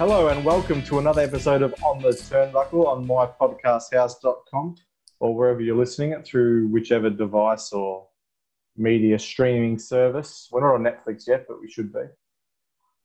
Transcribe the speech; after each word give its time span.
Hello 0.00 0.28
and 0.28 0.42
welcome 0.42 0.82
to 0.84 0.98
another 0.98 1.20
episode 1.20 1.60
of 1.60 1.74
On 1.84 2.00
the 2.00 2.08
Turnbuckle 2.08 2.86
on 2.86 3.06
mypodcasthouse.com 3.06 4.76
or 5.20 5.34
wherever 5.34 5.60
you're 5.60 5.76
listening 5.76 6.12
it 6.12 6.24
through 6.24 6.66
whichever 6.68 7.10
device 7.10 7.72
or 7.72 8.06
media 8.76 9.18
streaming 9.18 9.78
service. 9.78 10.48
We're 10.50 10.62
not 10.62 10.74
on 10.74 10.82
Netflix 10.82 11.28
yet, 11.28 11.44
but 11.46 11.60
we 11.60 11.70
should 11.70 11.92
be. 11.92 12.00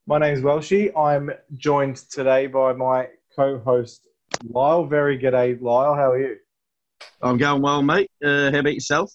My 0.08 0.18
name's 0.18 0.42
Welshie. 0.42 0.98
I'm 0.98 1.32
joined 1.56 1.98
today 1.98 2.48
by 2.48 2.74
my 2.74 3.10
co-host 3.36 4.02
Lyle. 4.50 4.86
Very 4.86 5.18
good 5.18 5.32
day, 5.32 5.58
Lyle. 5.60 5.94
How 5.94 6.12
are 6.12 6.20
you? 6.20 6.38
I'm 7.22 7.38
going 7.38 7.62
well, 7.62 7.82
mate. 7.82 8.10
Uh, 8.24 8.52
how 8.52 8.60
about 8.60 8.74
yourself? 8.74 9.12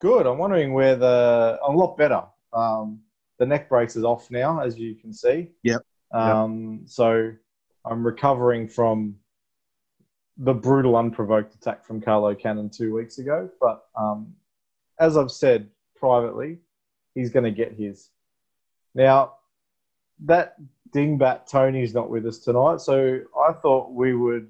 Good. 0.00 0.26
I'm 0.26 0.38
wondering 0.38 0.72
where 0.72 0.96
the 0.96 1.58
I'm 1.66 1.74
a 1.74 1.78
lot 1.78 1.96
better. 1.96 2.22
Um, 2.52 3.00
the 3.38 3.46
neck 3.46 3.68
brace 3.68 3.96
is 3.96 4.04
off 4.04 4.30
now, 4.30 4.60
as 4.60 4.78
you 4.78 4.94
can 4.94 5.12
see. 5.12 5.50
Yep. 5.62 5.82
Um, 6.12 6.82
So 6.86 7.32
I'm 7.84 8.04
recovering 8.04 8.68
from 8.68 9.16
the 10.38 10.54
brutal, 10.54 10.96
unprovoked 10.96 11.54
attack 11.54 11.84
from 11.84 12.00
Carlo 12.00 12.34
Cannon 12.34 12.70
two 12.70 12.94
weeks 12.94 13.18
ago. 13.18 13.48
But 13.60 13.84
um, 13.96 14.34
as 15.00 15.16
I've 15.16 15.30
said 15.30 15.68
privately, 15.96 16.58
he's 17.14 17.30
going 17.30 17.44
to 17.44 17.50
get 17.50 17.72
his. 17.72 18.10
Now, 18.94 19.34
that 20.24 20.56
dingbat 20.94 21.46
Tony's 21.46 21.94
not 21.94 22.10
with 22.10 22.26
us 22.26 22.38
tonight, 22.38 22.80
so 22.80 23.20
I 23.48 23.52
thought 23.52 23.92
we 23.92 24.14
would 24.14 24.48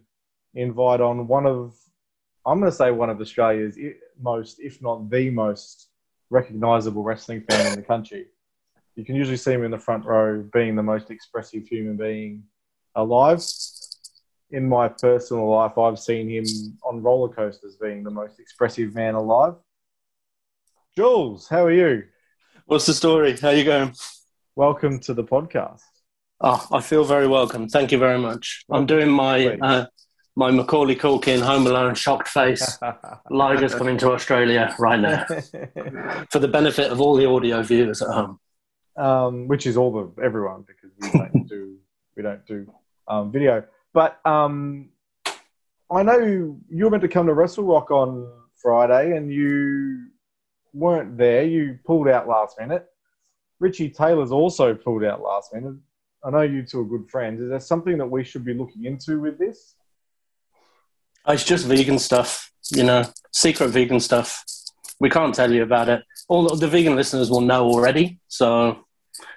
invite 0.54 1.00
on 1.00 1.26
one 1.26 1.46
of, 1.46 1.74
I'm 2.44 2.60
going 2.60 2.70
to 2.70 2.76
say 2.76 2.90
one 2.90 3.10
of 3.10 3.20
Australia's 3.20 3.78
most, 4.20 4.60
if 4.60 4.80
not 4.82 5.10
the 5.10 5.30
most, 5.30 5.88
recognisable 6.30 7.04
wrestling 7.04 7.40
fan 7.48 7.66
in 7.66 7.76
the 7.76 7.82
country 7.82 8.26
you 8.96 9.04
can 9.04 9.14
usually 9.14 9.36
see 9.36 9.52
him 9.52 9.64
in 9.64 9.70
the 9.70 9.78
front 9.78 10.04
row 10.04 10.42
being 10.52 10.74
the 10.74 10.82
most 10.82 11.10
expressive 11.10 11.68
human 11.68 11.96
being 11.96 12.42
alive. 12.94 13.40
In 14.50 14.68
my 14.68 14.88
personal 14.88 15.48
life, 15.50 15.76
I've 15.76 15.98
seen 15.98 16.28
him 16.30 16.44
on 16.84 17.02
roller 17.02 17.28
coasters 17.28 17.76
being 17.76 18.04
the 18.04 18.10
most 18.10 18.38
expressive 18.38 18.94
man 18.94 19.14
alive. 19.14 19.54
Jules, 20.94 21.48
how 21.48 21.64
are 21.64 21.72
you? 21.72 22.04
What's 22.66 22.86
the 22.86 22.94
story? 22.94 23.36
How 23.36 23.50
you 23.50 23.64
going? 23.64 23.92
Welcome 24.54 25.00
to 25.00 25.14
the 25.14 25.24
podcast. 25.24 25.82
Oh, 26.40 26.64
I 26.70 26.80
feel 26.80 27.04
very 27.04 27.26
welcome. 27.26 27.68
Thank 27.68 27.90
you 27.90 27.98
very 27.98 28.18
much. 28.20 28.64
I'm 28.70 28.86
doing 28.86 29.10
my 29.10 29.56
uh, 29.56 29.86
my 30.36 30.52
Macaulay 30.52 30.94
Culkin 30.94 31.42
Home 31.42 31.66
Alone 31.66 31.96
shocked 31.96 32.28
face. 32.28 32.78
Liger's 33.30 33.74
coming 33.74 33.98
to 33.98 34.12
Australia 34.12 34.74
right 34.78 35.00
now 35.00 35.24
for 36.30 36.38
the 36.38 36.48
benefit 36.48 36.92
of 36.92 37.00
all 37.00 37.16
the 37.16 37.26
audio 37.26 37.62
viewers 37.62 38.00
at 38.00 38.08
home. 38.08 38.38
um, 38.96 39.48
which 39.48 39.66
is 39.66 39.76
all 39.76 39.90
the 39.92 40.22
everyone 40.22 40.64
because 40.66 40.90
we 41.00 41.10
don't 41.18 41.48
do 41.48 41.78
we 42.16 42.22
don't 42.22 42.46
do 42.46 42.72
um, 43.08 43.32
video. 43.32 43.64
But 43.96 44.20
um, 44.26 44.90
I 45.90 46.02
know 46.02 46.18
you 46.18 46.84
were 46.84 46.90
meant 46.90 47.00
to 47.00 47.08
come 47.08 47.28
to 47.28 47.32
Wrestle 47.32 47.64
Rock 47.64 47.90
on 47.90 48.30
Friday, 48.54 49.16
and 49.16 49.32
you 49.32 50.08
weren't 50.74 51.16
there. 51.16 51.44
You 51.44 51.78
pulled 51.82 52.06
out 52.06 52.28
last 52.28 52.60
minute. 52.60 52.84
Richie 53.58 53.88
Taylor's 53.88 54.32
also 54.32 54.74
pulled 54.74 55.02
out 55.02 55.22
last 55.22 55.54
minute. 55.54 55.76
I 56.22 56.28
know 56.28 56.42
you 56.42 56.62
two 56.62 56.80
are 56.80 56.84
good 56.84 57.08
friends. 57.08 57.40
Is 57.40 57.48
there 57.48 57.58
something 57.58 57.96
that 57.96 58.04
we 58.04 58.22
should 58.22 58.44
be 58.44 58.52
looking 58.52 58.84
into 58.84 59.18
with 59.18 59.38
this? 59.38 59.76
It's 61.26 61.44
just 61.44 61.64
vegan 61.64 61.98
stuff, 61.98 62.52
you 62.74 62.84
know, 62.84 63.02
secret 63.32 63.68
vegan 63.68 64.00
stuff. 64.00 64.44
We 65.00 65.08
can't 65.08 65.34
tell 65.34 65.50
you 65.50 65.62
about 65.62 65.88
it. 65.88 66.02
All 66.28 66.54
the 66.54 66.68
vegan 66.68 66.96
listeners 66.96 67.30
will 67.30 67.40
know 67.40 67.64
already. 67.64 68.20
So, 68.28 68.84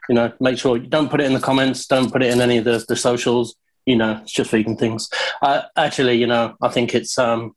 you 0.10 0.16
know, 0.16 0.34
make 0.42 0.58
sure 0.58 0.76
you 0.76 0.88
don't 0.88 1.10
put 1.10 1.22
it 1.22 1.28
in 1.28 1.34
the 1.34 1.40
comments. 1.40 1.88
Don't 1.88 2.12
put 2.12 2.24
it 2.24 2.34
in 2.34 2.42
any 2.42 2.58
of 2.58 2.66
the, 2.66 2.84
the 2.90 2.98
socials. 2.98 3.56
You 3.86 3.96
know, 3.96 4.20
it's 4.22 4.32
just 4.32 4.52
vegan 4.52 4.78
things. 4.78 5.10
Uh, 5.42 5.64
actually, 5.76 6.16
you 6.16 6.28
know, 6.28 6.56
I 6.62 6.70
think 6.70 6.94
it's 6.94 7.18
um, 7.18 7.56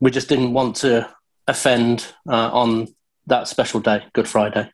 we 0.00 0.10
just 0.10 0.28
didn't 0.28 0.52
want 0.52 0.76
to 0.76 1.08
offend 1.46 2.12
uh, 2.28 2.50
on 2.52 2.88
that 3.26 3.48
special 3.48 3.80
day, 3.80 4.04
Good 4.12 4.28
Friday. 4.28 4.70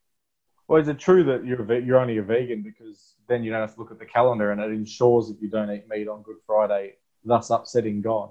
Well, 0.68 0.80
is 0.80 0.88
it 0.88 0.98
true 0.98 1.24
that 1.24 1.44
you're 1.44 1.80
you're 1.80 1.98
only 1.98 2.18
a 2.18 2.22
vegan 2.22 2.62
because 2.62 3.14
then 3.28 3.42
you 3.42 3.50
don't 3.50 3.60
have 3.60 3.74
to 3.74 3.80
look 3.80 3.90
at 3.90 3.98
the 3.98 4.06
calendar 4.06 4.52
and 4.52 4.60
it 4.60 4.70
ensures 4.70 5.28
that 5.28 5.40
you 5.40 5.48
don't 5.48 5.70
eat 5.70 5.88
meat 5.88 6.08
on 6.08 6.22
Good 6.22 6.36
Friday, 6.46 6.94
thus 7.24 7.50
upsetting 7.50 8.00
God? 8.00 8.30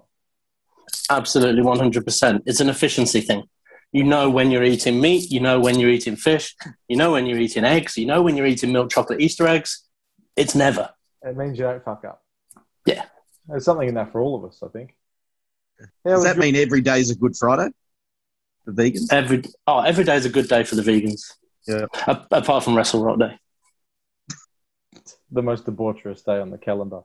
Absolutely, 1.09 1.61
one 1.61 1.77
hundred 1.77 2.05
percent. 2.05 2.43
It's 2.45 2.59
an 2.59 2.69
efficiency 2.69 3.21
thing. 3.21 3.43
You 3.91 4.05
know 4.05 4.29
when 4.29 4.51
you're 4.51 4.63
eating 4.63 5.01
meat. 5.01 5.29
You 5.31 5.41
know 5.41 5.59
when 5.59 5.77
you're 5.77 5.89
eating 5.89 6.15
fish. 6.15 6.55
You 6.87 6.97
know 6.97 7.11
when 7.11 7.25
you're 7.25 7.39
eating 7.39 7.65
eggs. 7.65 7.97
You 7.97 8.05
know 8.05 8.21
when 8.21 8.37
you're 8.37 8.45
eating 8.45 8.71
milk 8.71 8.89
chocolate 8.89 9.19
Easter 9.19 9.47
eggs. 9.47 9.83
It's 10.35 10.55
never. 10.55 10.89
It 11.21 11.35
means 11.35 11.57
you 11.57 11.65
don't 11.65 11.83
fuck 11.83 12.05
up. 12.05 12.20
Yeah. 12.85 13.05
There's 13.47 13.65
something 13.65 13.87
in 13.87 13.95
that 13.95 14.11
for 14.11 14.21
all 14.21 14.35
of 14.43 14.49
us, 14.49 14.61
I 14.63 14.67
think. 14.69 14.95
How 16.05 16.11
Does 16.11 16.23
that 16.23 16.35
your- 16.35 16.43
mean 16.45 16.55
every 16.55 16.81
day 16.81 16.99
is 16.99 17.09
a 17.09 17.15
Good 17.15 17.35
Friday 17.35 17.69
for 18.65 18.73
vegans? 18.73 19.11
Every 19.11 19.43
oh, 19.67 19.79
every 19.81 20.03
day 20.03 20.15
is 20.15 20.25
a 20.25 20.29
good 20.29 20.47
day 20.47 20.63
for 20.63 20.75
the 20.75 20.83
vegans. 20.83 21.33
Yeah. 21.67 21.85
A- 22.07 22.25
apart 22.31 22.63
from 22.63 22.75
Wrestle 22.75 23.03
Rock 23.03 23.19
Day. 23.19 23.37
the 25.31 25.41
most 25.41 25.65
debaucherous 25.65 26.23
day 26.23 26.39
on 26.39 26.49
the 26.51 26.57
calendar? 26.57 27.01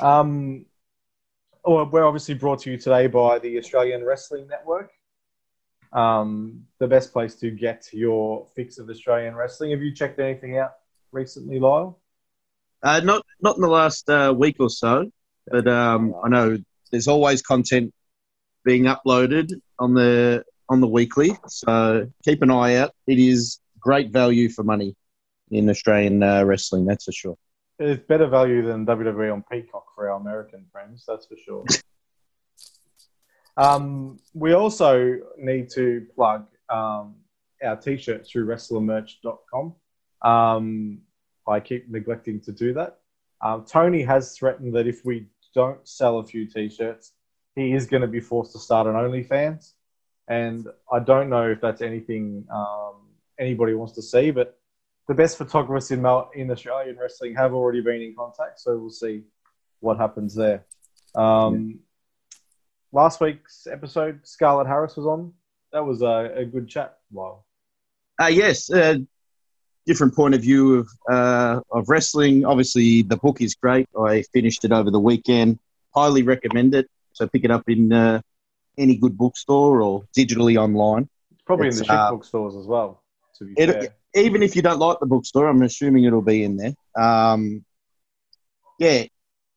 Um, 0.00 0.64
well, 1.64 1.86
we're 1.86 2.04
obviously 2.04 2.34
brought 2.34 2.60
to 2.60 2.70
you 2.70 2.78
today 2.78 3.06
by 3.06 3.38
the 3.38 3.58
Australian 3.58 4.04
Wrestling 4.04 4.48
Network. 4.48 4.90
Um, 5.92 6.64
the 6.78 6.88
best 6.88 7.12
place 7.12 7.34
to 7.36 7.50
get 7.50 7.86
your 7.92 8.46
fix 8.56 8.78
of 8.78 8.88
Australian 8.88 9.34
wrestling. 9.36 9.72
Have 9.72 9.82
you 9.82 9.94
checked 9.94 10.18
anything 10.18 10.56
out 10.56 10.72
recently, 11.12 11.60
Lyle? 11.60 12.00
Uh, 12.82 13.00
not 13.00 13.24
not 13.40 13.56
in 13.56 13.62
the 13.62 13.68
last 13.68 14.08
uh, 14.10 14.34
week 14.36 14.56
or 14.58 14.70
so, 14.70 15.10
but 15.46 15.68
um, 15.68 16.14
I 16.22 16.28
know 16.28 16.58
there's 16.90 17.08
always 17.08 17.42
content 17.42 17.92
being 18.64 18.84
uploaded 18.84 19.50
on 19.78 19.94
the 19.94 20.44
on 20.68 20.80
the 20.80 20.88
weekly. 20.88 21.36
So 21.48 22.10
keep 22.24 22.42
an 22.42 22.50
eye 22.50 22.76
out. 22.76 22.92
It 23.06 23.18
is 23.18 23.60
great 23.78 24.10
value 24.10 24.48
for 24.48 24.62
money 24.62 24.96
in 25.50 25.68
Australian 25.68 26.22
uh, 26.22 26.44
wrestling. 26.44 26.86
That's 26.86 27.04
for 27.04 27.12
sure. 27.12 27.36
It's 27.78 28.02
better 28.06 28.26
value 28.26 28.64
than 28.64 28.86
WWE 28.86 29.32
on 29.32 29.44
Peacock 29.50 29.86
for 29.94 30.10
our 30.10 30.20
American 30.20 30.66
friends, 30.70 31.04
that's 31.06 31.26
for 31.26 31.36
sure. 31.36 31.64
um, 33.56 34.18
we 34.34 34.52
also 34.52 35.18
need 35.36 35.68
to 35.70 36.06
plug 36.14 36.46
um, 36.68 37.16
our 37.62 37.76
t-shirts 37.76 38.30
through 38.30 38.46
wrestlermerch.com. 38.46 39.74
Um, 40.22 41.00
I 41.46 41.60
keep 41.60 41.90
neglecting 41.90 42.40
to 42.42 42.52
do 42.52 42.72
that. 42.74 42.98
Um, 43.40 43.64
Tony 43.64 44.02
has 44.02 44.36
threatened 44.36 44.74
that 44.76 44.86
if 44.86 45.04
we 45.04 45.26
don't 45.54 45.86
sell 45.86 46.18
a 46.18 46.24
few 46.24 46.46
t-shirts, 46.46 47.12
he 47.54 47.72
is 47.72 47.86
going 47.86 48.02
to 48.02 48.08
be 48.08 48.20
forced 48.20 48.52
to 48.52 48.58
start 48.58 48.86
an 48.86 48.94
OnlyFans. 48.94 49.72
And 50.28 50.68
I 50.90 51.00
don't 51.00 51.28
know 51.28 51.50
if 51.50 51.60
that's 51.60 51.82
anything 51.82 52.46
um, 52.50 53.08
anybody 53.38 53.74
wants 53.74 53.94
to 53.94 54.02
see, 54.02 54.30
but 54.30 54.58
the 55.08 55.14
best 55.14 55.36
photographers 55.36 55.90
in, 55.90 56.00
Mal- 56.00 56.30
in 56.34 56.50
Australian 56.50 56.96
wrestling 56.96 57.34
have 57.34 57.52
already 57.52 57.80
been 57.80 58.00
in 58.00 58.14
contact, 58.14 58.60
so 58.60 58.78
we'll 58.78 58.90
see 58.90 59.22
what 59.80 59.98
happens 59.98 60.34
there. 60.34 60.64
Um, 61.14 61.80
Last 62.94 63.22
week's 63.22 63.66
episode, 63.66 64.20
Scarlett 64.22 64.66
Harris 64.66 64.96
was 64.96 65.06
on. 65.06 65.32
That 65.72 65.86
was 65.86 66.02
a, 66.02 66.30
a 66.36 66.44
good 66.44 66.68
chat. 66.68 66.98
Wow. 67.10 67.44
Uh, 68.20 68.26
yes, 68.26 68.70
uh, 68.70 68.98
different 69.86 70.14
point 70.14 70.34
of 70.34 70.40
view 70.42 70.76
of 70.76 70.88
uh, 71.10 71.60
of 71.70 71.88
wrestling. 71.88 72.44
Obviously, 72.44 73.02
the 73.02 73.16
book 73.16 73.40
is 73.40 73.54
great. 73.54 73.88
I 73.98 74.22
finished 74.32 74.64
it 74.64 74.72
over 74.72 74.90
the 74.90 75.00
weekend. 75.00 75.58
Highly 75.94 76.22
recommend 76.22 76.74
it. 76.74 76.88
So 77.12 77.26
pick 77.28 77.44
it 77.44 77.50
up 77.50 77.68
in 77.68 77.92
uh, 77.92 78.20
any 78.78 78.96
good 78.96 79.16
bookstore 79.16 79.82
or 79.82 80.04
digitally 80.16 80.56
online. 80.56 81.08
It's 81.30 81.42
probably 81.42 81.68
It's, 81.68 81.78
in 81.78 81.80
the 81.80 81.86
ship 81.86 81.94
uh, 81.94 82.10
bookstores 82.10 82.56
as 82.56 82.66
well. 82.66 83.02
To 83.38 83.44
be 83.44 83.54
It- 83.56 83.70
fair, 83.70 83.94
Even 84.14 84.42
if 84.42 84.56
you 84.56 84.62
don't 84.62 84.78
like 84.78 84.98
the 85.00 85.06
bookstore, 85.06 85.48
I'm 85.48 85.62
assuming 85.62 86.04
it'll 86.04 86.22
be 86.22 86.42
in 86.42 86.56
there. 86.56 86.74
Um, 86.96 87.64
yeah, 88.78 89.04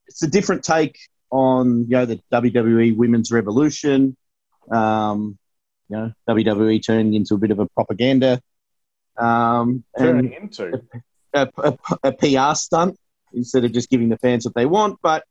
it's 0.08 0.24
a 0.24 0.28
different 0.28 0.64
take 0.64 0.98
on 1.32 1.84
you 1.84 1.90
know 1.90 2.06
the 2.06 2.20
WWE 2.32 2.96
Women's 2.96 3.32
Revolution. 3.32 4.16
Um, 4.72 5.38
you 5.90 5.98
know, 5.98 6.14
WWE 6.28 6.84
turning 6.84 7.14
into 7.14 7.36
a 7.36 7.38
bit 7.38 7.52
of 7.52 7.60
a 7.60 7.68
propaganda 7.68 8.42
um, 9.18 9.84
turning 9.98 10.34
and 10.34 10.44
into 10.44 10.82
a, 11.34 11.48
a, 11.58 11.78
a 12.04 12.12
PR 12.12 12.56
stunt 12.56 12.98
instead 13.34 13.66
of 13.66 13.74
just 13.74 13.90
giving 13.90 14.10
the 14.10 14.18
fans 14.18 14.46
what 14.46 14.56
they 14.56 14.66
want. 14.66 15.00
But 15.02 15.24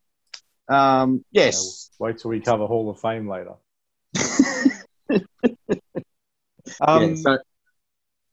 um, 0.67 1.23
yes, 1.31 1.91
wait 1.99 2.17
till 2.17 2.31
we 2.31 2.39
cover 2.39 2.65
Hall 2.65 2.89
of 2.89 2.99
Fame 2.99 3.29
later. 3.29 3.53
Um, 6.81 7.09
yeah, 7.09 7.15
so 7.15 7.37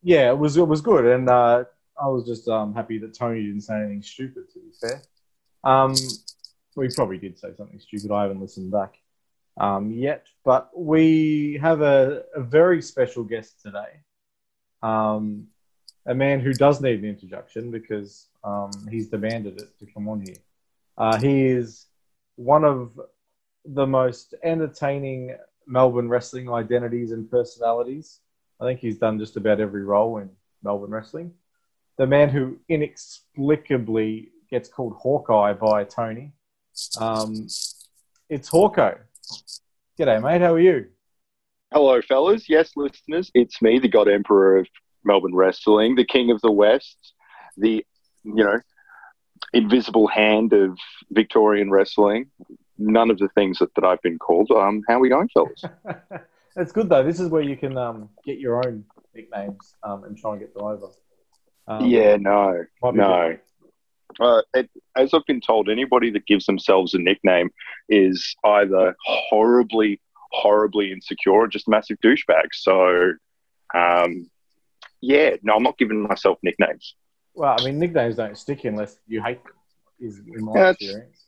yeah, 0.03 0.31
it 0.31 0.39
was 0.39 0.57
it 0.57 0.67
was 0.67 0.81
good, 0.81 1.05
and 1.07 1.29
uh, 1.29 1.65
I 2.01 2.09
was 2.09 2.25
just 2.27 2.49
um, 2.49 2.75
happy 2.75 2.99
that 2.99 3.15
Tony 3.15 3.43
didn't 3.43 3.63
say 3.63 3.75
anything 3.75 4.03
stupid. 4.03 4.45
To 4.53 4.59
be 4.59 4.73
fair, 4.81 5.03
um, 5.65 5.95
we 6.77 6.89
probably 6.95 7.19
did 7.19 7.39
say 7.39 7.49
something 7.57 7.79
stupid. 7.79 8.11
I 8.11 8.23
haven't 8.23 8.41
listened 8.41 8.73
back 8.73 8.95
um, 9.59 9.93
yet, 9.93 10.27
but 10.45 10.71
we 10.77 11.59
have 11.61 11.83
a, 11.83 12.25
a 12.35 12.41
very 12.41 12.83
special 12.83 13.23
guest 13.23 13.61
today, 13.63 14.01
um, 14.83 15.47
a 16.07 16.15
man 16.15 16.41
who 16.41 16.53
does 16.53 16.81
need 16.81 16.99
an 16.99 17.05
introduction 17.05 17.71
because 17.71 18.27
um, 18.45 18.71
he's 18.91 19.09
demanded 19.09 19.61
it 19.61 19.79
to 19.79 19.87
come 19.87 20.09
on 20.09 20.21
here. 20.21 20.37
Uh, 20.99 21.19
he 21.19 21.47
is 21.47 21.87
one 22.37 22.65
of 22.65 23.01
the 23.65 23.87
most 23.87 24.35
entertaining 24.43 25.37
Melbourne 25.67 26.09
wrestling 26.09 26.53
identities 26.53 27.13
and 27.13 27.31
personalities. 27.31 28.21
I 28.61 28.65
think 28.65 28.81
he's 28.81 28.99
done 28.99 29.19
just 29.19 29.37
about 29.37 29.61
every 29.61 29.85
role 29.85 30.19
in 30.19 30.31
Melbourne 30.63 30.91
wrestling. 30.91 31.33
The 31.99 32.07
man 32.07 32.29
who 32.31 32.59
inexplicably 32.69 34.31
gets 34.51 34.69
called 34.69 34.95
Hawkeye 34.95 35.53
by 35.53 35.85
Tony. 35.85 36.33
Um, 36.99 37.47
it's 38.29 38.51
Hawko. 38.51 38.99
G'day, 39.99 40.23
mate. 40.23 40.41
How 40.41 40.55
are 40.55 40.61
you? 40.61 40.87
Hello, 41.73 42.03
fellas. 42.03 42.51
Yes, 42.51 42.73
listeners, 42.77 43.31
it's 43.33 43.63
me, 43.63 43.79
the 43.79 43.89
God 43.89 44.07
Emperor 44.07 44.59
of 44.59 44.67
Melbourne 45.05 45.35
Wrestling, 45.35 45.95
the 45.95 46.05
King 46.05 46.31
of 46.31 46.39
the 46.43 46.53
West, 46.53 47.15
the 47.57 47.83
you 48.25 48.45
know 48.45 48.61
invisible 49.55 50.07
hand 50.07 50.53
of 50.53 50.77
Victorian 51.11 51.71
wrestling. 51.71 52.31
None 52.77 53.11
of 53.11 53.17
the 53.17 53.29
things 53.35 53.59
that, 53.61 53.75
that 53.75 53.85
I've 53.85 54.03
been 54.03 54.19
called. 54.19 54.51
Um, 54.51 54.83
how 54.87 54.97
are 54.97 55.01
we 55.01 55.09
going, 55.09 55.31
fellas? 55.33 55.65
That's 56.55 56.73
good 56.73 56.91
though. 56.91 57.03
This 57.03 57.21
is 57.21 57.31
where 57.31 57.43
you 57.43 57.57
can 57.57 57.79
um, 57.79 58.11
get 58.23 58.39
your 58.39 58.57
own 58.67 58.85
nicknames 59.15 59.75
um, 59.83 60.05
and 60.05 60.15
try 60.15 60.33
and 60.33 60.41
get 60.41 60.53
them 60.53 60.65
over. 60.65 60.89
Um, 61.69 61.87
yeah, 61.87 62.17
no, 62.17 62.65
no. 62.83 63.39
Uh, 64.21 64.43
it, 64.53 64.69
as 64.95 65.15
I've 65.15 65.25
been 65.27 65.41
told, 65.41 65.71
anybody 65.71 66.11
that 66.11 66.27
gives 66.27 66.45
themselves 66.45 66.93
a 66.93 66.99
nickname 66.99 67.49
is 67.89 68.37
either 68.45 68.95
horribly, 69.07 70.03
horribly 70.33 70.93
insecure 70.93 71.47
just 71.47 71.69
massive 71.69 71.99
douchebag. 72.03 72.47
So, 72.53 73.13
um, 73.75 74.31
yeah, 75.01 75.37
no, 75.43 75.55
I'm 75.55 75.63
not 75.63 75.79
giving 75.79 76.03
myself 76.03 76.39
nicknames. 76.43 76.95
Well, 77.35 77.57
I 77.59 77.65
mean, 77.65 77.79
nicknames 77.79 78.17
don't 78.17 78.37
stick 78.37 78.65
unless 78.65 78.97
you 79.07 79.23
hate 79.23 79.43
them. 79.45 79.53
Is 80.01 80.19
in 80.19 80.45
my 80.45 80.53
That's- 80.55 80.77
experience. 80.81 81.19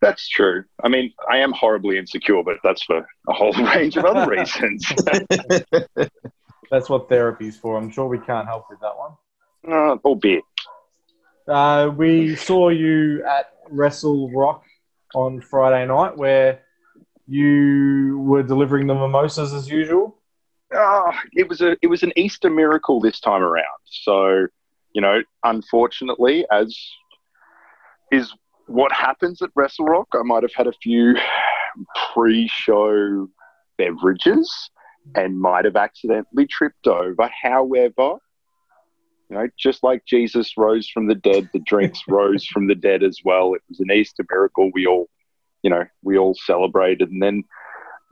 That's 0.00 0.28
true. 0.28 0.62
I 0.82 0.86
mean, 0.88 1.12
I 1.28 1.38
am 1.38 1.50
horribly 1.50 1.98
insecure, 1.98 2.44
but 2.44 2.58
that's 2.62 2.84
for 2.84 3.04
a 3.28 3.32
whole 3.32 3.52
range 3.74 3.96
of 3.96 4.04
other 4.04 4.30
reasons. 4.30 4.86
That's 6.70 6.88
what 6.88 7.08
therapy's 7.08 7.56
for. 7.58 7.76
I'm 7.76 7.90
sure 7.90 8.06
we 8.06 8.18
can't 8.18 8.46
help 8.46 8.66
with 8.70 8.78
that 8.80 8.92
one. 8.96 9.12
uh, 9.68 9.96
albeit. 10.04 10.44
Uh, 11.48 11.90
we 11.96 12.36
saw 12.36 12.68
you 12.68 13.24
at 13.24 13.46
Wrestle 13.70 14.30
Rock 14.30 14.62
on 15.14 15.40
Friday 15.40 15.86
night, 15.86 16.16
where 16.16 16.60
you 17.28 18.18
were 18.20 18.42
delivering 18.42 18.86
the 18.86 18.94
mimosas 18.94 19.52
as 19.52 19.68
usual. 19.68 20.16
Ah, 20.74 21.22
it 21.34 21.48
was 21.48 21.60
a 21.60 21.76
it 21.82 21.86
was 21.86 22.02
an 22.02 22.12
Easter 22.16 22.50
miracle 22.50 23.00
this 23.00 23.20
time 23.20 23.42
around. 23.42 23.64
So, 23.84 24.46
you 24.92 25.00
know, 25.00 25.22
unfortunately, 25.44 26.46
as 26.50 26.76
is 28.10 28.32
what 28.66 28.92
happens 28.92 29.40
at 29.42 29.50
Wrestle 29.54 29.86
Rock, 29.86 30.08
I 30.14 30.22
might 30.22 30.42
have 30.42 30.52
had 30.54 30.66
a 30.66 30.72
few 30.82 31.16
pre-show 32.12 33.28
beverages 33.76 34.70
and 35.14 35.40
might 35.40 35.64
have 35.64 35.76
accidentally 35.76 36.46
tripped 36.46 36.86
over. 36.86 37.30
However, 37.42 38.18
you 39.30 39.36
know, 39.36 39.48
just 39.58 39.82
like 39.82 40.04
Jesus 40.06 40.54
rose 40.56 40.88
from 40.88 41.06
the 41.06 41.14
dead, 41.14 41.48
the 41.52 41.60
drinks 41.60 42.00
rose 42.08 42.46
from 42.46 42.66
the 42.66 42.74
dead 42.74 43.02
as 43.02 43.18
well. 43.24 43.54
It 43.54 43.62
was 43.68 43.80
an 43.80 43.90
Easter 43.90 44.24
miracle. 44.30 44.70
We 44.72 44.86
all, 44.86 45.08
you 45.62 45.70
know, 45.70 45.84
we 46.02 46.16
all 46.18 46.34
celebrated, 46.34 47.10
and 47.10 47.22
then 47.22 47.44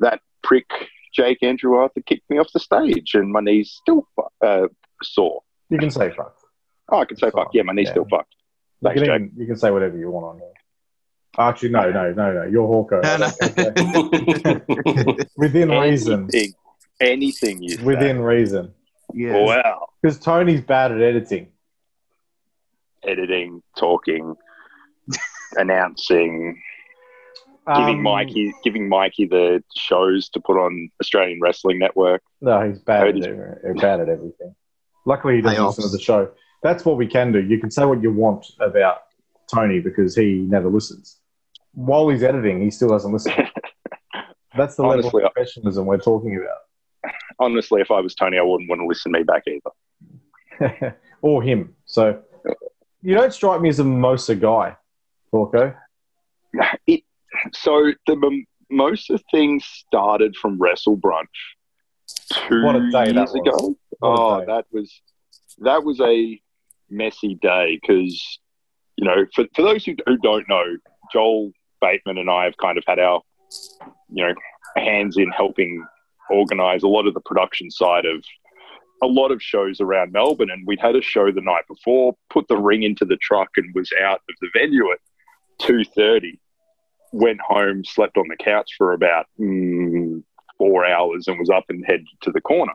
that 0.01 0.21
prick 0.43 0.67
Jake 1.15 1.43
Andrew 1.43 1.77
Arthur 1.77 2.01
kicked 2.03 2.29
me 2.31 2.39
off 2.39 2.49
the 2.53 2.61
stage, 2.61 3.13
and 3.15 3.31
my 3.33 3.41
knees 3.41 3.71
still 3.81 4.07
fu- 4.15 4.47
uh, 4.47 4.69
sore. 5.03 5.43
You 5.71 5.79
can 5.79 5.91
say 5.91 6.11
fuck. 6.11 6.37
Oh, 6.91 6.99
I 7.01 7.05
can 7.05 7.17
say 7.17 7.31
fuck. 7.31 7.51
Yeah, 7.55 7.63
my 7.63 7.73
knees 7.73 7.87
Yeah. 7.87 7.93
still 7.93 8.07
fucked. 8.11 8.35
You 8.83 8.89
Thanks, 8.91 9.01
can, 9.01 9.07
Jake. 9.07 9.15
even, 9.29 9.33
you 9.41 9.47
can 9.47 9.57
say 9.57 9.71
whatever 9.71 9.97
you 9.99 10.11
want 10.11 10.27
on 10.27 10.39
here. 10.39 10.53
Actually, 11.39 11.71
no, 11.71 11.91
no, 11.91 12.13
no, 12.13 12.33
no. 12.33 12.43
You're 12.45 12.67
Hawko. 12.67 13.03
No, 13.03 13.17
no. 15.17 15.25
Within 15.37 15.69
reason. 15.71 16.29
Anything, 16.33 16.55
anything 17.01 17.63
you 17.63 17.71
say. 17.77 17.83
Within 17.83 18.21
reason. 18.21 18.73
yeah. 19.13 19.43
Wow. 19.45 19.89
Because 20.03 20.19
Tony's 20.19 20.61
bad 20.63 20.93
at 20.93 21.01
editing. 21.03 21.49
Editing, 23.03 23.63
talking, 23.77 24.35
announcing, 25.57 26.61
giving 27.75 27.97
Um, 27.97 28.03
Mikey 28.03 28.53
giving 28.63 28.89
Mikey 28.89 29.27
the 29.27 29.63
shows 29.77 30.29
to 30.31 30.41
put 30.41 30.57
on 30.57 30.91
Australian 31.01 31.41
Wrestling 31.41 31.79
Network. 31.79 32.23
No, 32.41 32.67
he's 32.69 32.79
bad 32.79 33.01
How 33.03 33.09
at, 33.09 33.15
did 33.15 33.25
every- 33.27 33.75
bad 33.81 34.01
at 34.01 34.09
everything. 34.09 34.55
Luckily, 35.05 35.37
he 35.37 35.41
doesn't 35.43 35.59
Playoffs. 35.59 35.77
listen 35.79 35.85
to 35.91 35.97
the 35.97 36.03
show. 36.03 36.31
That's 36.63 36.85
what 36.85 36.97
we 36.97 37.07
can 37.07 37.33
do. 37.33 37.41
You 37.43 37.59
can 37.59 37.71
say 37.71 37.85
what 37.85 38.03
you 38.03 38.13
want 38.13 38.47
about 38.61 38.99
Tony 39.53 39.81
because 39.81 40.15
he 40.17 40.35
never 40.49 40.69
listens. 40.69 41.21
While 41.75 42.09
he's 42.09 42.23
editing, 42.23 42.61
he 42.63 42.71
still 42.71 42.89
doesn't 42.89 43.13
listen. 43.13 43.33
That's 44.57 44.75
the 44.77 44.83
level 44.85 45.07
of 45.07 45.13
professionalism 45.33 45.87
we're 45.87 45.99
talking 45.99 46.37
about. 46.37 47.13
Honestly, 47.39 47.81
if 47.83 47.91
I 47.91 48.01
was 48.01 48.15
Tony, 48.15 48.39
I 48.39 48.43
wouldn't 48.43 48.69
want 48.71 48.81
to 48.81 48.87
listen 48.87 49.13
to 49.13 49.19
me 49.19 49.25
back 49.25 49.43
either. 49.47 50.97
or 51.23 51.43
him. 51.43 51.77
So 51.85 52.21
you 53.03 53.15
don't 53.15 53.33
strike 53.33 53.61
me 53.61 53.69
as 53.69 53.79
a 53.79 53.85
mimosa 53.85 54.35
guy, 54.35 54.77
Hawko. 55.33 55.75
It, 56.87 57.03
so 57.55 57.93
the 58.07 58.45
mimosa 58.71 59.19
thing 59.31 59.61
started 59.61 60.37
from 60.37 60.59
Wrestle 60.59 60.97
Brunch 60.97 61.27
two 62.49 62.63
What 62.63 62.77
a 62.77 62.91
day 62.91 63.13
years 63.13 63.35
ago. 63.35 63.77
Oh, 64.03 64.41
day. 64.41 64.47
that 64.47 64.67
was 64.73 65.03
that 65.59 65.85
was 65.85 66.01
a 66.01 66.41
messy 66.91 67.35
day 67.41 67.79
because 67.81 68.39
you 68.97 69.07
know 69.07 69.27
for, 69.35 69.45
for 69.55 69.63
those 69.63 69.85
who, 69.85 69.95
who 70.07 70.17
don't 70.19 70.49
know, 70.49 70.77
Joel 71.13 71.53
Bateman 71.81 72.19
and 72.19 72.31
I 72.31 72.45
have 72.45 72.57
kind 72.59 72.79
of 72.79 72.85
had 72.87 72.99
our 72.99 73.23
you 74.11 74.27
know 74.27 74.35
hands 74.77 75.17
in 75.17 75.31
helping 75.31 75.85
organise 76.31 76.83
a 76.83 76.89
lot 76.89 77.07
of 77.07 77.15
the 77.15 77.21
production 77.21 77.71
side 77.71 78.05
of 78.05 78.23
a 79.03 79.07
lot 79.07 79.31
of 79.31 79.43
shows 79.43 79.81
around 79.81 80.13
Melbourne, 80.13 80.51
and 80.51 80.67
we'd 80.67 80.81
had 80.81 80.97
a 80.97 81.03
show 81.03 81.31
the 81.31 81.43
night 81.43 81.65
before, 81.69 82.17
put 82.31 82.49
the 82.49 82.57
ring 82.57 82.83
into 82.83 83.05
the 83.05 83.19
truck, 83.19 83.51
and 83.57 83.75
was 83.75 83.91
out 84.03 84.21
of 84.29 84.35
the 84.41 84.49
venue 84.55 84.91
at 84.91 84.99
two 85.59 85.85
thirty. 85.85 86.39
Went 87.17 87.41
home, 87.41 87.85
slept 87.85 88.19
on 88.19 88.29
the 88.29 88.37
couch 88.37 88.73
for 88.77 88.93
about 88.93 89.27
mm, 89.41 90.23
four 90.59 90.85
hours, 90.87 91.29
and 91.29 91.39
was 91.39 91.51
up 91.51 91.65
and 91.71 91.85
headed 91.87 92.07
to 92.23 92.31
the 92.31 92.41
corner. 92.41 92.75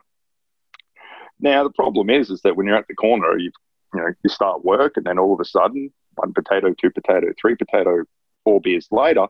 Now 1.39 1.63
the 1.63 1.71
problem 1.71 2.09
is, 2.09 2.29
is 2.29 2.41
that 2.41 2.55
when 2.55 2.65
you're 2.67 2.75
at 2.75 2.87
the 2.87 2.95
corner, 2.95 3.37
you 3.37 3.51
you 3.93 3.99
know 3.99 4.07
you 4.23 4.29
start 4.29 4.65
work, 4.65 4.97
and 4.97 5.05
then 5.05 5.19
all 5.19 5.33
of 5.33 5.39
a 5.39 5.45
sudden, 5.45 5.91
one 6.15 6.33
potato, 6.33 6.73
two 6.73 6.89
potato, 6.89 7.27
three 7.39 7.55
potato, 7.55 8.03
four 8.43 8.59
beers 8.61 8.87
later, 8.91 9.27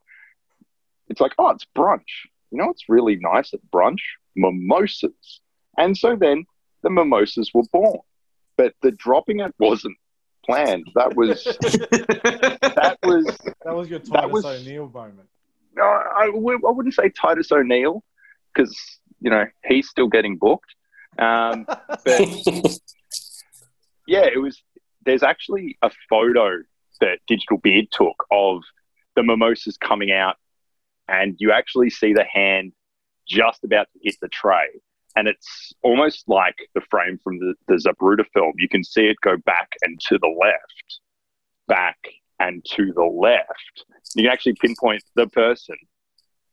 it's 1.09 1.19
like, 1.19 1.33
oh, 1.37 1.49
it's 1.49 1.67
brunch. 1.75 2.27
You 2.51 2.57
know, 2.59 2.69
it's 2.69 2.89
really 2.89 3.17
nice 3.17 3.53
at 3.53 3.59
brunch, 3.73 4.01
mimosas, 4.35 5.41
and 5.77 5.97
so 5.97 6.15
then 6.15 6.45
the 6.83 6.89
mimosas 6.89 7.51
were 7.53 7.67
born, 7.71 7.99
but 8.57 8.73
the 8.81 8.91
dropping 8.91 9.41
it 9.41 9.53
wasn't 9.59 9.97
planned. 10.45 10.87
That 10.95 11.15
was 11.15 11.43
that 11.61 12.97
was 13.03 13.25
That 13.63 13.75
was 13.75 13.89
your 13.89 13.99
Titus 13.99 14.43
That 14.43 14.45
O'Neill 14.45 14.89
moment. 14.89 15.27
no, 15.75 15.83
I, 15.83 16.27
w- 16.33 16.61
I 16.67 16.71
wouldn't 16.71 16.93
say 16.93 17.09
Titus 17.09 17.51
O'Neill 17.51 18.03
because 18.53 18.77
you 19.19 19.29
know 19.29 19.45
he's 19.65 19.87
still 19.89 20.07
getting 20.07 20.37
booked. 20.37 20.73
Um, 21.19 21.65
but 22.05 22.79
yeah, 24.07 24.25
it 24.25 24.41
was. 24.41 24.61
There's 25.05 25.23
actually 25.23 25.77
a 25.81 25.89
photo 26.09 26.59
that 26.99 27.19
Digital 27.27 27.57
Beard 27.57 27.87
took 27.91 28.23
of 28.31 28.61
the 29.15 29.23
mimosas 29.23 29.77
coming 29.77 30.11
out, 30.11 30.35
and 31.07 31.35
you 31.39 31.51
actually 31.51 31.89
see 31.89 32.13
the 32.13 32.23
hand 32.23 32.73
just 33.27 33.63
about 33.63 33.87
to 33.93 33.99
hit 34.03 34.15
the 34.21 34.27
tray. 34.27 34.67
And 35.15 35.27
it's 35.27 35.73
almost 35.83 36.23
like 36.27 36.55
the 36.73 36.81
frame 36.89 37.19
from 37.23 37.37
the, 37.39 37.55
the 37.67 38.25
film. 38.33 38.53
You 38.57 38.69
can 38.69 38.83
see 38.83 39.07
it 39.07 39.17
go 39.21 39.37
back 39.45 39.73
and 39.81 39.99
to 40.07 40.17
the 40.17 40.27
left, 40.27 40.99
back 41.67 41.97
and 42.39 42.63
to 42.75 42.93
the 42.93 43.03
left. 43.03 43.85
You 44.15 44.23
can 44.23 44.31
actually 44.31 44.55
pinpoint 44.61 45.03
the 45.15 45.27
person, 45.27 45.75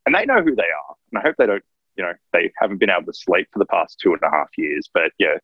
and 0.06 0.14
they 0.14 0.26
know 0.26 0.42
who 0.42 0.54
they 0.54 0.62
are. 0.62 0.94
And 1.12 1.18
I 1.18 1.22
hope 1.22 1.36
they 1.38 1.46
don't, 1.46 1.64
you 1.96 2.04
know, 2.04 2.14
they 2.32 2.52
haven't 2.60 2.78
been 2.78 2.90
able 2.90 3.06
to 3.06 3.12
sleep 3.12 3.48
for 3.52 3.58
the 3.58 3.66
past 3.66 3.98
two 4.00 4.12
and 4.12 4.22
a 4.22 4.30
half 4.30 4.48
years. 4.56 4.88
But 4.92 5.12
yeah, 5.18 5.38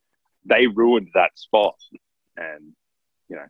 they 0.45 0.67
ruined 0.67 1.09
that 1.15 1.31
spot, 1.37 1.77
and 2.37 2.73
you 3.29 3.37
know, 3.37 3.47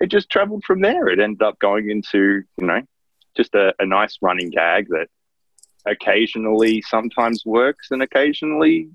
it 0.00 0.06
just 0.06 0.30
travelled 0.30 0.64
from 0.64 0.80
there. 0.80 1.08
It 1.08 1.20
ended 1.20 1.42
up 1.42 1.58
going 1.58 1.90
into, 1.90 2.42
you 2.58 2.66
know, 2.66 2.82
just 3.36 3.54
a, 3.54 3.74
a 3.78 3.86
nice 3.86 4.18
running 4.20 4.50
gag 4.50 4.88
that 4.88 5.08
occasionally 5.86 6.82
sometimes 6.82 7.44
works 7.44 7.88
and 7.90 8.02
occasionally 8.02 8.90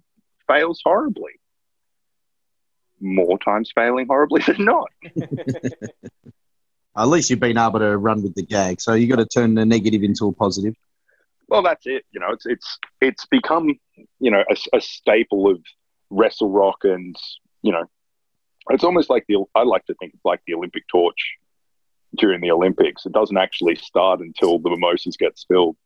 fails 0.47 0.81
horribly. 0.83 1.31
More 2.99 3.39
times 3.39 3.71
failing 3.73 4.07
horribly 4.07 4.41
than 4.45 4.65
not. 4.65 4.89
At 6.97 7.07
least 7.07 7.29
you've 7.29 7.39
been 7.39 7.57
able 7.57 7.79
to 7.79 7.97
run 7.97 8.21
with 8.21 8.35
the 8.35 8.43
gag, 8.43 8.81
so 8.81 8.93
you've 8.93 9.09
got 9.09 9.15
to 9.17 9.25
turn 9.25 9.55
the 9.55 9.65
negative 9.65 10.03
into 10.03 10.27
a 10.27 10.33
positive. 10.33 10.75
Well, 11.47 11.63
that's 11.63 11.85
it. 11.85 12.03
You 12.11 12.19
know, 12.19 12.31
it's 12.31 12.45
it's 12.45 12.77
it's 12.99 13.25
become 13.25 13.79
you 14.19 14.31
know 14.31 14.43
a, 14.49 14.77
a 14.77 14.81
staple 14.81 15.49
of 15.49 15.59
wrestle 16.09 16.49
rock, 16.49 16.83
and 16.83 17.15
you 17.61 17.71
know, 17.71 17.85
it's 18.69 18.83
almost 18.83 19.09
like 19.09 19.25
the 19.27 19.43
I 19.55 19.63
like 19.63 19.85
to 19.85 19.93
think 19.95 20.13
it's 20.13 20.25
like 20.25 20.41
the 20.45 20.53
Olympic 20.53 20.87
torch 20.89 21.37
during 22.17 22.41
the 22.41 22.51
Olympics. 22.51 23.05
It 23.05 23.13
doesn't 23.13 23.37
actually 23.37 23.75
start 23.75 24.19
until 24.19 24.59
the 24.59 24.69
mimosas 24.69 25.15
get 25.17 25.39
spilled. 25.39 25.77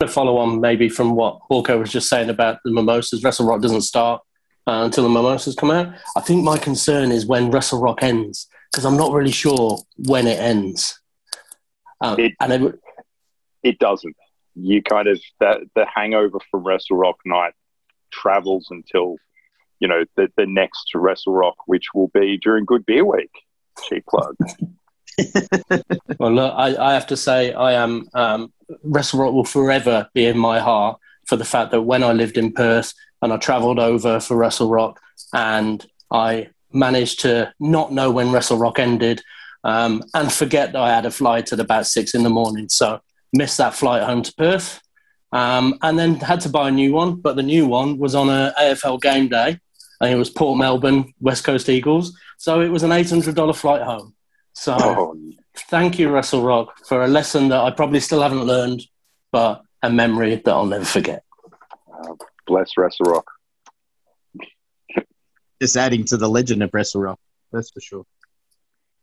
To 0.00 0.08
follow 0.08 0.38
on 0.38 0.60
maybe 0.60 0.88
from 0.88 1.14
what 1.14 1.40
Hawko 1.50 1.78
was 1.78 1.92
just 1.92 2.08
saying 2.08 2.30
about 2.30 2.58
the 2.64 2.72
mimosas, 2.72 3.22
Wrestle 3.22 3.46
Rock 3.46 3.60
doesn't 3.60 3.82
start 3.82 4.22
uh, 4.66 4.82
until 4.84 5.04
the 5.04 5.10
mimosas 5.10 5.54
come 5.54 5.70
out. 5.70 5.94
I 6.16 6.20
think 6.20 6.42
my 6.42 6.56
concern 6.56 7.12
is 7.12 7.26
when 7.26 7.50
Wrestle 7.50 7.80
Rock 7.82 8.02
ends 8.02 8.48
because 8.70 8.86
I'm 8.86 8.96
not 8.96 9.12
really 9.12 9.30
sure 9.30 9.78
when 9.98 10.26
it 10.26 10.38
ends. 10.38 10.98
Um, 12.00 12.18
it, 12.18 12.32
and 12.40 12.52
it, 12.52 12.80
it 13.62 13.78
doesn't. 13.78 14.16
You 14.54 14.82
kind 14.82 15.06
of 15.06 15.20
that 15.38 15.58
the 15.74 15.86
hangover 15.92 16.38
from 16.50 16.64
Wrestle 16.64 16.96
Rock 16.96 17.18
night 17.26 17.52
travels 18.10 18.68
until 18.70 19.16
you 19.80 19.88
know 19.88 20.04
the 20.16 20.28
the 20.36 20.46
next 20.46 20.92
Wrestle 20.94 21.34
Rock, 21.34 21.56
which 21.66 21.88
will 21.94 22.08
be 22.08 22.38
during 22.38 22.64
Good 22.64 22.86
Beer 22.86 23.04
Week. 23.04 23.30
Cheap 23.88 24.06
plug. 24.06 24.34
well, 26.18 26.32
look, 26.32 26.54
I, 26.56 26.76
I, 26.76 26.92
have 26.94 27.06
to 27.08 27.16
say, 27.16 27.52
I 27.52 27.72
am 27.72 28.08
um, 28.14 28.52
Wrestle 28.82 29.20
Rock 29.20 29.32
will 29.32 29.44
forever 29.44 30.08
be 30.14 30.26
in 30.26 30.38
my 30.38 30.58
heart 30.58 30.98
for 31.26 31.36
the 31.36 31.44
fact 31.44 31.70
that 31.72 31.82
when 31.82 32.02
I 32.02 32.12
lived 32.12 32.38
in 32.38 32.52
Perth 32.52 32.94
and 33.22 33.32
I 33.32 33.36
travelled 33.36 33.78
over 33.78 34.20
for 34.20 34.36
Wrestle 34.36 34.68
Rock, 34.68 35.00
and 35.32 35.84
I 36.10 36.48
managed 36.72 37.20
to 37.20 37.52
not 37.60 37.92
know 37.92 38.10
when 38.10 38.32
Wrestle 38.32 38.58
Rock 38.58 38.78
ended 38.78 39.22
um, 39.64 40.02
and 40.14 40.32
forget 40.32 40.72
that 40.72 40.80
I 40.80 40.94
had 40.94 41.06
a 41.06 41.10
flight 41.10 41.52
at 41.52 41.60
about 41.60 41.86
six 41.86 42.14
in 42.14 42.22
the 42.22 42.30
morning. 42.30 42.68
So 42.68 43.00
missed 43.32 43.58
that 43.58 43.74
flight 43.74 44.02
home 44.02 44.22
to 44.22 44.34
Perth. 44.34 44.80
Um, 45.32 45.78
and 45.82 45.98
then 45.98 46.16
had 46.16 46.40
to 46.40 46.48
buy 46.48 46.68
a 46.68 46.72
new 46.72 46.92
one, 46.92 47.16
but 47.16 47.36
the 47.36 47.42
new 47.42 47.66
one 47.66 47.98
was 47.98 48.16
on 48.16 48.28
a 48.28 48.52
AFL 48.58 49.00
game 49.00 49.28
day, 49.28 49.60
and 50.00 50.12
it 50.12 50.16
was 50.16 50.28
Port 50.28 50.58
Melbourne 50.58 51.14
West 51.20 51.44
Coast 51.44 51.68
Eagles. 51.68 52.16
So 52.38 52.60
it 52.60 52.68
was 52.68 52.82
an 52.82 52.90
eight 52.90 53.08
hundred 53.08 53.36
dollar 53.36 53.52
flight 53.52 53.82
home. 53.82 54.14
So 54.52 54.76
oh. 54.78 55.16
thank 55.68 55.98
you, 55.98 56.10
Wrestle 56.10 56.42
Rock, 56.42 56.84
for 56.86 57.04
a 57.04 57.08
lesson 57.08 57.48
that 57.48 57.60
I 57.60 57.70
probably 57.70 58.00
still 58.00 58.22
haven't 58.22 58.44
learned, 58.44 58.82
but 59.32 59.62
a 59.82 59.90
memory 59.90 60.36
that 60.36 60.50
I'll 60.50 60.66
never 60.66 60.84
forget. 60.84 61.24
Uh, 61.92 62.14
bless 62.46 62.76
Wrestle 62.76 63.06
Rock 63.06 63.26
just 65.60 65.76
adding 65.76 66.04
to 66.06 66.16
the 66.16 66.28
legend 66.28 66.62
of 66.62 66.70
Wrestle 66.72 67.02
Rock. 67.02 67.20
That's 67.52 67.70
for 67.70 67.80
sure. 67.80 68.06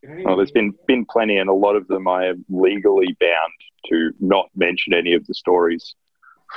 Well, 0.04 0.38
there's 0.38 0.52
been 0.52 0.74
been 0.88 1.06
plenty, 1.06 1.38
and 1.38 1.50
a 1.50 1.54
lot 1.54 1.76
of 1.76 1.88
them 1.88 2.08
I 2.08 2.28
am 2.28 2.46
legally 2.50 3.16
bound 3.20 3.54
to 3.90 4.12
not 4.20 4.50
mention 4.56 4.94
any 4.94 5.14
of 5.14 5.26
the 5.28 5.34
stories 5.34 5.96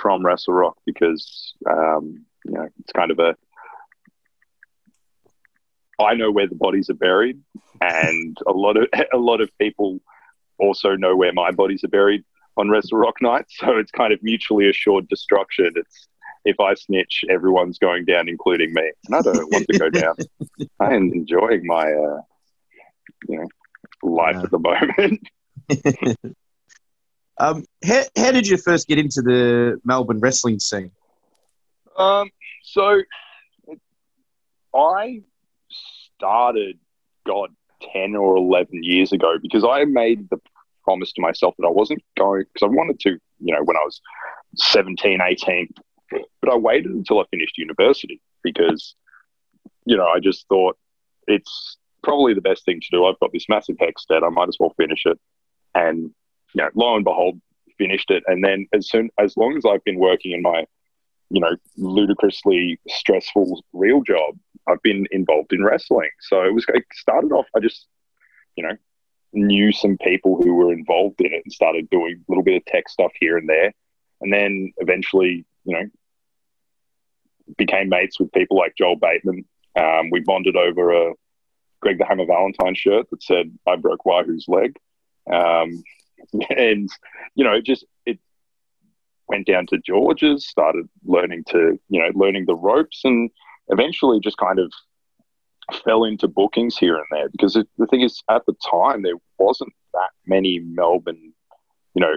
from 0.00 0.24
Wrestle 0.24 0.54
Rock 0.54 0.76
because 0.86 1.54
um, 1.68 2.24
you 2.44 2.52
know 2.52 2.68
it's 2.78 2.92
kind 2.92 3.10
of 3.10 3.18
a 3.18 3.34
I 6.00 6.14
know 6.14 6.30
where 6.30 6.48
the 6.48 6.54
bodies 6.54 6.90
are 6.90 6.94
buried, 6.94 7.40
and 7.80 8.36
a 8.46 8.52
lot 8.52 8.76
of 8.76 8.88
a 9.12 9.18
lot 9.18 9.40
of 9.40 9.50
people 9.58 10.00
also 10.58 10.96
know 10.96 11.16
where 11.16 11.32
my 11.32 11.50
bodies 11.50 11.84
are 11.84 11.88
buried 11.88 12.24
on 12.56 12.70
Wrestle 12.70 12.98
Rock 12.98 13.16
night. 13.20 13.46
So 13.48 13.76
it's 13.76 13.90
kind 13.90 14.12
of 14.12 14.22
mutually 14.22 14.68
assured 14.68 15.08
destruction. 15.08 15.72
It's 15.76 16.08
if 16.44 16.58
I 16.58 16.74
snitch, 16.74 17.24
everyone's 17.28 17.78
going 17.78 18.04
down, 18.04 18.28
including 18.28 18.72
me. 18.72 18.90
And 19.06 19.16
I 19.16 19.20
don't 19.20 19.52
want 19.52 19.66
to 19.70 19.78
go 19.78 19.90
down. 19.90 20.14
I 20.80 20.94
am 20.94 21.12
enjoying 21.12 21.66
my, 21.66 21.92
uh, 21.92 22.20
you 23.28 23.40
know, 23.40 23.46
life 24.02 24.36
yeah. 24.36 24.42
at 24.42 24.50
the 24.50 24.58
moment. 24.58 25.28
um, 27.38 27.64
how, 27.84 28.02
how 28.16 28.32
did 28.32 28.48
you 28.48 28.56
first 28.56 28.88
get 28.88 28.98
into 28.98 29.20
the 29.22 29.80
Melbourne 29.84 30.20
wrestling 30.20 30.60
scene? 30.60 30.92
Um, 31.98 32.30
so 32.62 33.02
I 34.74 35.22
started, 36.20 36.78
God, 37.26 37.50
10 37.92 38.14
or 38.14 38.36
11 38.36 38.82
years 38.82 39.12
ago 39.12 39.36
because 39.40 39.64
I 39.64 39.84
made 39.84 40.28
the 40.28 40.38
promise 40.84 41.12
to 41.12 41.22
myself 41.22 41.54
that 41.58 41.66
I 41.66 41.70
wasn't 41.70 42.02
going, 42.18 42.44
because 42.52 42.66
I 42.66 42.74
wanted 42.74 43.00
to, 43.00 43.10
you 43.38 43.54
know, 43.54 43.62
when 43.64 43.76
I 43.76 43.84
was 43.84 44.00
17, 44.56 45.20
18, 45.20 45.68
but 46.10 46.52
I 46.52 46.56
waited 46.56 46.90
until 46.90 47.20
I 47.20 47.24
finished 47.30 47.56
university 47.56 48.20
because, 48.42 48.94
you 49.86 49.96
know, 49.96 50.06
I 50.06 50.20
just 50.20 50.46
thought 50.48 50.76
it's 51.26 51.78
probably 52.02 52.34
the 52.34 52.40
best 52.40 52.64
thing 52.64 52.80
to 52.80 52.86
do. 52.90 53.06
I've 53.06 53.20
got 53.20 53.32
this 53.32 53.48
massive 53.48 53.76
HECS 53.78 54.06
debt. 54.08 54.24
I 54.24 54.28
might 54.28 54.48
as 54.48 54.56
well 54.60 54.74
finish 54.76 55.02
it. 55.06 55.18
And, 55.74 56.10
you 56.54 56.62
know, 56.62 56.70
lo 56.74 56.96
and 56.96 57.04
behold, 57.04 57.40
finished 57.78 58.10
it. 58.10 58.24
And 58.26 58.44
then 58.44 58.66
as 58.74 58.90
soon, 58.90 59.10
as 59.18 59.36
long 59.36 59.56
as 59.56 59.64
I've 59.64 59.84
been 59.84 59.98
working 59.98 60.32
in 60.32 60.42
my, 60.42 60.66
you 61.30 61.40
know, 61.40 61.56
ludicrously 61.76 62.78
stressful 62.88 63.64
real 63.72 64.02
job, 64.02 64.36
I've 64.66 64.82
been 64.82 65.06
involved 65.10 65.52
in 65.52 65.64
wrestling. 65.64 66.10
So 66.20 66.42
it 66.44 66.52
was, 66.52 66.64
it 66.68 66.84
started 66.92 67.32
off, 67.32 67.46
I 67.56 67.60
just, 67.60 67.86
you 68.56 68.64
know, 68.64 68.76
knew 69.32 69.72
some 69.72 69.96
people 69.98 70.36
who 70.42 70.54
were 70.54 70.72
involved 70.72 71.20
in 71.20 71.32
it 71.32 71.42
and 71.44 71.52
started 71.52 71.88
doing 71.90 72.16
a 72.16 72.30
little 72.30 72.42
bit 72.42 72.56
of 72.56 72.64
tech 72.64 72.88
stuff 72.88 73.12
here 73.18 73.38
and 73.38 73.48
there. 73.48 73.72
And 74.20 74.32
then 74.32 74.72
eventually, 74.78 75.44
you 75.64 75.74
know, 75.74 75.88
became 77.56 77.88
mates 77.88 78.18
with 78.20 78.32
people 78.32 78.58
like 78.58 78.76
Joel 78.76 78.96
Bateman. 78.96 79.44
Um, 79.78 80.10
we 80.10 80.20
bonded 80.20 80.56
over 80.56 80.92
a 80.92 81.12
Greg 81.80 81.98
the 81.98 82.04
Hammer 82.04 82.26
Valentine 82.26 82.74
shirt 82.74 83.08
that 83.10 83.22
said 83.22 83.56
"I 83.66 83.76
broke 83.76 84.04
Wahoo's 84.04 84.46
leg," 84.48 84.76
um, 85.32 85.82
and 86.56 86.90
you 87.34 87.44
know, 87.44 87.60
just 87.60 87.84
went 89.30 89.46
down 89.46 89.66
to 89.68 89.78
George's, 89.78 90.46
started 90.46 90.88
learning 91.04 91.44
to 91.48 91.78
you 91.88 92.00
know 92.00 92.10
learning 92.14 92.44
the 92.46 92.56
ropes, 92.56 93.00
and 93.04 93.30
eventually 93.68 94.20
just 94.20 94.36
kind 94.36 94.58
of 94.58 94.72
fell 95.84 96.04
into 96.04 96.26
bookings 96.26 96.76
here 96.76 96.96
and 96.96 97.06
there 97.12 97.28
because 97.30 97.54
it, 97.56 97.68
the 97.78 97.86
thing 97.86 98.00
is 98.00 98.22
at 98.28 98.44
the 98.46 98.54
time 98.70 99.02
there 99.02 99.14
wasn't 99.38 99.72
that 99.94 100.10
many 100.26 100.58
Melbourne, 100.58 101.32
you 101.94 102.00
know, 102.00 102.16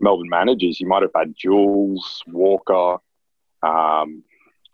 Melbourne 0.00 0.28
managers. 0.28 0.80
You 0.80 0.86
might 0.86 1.02
have 1.02 1.10
had 1.14 1.34
Jules 1.36 2.22
Walker. 2.28 2.98
Um, 3.62 4.24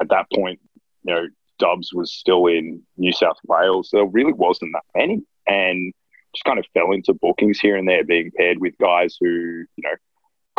at 0.01 0.09
that 0.11 0.27
point, 0.35 0.61
you 1.03 1.15
know, 1.15 1.27
Dubs 1.59 1.93
was 1.93 2.13
still 2.13 2.47
in 2.47 2.83
New 2.97 3.13
South 3.13 3.39
Wales. 3.47 3.91
There 3.93 4.07
really 4.07 4.33
wasn't 4.33 4.73
that 4.75 4.99
many, 4.99 5.23
and 5.47 5.93
just 6.35 6.45
kind 6.45 6.59
of 6.59 6.67
fell 6.73 6.93
into 6.93 7.15
bookings 7.15 7.59
here 7.59 7.77
and 7.77 7.89
there, 7.89 8.05
being 8.05 8.31
paired 8.37 8.59
with 8.59 8.79
guys 8.79 9.17
who 9.21 9.27
you 9.27 9.83
know 9.83 9.95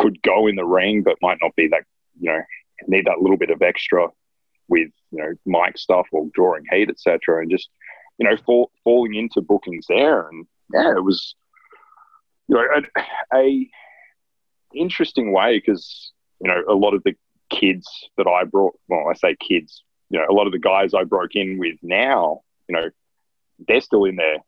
could 0.00 0.20
go 0.22 0.46
in 0.46 0.56
the 0.56 0.64
ring, 0.64 1.02
but 1.02 1.16
might 1.22 1.38
not 1.42 1.54
be 1.56 1.68
that 1.68 1.84
you 2.18 2.30
know 2.30 2.40
need 2.88 3.06
that 3.06 3.20
little 3.20 3.36
bit 3.36 3.50
of 3.50 3.62
extra 3.62 4.08
with 4.68 4.88
you 5.10 5.18
know 5.18 5.32
mic 5.46 5.76
stuff 5.78 6.06
or 6.12 6.26
drawing 6.32 6.64
heat, 6.70 6.88
etc. 6.88 7.42
And 7.42 7.50
just 7.50 7.68
you 8.18 8.28
know 8.28 8.36
fall, 8.44 8.70
falling 8.82 9.14
into 9.14 9.42
bookings 9.42 9.86
there, 9.88 10.28
and 10.28 10.46
yeah, 10.72 10.96
it 10.96 11.04
was 11.04 11.34
you 12.48 12.56
know 12.56 12.64
a, 13.32 13.36
a 13.36 13.70
interesting 14.74 15.32
way 15.32 15.58
because 15.58 16.12
you 16.40 16.48
know 16.48 16.62
a 16.68 16.74
lot 16.74 16.94
of 16.94 17.02
the 17.04 17.14
kids 17.50 17.86
that 18.16 18.26
I 18.26 18.44
brought, 18.44 18.78
well, 18.88 19.08
I 19.10 19.14
say 19.14 19.36
kids, 19.36 19.82
you 20.08 20.18
know, 20.18 20.26
a 20.28 20.32
lot 20.32 20.46
of 20.46 20.52
the 20.52 20.58
guys 20.58 20.94
I 20.94 21.04
broke 21.04 21.34
in 21.34 21.58
with 21.58 21.76
now, 21.82 22.40
you 22.68 22.76
know, 22.76 22.90
they're 23.66 23.80
still 23.80 24.04
in 24.04 24.16
their 24.16 24.38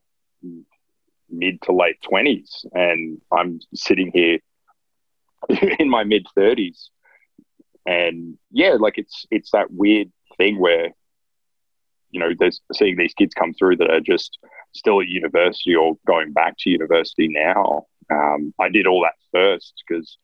mid 1.28 1.60
to 1.62 1.72
late 1.72 1.96
20s. 2.10 2.64
And 2.72 3.20
I'm 3.30 3.60
sitting 3.74 4.10
here 4.14 4.38
in 5.78 5.88
my 5.88 6.04
mid 6.04 6.26
30s. 6.36 6.88
And 7.86 8.38
yeah, 8.50 8.76
like 8.78 8.98
it's, 8.98 9.26
it's 9.30 9.50
that 9.52 9.72
weird 9.72 10.12
thing 10.36 10.58
where, 10.58 10.90
you 12.10 12.20
know, 12.20 12.30
there's 12.38 12.60
seeing 12.72 12.96
these 12.96 13.14
kids 13.14 13.34
come 13.34 13.54
through 13.54 13.76
that 13.78 13.90
are 13.90 14.00
just 14.00 14.38
still 14.72 15.00
at 15.00 15.08
university 15.08 15.74
or 15.74 15.96
going 16.06 16.32
back 16.32 16.56
to 16.58 16.70
university 16.70 17.28
now. 17.28 17.86
Um, 18.10 18.54
I 18.60 18.68
did 18.68 18.86
all 18.86 19.02
that 19.02 19.14
first 19.32 19.82
because 19.86 20.18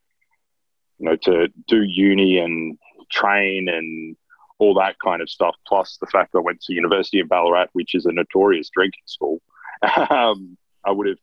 you 0.98 1.06
know, 1.08 1.16
to 1.16 1.48
do 1.66 1.82
uni 1.82 2.38
and 2.38 2.76
train 3.10 3.68
and 3.68 4.16
all 4.58 4.74
that 4.74 4.96
kind 5.02 5.22
of 5.22 5.30
stuff, 5.30 5.54
plus 5.66 5.98
the 6.00 6.06
fact 6.06 6.32
that 6.32 6.38
I 6.38 6.42
went 6.42 6.60
to 6.62 6.74
University 6.74 7.20
of 7.20 7.28
Ballarat, 7.28 7.68
which 7.72 7.94
is 7.94 8.06
a 8.06 8.12
notorious 8.12 8.68
drinking 8.70 9.04
school, 9.06 9.40
um, 10.10 10.58
I 10.84 10.90
would 10.90 11.06
have, 11.06 11.18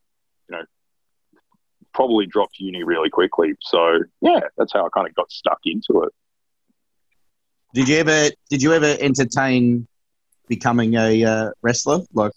you 0.50 0.56
know, 0.56 0.64
probably 1.96 2.28
dropped 2.28 2.60
uni 2.60 2.84
really 2.84 3.10
quickly. 3.10 3.54
So 3.62 4.00
yeah, 4.22 4.42
that's 4.58 4.74
how 4.74 4.86
I 4.86 4.90
kind 4.94 5.08
of 5.08 5.16
got 5.16 5.32
stuck 5.32 5.60
into 5.66 6.04
it. 6.04 6.14
Did 7.74 7.88
you 7.90 7.98
ever 7.98 8.30
did 8.50 8.62
you 8.62 8.74
ever 8.74 8.96
entertain 9.00 9.88
becoming 10.48 10.96
a 10.96 11.24
uh, 11.24 11.50
wrestler? 11.62 12.02
Like 12.14 12.34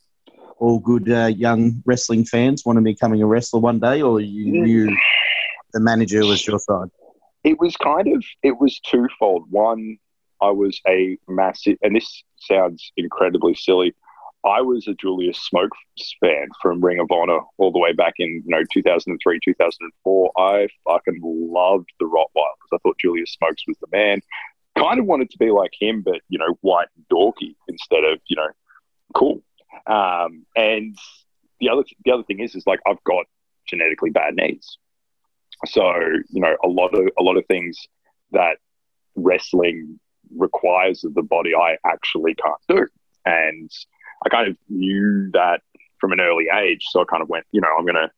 all 0.59 0.79
good 0.79 1.11
uh, 1.11 1.27
young 1.27 1.83
wrestling 1.85 2.25
fans 2.25 2.65
want 2.65 2.79
to 2.79 2.83
becoming 2.83 3.23
a 3.23 3.27
wrestler 3.27 3.61
one 3.61 3.79
day, 3.79 4.01
or 4.01 4.21
you 4.21 4.63
knew 4.63 4.97
the 5.73 5.81
manager 5.81 6.25
was 6.25 6.47
your 6.47 6.59
side? 6.59 6.89
It 7.45 7.59
was 7.61 7.77
kind 7.77 8.09
of 8.09 8.25
it 8.43 8.59
was 8.59 8.81
twofold. 8.81 9.51
One, 9.51 9.99
I 10.41 10.51
was 10.51 10.81
a 10.87 11.19
massive, 11.29 11.77
and 11.83 11.95
this 11.95 12.25
sounds 12.41 12.93
incredibly 12.97 13.55
silly. 13.55 13.95
I 14.49 14.63
was 14.63 14.89
a 14.89 14.95
Julius 14.95 15.39
Smokes 15.39 15.79
fan 16.21 16.49
from 16.63 16.83
Ring 16.83 17.01
of 17.01 17.11
Honor 17.11 17.41
all 17.59 17.71
the 17.71 17.79
way 17.79 17.93
back 17.93 18.15
in 18.19 18.43
you 18.45 18.51
know 18.51 18.63
2003, 18.73 19.41
2004. 19.45 20.33
I 20.37 20.69
fucking 20.85 21.21
loved 21.23 21.91
the 22.01 22.07
Rottweilers. 22.07 22.73
I 22.73 22.79
thought 22.79 22.99
Julius 22.99 23.33
Smokes 23.33 23.63
was 23.67 23.77
the 23.81 23.89
man. 23.93 24.21
Kind 24.77 25.01
of 25.01 25.07
wanted 25.07 25.31
to 25.31 25.39
be 25.39 25.51
like 25.51 25.73
him, 25.79 26.03
but 26.03 26.21
you 26.29 26.39
know, 26.39 26.57
white 26.63 26.89
and 26.97 27.05
dorky 27.13 27.55
instead 27.69 28.05
of 28.05 28.21
you 28.27 28.37
know, 28.37 28.49
cool. 29.15 29.43
Um, 29.87 30.47
and 30.57 30.97
the 31.61 31.69
other 31.69 31.85
the 32.05 32.13
other 32.13 32.25
thing 32.25 32.41
is, 32.41 32.55
is 32.55 32.67
like 32.67 32.81
I've 32.87 33.03
got 33.05 33.27
genetically 33.67 34.11
bad 34.11 34.35
knees, 34.35 34.79
so 35.67 35.93
you 36.31 36.41
know, 36.41 36.57
a 36.65 36.69
lot 36.69 36.95
of 36.95 37.09
a 37.19 37.23
lot 37.23 37.37
of 37.37 37.47
things 37.47 37.87
that 38.33 38.57
wrestling 39.15 39.99
requires 40.37 41.05
of 41.05 41.15
the 41.15 41.23
body, 41.23 41.55
I 41.55 41.77
actually 41.85 42.35
can't 42.35 42.61
do, 42.69 42.87
and 43.25 43.71
I 44.25 44.29
kind 44.29 44.49
of 44.49 44.57
knew 44.69 45.31
that 45.33 45.61
from 46.01 46.13
an 46.13 46.21
early 46.21 46.47
age. 46.53 46.87
So 46.91 47.01
I 47.01 47.05
kind 47.05 47.23
of 47.23 47.29
went, 47.29 47.47
you 47.53 47.61
know, 47.61 47.69
I'm 47.79 47.87
gonna, 47.87 48.11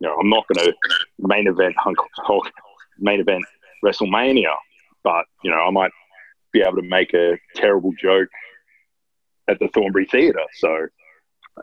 you 0.00 0.08
know, 0.08 0.16
I'm 0.18 0.28
not 0.28 0.46
gonna 0.48 0.72
main 1.18 1.46
event 1.46 1.74
Hulk, 1.78 1.98
Hulk 2.16 2.50
main 2.98 3.20
event 3.20 3.44
WrestleMania, 3.84 4.54
but 5.02 5.24
you 5.42 5.50
know, 5.50 5.58
I 5.58 5.70
might 5.70 5.92
be 6.52 6.60
able 6.60 6.76
to 6.76 6.82
make 6.82 7.14
a 7.14 7.38
terrible 7.54 7.92
joke 8.00 8.28
at 9.48 9.58
the 9.58 9.68
Thornbury 9.68 10.06
Theatre. 10.06 10.46
So 10.54 10.86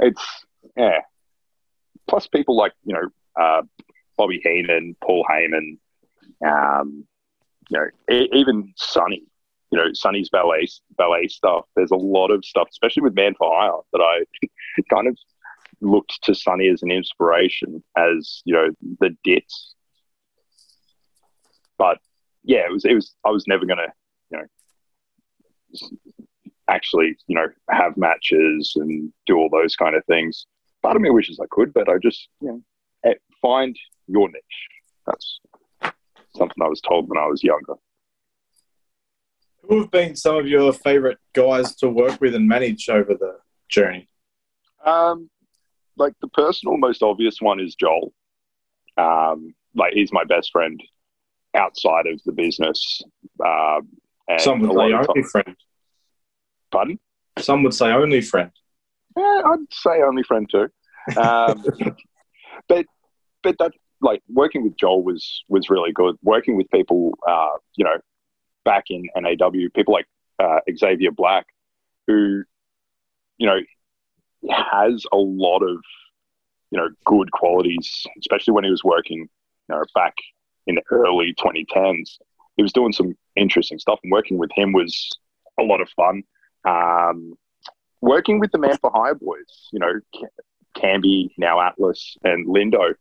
it's 0.02 0.46
yeah. 0.76 1.00
Plus, 2.08 2.28
people 2.28 2.58
like 2.58 2.74
you 2.84 2.96
know 2.96 3.10
uh, 3.42 3.62
Bobby 4.18 4.42
Heenan, 4.44 4.96
Paul 5.02 5.26
Heyman, 5.30 5.78
um, 6.46 7.06
you 7.70 7.80
know, 7.80 7.88
e- 8.12 8.30
even 8.34 8.74
Sonny 8.76 9.24
you 9.72 9.78
know, 9.78 9.86
Sonny's 9.94 10.30
ballet 10.30 10.68
ballet 10.98 11.28
stuff. 11.28 11.66
There's 11.76 11.92
a 11.92 11.96
lot 11.96 12.32
of 12.32 12.44
stuff, 12.44 12.68
especially 12.72 13.04
with 13.04 13.16
Man 13.16 13.36
for 13.38 13.52
Hire, 13.54 13.80
that 13.94 14.02
I 14.02 14.48
kind 14.94 15.08
of 15.08 15.18
looked 15.82 16.20
to 16.24 16.36
Sonny 16.36 16.68
as 16.70 16.84
an 16.84 16.92
inspiration, 16.92 17.84
as 17.98 18.42
you 18.46 18.54
know, 18.54 18.70
the 19.00 19.16
dits. 19.24 19.76
But 21.78 22.00
yeah, 22.44 22.66
it 22.66 22.72
was 22.72 22.86
it 22.86 22.94
was 22.94 23.16
I 23.26 23.30
was 23.30 23.46
never 23.48 23.66
gonna, 23.66 23.94
you 24.32 24.40
know, 24.40 24.46
actually, 26.70 27.18
you 27.28 27.36
know, 27.36 27.48
have 27.70 27.98
matches 27.98 28.74
and 28.76 29.12
do 29.26 29.38
all 29.38 29.50
those 29.50 29.76
kind 29.76 29.96
of 29.96 30.06
things. 30.06 30.46
Part 30.82 30.96
of 30.96 31.02
me 31.02 31.10
wishes 31.10 31.40
I 31.42 31.46
could, 31.50 31.74
but 31.74 31.90
I 31.90 31.98
just, 32.02 32.30
you 32.42 32.48
know, 32.48 32.62
eh, 33.06 33.16
find 33.42 33.76
your 34.08 34.30
niche. 34.30 34.42
That's 35.06 35.40
something 36.36 36.64
I 36.64 36.68
was 36.68 36.82
told 36.82 37.10
when 37.10 37.18
I 37.18 37.28
was 37.28 37.44
younger. 37.44 37.74
Who 39.70 39.82
have 39.82 39.92
been 39.92 40.16
some 40.16 40.36
of 40.36 40.48
your 40.48 40.74
favourite 40.74 41.18
guys 41.34 41.76
to 41.76 41.90
work 41.90 42.20
with 42.20 42.34
and 42.34 42.48
manage 42.48 42.90
over 42.90 43.14
the 43.14 43.38
journey? 43.70 44.10
Um, 44.84 45.30
like 45.96 46.14
the 46.22 46.28
personal, 46.30 46.76
most 46.78 47.04
obvious 47.04 47.40
one 47.40 47.60
is 47.60 47.76
Joel. 47.76 48.12
Um, 48.98 49.54
like 49.76 49.94
he's 49.94 50.12
my 50.12 50.24
best 50.24 50.50
friend 50.52 50.82
outside 51.56 52.08
of 52.08 52.20
the 52.26 52.32
business. 52.32 53.04
Um, 53.46 53.90
and 54.28 54.42
Some 54.42 54.60
would 54.62 54.72
say 54.72 54.94
only 54.94 55.24
friend. 55.24 55.56
Pardon? 56.72 57.00
Some 57.38 57.62
would 57.62 57.76
say 57.76 57.92
only 57.92 58.22
friend. 58.22 58.52
Yeah, 59.16 59.42
I'd 59.46 59.72
say 59.72 60.02
only 60.02 60.24
friend 60.24 60.50
too. 60.50 60.70
Um, 61.16 61.64
but 62.68 62.88
but 63.44 63.56
that 63.60 63.74
like 64.02 64.24
working 64.30 64.64
with 64.64 64.78
Joel 64.78 65.04
was 65.04 65.44
was 65.48 65.70
really 65.70 65.92
good. 65.92 66.16
Working 66.24 66.58
with 66.58 66.70
people, 66.72 67.14
uh, 67.28 67.58
you 67.76 67.86
know, 67.86 67.98
back 68.70 68.86
in 68.92 69.10
NAW, 69.16 69.68
people 69.74 69.96
like 69.96 70.06
uh, 70.38 70.60
Xavier 70.78 71.10
Black, 71.10 71.48
who 72.06 72.44
you 73.40 73.48
know 73.48 73.60
has 74.72 75.06
a 75.12 75.18
lot 75.18 75.64
of 75.64 75.78
you 76.70 76.78
know 76.78 76.90
good 77.04 77.32
qualities, 77.32 78.06
especially 78.20 78.54
when 78.54 78.64
he 78.64 78.70
was 78.70 78.84
working, 78.84 79.22
you 79.22 79.76
know, 79.76 79.84
back 79.96 80.14
in 80.68 80.76
the 80.76 80.84
early 80.92 81.34
2010s. 81.40 82.20
He 82.58 82.62
was 82.62 82.72
doing 82.72 82.94
some 82.94 83.18
interesting 83.36 83.80
stuff, 83.80 84.00
and 84.04 84.12
working 84.12 84.38
with 84.38 84.52
him 84.54 84.72
was 84.72 85.10
a 85.60 85.64
lot 85.64 85.82
of 85.82 85.90
fun. 85.96 86.22
Um, 86.64 87.34
working 88.02 88.40
with 88.40 88.52
the 88.52 88.60
Man 88.60 88.78
for 88.78 88.92
Hire 88.94 89.16
boys, 89.16 89.70
you 89.74 89.80
know, 89.80 89.94
Camby, 90.78 91.30
now 91.40 91.60
Atlas, 91.60 92.18
and 92.24 92.46
Lindo, 92.46 92.94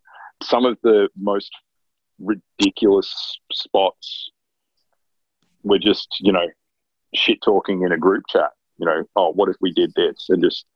some 0.43 0.65
of 0.65 0.79
the 0.83 1.11
most 1.15 1.51
ridiculous 2.19 3.39
spots 3.53 4.31
were 5.63 5.79
just, 5.79 6.09
you 6.21 6.33
know, 6.33 6.47
shit 7.15 7.41
talking 7.43 7.83
in 7.83 7.93
a 7.93 7.99
group 7.99 8.25
chat. 8.29 8.51
You 8.79 8.87
know, 8.87 9.05
oh, 9.17 9.33
what 9.33 9.49
if 9.49 9.57
we 9.61 9.73
did 9.73 9.93
this? 9.95 10.27
And 10.29 10.43
just 10.43 10.67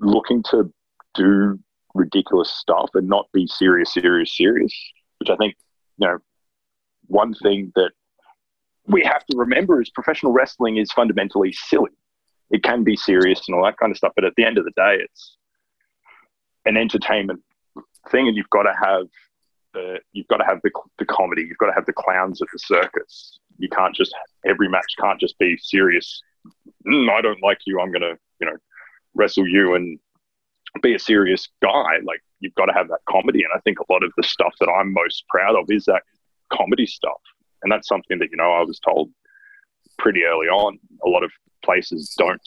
looking 0.00 0.42
to 0.50 0.72
do 1.14 1.58
ridiculous 1.94 2.50
stuff 2.50 2.90
and 2.94 3.08
not 3.08 3.28
be 3.32 3.46
serious, 3.46 3.92
serious, 3.92 4.36
serious, 4.36 4.72
which 5.18 5.30
I 5.30 5.36
think, 5.36 5.54
you 5.98 6.08
know, 6.08 6.18
one 7.06 7.34
thing 7.34 7.72
that 7.74 7.90
we 8.86 9.02
have 9.04 9.24
to 9.26 9.36
remember 9.36 9.80
is 9.80 9.90
professional 9.90 10.32
wrestling 10.32 10.78
is 10.78 10.90
fundamentally 10.92 11.52
silly. 11.52 11.90
It 12.50 12.62
can 12.62 12.82
be 12.82 12.96
serious 12.96 13.42
and 13.46 13.56
all 13.56 13.64
that 13.64 13.76
kind 13.76 13.90
of 13.90 13.96
stuff, 13.96 14.12
but 14.14 14.24
at 14.24 14.34
the 14.36 14.44
end 14.44 14.58
of 14.58 14.64
the 14.64 14.72
day, 14.72 14.98
it's 15.00 15.36
an 16.64 16.76
entertainment 16.76 17.40
thing, 18.10 18.28
and 18.28 18.36
you've 18.36 18.50
got 18.50 18.64
to 18.64 18.74
have 18.74 19.06
the 19.72 20.00
you've 20.12 20.28
got 20.28 20.38
to 20.38 20.44
have 20.44 20.60
the, 20.62 20.70
the 20.98 21.06
comedy. 21.06 21.42
You've 21.42 21.58
got 21.58 21.68
to 21.68 21.72
have 21.72 21.86
the 21.86 21.92
clowns 21.92 22.42
at 22.42 22.48
the 22.52 22.58
circus. 22.58 23.38
You 23.58 23.68
can't 23.68 23.94
just 23.94 24.14
every 24.44 24.68
match 24.68 24.94
can't 24.98 25.20
just 25.20 25.38
be 25.38 25.56
serious. 25.56 26.22
Mm, 26.86 27.10
I 27.10 27.20
don't 27.20 27.42
like 27.42 27.58
you. 27.66 27.80
I'm 27.80 27.92
gonna 27.92 28.14
you 28.40 28.46
know 28.46 28.56
wrestle 29.14 29.46
you 29.46 29.74
and 29.74 29.98
be 30.82 30.94
a 30.94 30.98
serious 30.98 31.48
guy. 31.62 31.98
Like 32.04 32.22
you've 32.40 32.54
got 32.54 32.66
to 32.66 32.72
have 32.72 32.88
that 32.88 33.00
comedy, 33.08 33.42
and 33.42 33.52
I 33.54 33.60
think 33.60 33.78
a 33.78 33.92
lot 33.92 34.02
of 34.02 34.12
the 34.16 34.22
stuff 34.22 34.54
that 34.60 34.68
I'm 34.68 34.92
most 34.92 35.24
proud 35.28 35.56
of 35.56 35.66
is 35.68 35.84
that 35.84 36.02
comedy 36.52 36.86
stuff, 36.86 37.20
and 37.62 37.70
that's 37.70 37.88
something 37.88 38.18
that 38.18 38.30
you 38.30 38.36
know 38.36 38.52
I 38.52 38.62
was 38.62 38.78
told 38.78 39.10
pretty 39.98 40.24
early 40.24 40.48
on. 40.48 40.78
A 41.04 41.08
lot 41.08 41.24
of 41.24 41.30
places 41.64 42.14
don't 42.18 42.40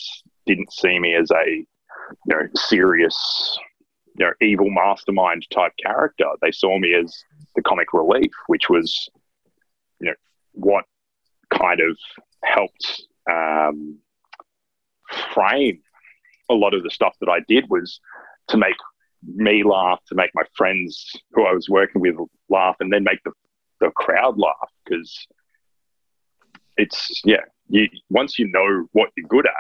didn't 0.45 0.71
see 0.73 0.99
me 0.99 1.15
as 1.15 1.29
a 1.31 1.45
you 1.47 1.65
know 2.27 2.47
serious 2.55 3.57
you 4.17 4.25
know 4.25 4.33
evil 4.41 4.69
mastermind 4.69 5.45
type 5.51 5.73
character. 5.81 6.25
They 6.41 6.51
saw 6.51 6.77
me 6.77 6.93
as 6.93 7.13
the 7.55 7.61
comic 7.61 7.93
relief, 7.93 8.31
which 8.47 8.69
was 8.69 9.09
you 9.99 10.07
know 10.07 10.15
what 10.53 10.85
kind 11.49 11.79
of 11.81 11.97
helped 12.43 13.03
um, 13.29 13.97
frame 15.33 15.79
a 16.49 16.53
lot 16.53 16.73
of 16.73 16.83
the 16.83 16.89
stuff 16.89 17.15
that 17.19 17.29
I 17.29 17.39
did 17.47 17.65
was 17.69 17.99
to 18.49 18.57
make 18.57 18.75
me 19.23 19.63
laugh, 19.63 19.99
to 20.07 20.15
make 20.15 20.29
my 20.35 20.43
friends 20.55 21.11
who 21.31 21.45
I 21.45 21.53
was 21.53 21.67
working 21.69 22.01
with 22.01 22.15
laugh, 22.49 22.75
and 22.79 22.91
then 22.93 23.03
make 23.03 23.23
the, 23.23 23.31
the 23.79 23.89
crowd 23.91 24.37
laugh 24.37 24.71
because 24.83 25.27
it's 26.77 27.21
yeah. 27.23 27.41
You 27.67 27.87
once 28.09 28.37
you 28.37 28.47
know 28.47 28.87
what 28.91 29.09
you're 29.17 29.27
good 29.27 29.47
at, 29.47 29.53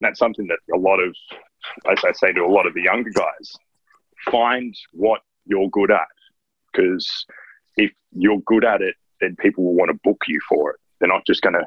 that's 0.00 0.18
something 0.18 0.46
that 0.46 0.58
a 0.72 0.78
lot 0.78 1.00
of, 1.00 1.14
as 1.90 1.98
I 2.04 2.12
say 2.12 2.32
to 2.32 2.40
a 2.42 2.46
lot 2.46 2.66
of 2.66 2.74
the 2.74 2.82
younger 2.82 3.10
guys, 3.10 3.52
find 4.30 4.74
what 4.92 5.22
you're 5.44 5.68
good 5.70 5.90
at 5.90 6.06
because 6.72 7.26
if 7.76 7.90
you're 8.12 8.40
good 8.46 8.64
at 8.64 8.82
it, 8.82 8.94
then 9.20 9.36
people 9.36 9.64
will 9.64 9.74
want 9.74 9.90
to 9.90 9.98
book 10.04 10.22
you 10.28 10.40
for 10.48 10.70
it. 10.70 10.76
They're 10.98 11.08
not 11.08 11.26
just 11.26 11.42
going 11.42 11.54
to 11.54 11.66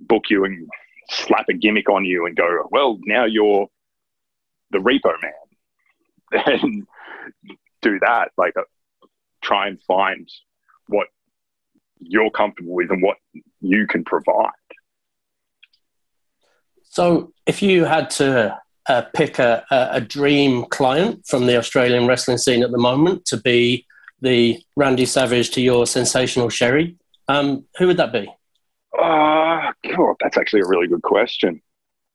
book 0.00 0.24
you 0.30 0.44
and 0.44 0.68
slap 1.10 1.46
a 1.48 1.54
gimmick 1.54 1.88
on 1.88 2.04
you 2.04 2.26
and 2.26 2.36
go, 2.36 2.68
well, 2.70 2.98
now 3.04 3.24
you're 3.24 3.66
the 4.70 4.78
repo 4.78 5.14
man 5.22 6.42
and 6.62 6.86
do 7.82 7.98
that. 8.00 8.30
Like, 8.36 8.56
uh, 8.56 8.62
try 9.42 9.68
and 9.68 9.80
find 9.82 10.28
what 10.88 11.08
you're 12.00 12.30
comfortable 12.30 12.74
with 12.74 12.90
and 12.90 13.02
what 13.02 13.16
you 13.60 13.86
can 13.86 14.04
provide. 14.04 14.50
So, 16.84 17.32
if 17.46 17.62
you 17.62 17.84
had 17.84 18.10
to 18.10 18.58
uh, 18.88 19.02
pick 19.14 19.38
a, 19.38 19.64
a, 19.70 20.00
dream 20.00 20.64
client 20.66 21.26
from 21.26 21.46
the 21.46 21.56
Australian 21.56 22.06
wrestling 22.06 22.38
scene 22.38 22.62
at 22.62 22.70
the 22.70 22.78
moment 22.78 23.26
to 23.26 23.36
be 23.36 23.86
the 24.22 24.58
Randy 24.76 25.04
Savage 25.04 25.50
to 25.50 25.60
your 25.60 25.86
sensational 25.86 26.48
Sherri, 26.48 26.96
Um, 27.28 27.66
who 27.76 27.86
would 27.86 27.98
that 27.98 28.12
be? 28.12 28.28
Uh, 28.96 29.72
God, 29.96 30.16
that's 30.20 30.38
actually 30.38 30.60
a 30.60 30.66
really 30.66 30.86
good 30.86 31.02
question. 31.02 31.60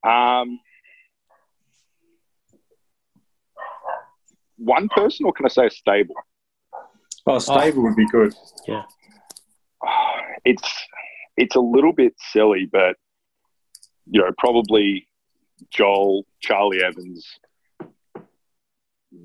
Um, 0.06 0.60
one 4.58 4.90
person, 4.90 5.26
or 5.26 5.34
can 5.34 5.46
I 5.46 5.50
say 5.50 5.68
a 5.68 5.70
stable? 5.70 6.16
Oh, 7.26 7.40
stable 7.40 7.84
would 7.84 7.96
be 7.96 8.08
good. 8.08 8.34
Yeah. 8.68 8.84
It's 10.46 10.88
it's 11.38 11.56
a 11.56 11.62
little 11.62 11.94
bit 11.94 12.16
silly, 12.18 12.68
but 12.70 12.98
you 14.08 14.20
know, 14.20 14.32
probably 14.38 15.08
Joel, 15.72 16.26
Charlie 16.42 16.84
Evans, 16.84 17.26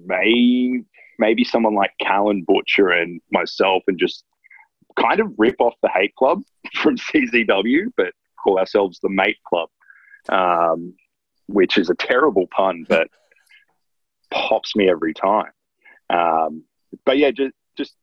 may 0.06 0.80
maybe 1.18 1.42
someone 1.42 1.74
like 1.74 1.90
Callan 2.00 2.44
Butcher 2.46 2.90
and 2.90 3.20
myself, 3.32 3.82
and 3.88 3.98
just 3.98 4.22
kind 4.96 5.18
of 5.18 5.32
rip 5.38 5.56
off 5.60 5.74
the 5.82 5.90
hate 5.92 6.14
club 6.14 6.42
from 6.74 6.96
CZW, 6.96 7.92
but 7.96 8.12
call 8.42 8.58
ourselves 8.58 9.00
the 9.00 9.08
mate 9.08 9.38
club, 9.46 9.68
um, 10.28 10.94
which 11.46 11.78
is 11.78 11.90
a 11.90 11.94
terrible 11.94 12.46
pun, 12.48 12.86
but 12.88 13.08
pops 14.30 14.76
me 14.76 14.88
every 14.88 15.14
time. 15.14 15.52
Um, 16.10 16.64
but 17.04 17.18
yeah, 17.18 17.30
just, 17.30 17.54
just 17.76 17.94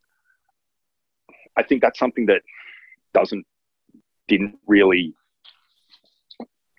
I 1.58 1.64
think 1.64 1.82
that's 1.82 2.00
something 2.00 2.28
that 2.28 2.42
doesn't 3.14 3.46
didn't 4.28 4.58
really 4.68 5.14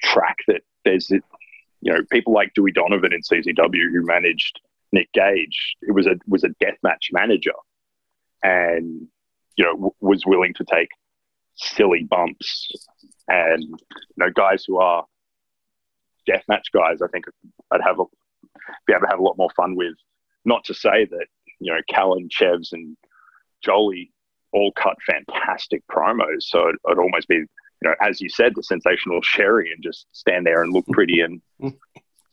track 0.03 0.39
that 0.49 0.63
there's 0.85 1.11
you 1.11 1.93
know 1.93 2.01
people 2.11 2.33
like 2.33 2.53
Dewey 2.55 2.73
Donovan 2.73 3.13
in 3.13 3.21
CZW 3.21 3.93
who 3.93 4.05
managed 4.05 4.61
Nick 4.93 5.13
Gage. 5.13 5.77
It 5.83 5.93
was 5.93 6.07
a 6.07 6.17
was 6.27 6.45
a 6.45 6.49
deathmatch 6.63 7.13
manager, 7.13 7.55
and 8.43 9.09
you 9.57 9.65
know 9.65 9.73
w- 9.73 9.95
was 10.01 10.25
willing 10.27 10.55
to 10.55 10.65
take 10.65 10.89
silly 11.57 12.05
bumps 12.05 12.71
and 13.29 13.63
you 13.63 14.17
know 14.17 14.31
guys 14.35 14.65
who 14.67 14.79
are 14.79 15.05
deathmatch 16.29 16.71
guys. 16.73 17.03
I 17.03 17.09
think 17.09 17.25
I'd 17.71 17.81
have 17.83 17.99
a, 17.99 18.05
be 18.87 18.93
able 18.93 19.07
to 19.07 19.11
have 19.11 19.19
a 19.19 19.23
lot 19.23 19.37
more 19.37 19.51
fun 19.57 19.77
with. 19.77 19.95
Not 20.45 20.65
to 20.65 20.75
say 20.75 21.07
that 21.07 21.27
you 21.61 21.73
know 21.73 21.81
Callan, 21.89 22.29
Chevs, 22.31 22.73
and 22.73 22.97
Jolie 23.65 24.13
all 24.53 24.73
cut 24.73 24.97
fantastic 25.07 25.83
promos. 25.91 26.43
So 26.43 26.69
it'd, 26.69 26.77
it'd 26.87 26.99
almost 26.99 27.29
be, 27.29 27.37
you 27.37 27.47
know, 27.83 27.95
as 28.01 28.21
you 28.21 28.29
said, 28.29 28.53
the 28.55 28.63
sensational 28.63 29.21
Sherri 29.23 29.71
and 29.73 29.83
just 29.83 30.07
stand 30.13 30.47
there 30.47 30.63
and 30.63 30.73
look 30.73 30.87
pretty 30.89 31.21
and, 31.21 31.43
you 31.61 31.73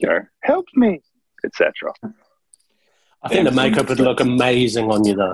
know, 0.07 0.19
help 0.41 0.65
me, 0.75 1.01
etc. 1.43 1.93
I 3.21 3.29
think 3.29 3.45
the 3.45 3.51
makeup 3.51 3.89
would 3.89 3.99
look 3.99 4.19
amazing 4.19 4.89
on 4.89 5.05
you, 5.05 5.15
though. 5.15 5.33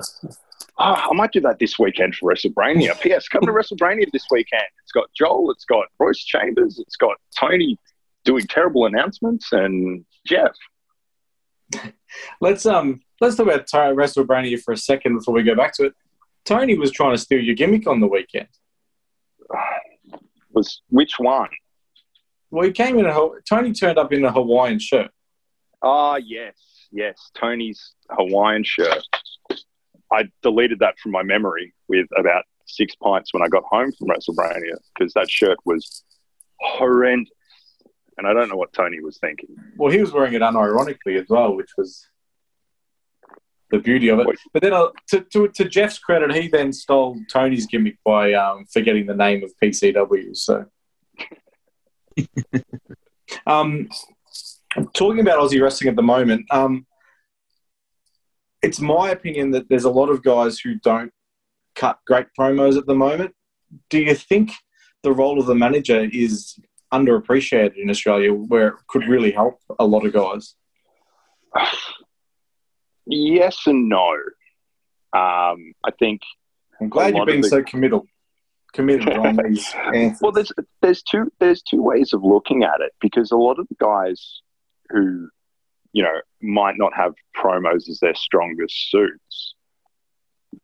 Oh, 0.82 0.94
I 1.10 1.12
might 1.12 1.30
do 1.30 1.42
that 1.42 1.58
this 1.58 1.78
weekend 1.78 2.16
for 2.16 2.32
WrestleBrania. 2.32 2.98
P.S. 3.02 3.28
Come 3.28 3.42
to 3.42 3.52
WrestleBrania 3.52 4.10
this 4.12 4.24
weekend. 4.30 4.64
It's 4.82 4.92
got 4.92 5.10
Joel, 5.14 5.50
it's 5.50 5.66
got 5.66 5.84
Royce 5.98 6.24
Chambers, 6.24 6.78
it's 6.78 6.96
got 6.96 7.16
Tony 7.38 7.76
doing 8.24 8.46
terrible 8.46 8.86
announcements, 8.86 9.52
and 9.52 10.06
Jeff. 10.26 10.52
Let's 12.40 12.66
um 12.66 13.00
let's 13.20 13.36
talk 13.36 13.46
about 13.46 13.68
Ty- 13.68 13.92
WrestleBrania 13.92 14.60
for 14.60 14.72
a 14.72 14.76
second 14.76 15.18
before 15.18 15.34
we 15.34 15.44
go 15.44 15.54
back 15.54 15.72
to 15.74 15.84
it. 15.84 15.94
Tony 16.44 16.76
was 16.76 16.90
trying 16.90 17.14
to 17.14 17.18
steal 17.18 17.38
your 17.38 17.54
gimmick 17.54 17.86
on 17.86 18.00
the 18.00 18.08
weekend. 18.08 18.48
Was 20.52 20.82
which 20.88 21.12
one? 21.20 21.48
Well, 22.50 22.66
he 22.66 22.72
came 22.72 22.98
in 22.98 23.06
a 23.06 23.28
Tony 23.48 23.72
turned 23.72 23.98
up 23.98 24.12
in 24.12 24.24
a 24.24 24.32
Hawaiian 24.32 24.80
shirt. 24.80 25.12
Ah, 25.80 26.16
yes, 26.16 26.56
yes. 26.90 27.30
Tony's 27.36 27.94
Hawaiian 28.10 28.64
shirt. 28.64 29.04
I 30.12 30.28
deleted 30.42 30.80
that 30.80 30.98
from 30.98 31.12
my 31.12 31.22
memory 31.22 31.72
with 31.88 32.06
about 32.16 32.44
six 32.66 32.94
pints 32.96 33.32
when 33.32 33.42
I 33.42 33.48
got 33.48 33.64
home 33.64 33.92
from 33.92 34.08
WrestleMania 34.08 34.76
because 34.94 35.12
that 35.14 35.30
shirt 35.30 35.58
was 35.64 36.04
horrendous. 36.60 37.32
And 38.18 38.26
I 38.26 38.34
don't 38.34 38.48
know 38.50 38.56
what 38.56 38.72
Tony 38.72 39.00
was 39.00 39.18
thinking. 39.18 39.56
Well, 39.76 39.90
he 39.90 39.98
was 39.98 40.12
wearing 40.12 40.34
it 40.34 40.42
unironically 40.42 41.18
as 41.18 41.26
well, 41.28 41.56
which 41.56 41.70
was 41.78 42.06
the 43.70 43.78
beauty 43.78 44.08
of 44.08 44.18
it. 44.18 44.26
But 44.52 44.62
then, 44.62 44.74
uh, 44.74 44.88
to, 45.08 45.20
to, 45.32 45.48
to 45.48 45.64
Jeff's 45.64 45.98
credit, 45.98 46.34
he 46.34 46.48
then 46.48 46.72
stole 46.72 47.18
Tony's 47.32 47.66
gimmick 47.66 47.96
by 48.04 48.34
um, 48.34 48.66
forgetting 48.70 49.06
the 49.06 49.14
name 49.14 49.42
of 49.42 49.52
PCW. 49.62 50.36
So, 50.36 50.66
um, 53.46 53.88
talking 54.92 55.20
about 55.20 55.38
Aussie 55.38 55.62
wrestling 55.62 55.88
at 55.88 55.96
the 55.96 56.02
moment, 56.02 56.46
um, 56.50 56.86
it's 58.62 58.80
my 58.80 59.10
opinion 59.10 59.50
that 59.52 59.68
there's 59.68 59.84
a 59.84 59.90
lot 59.90 60.08
of 60.10 60.22
guys 60.22 60.58
who 60.58 60.74
don't 60.76 61.12
cut 61.74 61.98
great 62.06 62.26
promos 62.38 62.76
at 62.76 62.86
the 62.86 62.94
moment. 62.94 63.34
Do 63.88 64.00
you 64.00 64.14
think 64.14 64.52
the 65.02 65.12
role 65.12 65.38
of 65.40 65.46
the 65.46 65.54
manager 65.54 66.08
is 66.12 66.58
underappreciated 66.92 67.76
in 67.76 67.88
Australia, 67.88 68.32
where 68.34 68.68
it 68.68 68.74
could 68.88 69.06
really 69.06 69.30
help 69.30 69.58
a 69.78 69.84
lot 69.86 70.04
of 70.04 70.12
guys? 70.12 70.54
Yes 73.06 73.58
and 73.66 73.88
no. 73.88 74.10
Um, 75.12 75.72
I 75.84 75.90
think 75.98 76.20
I'm 76.80 76.88
glad 76.88 77.14
you're 77.14 77.22
of 77.22 77.26
being 77.28 77.40
the- 77.42 77.48
so 77.48 77.62
committal. 77.62 78.06
Committed 78.72 79.08
on 79.18 79.36
these 79.44 79.74
answers. 79.92 80.18
Well, 80.22 80.30
there's 80.30 80.52
there's 80.80 81.02
two 81.02 81.32
there's 81.40 81.60
two 81.62 81.82
ways 81.82 82.12
of 82.12 82.22
looking 82.22 82.62
at 82.62 82.80
it 82.80 82.92
because 83.00 83.32
a 83.32 83.36
lot 83.36 83.58
of 83.58 83.66
the 83.68 83.74
guys 83.80 84.42
who 84.90 85.28
you 85.92 86.02
know 86.02 86.20
might 86.40 86.76
not 86.78 86.94
have 86.94 87.14
promos 87.36 87.88
as 87.88 87.98
their 88.00 88.14
strongest 88.14 88.90
suits 88.90 89.54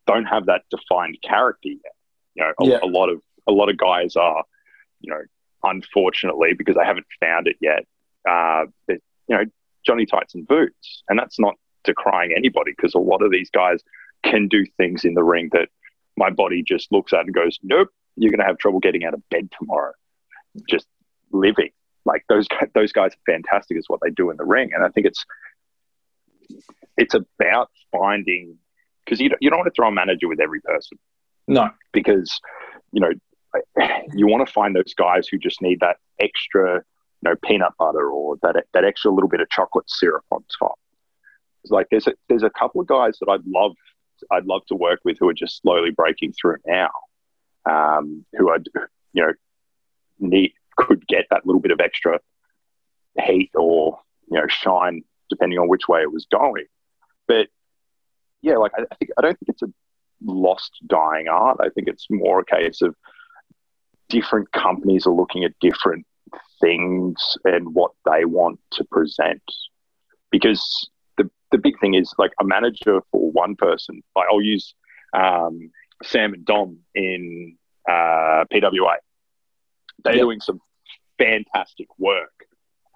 don't 0.05 0.25
have 0.25 0.45
that 0.47 0.63
defined 0.69 1.17
character 1.21 1.69
yet. 1.69 1.93
You 2.35 2.43
know, 2.43 2.53
a, 2.59 2.65
Yeah. 2.67 2.79
a 2.83 2.87
lot 2.87 3.09
of 3.09 3.21
a 3.47 3.51
lot 3.51 3.69
of 3.69 3.77
guys 3.77 4.15
are, 4.15 4.43
you 4.99 5.11
know, 5.11 5.21
unfortunately 5.63 6.53
because 6.53 6.75
they 6.75 6.83
haven't 6.85 7.05
found 7.19 7.47
it 7.47 7.55
yet. 7.61 7.85
Uh, 8.29 8.65
you 8.89 8.99
know, 9.29 9.43
Johnny 9.85 10.05
Tights 10.05 10.35
and 10.35 10.45
Boots, 10.47 11.03
and 11.07 11.17
that's 11.17 11.39
not 11.39 11.55
decrying 11.85 12.33
anybody 12.35 12.71
because 12.75 12.93
a 12.93 12.99
lot 12.99 13.21
of 13.21 13.31
these 13.31 13.49
guys 13.49 13.81
can 14.23 14.47
do 14.49 14.65
things 14.77 15.05
in 15.05 15.13
the 15.13 15.23
ring 15.23 15.49
that 15.53 15.69
my 16.17 16.29
body 16.29 16.61
just 16.63 16.91
looks 16.91 17.13
at 17.13 17.21
and 17.21 17.33
goes, 17.33 17.57
nope, 17.63 17.89
you're 18.17 18.31
going 18.31 18.39
to 18.39 18.45
have 18.45 18.57
trouble 18.57 18.79
getting 18.79 19.05
out 19.05 19.13
of 19.13 19.21
bed 19.29 19.49
tomorrow. 19.57 19.93
Just 20.67 20.87
living. 21.31 21.69
Like 22.07 22.23
those 22.29 22.47
those 22.73 22.91
guys 22.91 23.11
are 23.11 23.31
fantastic 23.31 23.77
is 23.77 23.85
what 23.87 23.99
they 24.01 24.09
do 24.09 24.31
in 24.31 24.37
the 24.37 24.45
ring, 24.45 24.71
and 24.73 24.83
I 24.83 24.89
think 24.89 25.05
it's 25.05 25.25
it's 26.97 27.13
about 27.13 27.69
finding 27.91 28.57
because 29.05 29.19
you 29.19 29.29
don't, 29.29 29.41
you 29.41 29.49
don't 29.49 29.59
want 29.59 29.67
to 29.67 29.75
throw 29.75 29.89
a 29.89 29.91
manager 29.91 30.27
with 30.27 30.39
every 30.39 30.61
person. 30.61 30.97
No, 31.47 31.69
because 31.91 32.39
you 32.91 33.01
know 33.01 33.11
you 34.13 34.27
want 34.27 34.47
to 34.47 34.51
find 34.51 34.75
those 34.75 34.93
guys 34.93 35.27
who 35.27 35.37
just 35.37 35.61
need 35.61 35.81
that 35.81 35.97
extra 36.19 36.75
you 36.75 37.29
know 37.29 37.35
peanut 37.43 37.73
butter 37.77 38.09
or 38.09 38.37
that 38.41 38.55
that 38.73 38.85
extra 38.85 39.11
little 39.11 39.29
bit 39.29 39.41
of 39.41 39.49
chocolate 39.49 39.89
syrup 39.89 40.23
on 40.31 40.43
top. 40.57 40.79
It's 41.63 41.71
like 41.71 41.87
there's 41.91 42.07
a 42.07 42.13
there's 42.29 42.43
a 42.43 42.49
couple 42.49 42.79
of 42.81 42.87
guys 42.87 43.17
that 43.19 43.29
I'd 43.29 43.45
love 43.45 43.75
I'd 44.31 44.45
love 44.45 44.65
to 44.67 44.75
work 44.75 45.01
with 45.03 45.17
who 45.19 45.27
are 45.27 45.33
just 45.33 45.61
slowly 45.61 45.91
breaking 45.91 46.33
through 46.33 46.57
now, 46.65 46.89
um, 47.69 48.25
who 48.37 48.49
are 48.49 48.59
you 49.13 49.23
know 49.23 49.33
need 50.19 50.53
could 50.77 51.05
get 51.07 51.25
that 51.31 51.45
little 51.45 51.61
bit 51.61 51.71
of 51.71 51.79
extra 51.79 52.19
heat 53.25 53.51
or 53.55 53.99
you 54.29 54.37
know 54.39 54.47
shine 54.47 55.03
depending 55.29 55.59
on 55.59 55.67
which 55.67 55.87
way 55.87 56.01
it 56.01 56.11
was 56.11 56.25
going. 56.31 56.65
But 57.27 57.47
yeah, 58.41 58.57
like 58.57 58.71
I, 58.77 58.83
I 58.91 58.95
think 58.95 59.11
I 59.17 59.21
don't 59.21 59.37
think 59.39 59.49
it's 59.49 59.61
a 59.63 59.71
lost 60.23 60.71
dying 60.87 61.27
art. 61.27 61.57
I 61.61 61.69
think 61.69 61.87
it's 61.87 62.07
more 62.09 62.39
a 62.39 62.45
case 62.45 62.81
of 62.81 62.95
different 64.09 64.51
companies 64.51 65.05
are 65.05 65.13
looking 65.13 65.43
at 65.43 65.51
different 65.59 66.05
things 66.61 67.37
and 67.43 67.73
what 67.73 67.91
they 68.09 68.25
want 68.25 68.59
to 68.73 68.83
present. 68.85 69.41
Because 70.31 70.89
the, 71.17 71.29
the 71.51 71.57
big 71.57 71.79
thing 71.79 71.93
is 71.93 72.13
like 72.17 72.31
a 72.39 72.43
manager 72.45 73.01
for 73.11 73.31
one 73.31 73.55
person, 73.55 74.01
like 74.15 74.27
I'll 74.31 74.41
use 74.41 74.73
um, 75.13 75.71
Sam 76.03 76.33
and 76.33 76.45
Dom 76.45 76.79
in 76.95 77.57
uh, 77.89 78.45
PWA. 78.51 78.95
They're 80.03 80.13
Yep. 80.15 80.21
doing 80.21 80.39
some 80.41 80.59
fantastic 81.17 81.87
work 81.97 82.45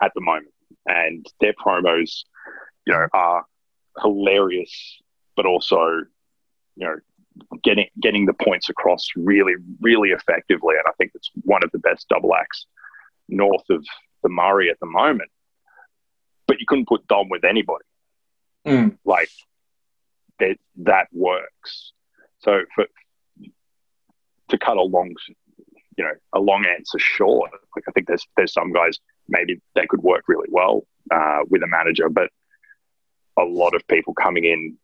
at 0.02 0.12
the 0.16 0.22
moment, 0.22 0.54
and 0.86 1.26
their 1.40 1.54
promos, 1.54 2.24
you 2.86 2.94
know, 2.94 3.08
are 3.14 3.46
hilarious, 4.02 5.02
but 5.36 5.46
also, 5.46 6.02
you 6.76 6.88
know, 6.88 6.96
getting 7.64 7.88
getting 8.02 8.26
the 8.26 8.34
points 8.34 8.70
across 8.70 9.08
really, 9.16 9.54
really 9.80 10.10
effectively. 10.10 10.76
And 10.78 10.88
I 10.88 10.92
think 10.98 11.12
it's 11.16 11.30
one 11.44 11.64
of 11.64 11.72
the 11.72 11.80
best 11.80 12.08
double 12.10 12.36
acts 12.36 12.66
north 13.30 13.70
of 13.70 13.86
the 14.24 14.30
Murray 14.30 14.70
at 14.70 14.80
the 14.80 14.88
moment. 14.88 15.32
But 16.48 16.60
you 16.60 16.66
couldn't 16.68 16.88
put 16.88 17.08
Dom 17.08 17.30
with 17.30 17.44
anybody. 17.44 17.86
Mm. 18.68 18.98
Like 19.06 19.30
that 20.40 20.58
that 20.78 21.08
works. 21.14 21.94
So 22.40 22.62
for 22.76 22.86
to 24.50 24.58
cut 24.58 24.78
a 24.78 24.82
long 24.82 25.14
you 25.98 26.04
know, 26.04 26.14
a 26.34 26.40
long 26.40 26.66
answer 26.66 27.00
short, 27.00 27.52
like 27.76 27.86
I 27.88 27.92
think 27.92 28.08
there's 28.08 28.26
there's 28.38 28.54
some 28.54 28.72
guys 28.72 29.00
maybe 29.28 29.62
they 29.76 29.88
could 29.88 30.02
work 30.02 30.24
really 30.28 30.50
well 30.50 30.84
uh, 31.12 31.40
with 31.50 31.64
a 31.64 31.68
manager, 31.68 32.10
but 32.10 32.30
a 33.38 33.44
lot 33.44 33.76
of 33.76 33.86
people 33.88 34.14
coming 34.14 34.46
in 34.46 34.78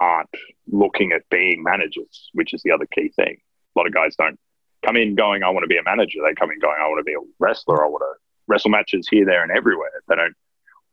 aren't 0.00 0.30
looking 0.66 1.12
at 1.12 1.28
being 1.30 1.62
managers, 1.62 2.30
which 2.32 2.52
is 2.52 2.62
the 2.62 2.70
other 2.70 2.86
key 2.86 3.08
thing. 3.16 3.36
A 3.74 3.78
lot 3.78 3.86
of 3.86 3.94
guys 3.94 4.14
don't 4.16 4.38
come 4.84 4.96
in 4.96 5.14
going, 5.14 5.42
I 5.42 5.50
want 5.50 5.64
to 5.64 5.68
be 5.68 5.78
a 5.78 5.82
manager. 5.82 6.20
They 6.22 6.34
come 6.34 6.50
in 6.50 6.58
going, 6.58 6.76
I 6.80 6.88
want 6.88 7.00
to 7.00 7.04
be 7.04 7.14
a 7.14 7.24
wrestler. 7.38 7.84
I 7.84 7.88
want 7.88 8.02
to 8.02 8.20
wrestle 8.46 8.70
matches 8.70 9.08
here, 9.10 9.24
there, 9.24 9.42
and 9.42 9.50
everywhere. 9.50 10.02
They 10.08 10.16
don't 10.16 10.36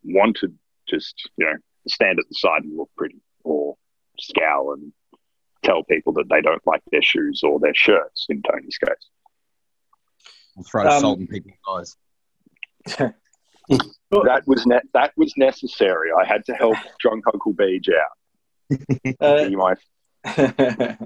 want 0.04 0.38
to 0.38 0.54
just, 0.88 1.30
you 1.38 1.46
know, 1.46 1.56
stand 1.88 2.20
at 2.20 2.26
the 2.28 2.36
side 2.36 2.64
and 2.64 2.78
look 2.78 2.90
pretty 2.98 3.22
or 3.44 3.76
scowl 4.20 4.74
and 4.74 4.92
tell 5.64 5.84
people 5.84 6.14
that 6.14 6.30
they 6.30 6.42
don't 6.42 6.66
like 6.66 6.82
their 6.92 7.02
shoes 7.02 7.42
or 7.44 7.60
their 7.60 7.76
shirts, 7.76 8.26
in 8.30 8.42
Tony's 8.42 8.78
case. 8.78 9.10
We'll 10.56 10.63
throw 10.63 10.88
Um, 10.88 11.02
salt 11.02 11.20
in 11.20 11.28
people's 11.28 11.56
eyes. 11.70 13.13
That 14.12 14.44
was 14.46 14.66
ne- 14.66 14.89
that 14.94 15.13
was 15.18 15.34
necessary. 15.38 16.10
I 16.12 16.26
had 16.26 16.46
to 16.46 16.54
help 16.54 16.76
drunk 17.00 17.24
Uncle 17.34 17.54
Beej 17.54 17.89
out. 17.89 18.18
Uh, 19.20 19.50
my 19.50 19.76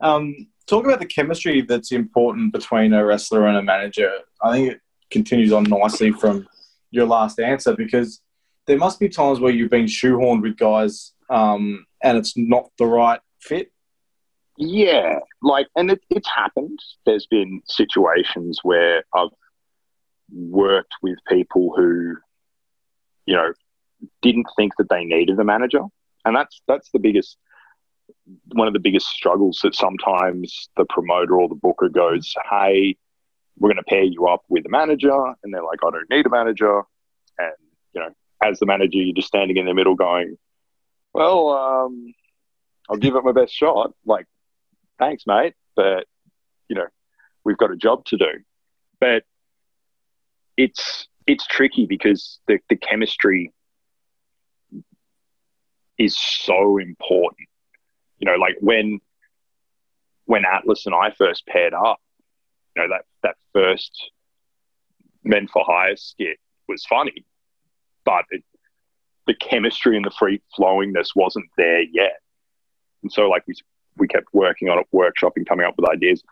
um, 0.00 0.34
talk 0.66 0.84
about 0.84 1.00
the 1.00 1.06
chemistry 1.06 1.62
that's 1.62 1.92
important 1.92 2.52
between 2.52 2.92
a 2.92 3.04
wrestler 3.04 3.46
and 3.46 3.56
a 3.56 3.62
manager. 3.62 4.10
I 4.42 4.52
think 4.52 4.72
it 4.72 4.80
continues 5.10 5.52
on 5.52 5.64
nicely 5.64 6.12
from 6.12 6.46
your 6.90 7.06
last 7.06 7.40
answer 7.40 7.74
because 7.74 8.20
there 8.66 8.78
must 8.78 9.00
be 9.00 9.08
times 9.08 9.40
where 9.40 9.52
you've 9.52 9.70
been 9.70 9.86
shoehorned 9.86 10.42
with 10.42 10.56
guys 10.56 11.12
um, 11.30 11.84
and 12.02 12.16
it's 12.16 12.36
not 12.36 12.70
the 12.78 12.86
right 12.86 13.20
fit. 13.40 13.72
Yeah, 14.56 15.18
like, 15.42 15.66
and 15.74 15.90
it, 15.90 16.00
it's 16.10 16.28
happened. 16.28 16.78
There's 17.04 17.26
been 17.26 17.62
situations 17.66 18.60
where 18.62 19.04
I've 19.12 19.30
worked 20.32 20.94
with 21.02 21.18
people 21.28 21.74
who, 21.76 22.16
you 23.26 23.34
know, 23.34 23.52
didn't 24.22 24.46
think 24.56 24.76
that 24.78 24.88
they 24.88 25.04
needed 25.04 25.40
a 25.40 25.44
manager, 25.44 25.82
and 26.24 26.36
that's 26.36 26.62
that's 26.68 26.90
the 26.90 27.00
biggest, 27.00 27.36
one 28.52 28.68
of 28.68 28.74
the 28.74 28.80
biggest 28.80 29.08
struggles 29.08 29.60
that 29.64 29.74
sometimes 29.74 30.68
the 30.76 30.84
promoter 30.84 31.40
or 31.40 31.48
the 31.48 31.54
booker 31.56 31.88
goes, 31.88 32.32
"Hey, 32.48 32.96
we're 33.58 33.70
going 33.70 33.82
to 33.84 33.88
pair 33.88 34.04
you 34.04 34.26
up 34.28 34.44
with 34.48 34.66
a 34.66 34.70
manager," 34.70 35.12
and 35.42 35.52
they're 35.52 35.64
like, 35.64 35.80
"I 35.84 35.90
don't 35.90 36.10
need 36.10 36.26
a 36.26 36.30
manager," 36.30 36.82
and 37.38 37.52
you 37.92 38.00
know, 38.02 38.10
as 38.40 38.60
the 38.60 38.66
manager, 38.66 38.98
you're 38.98 39.14
just 39.14 39.28
standing 39.28 39.56
in 39.56 39.66
the 39.66 39.74
middle 39.74 39.96
going, 39.96 40.36
"Well, 41.12 41.48
um, 41.48 42.14
I'll 42.88 42.98
give 42.98 43.16
it 43.16 43.24
my 43.24 43.32
best 43.32 43.52
shot." 43.52 43.94
Like 44.04 44.26
thanks, 44.98 45.24
mate, 45.26 45.54
but 45.76 46.06
you 46.68 46.76
know, 46.76 46.86
we've 47.44 47.58
got 47.58 47.70
a 47.70 47.76
job 47.76 48.04
to 48.06 48.16
do. 48.16 48.30
But 49.00 49.24
it's 50.56 51.08
it's 51.26 51.46
tricky 51.46 51.86
because 51.86 52.38
the, 52.46 52.58
the 52.68 52.76
chemistry 52.76 53.52
is 55.98 56.16
so 56.18 56.78
important. 56.78 57.48
You 58.18 58.26
know, 58.26 58.36
like 58.36 58.56
when 58.60 59.00
when 60.26 60.44
Atlas 60.44 60.86
and 60.86 60.94
I 60.94 61.12
first 61.16 61.46
paired 61.46 61.74
up, 61.74 62.00
you 62.74 62.82
know, 62.82 62.88
that 62.88 63.04
that 63.22 63.36
first 63.52 64.10
Men 65.22 65.48
for 65.48 65.64
Hire 65.64 65.96
skit 65.96 66.38
was 66.68 66.84
funny, 66.84 67.24
but 68.04 68.24
it, 68.30 68.42
the 69.26 69.34
chemistry 69.34 69.96
and 69.96 70.04
the 70.04 70.10
free 70.10 70.42
flowingness 70.58 71.08
wasn't 71.14 71.46
there 71.56 71.82
yet. 71.82 72.20
And 73.02 73.10
so, 73.10 73.28
like 73.28 73.46
we 73.46 73.54
we 73.96 74.08
kept 74.08 74.26
working 74.32 74.68
on 74.68 74.78
it, 74.78 74.86
workshopping, 74.92 75.46
coming 75.46 75.66
up 75.66 75.74
with 75.76 75.88
ideas. 75.88 76.22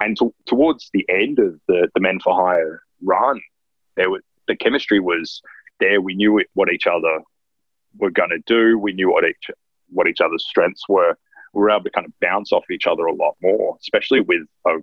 And 0.00 0.16
to, 0.18 0.34
towards 0.46 0.90
the 0.92 1.06
end 1.08 1.38
of 1.38 1.60
the, 1.68 1.88
the 1.94 2.00
Men 2.00 2.18
for 2.20 2.34
Hire 2.34 2.82
run, 3.02 3.40
there 3.96 4.10
was, 4.10 4.22
the 4.48 4.56
chemistry 4.56 5.00
was 5.00 5.40
there. 5.78 6.00
We 6.00 6.14
knew 6.14 6.38
it, 6.38 6.48
what 6.54 6.72
each 6.72 6.86
other 6.86 7.20
were 7.98 8.10
going 8.10 8.30
to 8.30 8.42
do. 8.46 8.78
We 8.78 8.92
knew 8.92 9.12
what 9.12 9.24
each 9.24 9.50
what 9.90 10.08
each 10.08 10.20
other's 10.20 10.44
strengths 10.48 10.88
were. 10.88 11.16
We 11.52 11.60
were 11.60 11.70
able 11.70 11.84
to 11.84 11.90
kind 11.90 12.06
of 12.06 12.12
bounce 12.20 12.50
off 12.50 12.70
each 12.70 12.86
other 12.86 13.04
a 13.04 13.14
lot 13.14 13.36
more, 13.42 13.76
especially 13.80 14.20
with 14.20 14.42
a 14.66 14.78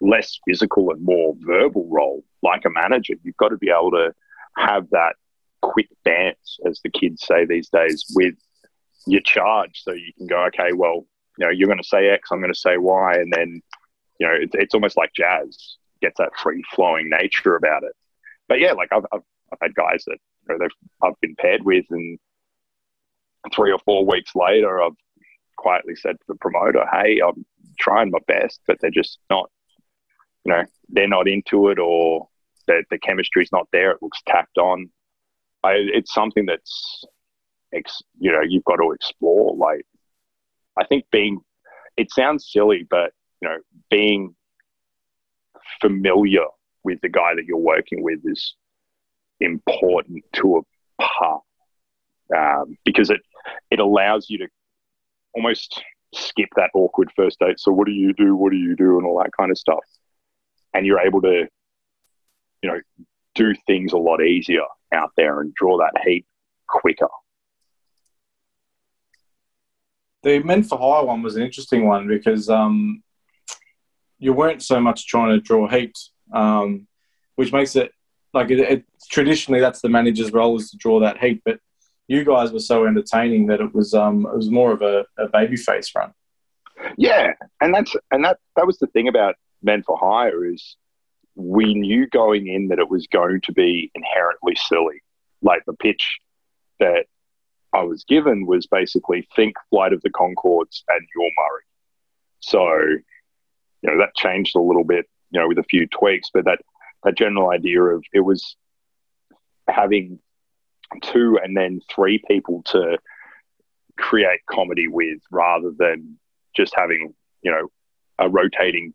less 0.00 0.38
physical 0.46 0.90
and 0.90 1.02
more 1.04 1.34
verbal 1.38 1.86
role 1.88 2.24
like 2.42 2.64
a 2.64 2.70
manager. 2.70 3.14
You've 3.22 3.36
got 3.36 3.50
to 3.50 3.56
be 3.56 3.70
able 3.70 3.92
to 3.92 4.12
have 4.56 4.90
that 4.90 5.14
quick 5.62 5.88
dance, 6.04 6.58
as 6.66 6.80
the 6.82 6.90
kids 6.90 7.24
say 7.24 7.44
these 7.44 7.68
days, 7.68 8.04
with 8.14 8.34
your 9.06 9.20
charge, 9.20 9.82
so 9.82 9.92
you 9.92 10.12
can 10.16 10.26
go, 10.26 10.44
okay, 10.46 10.72
well, 10.72 11.06
you 11.40 11.46
know, 11.46 11.50
you're 11.50 11.68
going 11.68 11.78
to 11.78 11.88
say 11.88 12.10
X, 12.10 12.28
I'm 12.30 12.40
going 12.40 12.52
to 12.52 12.58
say 12.58 12.76
Y, 12.76 13.14
and 13.14 13.32
then, 13.32 13.62
you 14.18 14.26
know, 14.26 14.34
it's, 14.38 14.54
it's 14.54 14.74
almost 14.74 14.98
like 14.98 15.10
jazz 15.14 15.76
gets 16.02 16.18
that 16.18 16.36
free 16.36 16.62
flowing 16.74 17.08
nature 17.08 17.56
about 17.56 17.82
it. 17.82 17.92
But 18.46 18.60
yeah, 18.60 18.72
like 18.72 18.90
I've, 18.92 19.06
I've, 19.10 19.22
I've 19.50 19.58
had 19.62 19.74
guys 19.74 20.04
that 20.06 20.18
you 20.48 20.54
know, 20.54 20.58
they've, 20.58 20.88
I've 21.02 21.18
been 21.22 21.34
paired 21.36 21.64
with, 21.64 21.86
and 21.90 22.18
three 23.54 23.72
or 23.72 23.78
four 23.86 24.04
weeks 24.04 24.32
later, 24.34 24.82
I've 24.82 24.92
quietly 25.56 25.96
said 25.96 26.16
to 26.16 26.24
the 26.28 26.34
promoter, 26.34 26.84
"Hey, 26.92 27.20
I'm 27.26 27.46
trying 27.78 28.10
my 28.10 28.18
best, 28.26 28.60
but 28.66 28.76
they're 28.80 28.90
just 28.90 29.18
not, 29.30 29.50
you 30.44 30.52
know, 30.52 30.64
they're 30.90 31.08
not 31.08 31.26
into 31.26 31.68
it, 31.68 31.78
or 31.78 32.28
the 32.66 32.84
the 32.90 32.98
chemistry's 32.98 33.50
not 33.50 33.66
there. 33.72 33.92
It 33.92 34.02
looks 34.02 34.20
tacked 34.26 34.58
on. 34.58 34.90
I, 35.62 35.72
it's 35.76 36.12
something 36.12 36.46
that's, 36.46 37.04
ex, 37.74 38.02
you 38.18 38.30
know, 38.32 38.42
you've 38.46 38.64
got 38.64 38.76
to 38.76 38.92
explore. 38.92 39.54
Like, 39.56 39.84
I 40.78 40.84
think 40.86 41.04
being, 41.10 41.40
it 41.96 42.12
sounds 42.12 42.50
silly, 42.50 42.86
but 42.88 43.12
you 43.40 43.48
know, 43.48 43.58
being 43.90 44.34
familiar 45.80 46.44
with 46.84 47.00
the 47.02 47.08
guy 47.08 47.34
that 47.34 47.44
you're 47.44 47.58
working 47.58 48.02
with 48.02 48.20
is 48.24 48.54
important 49.40 50.24
to 50.34 50.58
a 50.58 51.02
part 51.02 51.42
um, 52.36 52.76
because 52.84 53.10
it 53.10 53.20
it 53.70 53.80
allows 53.80 54.28
you 54.28 54.38
to 54.38 54.48
almost 55.34 55.82
skip 56.14 56.48
that 56.56 56.70
awkward 56.74 57.10
first 57.14 57.38
date. 57.38 57.58
So 57.58 57.72
what 57.72 57.86
do 57.86 57.92
you 57.92 58.12
do? 58.12 58.34
What 58.34 58.52
do 58.52 58.58
you 58.58 58.76
do? 58.76 58.98
And 58.98 59.06
all 59.06 59.18
that 59.18 59.30
kind 59.38 59.50
of 59.50 59.58
stuff. 59.58 59.84
And 60.74 60.86
you're 60.86 61.00
able 61.00 61.22
to, 61.22 61.46
you 62.62 62.70
know, 62.70 62.80
do 63.34 63.54
things 63.66 63.92
a 63.92 63.98
lot 63.98 64.22
easier 64.22 64.64
out 64.92 65.12
there 65.16 65.40
and 65.40 65.54
draw 65.54 65.78
that 65.78 65.92
heat 66.04 66.26
quicker. 66.68 67.08
The 70.22 70.40
Men 70.40 70.62
for 70.62 70.78
Hire 70.78 71.06
one 71.06 71.22
was 71.22 71.36
an 71.36 71.42
interesting 71.42 71.86
one 71.86 72.06
because 72.06 72.48
um, 72.48 73.02
you 74.18 74.32
weren't 74.32 74.62
so 74.62 74.80
much 74.80 75.06
trying 75.06 75.30
to 75.30 75.40
draw 75.40 75.68
heat, 75.68 75.96
um, 76.32 76.86
which 77.36 77.52
makes 77.52 77.74
it 77.74 77.92
like 78.32 78.50
it, 78.50 78.60
it, 78.60 78.84
traditionally 79.10 79.60
that's 79.60 79.80
the 79.80 79.88
manager's 79.88 80.32
role 80.32 80.56
is 80.56 80.70
to 80.70 80.76
draw 80.76 81.00
that 81.00 81.18
heat, 81.18 81.42
but 81.44 81.58
you 82.06 82.24
guys 82.24 82.52
were 82.52 82.60
so 82.60 82.86
entertaining 82.86 83.46
that 83.46 83.60
it 83.60 83.74
was 83.74 83.94
um, 83.94 84.26
it 84.26 84.36
was 84.36 84.50
more 84.50 84.72
of 84.72 84.82
a, 84.82 85.04
a 85.18 85.28
baby 85.28 85.56
face 85.56 85.92
run. 85.94 86.12
Yeah, 86.96 87.32
and 87.60 87.74
that's 87.74 87.94
and 88.10 88.24
that 88.24 88.38
that 88.56 88.66
was 88.66 88.78
the 88.78 88.88
thing 88.88 89.08
about 89.08 89.36
Men 89.62 89.82
for 89.82 89.96
Hire 89.96 90.44
is 90.44 90.76
we 91.34 91.74
knew 91.74 92.06
going 92.08 92.48
in 92.48 92.68
that 92.68 92.78
it 92.78 92.88
was 92.88 93.06
going 93.06 93.40
to 93.42 93.52
be 93.52 93.90
inherently 93.94 94.56
silly. 94.56 95.02
Like 95.42 95.64
the 95.66 95.72
pitch 95.72 96.18
that 96.80 97.06
I 97.72 97.82
was 97.82 98.04
given 98.04 98.46
was 98.46 98.66
basically 98.66 99.28
think 99.36 99.54
Flight 99.70 99.92
of 99.92 100.02
the 100.02 100.10
Conchords 100.10 100.82
and 100.88 101.06
Your 101.14 101.30
Murray. 101.36 101.62
So, 102.40 102.66
you 103.82 103.90
know, 103.90 103.98
that 103.98 104.14
changed 104.16 104.56
a 104.56 104.60
little 104.60 104.84
bit, 104.84 105.08
you 105.30 105.40
know, 105.40 105.48
with 105.48 105.58
a 105.58 105.64
few 105.64 105.86
tweaks, 105.86 106.30
but 106.32 106.44
that 106.46 106.60
that 107.04 107.16
general 107.16 107.50
idea 107.50 107.82
of 107.82 108.04
it 108.12 108.20
was 108.20 108.56
having 109.68 110.18
two 111.02 111.38
and 111.42 111.56
then 111.56 111.80
three 111.94 112.22
people 112.28 112.62
to 112.64 112.98
create 113.96 114.40
comedy 114.46 114.88
with 114.88 115.20
rather 115.30 115.70
than 115.76 116.18
just 116.56 116.74
having, 116.74 117.14
you 117.42 117.50
know, 117.50 117.68
a 118.18 118.28
rotating 118.28 118.92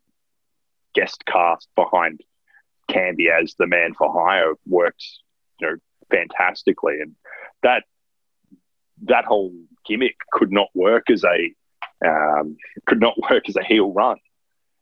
guest 0.94 1.24
cast 1.26 1.68
behind 1.76 2.22
Candy 2.90 3.30
as 3.30 3.56
the 3.58 3.68
man 3.68 3.94
for 3.94 4.12
hire 4.12 4.54
works, 4.68 5.20
you 5.60 5.68
know, 5.68 5.76
fantastically. 6.12 7.00
And 7.02 7.16
that 7.64 7.84
that 9.04 9.26
whole 9.26 9.52
gimmick 9.88 10.16
could 10.32 10.52
not 10.52 10.68
work 10.74 11.10
as 11.10 11.24
a 11.24 11.54
um, 12.06 12.58
could 12.88 13.00
not 13.00 13.14
work 13.30 13.48
as 13.50 13.56
a 13.56 13.64
heel 13.64 13.92
run 13.94 14.18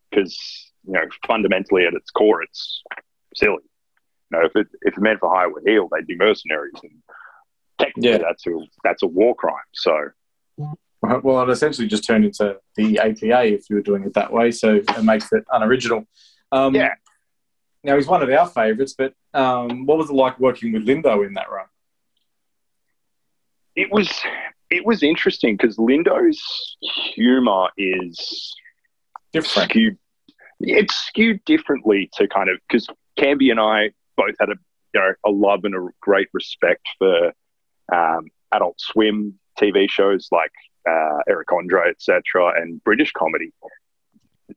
because 0.09 0.37
you 0.85 0.93
know 0.93 1.05
fundamentally 1.25 1.85
at 1.85 1.93
its 1.93 2.11
core 2.11 2.41
it's 2.43 2.83
silly. 3.35 3.57
You 4.31 4.39
know, 4.39 4.45
if 4.45 4.55
it, 4.55 4.67
if 4.81 4.95
the 4.95 5.01
man 5.01 5.17
for 5.19 5.29
hire 5.33 5.49
were 5.49 5.61
heel, 5.65 5.87
they'd 5.91 6.07
be 6.07 6.15
mercenaries, 6.15 6.73
and 6.81 6.91
technically 7.79 8.11
Yeah. 8.11 8.17
that's 8.19 8.45
a 8.47 8.51
that's 8.83 9.03
a 9.03 9.07
war 9.07 9.35
crime. 9.35 9.55
So 9.73 10.09
Well, 11.01 11.41
it 11.43 11.49
essentially 11.49 11.87
just 11.87 12.05
turned 12.05 12.23
into 12.25 12.57
the 12.77 12.97
APA 12.99 13.45
if 13.53 13.69
you 13.69 13.75
were 13.75 13.81
doing 13.81 14.03
it 14.05 14.13
that 14.13 14.31
way, 14.31 14.51
so 14.51 14.75
it 14.75 15.03
makes 15.03 15.31
it 15.33 15.43
unoriginal. 15.51 16.05
Um, 16.51 16.73
Yeah. 16.75 16.93
Now 17.83 17.97
he's 17.97 18.07
one 18.07 18.23
of 18.23 18.29
our 18.29 18.47
favourites, 18.47 18.95
but 18.97 19.13
um, 19.33 19.85
what 19.85 19.97
was 19.97 20.09
it 20.09 20.13
like 20.13 20.39
working 20.39 20.71
with 20.71 20.85
Lindo 20.87 21.27
in 21.27 21.33
that 21.33 21.51
run? 21.51 21.65
It 23.75 23.91
was 23.91 24.09
it 24.69 24.85
was 24.85 25.03
interesting 25.03 25.55
because 25.57 25.77
Lindo's 25.77 26.41
humor 27.15 27.69
is 27.77 28.55
Different. 29.31 29.69
skewed. 29.71 29.97
It's 30.59 30.93
skewed 30.95 31.43
differently 31.45 32.09
to 32.13 32.27
kind 32.27 32.49
of 32.49 32.59
because 32.67 32.87
Canby 33.17 33.49
and 33.49 33.59
I 33.59 33.91
both 34.15 34.35
had 34.39 34.49
a 34.49 34.55
you 34.93 34.99
know 35.01 35.13
a 35.25 35.31
love 35.31 35.61
and 35.63 35.75
a 35.75 35.87
great 36.01 36.27
respect 36.33 36.85
for 36.97 37.33
um, 37.93 38.29
Adult 38.51 38.79
Swim 38.79 39.39
TV 39.59 39.89
shows 39.89 40.27
like 40.31 40.51
uh, 40.89 41.19
Eric 41.27 41.51
Andre, 41.51 41.89
etc., 41.89 42.53
and 42.55 42.83
British 42.83 43.11
comedy. 43.11 43.51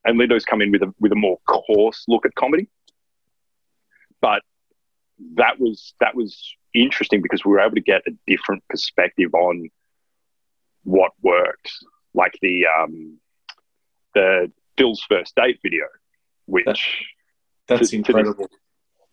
and 0.04 0.18
Lindo's 0.18 0.44
come 0.44 0.60
in 0.62 0.70
with 0.72 0.82
a 0.82 0.94
with 1.00 1.12
a 1.12 1.16
more 1.16 1.38
coarse 1.48 2.04
look 2.08 2.26
at 2.26 2.34
comedy. 2.34 2.68
But 4.20 4.42
that 5.36 5.58
was 5.58 5.94
that 6.00 6.14
was 6.14 6.54
interesting 6.82 7.22
because 7.22 7.44
we 7.44 7.52
were 7.52 7.60
able 7.60 7.74
to 7.74 7.80
get 7.80 8.02
a 8.06 8.12
different 8.26 8.62
perspective 8.68 9.34
on 9.34 9.68
what 10.84 11.12
worked, 11.22 11.70
like 12.14 12.38
the 12.42 12.66
um, 12.66 13.18
the 14.14 14.50
Dill's 14.76 15.02
first 15.08 15.34
date 15.36 15.58
video, 15.62 15.84
which 16.46 16.66
That's 16.66 16.90
To- 17.68 17.76
to 17.76 17.78
this- 17.78 17.92
incredible. 17.92 18.48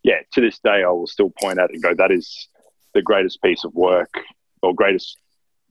yeah, 0.03 0.21
to 0.33 0.41
this 0.41 0.59
day, 0.59 0.83
I 0.83 0.89
will 0.89 1.07
still 1.07 1.31
point 1.41 1.57
at 1.59 1.69
it 1.69 1.73
and 1.75 1.83
go, 1.83 1.93
that 1.95 2.11
is 2.11 2.47
the 2.93 3.01
greatest 3.01 3.41
piece 3.41 3.63
of 3.63 3.73
work 3.73 4.13
or 4.61 4.73
greatest 4.75 5.17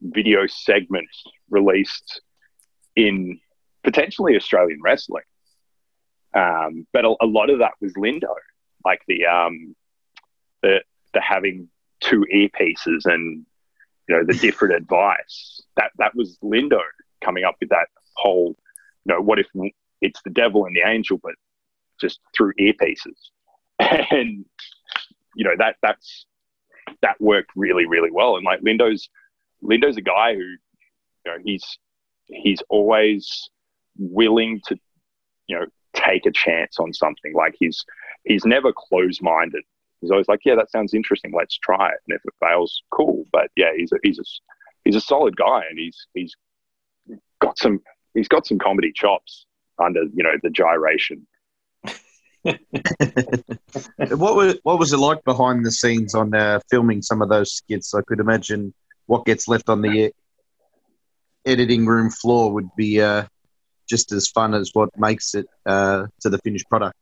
video 0.01 0.45
segment 0.47 1.07
released 1.49 2.21
in 2.95 3.39
potentially 3.83 4.35
Australian 4.35 4.81
wrestling. 4.81 5.23
Um, 6.33 6.85
but 6.91 7.05
a, 7.05 7.15
a 7.21 7.25
lot 7.25 7.49
of 7.49 7.59
that 7.59 7.73
was 7.79 7.93
Lindo, 7.93 8.33
like 8.83 9.01
the 9.07 9.25
um, 9.27 9.75
the 10.61 10.81
the 11.13 11.21
having 11.21 11.69
two 12.03 12.25
earpieces 12.33 13.05
and 13.05 13.45
you 14.07 14.15
know 14.15 14.23
the 14.25 14.33
different 14.33 14.75
advice. 14.75 15.61
That 15.77 15.91
that 15.97 16.15
was 16.15 16.37
Lindo 16.43 16.79
coming 17.23 17.43
up 17.43 17.55
with 17.59 17.69
that 17.69 17.87
whole, 18.15 18.55
you 19.05 19.13
know, 19.13 19.21
what 19.21 19.39
if 19.39 19.47
it's 20.01 20.21
the 20.23 20.29
devil 20.29 20.65
and 20.65 20.75
the 20.75 20.87
angel, 20.87 21.19
but 21.21 21.33
just 21.99 22.19
through 22.35 22.53
earpieces. 22.59 23.17
And 24.11 24.45
you 25.35 25.43
know 25.43 25.55
that 25.57 25.77
that's 25.81 26.25
that 27.01 27.19
worked 27.19 27.51
really 27.55 27.85
really 27.85 28.11
well. 28.11 28.35
And 28.35 28.45
like 28.45 28.61
lindo's 28.61 29.09
lindo's 29.63 29.97
a 29.97 30.01
guy 30.01 30.35
who 30.35 30.41
you 30.41 30.57
know 31.25 31.37
he's 31.43 31.65
he's 32.25 32.61
always 32.69 33.49
willing 33.97 34.61
to 34.67 34.77
you 35.47 35.59
know 35.59 35.65
take 35.93 36.25
a 36.25 36.31
chance 36.31 36.79
on 36.79 36.93
something. 36.93 37.33
Like 37.33 37.55
he's 37.59 37.83
he's 38.25 38.45
never 38.45 38.71
closed 38.71 39.21
minded 39.21 39.63
he's 40.03 40.11
always 40.11 40.27
like 40.27 40.41
yeah 40.45 40.55
that 40.55 40.71
sounds 40.71 40.93
interesting 40.93 41.31
let's 41.35 41.57
try 41.57 41.87
it 41.87 41.99
and 42.07 42.15
if 42.15 42.21
it 42.25 42.33
fails 42.39 42.83
cool 42.91 43.25
but 43.31 43.49
yeah 43.55 43.71
he's 43.75 43.91
a 43.91 43.97
he's 44.03 44.19
a 44.19 44.23
he's 44.83 44.95
a 44.95 45.01
solid 45.01 45.35
guy 45.35 45.63
and 45.69 45.79
he's 45.79 46.07
he's 46.13 46.35
got 47.41 47.57
some 47.57 47.81
he's 48.13 48.27
got 48.27 48.45
some 48.45 48.59
comedy 48.59 48.91
chops 48.93 49.45
under 49.79 50.03
you 50.13 50.23
know 50.23 50.35
the 50.43 50.49
gyration 50.49 51.25
what 52.43 54.35
was 54.35 54.57
what 54.63 54.77
was 54.77 54.91
it 54.91 54.97
like 54.97 55.23
behind 55.23 55.65
the 55.65 55.71
scenes 55.71 56.13
on 56.13 56.35
uh, 56.35 56.59
filming 56.69 57.01
some 57.01 57.21
of 57.21 57.29
those 57.29 57.53
skits? 57.53 57.93
I 57.93 58.01
could 58.01 58.19
imagine 58.19 58.73
what 59.05 59.25
gets 59.25 59.47
left 59.47 59.69
on 59.69 59.81
the 59.81 60.11
editing 61.45 61.85
room 61.85 62.09
floor 62.09 62.51
would 62.51 62.69
be 62.75 63.01
uh, 63.01 63.23
just 63.87 64.11
as 64.11 64.27
fun 64.27 64.53
as 64.53 64.71
what 64.73 64.89
makes 64.97 65.35
it 65.35 65.45
uh, 65.65 66.07
to 66.19 66.29
the 66.29 66.37
finished 66.39 66.69
product. 66.69 66.97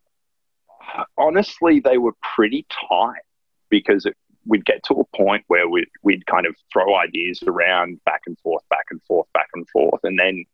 Honestly, 1.17 1.79
they 1.79 1.97
were 1.97 2.13
pretty 2.35 2.65
tight 2.89 3.21
because 3.69 4.05
it, 4.05 4.15
we'd 4.45 4.65
get 4.65 4.83
to 4.85 4.93
a 4.95 5.17
point 5.17 5.43
where 5.47 5.67
we'd, 5.69 5.87
we'd 6.03 6.25
kind 6.25 6.45
of 6.45 6.55
throw 6.71 6.95
ideas 6.95 7.41
around 7.45 8.03
back 8.05 8.21
and 8.25 8.37
forth, 8.39 8.63
back 8.69 8.85
and 8.91 9.01
forth, 9.03 9.27
back 9.33 9.49
and 9.53 9.67
forth, 9.69 10.01
and 10.03 10.17
then 10.19 10.45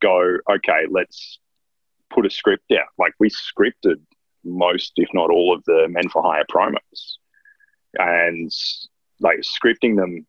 go, 0.00 0.36
okay, 0.50 0.86
let's 0.90 1.38
put 2.10 2.26
a 2.26 2.30
script 2.30 2.72
out. 2.72 2.88
Like 2.98 3.14
we 3.18 3.30
scripted 3.30 4.00
most, 4.44 4.92
if 4.96 5.08
not 5.12 5.30
all, 5.30 5.54
of 5.54 5.64
the 5.64 5.86
Men 5.88 6.08
for 6.08 6.22
Hire 6.22 6.44
promos. 6.50 7.18
And 7.94 8.50
like 9.20 9.40
scripting 9.40 9.96
them, 9.96 10.26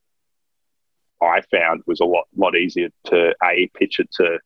I 1.21 1.41
found 1.51 1.83
was 1.85 1.99
a 1.99 2.05
lot, 2.05 2.25
lot 2.35 2.55
easier 2.55 2.89
to 3.05 3.33
A, 3.43 3.69
pitch 3.75 3.99
it 3.99 4.09
to 4.15 4.39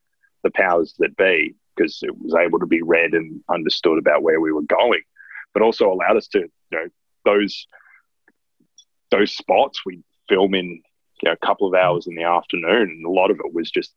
the 0.43 0.52
powers 0.52 0.93
that 1.00 1.15
be 1.17 1.56
because 1.76 2.00
it 2.04 2.18
was 2.18 2.34
able 2.36 2.60
to 2.60 2.66
be 2.66 2.82
read 2.82 3.14
and 3.14 3.42
understood 3.50 3.98
about 3.98 4.24
where 4.24 4.40
we 4.40 4.52
were 4.52 4.64
going, 4.64 5.02
but 5.54 5.62
also 5.62 5.92
allowed 5.92 6.18
us 6.18 6.28
to, 6.30 6.40
you 6.40 6.50
know, 6.72 6.88
those 7.26 7.68
those 9.12 9.32
spots 9.32 9.82
we 9.86 10.02
film 10.28 10.56
in 10.56 10.82
you 11.22 11.30
know, 11.30 11.34
a 11.34 11.46
couple 11.46 11.68
of 11.68 11.74
hours 11.74 12.08
in 12.08 12.16
the 12.16 12.24
afternoon, 12.24 12.90
and 12.90 13.06
a 13.06 13.10
lot 13.10 13.32
of 13.32 13.40
it 13.40 13.54
was 13.54 13.72
just, 13.72 13.94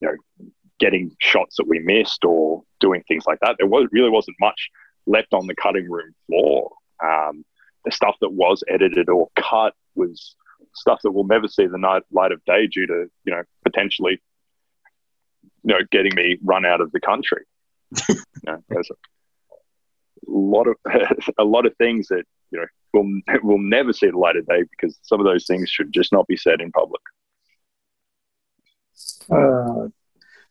you 0.00 0.08
know, 0.08 0.48
getting 0.78 1.14
shots 1.20 1.56
that 1.56 1.68
we 1.68 1.78
missed 1.80 2.24
or 2.24 2.62
doing 2.80 3.02
things 3.08 3.24
like 3.26 3.38
that. 3.40 3.56
There 3.58 3.66
was 3.66 3.88
really 3.92 4.10
wasn't 4.10 4.36
much 4.40 4.70
left 5.06 5.32
on 5.32 5.46
the 5.46 5.54
cutting 5.54 5.90
room 5.90 6.14
floor. 6.26 6.72
Um, 7.02 7.44
the 7.84 7.92
stuff 7.92 8.16
that 8.20 8.32
was 8.32 8.62
edited 8.68 9.08
or 9.08 9.28
cut 9.36 9.74
was 9.94 10.34
stuff 10.74 11.00
that 11.02 11.12
will 11.12 11.26
never 11.26 11.48
see 11.48 11.66
the 11.66 11.78
night, 11.78 12.02
light 12.12 12.32
of 12.32 12.44
day 12.44 12.66
due 12.66 12.86
to 12.86 13.06
you 13.24 13.32
know 13.32 13.42
potentially 13.64 14.20
you 15.64 15.74
know 15.74 15.80
getting 15.90 16.14
me 16.14 16.38
run 16.42 16.64
out 16.64 16.80
of 16.80 16.92
the 16.92 17.00
country. 17.00 17.44
you 18.08 18.16
know, 18.44 18.62
there's 18.68 18.90
a 18.90 20.30
lot 20.30 20.66
of 20.66 20.76
a 21.38 21.44
lot 21.44 21.66
of 21.66 21.76
things 21.76 22.08
that 22.08 22.24
you 22.50 22.58
know 22.58 22.66
will 22.92 23.40
will 23.42 23.58
never 23.58 23.92
see 23.92 24.10
the 24.10 24.18
light 24.18 24.36
of 24.36 24.46
day 24.46 24.64
because 24.70 24.98
some 25.02 25.20
of 25.20 25.26
those 25.26 25.46
things 25.46 25.70
should 25.70 25.92
just 25.92 26.12
not 26.12 26.26
be 26.26 26.36
said 26.36 26.60
in 26.60 26.70
public. 26.72 27.02
Uh, 29.30 29.88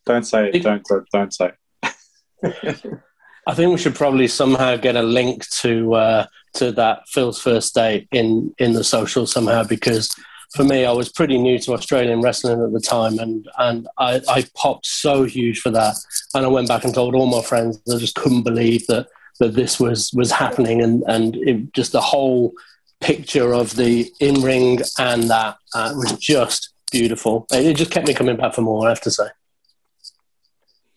don't 0.06 0.24
say 0.24 0.50
it. 0.50 0.62
Don't 0.62 0.84
don't 1.12 1.34
say. 1.34 1.52
It. 1.82 2.84
I 3.46 3.54
think 3.54 3.72
we 3.72 3.78
should 3.78 3.94
probably 3.94 4.28
somehow 4.28 4.76
get 4.76 4.94
a 4.94 5.02
link 5.02 5.48
to 5.48 5.94
uh, 5.94 6.26
to 6.54 6.72
that 6.72 7.08
Phil's 7.08 7.40
first 7.40 7.74
date 7.74 8.08
in 8.12 8.54
in 8.58 8.72
the 8.72 8.84
social 8.84 9.26
somehow 9.26 9.64
because 9.64 10.14
for 10.54 10.64
me 10.64 10.84
I 10.84 10.92
was 10.92 11.10
pretty 11.10 11.38
new 11.38 11.58
to 11.60 11.72
Australian 11.74 12.20
wrestling 12.20 12.62
at 12.62 12.72
the 12.72 12.80
time 12.80 13.18
and 13.18 13.46
and 13.58 13.88
I, 13.98 14.20
I 14.28 14.44
popped 14.54 14.86
so 14.86 15.24
huge 15.24 15.60
for 15.60 15.70
that 15.70 15.94
and 16.34 16.44
I 16.44 16.48
went 16.48 16.68
back 16.68 16.84
and 16.84 16.94
told 16.94 17.14
all 17.14 17.26
my 17.26 17.42
friends 17.42 17.80
I 17.92 17.98
just 17.98 18.14
couldn't 18.14 18.42
believe 18.42 18.86
that 18.86 19.08
that 19.40 19.54
this 19.54 19.78
was 19.78 20.12
was 20.14 20.30
happening 20.32 20.82
and 20.82 21.02
and 21.06 21.36
it, 21.36 21.72
just 21.74 21.92
the 21.92 22.00
whole 22.00 22.52
picture 23.00 23.52
of 23.54 23.76
the 23.76 24.10
in 24.20 24.40
ring 24.42 24.80
and 24.98 25.24
that 25.30 25.56
uh, 25.74 25.92
was 25.94 26.12
just 26.18 26.70
beautiful. 26.90 27.46
It 27.52 27.66
it 27.66 27.76
just 27.76 27.90
kept 27.90 28.08
me 28.08 28.14
coming 28.14 28.36
back 28.36 28.54
for 28.54 28.62
more. 28.62 28.86
I 28.86 28.88
have 28.88 29.00
to 29.02 29.10
say. 29.10 29.28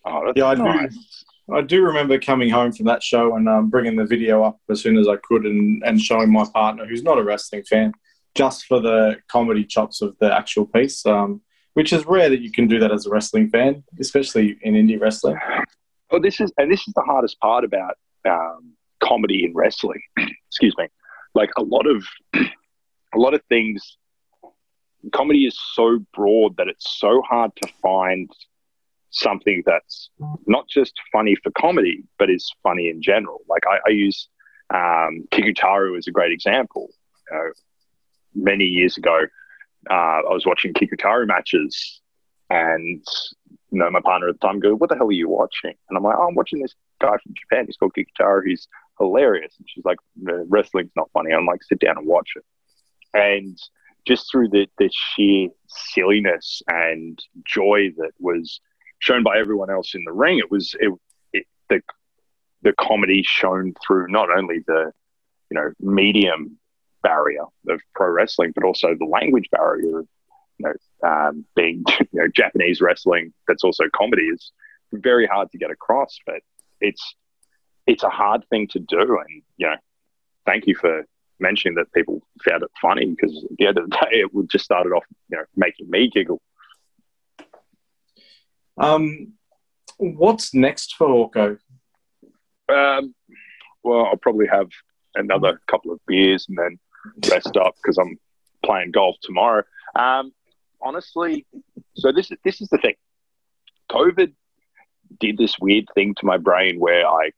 Oh, 0.04 0.32
Yeah, 0.34 0.46
I 0.46 0.54
do. 0.54 0.64
nice. 0.64 1.24
I 1.52 1.60
do 1.60 1.82
remember 1.82 2.18
coming 2.18 2.48
home 2.48 2.72
from 2.72 2.86
that 2.86 3.02
show 3.02 3.36
and 3.36 3.48
um, 3.48 3.68
bringing 3.68 3.96
the 3.96 4.04
video 4.04 4.42
up 4.42 4.58
as 4.70 4.80
soon 4.80 4.96
as 4.96 5.06
I 5.06 5.16
could 5.16 5.44
and, 5.44 5.82
and 5.84 6.00
showing 6.00 6.32
my 6.32 6.44
partner, 6.52 6.86
who's 6.86 7.02
not 7.02 7.18
a 7.18 7.22
wrestling 7.22 7.62
fan, 7.64 7.92
just 8.34 8.66
for 8.66 8.80
the 8.80 9.16
comedy 9.28 9.64
chops 9.64 10.02
of 10.02 10.16
the 10.18 10.34
actual 10.34 10.66
piece, 10.66 11.04
um, 11.06 11.40
which 11.74 11.92
is 11.92 12.06
rare 12.06 12.28
that 12.28 12.40
you 12.40 12.50
can 12.50 12.66
do 12.66 12.78
that 12.78 12.92
as 12.92 13.06
a 13.06 13.10
wrestling 13.10 13.48
fan, 13.50 13.82
especially 14.00 14.58
in 14.62 14.74
indie 14.74 15.00
wrestling. 15.00 15.36
Well, 16.10 16.20
this 16.20 16.40
is 16.40 16.52
and 16.58 16.70
this 16.70 16.86
is 16.86 16.94
the 16.94 17.02
hardest 17.02 17.38
part 17.40 17.64
about 17.64 17.96
um, 18.28 18.72
comedy 19.02 19.44
in 19.44 19.54
wrestling. 19.54 20.02
Excuse 20.48 20.74
me. 20.78 20.88
Like 21.34 21.50
a 21.56 21.62
lot 21.62 21.86
of 21.86 22.04
a 22.34 23.18
lot 23.18 23.34
of 23.34 23.42
things, 23.48 23.96
comedy 25.12 25.46
is 25.46 25.58
so 25.74 26.04
broad 26.14 26.56
that 26.56 26.68
it's 26.68 26.98
so 26.98 27.22
hard 27.22 27.52
to 27.62 27.68
find 27.80 28.30
something 29.10 29.62
that's 29.66 30.10
not 30.46 30.66
just 30.68 30.94
funny 31.12 31.36
for 31.42 31.50
comedy, 31.52 32.02
but 32.18 32.30
is 32.30 32.50
funny 32.62 32.88
in 32.88 33.02
general. 33.02 33.40
Like 33.48 33.62
I, 33.66 33.78
I 33.86 33.90
use 33.90 34.28
um, 34.72 35.26
Kikutaro 35.30 35.96
as 35.98 36.06
a 36.06 36.10
great 36.10 36.32
example. 36.32 36.88
You 37.30 37.36
know, 37.36 37.52
many 38.34 38.64
years 38.64 38.96
ago, 38.96 39.26
uh, 39.90 39.94
I 39.94 40.32
was 40.32 40.46
watching 40.46 40.72
Kikutaro 40.72 41.26
matches, 41.26 42.00
and 42.50 43.04
you 43.70 43.78
know, 43.78 43.90
my 43.90 44.00
partner 44.00 44.28
at 44.28 44.40
the 44.40 44.46
time 44.46 44.60
go, 44.60 44.74
"What 44.74 44.90
the 44.90 44.96
hell 44.96 45.08
are 45.08 45.12
you 45.12 45.28
watching?" 45.28 45.74
And 45.88 45.96
I'm 45.96 46.04
like, 46.04 46.16
"Oh, 46.18 46.28
I'm 46.28 46.34
watching 46.34 46.60
this 46.60 46.74
guy 47.00 47.10
from 47.10 47.34
Japan. 47.34 47.66
He's 47.66 47.76
called 47.76 47.94
Kikutaro. 47.94 48.42
He's 48.46 48.68
hilarious." 48.98 49.54
And 49.58 49.66
she's 49.68 49.84
like, 49.84 49.98
"Wrestling's 50.22 50.92
not 50.96 51.10
funny." 51.12 51.32
I'm 51.32 51.46
like, 51.46 51.62
"Sit 51.62 51.80
down 51.80 51.98
and 51.98 52.06
watch 52.06 52.30
it." 52.36 52.44
And 53.14 53.58
just 54.06 54.30
through 54.30 54.48
the, 54.48 54.66
the 54.78 54.90
sheer 54.92 55.48
silliness 55.66 56.62
and 56.68 57.18
joy 57.46 57.90
that 57.96 58.12
was 58.18 58.60
shown 58.98 59.22
by 59.22 59.38
everyone 59.38 59.70
else 59.70 59.94
in 59.94 60.04
the 60.04 60.12
ring, 60.12 60.38
it 60.38 60.50
was 60.50 60.74
it, 60.80 60.92
it 61.32 61.46
the 61.68 61.80
the 62.62 62.72
comedy 62.78 63.22
shown 63.22 63.74
through 63.84 64.08
not 64.08 64.30
only 64.30 64.60
the 64.66 64.92
you 65.50 65.54
know 65.56 65.70
medium 65.80 66.58
barrier 67.02 67.44
of 67.68 67.80
pro 67.94 68.08
wrestling, 68.08 68.52
but 68.54 68.64
also 68.64 68.94
the 68.94 69.04
language 69.04 69.48
barrier 69.50 70.00
of 70.00 70.08
you 70.58 70.66
know 70.66 71.08
um, 71.08 71.44
being 71.54 71.84
you 72.00 72.20
know 72.20 72.28
Japanese 72.28 72.80
wrestling. 72.80 73.32
That's 73.48 73.64
also 73.64 73.84
comedy 73.94 74.24
is 74.24 74.52
very 74.92 75.26
hard 75.26 75.50
to 75.52 75.58
get 75.58 75.70
across, 75.70 76.18
but 76.26 76.40
it's 76.80 77.14
it's 77.86 78.02
a 78.02 78.10
hard 78.10 78.44
thing 78.50 78.68
to 78.68 78.78
do. 78.78 79.00
And 79.00 79.42
you 79.56 79.68
know, 79.68 79.76
thank 80.46 80.66
you 80.66 80.74
for 80.74 81.04
mentioning 81.40 81.74
that 81.74 81.92
people 81.92 82.22
found 82.44 82.62
it 82.62 82.70
funny 82.80 83.06
because 83.06 83.44
at 83.50 83.56
the 83.58 83.66
end 83.66 83.78
of 83.78 83.90
the 83.90 83.96
day, 83.96 84.20
it 84.20 84.34
would 84.34 84.50
just 84.50 84.64
started 84.64 84.90
off 84.90 85.04
you 85.30 85.38
know 85.38 85.44
making 85.56 85.90
me 85.90 86.08
giggle. 86.08 86.40
Um, 88.78 89.34
what's 89.98 90.54
next 90.54 90.94
for 90.96 91.08
Hawko? 91.08 91.58
Um, 92.68 93.14
well, 93.82 94.06
I'll 94.06 94.16
probably 94.16 94.46
have 94.46 94.68
another 95.14 95.60
couple 95.66 95.92
of 95.92 96.00
beers 96.06 96.46
and 96.48 96.56
then 96.56 96.78
rest 97.30 97.56
up 97.56 97.74
because 97.82 97.98
I'm 97.98 98.18
playing 98.64 98.92
golf 98.92 99.16
tomorrow. 99.22 99.64
Um, 99.96 100.32
honestly, 100.80 101.46
so 101.94 102.12
this 102.12 102.30
is 102.30 102.38
this 102.44 102.60
is 102.60 102.68
the 102.68 102.78
thing. 102.78 102.94
COVID 103.90 104.32
did 105.20 105.36
this 105.36 105.58
weird 105.60 105.86
thing 105.94 106.14
to 106.18 106.26
my 106.26 106.38
brain 106.38 106.80
where 106.80 107.06
I 107.06 107.30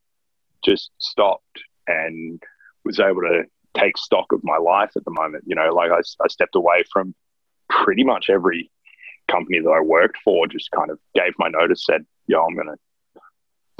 just 0.64 0.90
stopped 0.98 1.60
and 1.86 2.42
was 2.84 3.00
able 3.00 3.22
to 3.22 3.44
take 3.74 3.98
stock 3.98 4.32
of 4.32 4.40
my 4.44 4.56
life 4.56 4.92
at 4.96 5.04
the 5.04 5.10
moment. 5.10 5.44
You 5.46 5.56
know, 5.56 5.74
like 5.74 5.90
I, 5.90 5.98
I 5.98 6.28
stepped 6.28 6.54
away 6.54 6.84
from 6.92 7.14
pretty 7.68 8.04
much 8.04 8.30
every 8.30 8.70
company 9.28 9.60
that 9.60 9.70
I 9.70 9.80
worked 9.80 10.18
for, 10.24 10.46
just 10.46 10.70
kind 10.70 10.90
of 10.90 10.98
gave 11.14 11.32
my 11.38 11.48
notice, 11.48 11.84
said, 11.84 12.04
yo, 12.26 12.42
I'm 12.42 12.54
going 12.54 12.68
to 12.68 13.20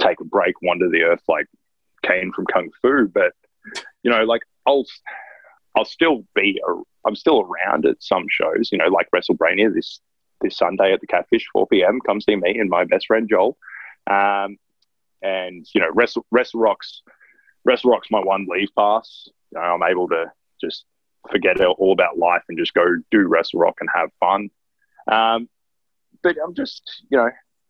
take 0.05 0.19
a 0.19 0.25
break, 0.25 0.61
wander 0.61 0.89
the 0.89 1.03
earth 1.03 1.23
like 1.27 1.47
Caine 2.03 2.31
from 2.33 2.45
Kung 2.45 2.69
Fu. 2.81 3.07
But, 3.07 3.33
you 4.03 4.11
know, 4.11 4.23
like 4.23 4.41
I'll, 4.65 4.85
I'll 5.75 5.85
still 5.85 6.25
be, 6.35 6.61
a, 6.67 6.73
I'm 7.05 7.15
still 7.15 7.41
around 7.41 7.85
at 7.85 8.01
some 8.01 8.25
shows, 8.29 8.69
you 8.71 8.77
know, 8.77 8.87
like 8.87 9.09
WrestleBrania 9.13 9.73
this, 9.73 9.99
this 10.41 10.57
Sunday 10.57 10.93
at 10.93 11.01
the 11.01 11.07
Catfish, 11.07 11.47
4 11.51 11.67
p.m. 11.67 11.99
Come 12.05 12.21
see 12.21 12.35
me 12.35 12.57
and 12.57 12.69
my 12.69 12.85
best 12.85 13.07
friend 13.07 13.29
Joel. 13.29 13.57
Um, 14.09 14.57
and, 15.21 15.65
you 15.73 15.81
know, 15.81 15.89
Wrestle, 15.93 16.25
Wrestle 16.31 16.59
Rocks, 16.59 17.01
Wrestle 17.63 17.91
Rock's 17.91 18.11
my 18.11 18.19
one 18.19 18.47
leave 18.49 18.69
pass. 18.77 19.27
You 19.51 19.59
know, 19.59 19.65
I'm 19.65 19.83
able 19.83 20.07
to 20.09 20.31
just 20.61 20.85
forget 21.31 21.59
all 21.59 21.91
about 21.91 22.17
life 22.17 22.43
and 22.47 22.57
just 22.57 22.73
go 22.73 22.85
do 23.11 23.27
Wrestle 23.27 23.59
Rock 23.59 23.77
and 23.79 23.89
have 23.93 24.09
fun. 24.19 24.49
Um, 25.11 25.49
but 26.23 26.35
I'm 26.43 26.53
just, 26.53 27.03
you 27.09 27.17
know, 27.17 27.29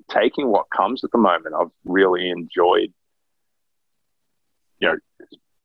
taking 0.10 0.48
what 0.48 0.66
comes 0.76 1.04
at 1.04 1.12
the 1.12 1.18
moment. 1.18 1.56
I've 1.60 1.72
really 1.86 2.30
enjoyed, 2.30 2.94
you 4.80 4.90
know, 4.90 4.98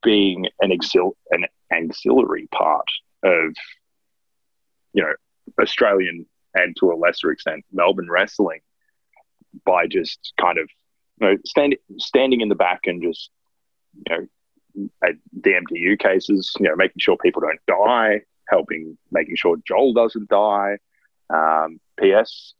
being 0.02 0.46
an, 0.60 0.70
exil- 0.70 1.16
an 1.30 1.44
auxiliary 1.72 2.48
part 2.52 2.86
of, 3.22 3.54
you 4.92 5.02
know, 5.02 5.12
Australian 5.60 6.26
and 6.54 6.76
to 6.80 6.92
a 6.92 6.94
lesser 6.94 7.30
extent 7.30 7.64
Melbourne 7.72 8.10
wrestling 8.10 8.60
by 9.64 9.86
just 9.86 10.32
kind 10.40 10.58
of, 10.58 10.68
you 11.20 11.28
know, 11.28 11.36
stand, 11.44 11.76
standing 11.98 12.40
in 12.40 12.48
the 12.48 12.54
back 12.54 12.80
and 12.84 13.02
just, 13.02 13.30
you 13.94 14.16
know, 14.16 14.26
at 15.04 15.14
DMTU 15.40 15.98
cases, 15.98 16.52
you 16.58 16.68
know, 16.68 16.76
making 16.76 16.98
sure 16.98 17.16
people 17.16 17.42
don't 17.42 17.60
die, 17.66 18.22
helping, 18.48 18.96
making 19.10 19.36
sure 19.36 19.56
Joel 19.66 19.92
doesn't 19.92 20.28
die. 20.28 20.78
Um, 21.28 21.80
PS, 21.98 22.54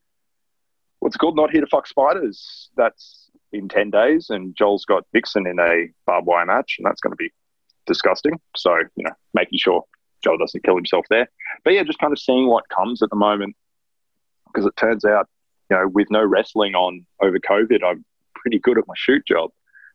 what's 1.01 1.17
called? 1.17 1.37
Not 1.37 1.51
here 1.51 1.61
to 1.61 1.67
fuck 1.67 1.87
spiders. 1.87 2.71
That's 2.77 3.31
in 3.53 3.69
10 3.69 3.91
days, 3.91 4.31
and 4.31 4.55
Joel's 4.57 4.85
got 4.85 5.07
Vixen 5.13 5.47
in 5.47 5.59
a 5.59 5.89
barbed 6.07 6.27
wire 6.27 6.47
match, 6.47 6.77
and 6.79 6.87
that's 6.87 7.01
going 7.01 7.13
to 7.13 7.17
be 7.17 7.33
disgusting. 7.91 8.41
So, 8.57 8.77
you 8.95 9.05
know, 9.05 9.13
making 9.35 9.59
sure 9.59 9.85
Joel 10.23 10.39
doesn't 10.39 10.63
kill 10.65 10.77
himself 10.77 11.07
there. 11.11 11.29
But 11.65 11.75
yeah, 11.75 11.83
just 11.83 11.99
kind 11.99 12.13
of 12.13 12.19
seeing 12.19 12.47
what 12.47 12.69
comes 12.69 13.03
at 13.03 13.11
the 13.11 13.17
moment, 13.17 13.57
because 14.47 14.65
it 14.65 14.77
turns 14.77 15.05
out, 15.05 15.29
you 15.69 15.77
know, 15.77 15.89
with 15.89 16.09
no 16.11 16.25
wrestling 16.25 16.75
on 16.75 17.05
over 17.21 17.39
COVID, 17.39 17.83
I'm 17.85 18.05
pretty 18.35 18.61
good 18.61 18.79
at 18.79 18.85
my 18.87 18.95
shoot 18.97 19.27
job. 19.27 19.51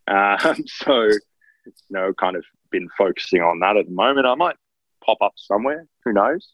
Um, 0.07 0.57
so, 0.65 1.03
you 1.03 1.71
know, 1.89 2.13
kind 2.13 2.35
of 2.35 2.43
been 2.71 2.89
focusing 2.97 3.41
on 3.41 3.59
that 3.59 3.77
at 3.77 3.85
the 3.85 3.93
moment. 3.93 4.27
I 4.27 4.35
might 4.35 4.57
pop 5.05 5.17
up 5.21 5.33
somewhere. 5.37 5.87
Who 6.03 6.13
knows? 6.13 6.53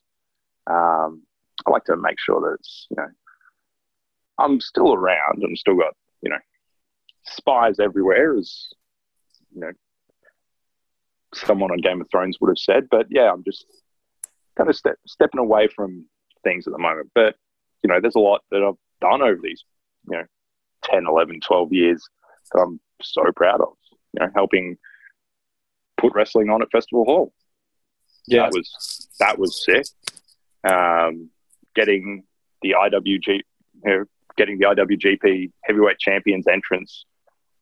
Um, 0.68 1.24
I 1.66 1.72
like 1.72 1.86
to 1.86 1.98
make 1.98 2.20
sure 2.20 2.40
that 2.42 2.58
it's, 2.60 2.88
you 2.90 2.98
know, 2.98 3.10
I'm 4.38 4.62
still 4.62 4.94
around 4.94 5.42
and 5.42 5.58
still 5.58 5.76
got, 5.76 5.96
you 6.22 6.30
know, 6.30 6.40
spies 7.26 7.80
everywhere, 7.80 8.38
as, 8.38 8.68
you 9.54 9.62
know, 9.62 9.72
someone 11.34 11.72
on 11.72 11.78
Game 11.78 12.02
of 12.02 12.08
Thrones 12.12 12.38
would 12.40 12.50
have 12.50 12.58
said. 12.58 12.88
But 12.90 13.08
yeah, 13.10 13.32
I'm 13.32 13.44
just 13.44 13.66
kind 14.58 14.70
of 14.70 14.76
step, 14.76 14.96
stepping 15.08 15.40
away 15.40 15.68
from 15.68 16.06
things 16.44 16.68
at 16.68 16.74
the 16.74 16.80
moment. 16.80 17.12
But, 17.14 17.36
you 17.84 17.88
know, 17.88 18.00
there's 18.02 18.16
a 18.16 18.20
lot 18.20 18.42
that 18.52 18.64
I've 18.64 18.76
done 19.00 19.22
over 19.22 19.40
these, 19.42 19.64
you 20.10 20.18
know, 20.18 20.24
10, 20.86 21.06
11, 21.08 21.40
12 21.46 21.74
years 21.74 22.04
that 22.52 22.62
I'm 22.62 22.80
so 23.02 23.24
proud 23.36 23.62
of, 23.62 23.74
you 24.14 24.26
know, 24.26 24.32
helping 24.36 24.78
put 25.98 26.14
wrestling 26.14 26.50
on 26.50 26.62
at 26.62 26.72
Festival 26.72 27.06
Hall. 27.06 27.34
Yeah. 28.28 28.44
That 28.44 28.52
was, 28.54 29.08
that 29.20 29.40
was 29.40 29.64
sick. 29.66 29.86
Um, 30.64 31.30
getting 31.76 32.24
the 32.62 32.76
IWG, 32.80 33.28
you 33.28 33.42
know, 33.86 34.06
getting 34.38 34.60
the 34.60 34.66
IWGP 34.66 35.52
Heavyweight 35.64 36.00
Champions 36.00 36.48
entrance 36.48 37.06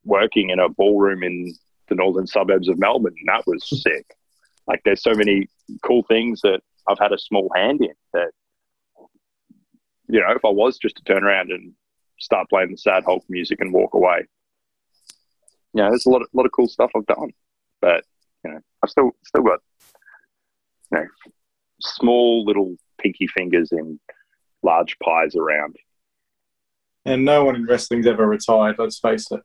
working 0.04 0.50
in 0.50 0.60
a 0.60 0.70
ballroom 0.70 1.24
in 1.24 1.54
the 1.90 1.96
northern 1.96 2.28
suburbs 2.28 2.68
of 2.68 2.80
Melbourne. 2.80 3.16
and 3.18 3.28
That 3.28 3.46
was 3.48 3.68
hmm. 3.68 3.76
sick. 3.78 4.16
Like, 4.68 4.82
there's 4.86 5.02
so 5.02 5.14
many 5.14 5.48
cool 5.84 6.04
things 6.04 6.42
that 6.42 6.62
I've 6.88 7.00
had 7.00 7.12
a 7.12 7.18
small 7.18 7.50
hand 7.56 7.82
in 7.82 7.94
that, 8.14 8.32
you 10.08 10.20
know, 10.20 10.32
if 10.32 10.46
I 10.46 10.50
was 10.50 10.78
just 10.78 10.98
to 10.98 11.04
turn 11.04 11.24
around 11.24 11.52
and 11.52 11.74
start 12.20 12.50
playing 12.50 12.72
the 12.72 12.78
sad 12.78 13.04
Hulk 13.04 13.24
music 13.30 13.62
and 13.62 13.74
walk 13.74 13.94
away, 13.94 14.26
you 15.74 15.84
know, 15.84 15.90
there's 15.90 16.06
a 16.06 16.10
lot 16.10 16.22
of, 16.22 16.28
lot 16.34 16.46
of 16.46 16.52
cool 16.52 16.68
stuff 16.68 16.92
I've 16.96 17.06
done. 17.06 17.32
But, 17.82 18.04
you 18.44 18.52
know, 18.52 18.60
I've 18.84 18.90
still, 18.90 19.12
still 19.24 19.44
got, 19.44 19.60
you 20.92 21.00
know, 21.00 21.06
small 21.82 22.46
little 22.46 22.76
pinky 23.00 23.28
fingers 23.28 23.72
in 23.72 24.00
large 24.64 24.98
pies 25.00 25.36
around. 25.36 25.78
And 27.06 27.26
no 27.26 27.46
one 27.46 27.56
in 27.56 27.66
wrestling's 27.66 28.08
ever 28.08 28.28
retired, 28.28 28.76
let's 28.78 29.00
face 29.00 29.32
it. 29.32 29.42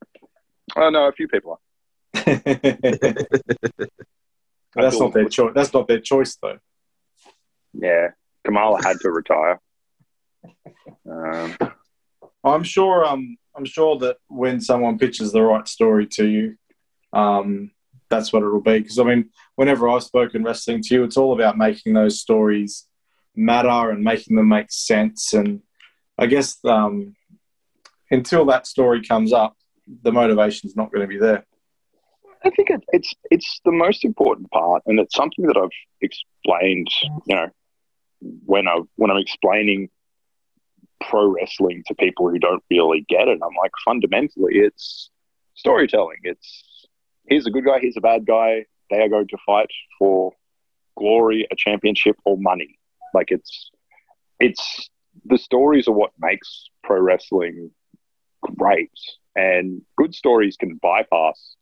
Oh 0.76 0.90
no, 0.90 1.08
a 1.08 1.12
few 1.12 1.28
people 1.28 1.52
are. 1.52 1.58
that's 4.74 4.98
not 5.00 5.12
their 5.12 5.28
choice. 5.28 5.52
That's 5.54 5.72
not 5.72 5.88
their 5.88 6.00
choice, 6.00 6.36
though. 6.40 6.58
Yeah, 7.72 8.08
Kamala 8.44 8.82
had 8.82 9.00
to 9.00 9.10
retire. 9.10 9.60
Um, 11.10 11.56
I'm 12.42 12.62
sure. 12.62 13.04
Um, 13.04 13.36
I'm 13.56 13.64
sure 13.64 13.98
that 13.98 14.16
when 14.28 14.60
someone 14.60 14.98
pitches 14.98 15.32
the 15.32 15.42
right 15.42 15.66
story 15.68 16.06
to 16.12 16.26
you, 16.26 16.56
um, 17.12 17.70
that's 18.10 18.32
what 18.32 18.42
it'll 18.42 18.60
be. 18.60 18.80
Because 18.80 18.98
I 18.98 19.04
mean, 19.04 19.30
whenever 19.56 19.88
I've 19.88 20.02
spoken 20.02 20.44
wrestling 20.44 20.82
to 20.82 20.94
you, 20.94 21.04
it's 21.04 21.16
all 21.16 21.32
about 21.32 21.58
making 21.58 21.94
those 21.94 22.20
stories 22.20 22.86
matter 23.34 23.90
and 23.90 24.02
making 24.02 24.36
them 24.36 24.48
make 24.48 24.70
sense. 24.70 25.32
And 25.32 25.62
I 26.18 26.26
guess 26.26 26.58
um, 26.64 27.16
until 28.10 28.44
that 28.46 28.66
story 28.66 29.04
comes 29.04 29.32
up, 29.32 29.56
the 30.02 30.12
motivation 30.12 30.68
is 30.68 30.76
not 30.76 30.92
going 30.92 31.02
to 31.02 31.08
be 31.08 31.18
there. 31.18 31.44
I 32.44 32.50
think 32.50 32.70
it, 32.70 32.84
it's 32.92 33.14
it's 33.30 33.60
the 33.64 33.72
most 33.72 34.04
important 34.04 34.50
part, 34.50 34.82
and 34.86 35.00
it's 35.00 35.14
something 35.14 35.46
that 35.46 35.56
I've 35.56 35.70
explained. 36.02 36.88
You 37.26 37.36
know, 37.36 37.48
when 38.44 38.68
I 38.68 38.80
when 38.96 39.10
I'm 39.10 39.16
explaining 39.16 39.88
pro 41.00 41.26
wrestling 41.26 41.82
to 41.86 41.94
people 41.94 42.28
who 42.28 42.38
don't 42.38 42.62
really 42.70 43.04
get 43.08 43.28
it, 43.28 43.40
I'm 43.42 43.56
like, 43.60 43.72
fundamentally, 43.84 44.56
it's 44.56 45.10
storytelling. 45.54 46.18
It's 46.22 46.86
here's 47.26 47.46
a 47.46 47.50
good 47.50 47.64
guy, 47.64 47.78
here's 47.80 47.96
a 47.96 48.02
bad 48.02 48.26
guy. 48.26 48.66
They 48.90 49.00
are 49.00 49.08
going 49.08 49.28
to 49.28 49.38
fight 49.46 49.70
for 49.98 50.32
glory, 50.98 51.46
a 51.50 51.56
championship, 51.56 52.16
or 52.24 52.36
money. 52.38 52.78
Like 53.14 53.30
it's 53.30 53.70
it's 54.38 54.90
the 55.24 55.38
stories 55.38 55.88
are 55.88 55.92
what 55.92 56.10
makes 56.18 56.66
pro 56.82 57.00
wrestling 57.00 57.70
great, 58.42 58.90
and 59.34 59.80
good 59.96 60.14
stories 60.14 60.56
can 60.58 60.78
bypass 60.82 61.56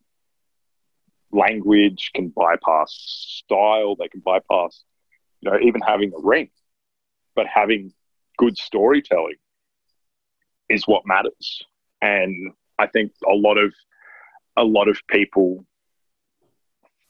language, 1.32 2.10
can 2.14 2.28
bypass 2.28 2.92
style, 3.44 3.96
they 3.96 4.08
can 4.08 4.20
bypass 4.20 4.84
you 5.40 5.50
know 5.50 5.58
even 5.60 5.80
having 5.80 6.12
a 6.16 6.20
ring, 6.20 6.50
but 7.34 7.46
having 7.46 7.92
good 8.38 8.56
storytelling 8.56 9.36
is 10.68 10.86
what 10.86 11.06
matters. 11.06 11.62
And 12.00 12.52
I 12.78 12.86
think 12.86 13.12
a 13.28 13.34
lot 13.34 13.58
of 13.58 13.72
a 14.56 14.64
lot 14.64 14.88
of 14.88 14.98
people 15.08 15.64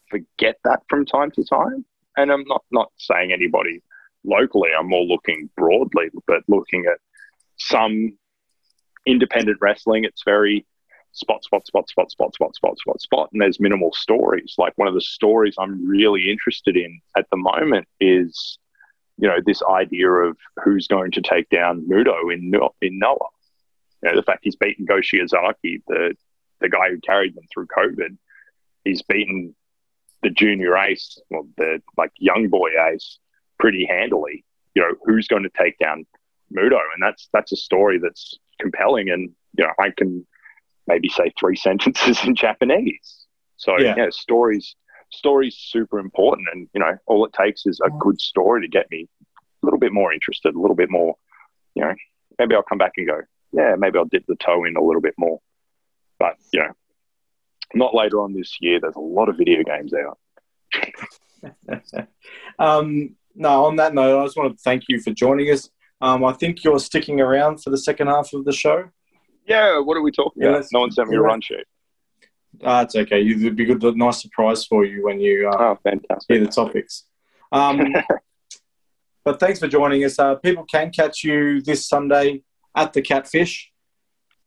forget 0.09 0.57
that 0.63 0.81
from 0.89 1.05
time 1.05 1.31
to 1.31 1.43
time. 1.43 1.85
And 2.17 2.31
I'm 2.31 2.43
not 2.45 2.63
not 2.71 2.91
saying 2.97 3.31
anybody 3.31 3.81
locally, 4.23 4.69
I'm 4.77 4.89
more 4.89 5.03
looking 5.03 5.49
broadly, 5.57 6.09
but 6.27 6.43
looking 6.47 6.85
at 6.85 6.99
some 7.57 8.17
independent 9.05 9.57
wrestling, 9.61 10.05
it's 10.05 10.23
very 10.23 10.65
spot, 11.13 11.43
spot, 11.43 11.65
spot, 11.65 11.87
spot, 11.87 12.11
spot, 12.11 12.33
spot, 12.33 12.55
spot, 12.55 12.77
spot, 12.77 13.01
spot, 13.01 13.29
and 13.31 13.41
there's 13.41 13.59
minimal 13.59 13.93
stories. 13.93 14.55
Like 14.57 14.73
one 14.75 14.87
of 14.87 14.93
the 14.93 15.01
stories 15.01 15.55
I'm 15.57 15.87
really 15.87 16.29
interested 16.29 16.75
in 16.75 16.99
at 17.15 17.29
the 17.29 17.37
moment 17.37 17.87
is, 17.99 18.57
you 19.17 19.27
know, 19.27 19.37
this 19.45 19.61
idea 19.69 20.09
of 20.09 20.37
who's 20.63 20.87
going 20.87 21.11
to 21.11 21.21
take 21.21 21.49
down 21.49 21.87
Muto 21.87 22.33
in 22.33 22.51
in 22.81 22.99
Noah. 22.99 23.17
You 24.01 24.09
know, 24.09 24.15
the 24.15 24.23
fact 24.23 24.39
he's 24.41 24.55
beaten 24.55 24.85
Go 24.85 24.97
Shiozaki, 24.97 25.81
the 25.87 26.15
the 26.59 26.69
guy 26.69 26.89
who 26.89 26.99
carried 26.99 27.35
them 27.35 27.45
through 27.53 27.67
COVID, 27.67 28.17
he's 28.83 29.01
beaten 29.03 29.55
the 30.23 30.29
junior 30.29 30.77
ace, 30.77 31.19
well, 31.29 31.47
the 31.57 31.81
like 31.95 32.11
young 32.17 32.49
boy 32.49 32.69
ace, 32.91 33.19
pretty 33.59 33.85
handily. 33.85 34.43
You 34.73 34.81
know, 34.81 34.95
who's 35.05 35.27
going 35.27 35.43
to 35.43 35.51
take 35.55 35.77
down 35.77 36.07
Muto? 36.51 36.79
And 36.93 37.03
that's 37.03 37.29
that's 37.31 37.51
a 37.51 37.57
story 37.57 37.99
that's 37.99 38.39
compelling. 38.59 39.09
And 39.11 39.29
you 39.55 39.63
know, 39.63 39.73
I 39.79 39.91
can 39.95 40.25
maybe 40.87 41.09
say 41.09 41.31
three 41.39 41.55
sentences 41.67 42.23
in 42.23 42.35
Japanese. 42.35 43.25
So 43.57 43.79
yeah, 43.79 43.95
yeah 43.97 44.07
stories 44.11 44.75
stories 45.11 45.55
super 45.57 45.99
important. 45.99 46.47
And 46.51 46.67
you 46.73 46.79
know, 46.79 46.97
all 47.05 47.25
it 47.25 47.33
takes 47.33 47.65
is 47.65 47.79
a 47.85 47.89
good 47.99 48.19
story 48.19 48.61
to 48.61 48.67
get 48.67 48.89
me 48.91 49.07
a 49.31 49.65
little 49.65 49.79
bit 49.79 49.93
more 49.93 50.13
interested, 50.13 50.55
a 50.55 50.59
little 50.59 50.75
bit 50.75 50.89
more. 50.89 51.15
You 51.75 51.83
know, 51.83 51.95
maybe 52.39 52.55
I'll 52.55 52.63
come 52.63 52.77
back 52.77 52.93
and 52.97 53.07
go, 53.07 53.21
yeah, 53.51 53.75
maybe 53.77 53.97
I'll 53.97 54.05
dip 54.05 54.25
the 54.27 54.35
toe 54.35 54.65
in 54.65 54.75
a 54.75 54.83
little 54.83 55.01
bit 55.01 55.15
more. 55.17 55.39
But 56.19 56.37
you 56.51 56.59
know, 56.59 56.71
not 57.73 57.95
later 57.95 58.21
on 58.21 58.33
this 58.33 58.57
year. 58.59 58.79
There's 58.79 58.95
a 58.95 58.99
lot 58.99 59.29
of 59.29 59.37
video 59.37 59.63
games 59.63 59.93
out. 59.93 60.17
um, 62.59 63.15
no, 63.35 63.65
on 63.65 63.75
that 63.77 63.93
note, 63.93 64.21
I 64.21 64.25
just 64.25 64.37
want 64.37 64.55
to 64.55 64.61
thank 64.63 64.83
you 64.87 64.99
for 65.01 65.11
joining 65.11 65.51
us. 65.51 65.69
Um, 66.01 66.23
I 66.25 66.33
think 66.33 66.63
you're 66.63 66.79
sticking 66.79 67.21
around 67.21 67.63
for 67.63 67.69
the 67.69 67.77
second 67.77 68.07
half 68.07 68.33
of 68.33 68.45
the 68.45 68.51
show. 68.51 68.89
Yeah, 69.45 69.79
what 69.79 69.97
are 69.97 70.01
we 70.01 70.11
talking 70.11 70.41
Yeah, 70.43 70.49
about? 70.49 70.65
No 70.71 70.79
one 70.81 70.91
sent 70.91 71.09
me 71.09 71.17
a 71.17 71.21
run 71.21 71.41
sheet. 71.41 71.65
Ah, 72.63 72.81
it's 72.83 72.95
okay. 72.95 73.25
It'd 73.27 73.55
be 73.55 73.65
good, 73.65 73.83
a 73.83 73.91
nice 73.97 74.21
surprise 74.21 74.65
for 74.65 74.85
you 74.85 75.03
when 75.05 75.19
you 75.19 75.49
uh, 75.49 75.57
Oh, 75.59 75.79
fantastic. 75.83 76.35
hear 76.37 76.45
the 76.45 76.51
topics. 76.51 77.05
Um, 77.51 77.93
but 79.25 79.39
thanks 79.39 79.59
for 79.59 79.67
joining 79.67 80.03
us. 80.03 80.17
Uh, 80.19 80.35
people 80.35 80.63
can 80.65 80.91
catch 80.91 81.23
you 81.23 81.61
this 81.61 81.87
Sunday 81.87 82.43
at 82.75 82.93
the 82.93 83.01
Catfish. 83.01 83.71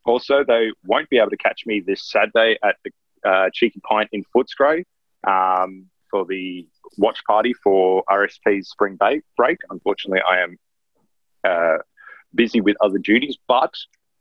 Also, 0.05 0.45
they 0.45 0.71
won't 0.85 1.09
be 1.11 1.19
able 1.19 1.31
to 1.31 1.37
catch 1.37 1.63
me 1.67 1.81
this 1.85 2.09
Saturday 2.11 2.57
at 2.65 2.77
the 2.85 3.29
uh, 3.29 3.51
Cheeky 3.53 3.81
Pint 3.81 4.09
in 4.13 4.25
Footscray 4.35 4.85
um, 5.27 5.87
for 6.11 6.25
the 6.25 6.69
watch 6.97 7.19
party 7.27 7.53
for 7.53 8.05
RSP's 8.09 8.69
spring 8.69 8.97
break. 9.37 9.59
Unfortunately, 9.69 10.21
I 10.29 10.41
am 10.43 10.57
uh, 11.43 11.79
busy 12.35 12.61
with 12.61 12.77
other 12.81 12.99
duties, 12.99 13.37
but 13.49 13.75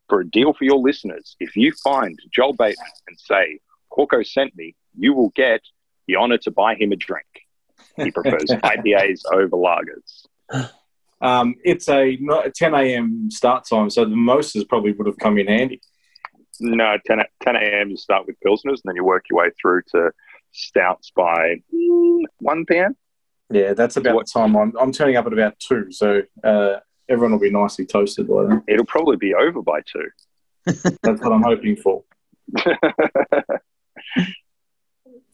for 0.10 0.22
a 0.22 0.28
deal 0.30 0.54
for 0.54 0.64
your 0.64 0.78
listeners, 0.78 1.36
if 1.40 1.56
you 1.56 1.72
find 1.84 2.18
Joel 2.32 2.54
Bateman 2.54 2.86
and 3.08 3.20
say, 3.20 3.60
Hawko 3.92 4.26
sent 4.26 4.56
me, 4.56 4.76
you 4.98 5.14
will 5.14 5.30
get 5.36 5.62
the 6.08 6.16
honor 6.16 6.38
to 6.40 6.52
buy 6.52 6.76
him 6.76 6.92
a 6.92 6.96
drink. 6.96 7.26
He 7.98 8.12
prefers 8.12 8.44
IPAs 8.50 9.22
over 9.34 9.56
lagers. 9.58 10.70
Um, 11.22 11.56
it's 11.64 11.88
a 11.90 12.18
10 12.56 12.74
a.m. 12.76 13.32
start 13.32 13.66
time, 13.68 13.90
so 13.90 14.06
the 14.06 14.16
Moses 14.16 14.64
probably 14.66 14.92
would 14.92 15.08
have 15.08 15.18
come 15.18 15.38
in 15.38 15.48
handy. 15.48 15.82
No, 16.60 16.98
10, 17.06 17.20
10 17.42 17.56
a.m. 17.56 17.90
you 17.90 17.98
start 17.98 18.28
with 18.28 18.36
Pilsners 18.46 18.76
and 18.76 18.82
then 18.86 18.96
you 18.96 19.04
work 19.04 19.26
your 19.30 19.40
way 19.40 19.50
through 19.60 19.82
to 19.92 20.12
stouts 20.52 21.12
by 21.16 21.56
mm, 21.74 22.24
1 22.40 22.66
p.m. 22.66 22.96
Yeah, 23.50 23.74
that's 23.74 23.98
about 23.98 24.16
What- 24.16 24.26
the 24.28 24.40
time 24.40 24.56
I'm, 24.56 24.74
I'm 24.80 24.92
turning 24.92 25.16
up 25.16 25.26
at 25.26 25.34
about 25.34 25.58
two, 25.60 25.92
so 25.92 26.22
uh, 26.44 26.78
everyone 27.10 27.32
will 27.32 27.40
be 27.40 27.50
nicely 27.52 27.86
toasted 27.86 28.28
by 28.28 28.46
then. 28.46 28.64
It'll 28.68 28.86
probably 28.86 29.18
be 29.18 29.34
over 29.34 29.62
by 29.62 29.82
2. 29.82 30.10
That's 31.04 31.22
what 31.22 31.32
I'm 31.32 31.44
hoping 31.44 31.76
for. 31.76 32.04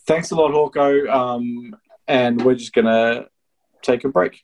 Thanks 0.08 0.32
a 0.32 0.36
lot, 0.36 0.52
Hawko. 0.52 1.10
Um, 1.10 1.76
and 2.08 2.44
we're 2.44 2.56
just 2.56 2.74
going 2.74 2.86
to 2.86 3.28
take 3.82 4.04
a 4.04 4.10
break. 4.10 4.42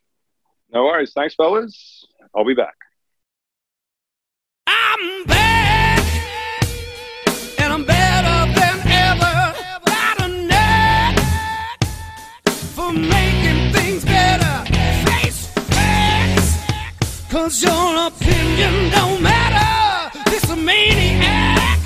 no 0.71 0.86
worries. 0.86 1.11
Thanks, 1.13 1.36
fellas. 1.36 2.05
I'll 2.36 2.45
be 2.45 2.53
back. 2.53 2.75
I'm 4.67 5.25
back, 5.25 5.47
cause 17.48 17.64
your 17.64 18.08
opinion 18.08 18.91
don't 18.91 19.24
matter. 19.24 20.20
This 20.30 20.45
maniac 20.54 21.80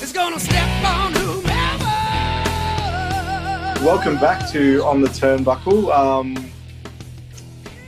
is 0.00 0.12
gonna 0.12 0.38
step 0.38 0.84
on 0.84 1.12
whomever. 1.14 1.84
Welcome 3.84 4.20
back 4.20 4.48
to 4.52 4.84
On 4.84 5.00
the 5.00 5.08
Turnbuckle. 5.08 5.92
Um, 5.92 6.48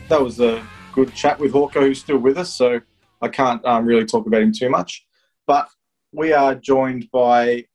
that 0.09 0.21
was 0.21 0.41
a 0.41 0.67
good 0.93 1.15
chat 1.15 1.39
with 1.39 1.53
Hawko, 1.53 1.75
who's 1.75 2.01
still 2.01 2.19
with 2.19 2.37
us, 2.37 2.53
so 2.53 2.81
I 3.23 3.29
can't 3.29 3.65
um, 3.65 3.87
really 3.87 4.05
talk 4.05 4.27
about 4.27 4.43
him 4.43 4.53
too 4.53 4.69
much. 4.69 5.07
But 5.47 5.69
we 6.11 6.33
are 6.33 6.57
joined 6.57 7.09
by 7.13 7.67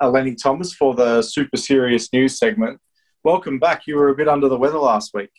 Eleni 0.00 0.42
Thomas 0.42 0.72
for 0.72 0.94
the 0.94 1.20
Super 1.20 1.58
Serious 1.58 2.10
News 2.14 2.38
segment. 2.38 2.80
Welcome 3.24 3.58
back. 3.58 3.86
You 3.86 3.96
were 3.96 4.08
a 4.08 4.16
bit 4.16 4.26
under 4.26 4.48
the 4.48 4.56
weather 4.56 4.78
last 4.78 5.12
week. 5.12 5.32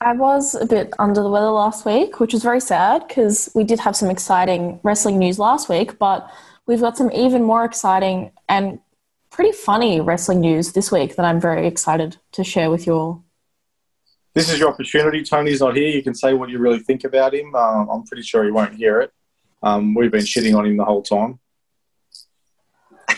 I 0.00 0.12
was 0.12 0.54
a 0.54 0.64
bit 0.64 0.92
under 1.00 1.22
the 1.22 1.28
weather 1.28 1.50
last 1.50 1.84
week, 1.84 2.20
which 2.20 2.32
was 2.32 2.42
very 2.42 2.60
sad 2.60 3.06
because 3.08 3.50
we 3.54 3.64
did 3.64 3.80
have 3.80 3.96
some 3.96 4.10
exciting 4.10 4.78
wrestling 4.84 5.18
news 5.18 5.40
last 5.40 5.68
week, 5.68 5.98
but 5.98 6.30
we've 6.66 6.80
got 6.80 6.96
some 6.96 7.10
even 7.10 7.42
more 7.42 7.64
exciting 7.64 8.30
and 8.48 8.78
pretty 9.30 9.50
funny 9.50 10.00
wrestling 10.00 10.40
news 10.40 10.72
this 10.72 10.92
week 10.92 11.16
that 11.16 11.24
I'm 11.24 11.40
very 11.40 11.66
excited 11.66 12.16
to 12.32 12.44
share 12.44 12.70
with 12.70 12.86
you 12.86 12.92
all. 12.92 13.24
This 14.34 14.52
is 14.52 14.60
your 14.60 14.68
opportunity. 14.68 15.24
Tony's 15.24 15.60
not 15.60 15.74
here. 15.74 15.88
You 15.88 16.02
can 16.02 16.14
say 16.14 16.32
what 16.32 16.48
you 16.48 16.58
really 16.58 16.78
think 16.78 17.02
about 17.02 17.34
him. 17.34 17.52
Um, 17.56 17.88
I'm 17.90 18.04
pretty 18.04 18.22
sure 18.22 18.44
he 18.44 18.52
won't 18.52 18.74
hear 18.74 19.00
it. 19.00 19.12
Um, 19.64 19.94
we've 19.94 20.12
been 20.12 20.24
shitting 20.24 20.56
on 20.56 20.64
him 20.64 20.76
the 20.76 20.84
whole 20.84 21.02
time. 21.02 21.40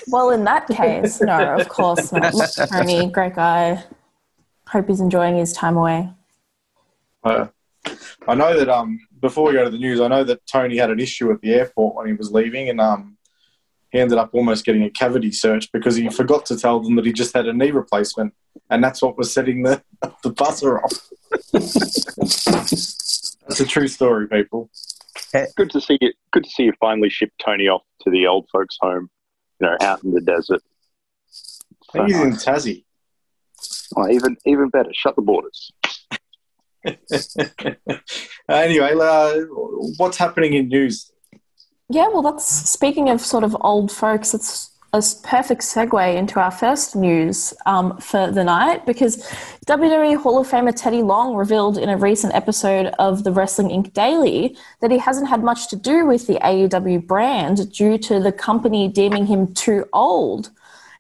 Well, 0.08 0.30
in 0.30 0.44
that 0.44 0.66
case, 0.66 1.20
no, 1.20 1.56
of 1.56 1.68
course 1.68 2.10
not. 2.10 2.32
Tony, 2.70 3.10
great 3.10 3.34
guy. 3.34 3.84
Hope 4.68 4.88
he's 4.88 5.00
enjoying 5.00 5.36
his 5.36 5.52
time 5.52 5.76
away. 5.76 6.08
Uh, 7.22 7.46
I 8.26 8.34
know 8.34 8.58
that 8.58 8.68
um, 8.68 8.98
before 9.20 9.48
we 9.48 9.54
go 9.54 9.64
to 9.64 9.70
the 9.70 9.78
news, 9.78 10.00
I 10.00 10.08
know 10.08 10.24
that 10.24 10.46
Tony 10.46 10.76
had 10.76 10.90
an 10.90 11.00
issue 11.00 11.30
at 11.32 11.40
the 11.40 11.54
airport 11.54 11.96
when 11.96 12.06
he 12.06 12.12
was 12.12 12.30
leaving, 12.30 12.68
and 12.68 12.80
um, 12.80 13.16
he 13.90 13.98
ended 13.98 14.18
up 14.18 14.30
almost 14.32 14.64
getting 14.64 14.82
a 14.84 14.90
cavity 14.90 15.32
search 15.32 15.70
because 15.72 15.96
he 15.96 16.08
forgot 16.08 16.46
to 16.46 16.56
tell 16.56 16.80
them 16.80 16.96
that 16.96 17.06
he 17.06 17.12
just 17.12 17.34
had 17.34 17.46
a 17.46 17.52
knee 17.52 17.70
replacement, 17.70 18.34
and 18.70 18.82
that's 18.82 19.02
what 19.02 19.18
was 19.18 19.32
setting 19.32 19.62
the 19.62 19.82
the 20.22 20.30
buzzer 20.30 20.80
off. 20.82 20.92
that's 23.48 23.60
a 23.60 23.66
true 23.66 23.88
story, 23.88 24.28
people. 24.28 24.70
Good 25.56 25.70
to 25.70 25.80
see 25.80 25.98
you. 26.00 26.12
Good 26.32 26.44
to 26.44 26.50
see 26.50 26.64
you 26.64 26.72
finally 26.80 27.10
ship 27.10 27.30
Tony 27.44 27.68
off 27.68 27.82
to 28.02 28.10
the 28.10 28.26
old 28.26 28.48
folks' 28.52 28.76
home. 28.80 29.10
You 29.60 29.66
know, 29.68 29.76
out 29.80 30.02
in 30.04 30.12
the 30.12 30.20
desert. 30.20 30.62
So 31.26 32.04
He's 32.04 32.18
in. 32.18 32.32
Tassie. 32.32 32.84
Oh, 33.96 34.08
even 34.08 34.36
even 34.46 34.68
better. 34.68 34.90
Shut 34.94 35.16
the 35.16 35.22
borders. 35.22 35.72
anyway, 38.48 38.94
uh, 39.00 39.40
what's 39.96 40.16
happening 40.16 40.54
in 40.54 40.68
news? 40.68 41.10
Yeah, 41.88 42.08
well, 42.08 42.22
that's 42.22 42.46
speaking 42.46 43.08
of 43.08 43.20
sort 43.20 43.44
of 43.44 43.56
old 43.60 43.90
folks. 43.90 44.32
It's 44.34 44.70
a 44.92 45.02
perfect 45.22 45.62
segue 45.62 46.16
into 46.16 46.40
our 46.40 46.50
first 46.50 46.96
news 46.96 47.54
um, 47.66 47.96
for 47.98 48.30
the 48.30 48.42
night 48.42 48.84
because 48.86 49.18
WWE 49.66 50.16
Hall 50.16 50.38
of 50.38 50.48
Famer 50.48 50.74
Teddy 50.74 51.02
Long 51.02 51.36
revealed 51.36 51.78
in 51.78 51.88
a 51.88 51.96
recent 51.96 52.34
episode 52.34 52.86
of 52.98 53.22
the 53.22 53.30
Wrestling 53.30 53.68
Inc. 53.68 53.92
Daily 53.92 54.56
that 54.80 54.90
he 54.90 54.98
hasn't 54.98 55.28
had 55.28 55.44
much 55.44 55.68
to 55.68 55.76
do 55.76 56.06
with 56.06 56.26
the 56.26 56.40
AEW 56.42 57.06
brand 57.06 57.72
due 57.72 57.98
to 57.98 58.18
the 58.18 58.32
company 58.32 58.88
deeming 58.88 59.26
him 59.26 59.54
too 59.54 59.86
old. 59.92 60.50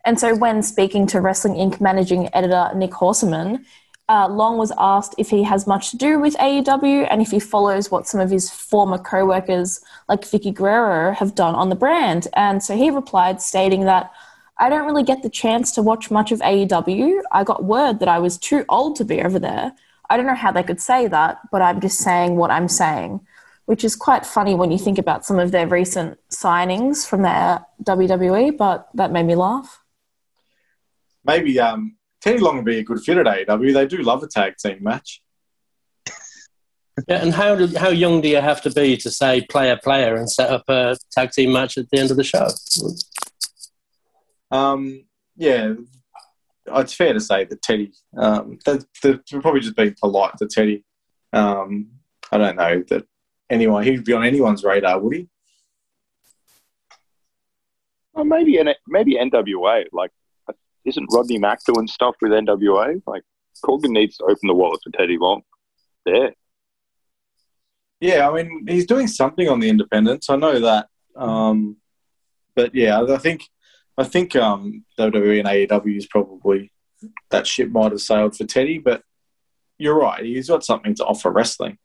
And 0.04 0.18
so, 0.18 0.36
when 0.36 0.62
speaking 0.62 1.06
to 1.08 1.20
Wrestling 1.20 1.54
Inc. 1.54 1.80
managing 1.80 2.32
editor 2.32 2.70
Nick 2.74 2.92
Hausman, 2.92 3.64
uh, 4.10 4.26
Long 4.28 4.58
was 4.58 4.72
asked 4.76 5.14
if 5.18 5.30
he 5.30 5.44
has 5.44 5.68
much 5.68 5.92
to 5.92 5.96
do 5.96 6.18
with 6.18 6.36
AEW 6.38 7.06
and 7.08 7.22
if 7.22 7.30
he 7.30 7.38
follows 7.38 7.92
what 7.92 8.08
some 8.08 8.20
of 8.20 8.28
his 8.28 8.50
former 8.50 8.98
co 8.98 9.24
workers, 9.24 9.80
like 10.08 10.22
Vickie 10.22 10.52
Guerrero, 10.52 11.12
have 11.12 11.36
done 11.36 11.54
on 11.54 11.68
the 11.68 11.76
brand. 11.76 12.26
And 12.34 12.60
so 12.60 12.76
he 12.76 12.90
replied, 12.90 13.40
stating 13.40 13.84
that 13.84 14.10
I 14.58 14.68
don't 14.68 14.84
really 14.84 15.04
get 15.04 15.22
the 15.22 15.30
chance 15.30 15.70
to 15.72 15.82
watch 15.82 16.10
much 16.10 16.32
of 16.32 16.40
AEW. 16.40 17.20
I 17.30 17.44
got 17.44 17.62
word 17.62 18.00
that 18.00 18.08
I 18.08 18.18
was 18.18 18.36
too 18.36 18.64
old 18.68 18.96
to 18.96 19.04
be 19.04 19.22
over 19.22 19.38
there. 19.38 19.72
I 20.10 20.16
don't 20.16 20.26
know 20.26 20.34
how 20.34 20.50
they 20.50 20.64
could 20.64 20.80
say 20.80 21.06
that, 21.06 21.38
but 21.52 21.62
I'm 21.62 21.80
just 21.80 21.98
saying 21.98 22.34
what 22.34 22.50
I'm 22.50 22.68
saying, 22.68 23.20
which 23.66 23.84
is 23.84 23.94
quite 23.94 24.26
funny 24.26 24.56
when 24.56 24.72
you 24.72 24.78
think 24.78 24.98
about 24.98 25.24
some 25.24 25.38
of 25.38 25.52
their 25.52 25.68
recent 25.68 26.18
signings 26.30 27.06
from 27.06 27.22
their 27.22 27.64
WWE, 27.84 28.56
but 28.56 28.88
that 28.94 29.12
made 29.12 29.26
me 29.26 29.36
laugh. 29.36 29.84
Maybe 31.24 31.60
um, 31.60 31.96
Teddy 32.20 32.38
Long 32.38 32.56
would 32.56 32.64
be 32.64 32.78
a 32.78 32.84
good 32.84 33.00
fit 33.00 33.18
at 33.18 33.26
AEW. 33.26 33.72
They 33.72 33.86
do 33.86 33.98
love 33.98 34.22
a 34.22 34.28
tag 34.28 34.54
team 34.56 34.78
match. 34.82 35.22
Yeah, 37.08 37.22
and 37.22 37.32
how 37.32 37.54
do, 37.54 37.66
how 37.78 37.88
young 37.88 38.20
do 38.20 38.28
you 38.28 38.40
have 38.40 38.60
to 38.62 38.70
be 38.70 38.96
to 38.98 39.10
say 39.10 39.40
player 39.48 39.78
player 39.82 40.16
and 40.16 40.30
set 40.30 40.50
up 40.50 40.64
a 40.68 40.96
tag 41.12 41.30
team 41.30 41.52
match 41.52 41.78
at 41.78 41.88
the 41.90 41.98
end 41.98 42.10
of 42.10 42.16
the 42.18 42.24
show? 42.24 42.48
Um, 44.50 45.04
yeah, 45.36 45.74
it's 46.66 46.92
fair 46.92 47.14
to 47.14 47.20
say 47.20 47.44
that 47.44 47.62
Teddy. 47.62 47.92
Um, 48.16 48.58
that, 48.66 48.84
that 49.02 49.22
we're 49.32 49.40
probably 49.40 49.60
just 49.60 49.76
being 49.76 49.94
polite 49.98 50.36
to 50.38 50.46
Teddy. 50.46 50.84
Um, 51.32 51.88
I 52.30 52.38
don't 52.38 52.56
know 52.56 52.82
that 52.88 53.06
anyone 53.48 53.84
he'd 53.84 54.04
be 54.04 54.12
on 54.12 54.24
anyone's 54.24 54.64
radar, 54.64 54.98
would 54.98 55.16
he? 55.16 55.28
Well, 58.12 58.24
maybe 58.24 58.58
N- 58.58 58.74
maybe 58.86 59.16
NWA. 59.16 59.84
Like, 59.92 60.10
isn't 60.84 61.08
Rodney 61.12 61.38
Mack 61.38 61.60
doing 61.64 61.86
stuff 61.86 62.16
with 62.20 62.32
NWA? 62.32 63.02
Like, 63.06 63.22
Corgan 63.64 63.90
needs 63.90 64.16
to 64.18 64.24
open 64.24 64.46
the 64.46 64.54
wallet 64.54 64.80
for 64.82 64.90
Teddy 64.90 65.18
Long. 65.18 65.42
There. 66.06 66.34
Yeah, 68.00 68.28
I 68.28 68.42
mean 68.42 68.64
he's 68.66 68.86
doing 68.86 69.06
something 69.06 69.48
on 69.48 69.60
the 69.60 69.68
independents. 69.68 70.30
I 70.30 70.36
know 70.36 70.58
that, 70.60 70.88
um, 71.14 71.76
but 72.54 72.74
yeah, 72.74 73.02
I 73.02 73.18
think 73.18 73.42
I 73.98 74.04
think 74.04 74.34
um, 74.34 74.86
WWE 74.98 75.40
and 75.40 75.48
AEW 75.48 75.98
is 75.98 76.06
probably 76.06 76.72
that 77.28 77.46
ship 77.46 77.68
might 77.68 77.92
have 77.92 78.00
sailed 78.00 78.34
for 78.34 78.46
Teddy. 78.46 78.78
But 78.78 79.02
you're 79.76 79.98
right; 79.98 80.24
he's 80.24 80.48
got 80.48 80.64
something 80.64 80.94
to 80.94 81.04
offer 81.04 81.30
wrestling. 81.30 81.76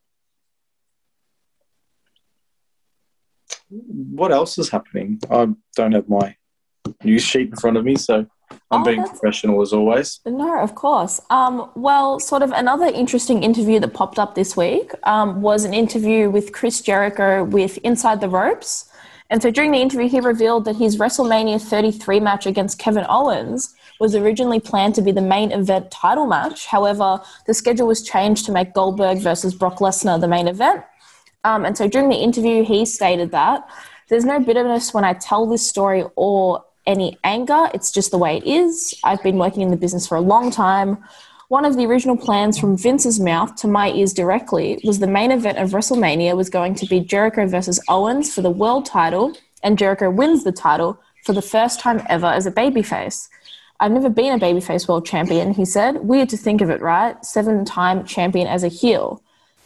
what 3.70 4.32
else 4.32 4.58
is 4.58 4.70
happening? 4.70 5.20
I 5.30 5.48
don't 5.76 5.94
have 5.94 6.10
my 6.10 6.36
news 7.04 7.24
sheet 7.24 7.50
in 7.50 7.56
front 7.56 7.78
of 7.78 7.84
me, 7.84 7.96
so 7.96 8.26
I'm 8.72 8.82
Oh, 8.82 8.84
being 8.84 9.04
professional 9.08 9.62
as 9.62 9.74
always. 9.74 10.20
No, 10.26 10.60
of 10.60 10.76
course. 10.76 11.22
Um, 11.30 11.70
well, 11.76 12.20
sort 12.20 12.42
of 12.42 12.52
another 12.52 12.86
interesting 12.86 13.44
interview 13.44 13.80
that 13.80 13.94
popped 13.94 14.20
up 14.20 14.36
this 14.36 14.58
week 14.58 14.92
um, 15.04 15.42
was 15.42 15.66
an 15.66 15.74
interview 15.74 16.30
with 16.30 16.52
Chris 16.52 16.82
Jericho 16.82 17.44
with 17.44 17.78
Inside 17.80 18.22
the 18.22 18.30
Ropes. 18.30 18.90
And 19.30 19.42
so 19.42 19.50
during 19.50 19.72
the 19.72 19.80
interview, 19.80 20.08
he 20.08 20.20
revealed 20.20 20.66
that 20.66 20.76
his 20.76 20.98
WrestleMania 20.98 21.60
33 21.62 22.20
match 22.20 22.46
against 22.46 22.78
Kevin 22.78 23.06
Owens 23.10 23.74
was 24.00 24.14
originally 24.16 24.60
planned 24.60 24.94
to 24.96 25.02
be 25.02 25.12
the 25.12 25.22
main 25.22 25.52
event 25.52 25.90
title 25.90 26.28
match. 26.28 26.68
However, 26.68 27.22
the 27.48 27.54
schedule 27.54 27.88
was 27.88 28.04
changed 28.04 28.46
to 28.46 28.52
make 28.52 28.74
Goldberg 28.74 29.20
versus 29.20 29.56
Brock 29.56 29.80
Lesnar 29.80 30.22
the 30.22 30.28
main 30.28 30.48
event. 30.48 30.84
Um, 31.44 31.66
and 31.66 31.78
so 31.78 31.88
during 31.88 32.10
the 32.10 32.16
interview, 32.18 32.64
he 32.64 32.86
stated 32.86 33.32
that 33.32 33.68
there's 34.10 34.26
no 34.26 34.40
bitterness 34.40 34.94
when 34.94 35.04
I 35.04 35.14
tell 35.14 35.48
this 35.48 35.68
story 35.68 36.04
or 36.16 36.64
any 36.86 37.18
anger. 37.24 37.70
It's 37.74 37.92
just 37.92 38.12
the 38.12 38.18
way 38.18 38.38
it 38.38 38.46
is. 38.46 38.94
I've 39.04 39.24
been 39.24 39.38
working 39.38 39.62
in 39.62 39.70
the 39.70 39.78
business 39.78 40.08
for 40.08 40.16
a 40.16 40.22
long 40.22 40.52
time. 40.52 41.04
One 41.48 41.66
of 41.66 41.76
the 41.78 41.86
original 41.86 42.18
plans 42.18 42.58
from 42.58 42.76
Vince's 42.76 43.20
mouth 43.20 43.56
to 43.58 43.68
my 43.68 43.92
ears 43.92 44.14
directly 44.14 44.82
was 44.84 45.00
the 45.00 45.08
main 45.08 45.32
event 45.32 45.60
of 45.60 45.72
WrestleMania 45.72 46.36
was 46.36 46.50
going 46.50 46.74
to 46.76 46.88
be 46.88 47.00
Jericho 47.00 47.46
versus 47.46 47.80
Owens 47.88 48.34
for 48.34 48.42
the 48.42 48.50
world 48.50 48.86
title, 48.86 49.38
and 49.62 49.78
Jericho 49.78 50.10
wins 50.10 50.44
the 50.44 50.52
title 50.52 51.00
for 51.24 51.34
the 51.34 51.42
first 51.42 51.80
time 51.80 52.02
ever 52.10 52.28
as 52.28 52.46
a 52.46 52.52
babyface. 52.52 53.30
I've 53.80 53.92
never 53.92 54.10
been 54.10 54.34
a 54.34 54.44
babyface 54.44 54.88
world 54.88 55.06
champion, 55.06 55.54
he 55.54 55.66
said. 55.66 55.98
Weird 55.98 56.30
to 56.30 56.38
think 56.38 56.62
of 56.62 56.70
it, 56.70 56.82
right? 56.82 57.24
Seven 57.26 57.66
time 57.66 58.06
champion 58.06 58.48
as 58.48 58.64
a 58.64 58.68
heel. 58.70 59.22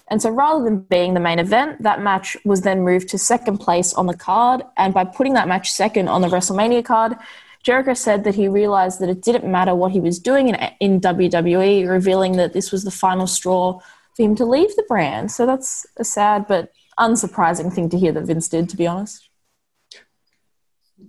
And 0.09 0.21
so 0.21 0.29
rather 0.29 0.63
than 0.63 0.79
being 0.81 1.13
the 1.13 1.19
main 1.19 1.39
event, 1.39 1.83
that 1.83 2.01
match 2.01 2.35
was 2.43 2.61
then 2.61 2.81
moved 2.81 3.09
to 3.09 3.17
second 3.17 3.59
place 3.59 3.93
on 3.93 4.07
the 4.07 4.17
card. 4.17 4.63
And 4.77 4.93
by 4.93 5.05
putting 5.05 5.33
that 5.33 5.47
match 5.47 5.71
second 5.71 6.07
on 6.07 6.21
the 6.21 6.27
WrestleMania 6.27 6.83
card, 6.83 7.15
Jericho 7.63 7.93
said 7.93 8.23
that 8.23 8.35
he 8.35 8.47
realized 8.47 8.99
that 9.01 9.09
it 9.09 9.21
didn't 9.21 9.49
matter 9.49 9.75
what 9.75 9.91
he 9.91 9.99
was 9.99 10.17
doing 10.19 10.49
in, 10.49 10.55
in 10.79 11.01
WWE, 11.01 11.87
revealing 11.87 12.37
that 12.37 12.53
this 12.53 12.71
was 12.71 12.83
the 12.83 12.91
final 12.91 13.27
straw 13.27 13.79
for 14.15 14.23
him 14.23 14.35
to 14.35 14.45
leave 14.45 14.75
the 14.75 14.85
brand. 14.87 15.31
So 15.31 15.45
that's 15.45 15.85
a 15.97 16.03
sad 16.03 16.47
but 16.47 16.71
unsurprising 16.97 17.73
thing 17.73 17.89
to 17.89 17.97
hear 17.97 18.11
that 18.11 18.25
Vince 18.25 18.47
did, 18.47 18.69
to 18.69 18.77
be 18.77 18.87
honest. 18.87 19.29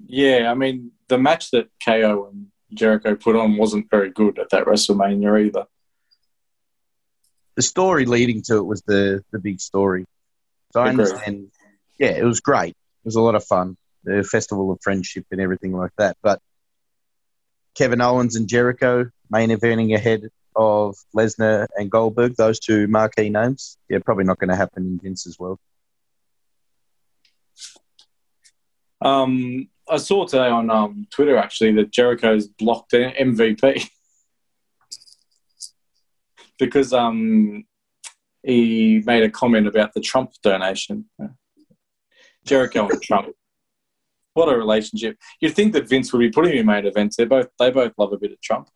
Yeah, 0.06 0.50
I 0.50 0.54
mean, 0.54 0.92
the 1.08 1.18
match 1.18 1.50
that 1.52 1.68
KO 1.84 2.30
and 2.30 2.46
Jericho 2.74 3.14
put 3.14 3.36
on 3.36 3.56
wasn't 3.56 3.90
very 3.90 4.10
good 4.10 4.38
at 4.38 4.50
that 4.50 4.66
WrestleMania 4.66 5.46
either. 5.46 5.66
The 7.60 7.66
story 7.66 8.06
leading 8.06 8.40
to 8.40 8.56
it 8.56 8.64
was 8.64 8.80
the 8.86 9.22
the 9.32 9.38
big 9.38 9.60
story. 9.60 10.06
So 10.72 10.80
I 10.80 10.88
understand. 10.88 11.48
Yeah, 11.98 12.12
it 12.12 12.24
was 12.24 12.40
great. 12.40 12.70
It 12.70 13.04
was 13.04 13.16
a 13.16 13.20
lot 13.20 13.34
of 13.34 13.44
fun. 13.44 13.76
The 14.04 14.24
festival 14.24 14.72
of 14.72 14.78
friendship 14.82 15.26
and 15.30 15.42
everything 15.42 15.72
like 15.76 15.90
that. 15.98 16.16
But 16.22 16.40
Kevin 17.74 18.00
Owens 18.00 18.36
and 18.36 18.48
Jericho 18.48 19.10
main 19.30 19.50
eventing 19.50 19.94
ahead 19.94 20.30
of 20.56 20.96
Lesnar 21.14 21.66
and 21.76 21.90
Goldberg, 21.90 22.34
those 22.36 22.58
two 22.58 22.88
marquee 22.88 23.28
names. 23.28 23.76
Yeah, 23.90 23.98
probably 24.02 24.24
not 24.24 24.38
going 24.38 24.48
to 24.48 24.56
happen 24.56 24.86
in 24.86 24.98
Vince's 24.98 25.38
world. 25.38 25.58
Um, 29.02 29.68
I 29.86 29.98
saw 29.98 30.24
today 30.24 30.48
on 30.48 30.70
um, 30.70 31.06
Twitter 31.10 31.36
actually 31.36 31.72
that 31.72 31.90
Jericho's 31.90 32.48
blocked 32.48 32.92
MVP 32.92 33.90
because 36.60 36.92
um, 36.92 37.64
he 38.42 39.02
made 39.04 39.24
a 39.24 39.30
comment 39.30 39.66
about 39.66 39.92
the 39.94 40.00
Trump 40.00 40.32
donation. 40.42 41.06
Jericho 42.44 42.88
and 42.88 43.02
Trump. 43.02 43.28
What 44.34 44.48
a 44.48 44.56
relationship! 44.56 45.18
You'd 45.40 45.54
think 45.54 45.72
that 45.72 45.88
Vince 45.88 46.12
would 46.12 46.20
be 46.20 46.30
putting 46.30 46.52
him 46.52 46.60
in 46.60 46.66
main 46.66 46.86
events. 46.86 47.16
They 47.16 47.24
both 47.24 47.48
they 47.58 47.70
both 47.70 47.92
love 47.98 48.12
a 48.12 48.18
bit 48.18 48.32
of 48.32 48.40
Trump. 48.40 48.68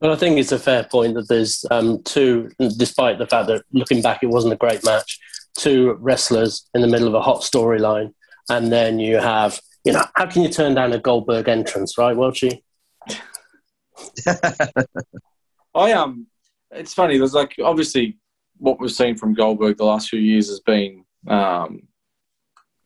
But 0.00 0.10
I 0.10 0.16
think 0.16 0.38
it's 0.38 0.52
a 0.52 0.58
fair 0.58 0.84
point 0.84 1.14
that 1.14 1.28
there's 1.28 1.64
um, 1.70 2.02
two, 2.04 2.50
despite 2.76 3.18
the 3.18 3.26
fact 3.26 3.48
that 3.48 3.64
looking 3.72 4.00
back 4.00 4.22
it 4.22 4.28
wasn't 4.28 4.52
a 4.52 4.56
great 4.56 4.84
match, 4.84 5.18
two 5.58 5.94
wrestlers 5.94 6.68
in 6.74 6.82
the 6.82 6.86
middle 6.86 7.08
of 7.08 7.14
a 7.14 7.22
hot 7.22 7.40
storyline, 7.40 8.12
and 8.48 8.70
then 8.70 9.00
you 9.00 9.16
have, 9.16 9.60
you 9.84 9.92
know, 9.92 10.04
how 10.14 10.26
can 10.26 10.42
you 10.42 10.50
turn 10.50 10.74
down 10.74 10.92
a 10.92 10.98
Goldberg 10.98 11.48
entrance, 11.48 11.98
right, 11.98 12.16
Welchie? 12.16 12.62
I 15.74 15.92
um, 15.92 16.26
it's 16.70 16.94
funny. 16.94 17.18
There's 17.18 17.34
like 17.34 17.54
obviously 17.62 18.18
what 18.56 18.80
we've 18.80 18.90
seen 18.90 19.16
from 19.16 19.34
Goldberg 19.34 19.76
the 19.76 19.84
last 19.84 20.08
few 20.08 20.20
years 20.20 20.48
has 20.48 20.60
been 20.60 21.04
um, 21.28 21.82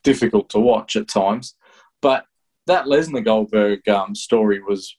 difficult 0.04 0.50
to 0.50 0.58
watch 0.58 0.96
at 0.96 1.08
times, 1.08 1.54
but 2.00 2.24
that 2.66 2.86
Lesnar 2.86 3.24
Goldberg 3.24 3.88
um, 3.88 4.14
story 4.14 4.62
was. 4.62 4.96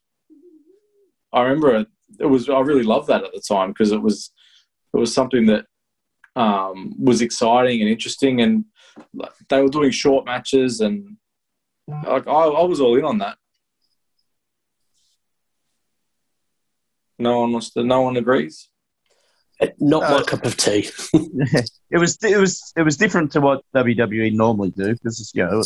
I 1.31 1.41
remember 1.41 1.75
it, 1.75 1.87
it 2.19 2.25
was. 2.25 2.49
I 2.49 2.59
really 2.59 2.83
loved 2.83 3.07
that 3.07 3.23
at 3.23 3.31
the 3.33 3.41
time 3.41 3.69
because 3.69 3.91
it 3.91 4.01
was 4.01 4.31
it 4.93 4.97
was 4.97 5.13
something 5.13 5.45
that 5.47 5.65
um, 6.35 6.93
was 6.99 7.21
exciting 7.21 7.81
and 7.81 7.89
interesting, 7.89 8.41
and 8.41 8.65
they 9.49 9.61
were 9.61 9.69
doing 9.69 9.91
short 9.91 10.25
matches, 10.25 10.81
and 10.81 11.17
like 11.87 12.27
I, 12.27 12.31
I 12.31 12.63
was 12.63 12.79
all 12.79 12.97
in 12.97 13.05
on 13.05 13.17
that. 13.19 13.37
No 17.19 17.39
one 17.41 17.51
wants 17.51 17.71
to. 17.71 17.83
No 17.83 18.01
one 18.01 18.17
agrees. 18.17 18.69
Not 19.79 20.01
my 20.03 20.17
Uh, 20.17 20.23
cup 20.23 20.45
of 20.45 20.57
tea. 20.57 20.89
it 21.13 21.97
was 21.97 22.17
it 22.23 22.37
was 22.37 22.73
it 22.75 22.81
was 22.83 22.97
different 22.97 23.31
to 23.33 23.41
what 23.41 23.61
WWE 23.75 24.33
normally 24.33 24.71
do 24.71 24.93
because 24.93 25.31
you 25.33 25.45
know 25.45 25.61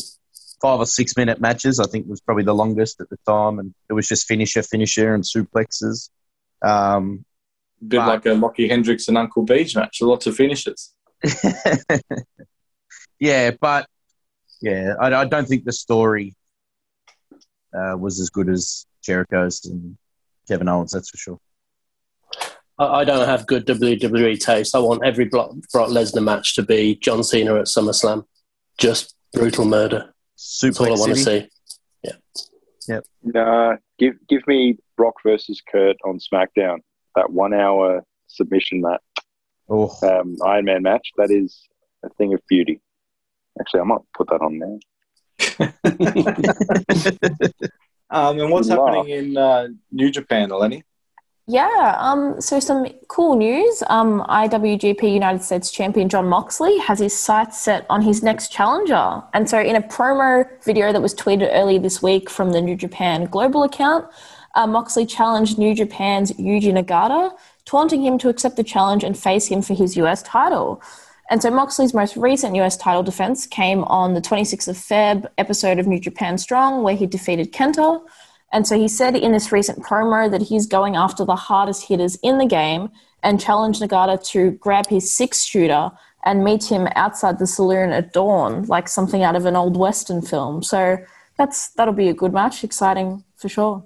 five 0.62 0.80
or 0.80 0.86
six 0.86 1.16
minute 1.16 1.39
matches 1.39 1.80
I 1.80 1.86
think 1.86 2.08
was 2.08 2.22
probably 2.22 2.43
the 2.43 2.54
longest 2.54 3.00
at 3.02 3.10
the 3.10 3.18
time, 3.26 3.60
and 3.60 3.74
it 3.89 3.93
was 3.93 4.08
just 4.08 4.28
finisher, 4.28 4.62
finisher, 4.62 5.14
and 5.16 5.24
suplexes. 5.24 6.10
Um, 6.62 7.26
bit 7.88 7.98
But- 8.00 8.08
like 8.08 8.26
a 8.26 8.34
Lockie 8.34 8.68
Hendricks 8.68 9.08
and 9.08 9.18
Uncle 9.18 9.43
Beach 9.43 9.76
match. 9.76 10.02
Lots 10.02 10.28
of 10.28 10.36
finishes. 10.36 10.93
yeah, 13.20 13.52
but 13.60 13.88
yeah, 14.62 14.93
I, 15.00 15.14
I 15.14 15.26
don't 15.26 15.48
think 15.48 15.66
the 15.66 15.72
story 15.72 16.36
uh, 17.74 17.95
was 17.98 18.20
as 18.20 18.30
good 18.30 18.50
as 18.50 18.86
Jericho's 19.04 19.66
and 19.66 19.98
Kevin 20.48 20.68
Owens. 20.70 20.91
That's 20.91 21.10
for 21.10 21.18
sure. 21.18 21.39
I, 22.80 22.86
I 22.86 23.04
don't 23.04 23.28
have 23.28 23.48
good 23.48 23.66
WWE 23.66 24.39
taste. 24.39 24.76
I 24.76 24.80
want 24.80 25.06
every 25.06 25.26
Brock, 25.26 25.52
Brock 25.72 25.89
Lesnar 25.89 26.24
match 26.24 26.56
to 26.56 26.64
be 26.64 26.95
John 26.95 27.24
Cena 27.24 27.56
at 27.56 27.66
SummerSlam. 27.66 28.26
Just 28.78 29.16
brutal 29.34 29.66
murder. 29.66 30.14
That's 30.36 30.64
all 30.64 30.70
I 30.70 30.89
Suplex 30.89 31.00
want 31.00 31.14
to 31.14 31.18
City. 31.18 31.50
see. 31.50 31.50
Nah, 33.24 33.76
give 34.00 34.14
give 34.30 34.48
me 34.48 34.78
Brock 34.95 35.16
versus 35.24 35.62
Kurt 35.70 35.98
on 36.06 36.20
SmackDown. 36.20 36.78
That 37.16 37.32
one 37.32 37.54
hour 37.54 38.04
submission 38.28 38.82
match, 38.82 39.02
Oh, 39.68 39.93
um, 40.04 40.38
Iron 40.45 40.66
Man 40.66 40.84
match. 40.84 41.12
That 41.18 41.30
is 41.32 41.68
a 42.06 42.10
thing 42.10 42.34
of 42.34 42.41
beauty. 42.48 42.80
Actually, 43.60 43.82
I 43.82 43.84
might 43.84 44.02
put 44.16 44.30
that 44.30 44.41
on 44.41 44.60
there. 44.60 44.80
Um, 48.10 48.39
and 48.39 48.49
what's 48.51 48.70
Wow. 48.70 48.86
happening 48.88 49.10
in 49.10 49.38
uh, 49.38 49.68
New 49.91 50.10
Japan, 50.10 50.49
Eleni? 50.49 50.84
Yeah, 51.49 51.95
um, 51.97 52.41
so 52.41 52.60
some 52.60 52.86
cool 53.08 53.38
news. 53.38 53.82
Um, 53.88 54.22
IWGP 54.28 55.14
United 55.14 55.41
States 55.41 55.72
champion 55.72 56.10
John 56.10 56.28
Moxley 56.28 56.78
has 56.80 56.99
his 56.99 57.18
sights 57.18 57.58
set 57.62 57.86
on 57.89 58.01
his 58.01 58.22
next 58.22 58.51
challenger. 58.51 59.24
And 59.34 59.49
so, 59.49 59.58
in 59.60 59.78
a 59.78 59.82
promo 59.82 60.45
video 60.64 60.91
that 60.91 61.01
was 61.01 61.16
tweeted 61.16 61.49
earlier 61.53 61.80
this 61.80 62.03
week 62.03 62.30
from 62.30 62.51
the 62.51 62.60
New 62.60 62.76
Japan 62.76 63.26
Global 63.26 63.64
account, 63.64 64.08
uh, 64.55 64.68
Moxley 64.68 65.05
challenged 65.05 65.58
New 65.58 65.74
Japan's 65.74 66.34
Yuji 66.34 66.74
Nagata, 66.74 67.32
taunting 67.64 68.03
him 68.03 68.18
to 68.18 68.28
accept 68.28 68.58
the 68.58 68.64
challenge 68.64 69.05
and 69.05 69.18
face 69.18 69.47
him 69.47 69.62
for 69.62 69.74
his 69.74 69.95
US 69.95 70.22
title. 70.24 70.82
And 71.30 71.41
so 71.41 71.51
Moxley's 71.51 71.93
most 71.93 72.15
recent 72.15 72.55
US 72.55 72.78
title 72.78 73.03
defense 73.03 73.45
came 73.45 73.84
on 73.86 74.13
the 74.13 74.21
26th 74.21 74.67
of 74.69 74.78
Feb 74.78 75.28
episode 75.38 75.78
of 75.80 75.88
New 75.88 75.99
Japan 75.99 76.38
Strong, 76.38 76.84
where 76.84 76.95
he 76.95 77.05
defeated 77.05 77.51
Kenta. 77.51 78.01
And 78.53 78.65
so 78.65 78.78
he 78.78 78.88
said 78.88 79.15
in 79.15 79.34
this 79.34 79.51
recent 79.51 79.84
promo 79.84 80.32
that 80.32 80.41
he's 80.41 80.65
going 80.65 80.95
after 80.95 81.25
the 81.25 81.36
hardest 81.36 81.88
hitters 81.88 82.15
in 82.23 82.38
the 82.38 82.45
game 82.45 82.89
and 83.23 83.41
challenged 83.41 83.82
Nagata 83.82 84.25
to 84.32 84.51
grab 84.51 84.88
his 84.88 85.11
six 85.11 85.43
shooter 85.43 85.91
and 86.23 86.43
meet 86.43 86.63
him 86.63 86.88
outside 86.95 87.39
the 87.39 87.47
saloon 87.47 87.91
at 87.91 88.13
dawn, 88.13 88.63
like 88.63 88.88
something 88.88 89.23
out 89.23 89.36
of 89.36 89.45
an 89.45 89.55
old 89.55 89.75
Western 89.75 90.21
film. 90.21 90.63
So 90.63 90.97
that's 91.38 91.69
that'll 91.71 91.93
be 91.93 92.09
a 92.09 92.13
good 92.13 92.34
match, 92.34 92.63
exciting 92.63 93.23
for 93.36 93.49
sure. 93.49 93.86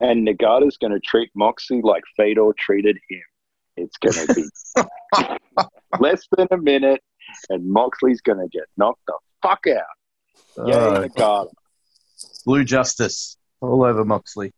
And 0.00 0.26
Nagata's 0.26 0.76
going 0.78 0.92
to 0.92 1.00
treat 1.00 1.30
Moxley 1.34 1.80
like 1.82 2.02
Fedor 2.16 2.52
treated 2.58 2.98
him. 3.08 3.22
It's 3.76 3.96
going 3.96 4.26
to 4.26 4.34
be 4.34 4.84
less 6.00 6.22
than 6.36 6.48
a 6.50 6.56
minute, 6.56 7.02
and 7.48 7.68
Moxley's 7.68 8.20
going 8.20 8.38
to 8.38 8.48
get 8.48 8.64
knocked 8.76 9.00
the 9.06 9.14
fuck 9.42 9.64
out. 9.66 10.66
Yay, 10.66 10.74
uh, 10.74 11.08
Nagata. 11.08 11.48
Blue 12.44 12.64
Justice 12.64 13.36
all 13.60 13.84
over 13.84 14.04
Moxley. 14.04 14.52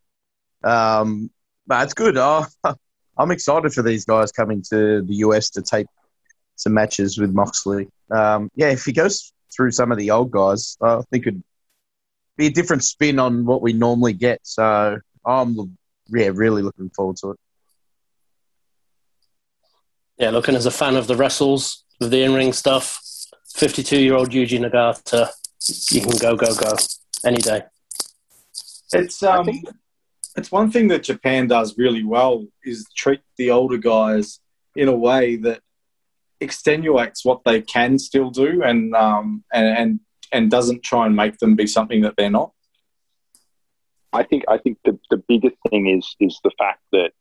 Um, 0.62 1.30
but 1.66 1.84
it's 1.84 1.94
good. 1.94 2.16
Oh, 2.16 2.46
I'm 3.16 3.30
excited 3.30 3.72
for 3.72 3.82
these 3.82 4.04
guys 4.04 4.32
coming 4.32 4.62
to 4.70 5.02
the 5.02 5.14
US 5.16 5.50
to 5.50 5.62
tape 5.62 5.86
some 6.56 6.74
matches 6.74 7.18
with 7.18 7.32
Moxley. 7.32 7.88
Um, 8.10 8.50
yeah, 8.54 8.70
if 8.70 8.84
he 8.84 8.92
goes 8.92 9.32
through 9.54 9.70
some 9.70 9.92
of 9.92 9.98
the 9.98 10.10
old 10.10 10.30
guys, 10.30 10.76
I 10.82 11.02
think 11.10 11.26
it'd 11.26 11.42
be 12.36 12.46
a 12.46 12.50
different 12.50 12.84
spin 12.84 13.18
on 13.18 13.44
what 13.44 13.62
we 13.62 13.72
normally 13.72 14.12
get. 14.12 14.40
So 14.42 14.98
I'm 15.24 15.76
yeah 16.08 16.30
really 16.34 16.62
looking 16.62 16.90
forward 16.90 17.16
to 17.18 17.32
it. 17.32 17.40
Yeah, 20.18 20.30
looking 20.30 20.54
as 20.54 20.66
a 20.66 20.70
fan 20.70 20.96
of 20.96 21.06
the 21.06 21.16
wrestles, 21.16 21.84
of 22.00 22.10
the 22.10 22.22
in 22.22 22.34
ring 22.34 22.52
stuff, 22.52 23.00
52 23.54 24.00
year 24.00 24.14
old 24.14 24.30
Yuji 24.30 24.60
Nagata, 24.60 25.28
you 25.90 26.00
can 26.00 26.16
go, 26.18 26.36
go, 26.36 26.54
go 26.54 26.76
any 27.24 27.38
day. 27.38 27.62
It's 28.92 29.22
um, 29.22 29.48
it's 30.36 30.52
one 30.52 30.70
thing 30.70 30.88
that 30.88 31.02
Japan 31.02 31.46
does 31.46 31.76
really 31.78 32.04
well 32.04 32.46
is 32.64 32.86
treat 32.96 33.20
the 33.38 33.50
older 33.50 33.76
guys 33.76 34.40
in 34.76 34.88
a 34.88 34.94
way 34.94 35.36
that 35.36 35.60
extenuates 36.40 37.24
what 37.24 37.42
they 37.44 37.60
can 37.62 37.98
still 37.98 38.30
do 38.30 38.62
and 38.62 38.94
um 38.94 39.44
and 39.52 39.66
and, 39.78 40.00
and 40.32 40.50
doesn't 40.50 40.82
try 40.82 41.06
and 41.06 41.14
make 41.14 41.38
them 41.38 41.54
be 41.54 41.66
something 41.66 42.02
that 42.02 42.14
they're 42.16 42.30
not. 42.30 42.52
I 44.12 44.22
think 44.22 44.44
I 44.48 44.58
think 44.58 44.78
the, 44.84 44.98
the 45.10 45.22
biggest 45.28 45.56
thing 45.70 45.88
is 45.88 46.14
is 46.20 46.38
the 46.44 46.52
fact 46.58 46.80
that 46.92 47.12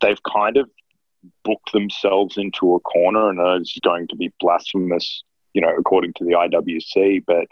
they've 0.00 0.22
kind 0.22 0.56
of 0.56 0.70
booked 1.44 1.72
themselves 1.72 2.36
into 2.36 2.74
a 2.74 2.80
corner, 2.80 3.30
and 3.30 3.60
it's 3.60 3.78
going 3.80 4.08
to 4.08 4.16
be 4.16 4.32
blasphemous, 4.40 5.24
you 5.52 5.60
know, 5.60 5.74
according 5.76 6.12
to 6.14 6.24
the 6.24 6.32
IWC. 6.32 7.24
But 7.26 7.46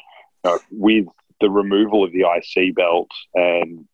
you 0.45 0.51
know, 0.51 0.59
with 0.71 1.07
the 1.41 1.51
removal 1.51 2.05
of 2.05 2.13
the 2.13 2.25
IC 2.25 2.75
belt 2.75 3.11
and 3.35 3.87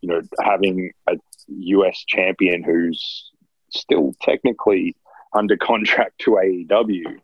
you 0.00 0.08
know 0.08 0.20
having 0.42 0.92
a 1.08 1.16
US 1.48 2.04
champion 2.06 2.62
who's 2.62 3.30
still 3.70 4.14
technically 4.20 4.94
under 5.32 5.56
contract 5.56 6.18
to 6.20 6.32
AEW, 6.32 7.18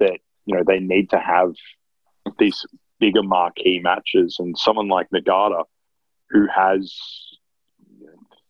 that 0.00 0.18
you 0.46 0.56
know 0.56 0.64
they 0.66 0.80
need 0.80 1.10
to 1.10 1.18
have 1.18 1.52
these 2.38 2.64
bigger 2.98 3.22
marquee 3.22 3.80
matches, 3.80 4.36
and 4.38 4.56
someone 4.56 4.88
like 4.88 5.08
Nagata 5.10 5.64
who 6.30 6.46
has 6.46 6.92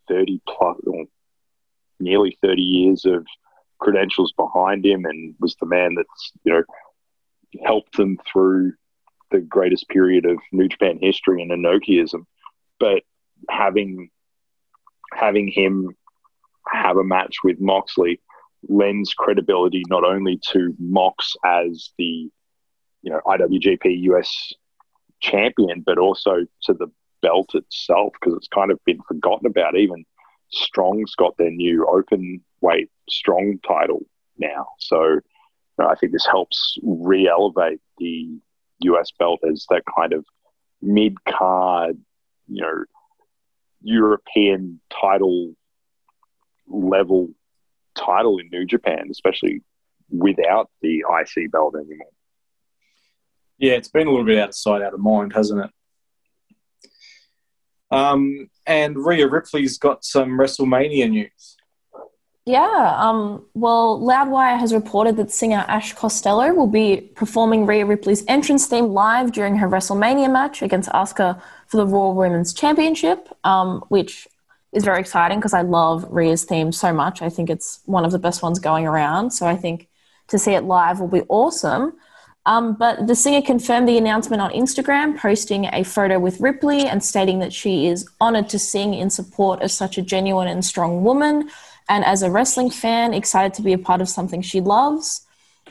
30 0.09 0.41
plus, 0.47 0.77
nearly 2.03 2.37
30 2.43 2.61
years 2.63 3.05
of 3.05 3.27
credentials 3.79 4.33
behind 4.33 4.85
him 4.87 5.05
and 5.05 5.35
was 5.41 5.57
the 5.57 5.67
man 5.67 5.95
that's, 5.95 6.33
you 6.45 6.53
know, 6.53 6.63
helped 7.65 7.97
them 7.97 8.19
through 8.31 8.73
the 9.31 9.41
greatest 9.41 9.89
period 9.89 10.27
of 10.27 10.39
New 10.53 10.69
Japan 10.69 10.99
history 11.01 11.43
and 11.43 11.51
Inokiism. 11.51 12.25
But 12.79 13.03
having 13.51 14.11
having 15.13 15.49
him 15.49 15.95
have 16.69 16.97
a 16.97 17.05
match 17.05 17.37
with 17.45 17.61
Moxley 17.61 18.21
lends 18.69 19.13
credibility 19.15 19.83
not 19.89 20.05
only 20.05 20.39
to 20.53 20.75
Mox 20.79 21.35
as 21.45 21.91
the 21.99 22.31
you 23.03 23.11
know 23.11 23.21
IWGP 23.27 24.03
US 24.03 24.53
champion, 25.21 25.83
but 25.85 25.99
also 25.99 26.47
to 26.65 26.75
the 26.75 26.89
belt 27.21 27.55
itself 27.55 28.13
because 28.21 28.37
it's 28.37 28.49
kind 28.49 28.71
of 28.71 28.79
been 28.85 29.01
forgotten 29.09 29.47
about. 29.47 29.77
Even 29.77 30.05
Strong's 30.53 31.15
got 31.15 31.37
their 31.37 31.51
new 31.51 31.87
open 31.87 32.43
weight 32.61 32.91
strong 33.09 33.59
title 33.67 34.01
now, 34.39 34.67
so 34.79 35.05
you 35.05 35.21
know, 35.79 35.89
I 35.89 35.95
think 35.95 36.13
this 36.13 36.27
helps 36.27 36.79
re-elevate 36.83 37.81
the 37.99 38.39
US 38.81 39.11
belt 39.19 39.41
as 39.51 39.67
that 39.71 39.83
kind 39.97 40.13
of 40.13 40.25
mid 40.81 41.23
card, 41.25 41.99
you 42.49 42.63
know, 42.63 42.85
European 43.83 44.81
title 44.91 45.55
level 46.69 47.31
title 47.95 48.39
in 48.39 48.49
New 48.51 48.65
Japan, 48.65 49.09
especially 49.11 49.63
without 50.11 50.71
the 50.81 51.05
IC 51.09 51.51
belt 51.51 51.75
anymore. 51.75 52.09
Yeah, 53.59 53.73
it's 53.73 53.89
been 53.89 54.07
a 54.07 54.11
little 54.11 54.27
bit 54.27 54.39
out 54.39 54.51
of 54.51 54.55
sight, 54.55 54.83
out 54.83 54.95
of 54.95 55.01
mind, 55.01 55.33
hasn't 55.33 55.65
it? 55.65 55.71
Um, 57.91 58.49
and 58.67 58.97
Rhea 58.97 59.29
Ripley's 59.29 59.79
got 59.79 60.05
some 60.05 60.31
WrestleMania 60.31 61.11
news. 61.11 61.57
Yeah, 62.45 62.97
um, 62.99 63.47
well, 63.55 64.01
Loudwire 64.01 64.59
has 64.59 64.75
reported 64.75 65.17
that 65.17 65.31
singer 65.31 65.65
Ash 65.69 65.93
Costello 65.95 66.53
will 66.53 66.67
be 66.67 67.13
performing 67.15 67.67
Rhea 67.67 67.87
Ripley's 67.87 68.25
entrance 68.27 68.67
theme 68.67 68.87
live 68.87 69.31
during 69.31 69.57
her 69.57 69.69
WrestleMania 69.69 70.31
match 70.31 70.61
against 70.61 70.89
Asuka 70.91 71.41
for 71.69 71.77
the 71.77 71.87
Raw 71.87 72.11
Women's 72.11 72.53
Championship, 72.53 73.29
um, 73.45 73.85
which 73.91 74.27
is 74.73 74.85
very 74.85 74.99
exciting 74.99 75.39
because 75.39 75.55
I 75.55 75.63
love 75.63 76.05
Rhea's 76.11 76.43
theme 76.43 76.73
so 76.73 76.93
much. 76.93 77.23
I 77.23 77.29
think 77.29 77.49
it's 77.49 77.81
one 77.85 78.05
of 78.05 78.11
the 78.11 78.19
best 78.19 78.43
ones 78.43 78.59
going 78.59 78.87
around. 78.87 79.31
So 79.31 79.47
I 79.47 79.55
think 79.55 79.89
to 80.29 80.39
see 80.39 80.55
it 80.55 80.65
live 80.65 80.99
will 80.99 81.09
be 81.09 81.23
awesome. 81.29 81.93
Um, 82.45 82.75
but 82.75 83.07
the 83.07 83.15
singer 83.15 83.41
confirmed 83.41 83.89
the 83.89 83.99
announcement 83.99 84.43
on 84.43 84.51
Instagram, 84.51 85.17
posting 85.17 85.67
a 85.67 85.85
photo 85.85 86.19
with 86.19 86.41
Ripley 86.41 86.87
and 86.87 87.03
stating 87.03 87.39
that 87.39 87.53
she 87.53 87.87
is 87.87 88.09
honored 88.21 88.49
to 88.49 88.59
sing 88.59 88.95
in 88.95 89.11
support 89.11 89.63
of 89.63 89.71
such 89.71 89.97
a 89.97 90.03
genuine 90.03 90.49
and 90.49 90.65
strong 90.65 91.05
woman. 91.05 91.49
And 91.89 92.05
as 92.05 92.23
a 92.23 92.31
wrestling 92.31 92.71
fan, 92.71 93.15
excited 93.15 93.55
to 93.55 93.63
be 93.63 93.73
a 93.73 93.79
part 93.79 94.01
of 94.01 94.09
something 94.09 94.43
she 94.43 94.61
loves. 94.61 95.25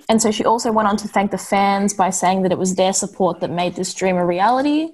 And 0.07 0.22
so 0.22 0.32
she 0.32 0.45
also 0.45 0.72
went 0.72 0.88
on 0.88 0.97
to 0.97 1.07
thank 1.07 1.32
the 1.32 1.38
fans 1.38 1.93
by 1.93 2.09
saying 2.09 2.43
that 2.43 2.51
it 2.51 2.57
was 2.57 2.76
their 2.76 2.93
support 2.93 3.41
that 3.41 3.49
made 3.49 3.76
this 3.76 3.93
dream 3.93 4.15
a 4.15 4.26
reality. 4.26 4.91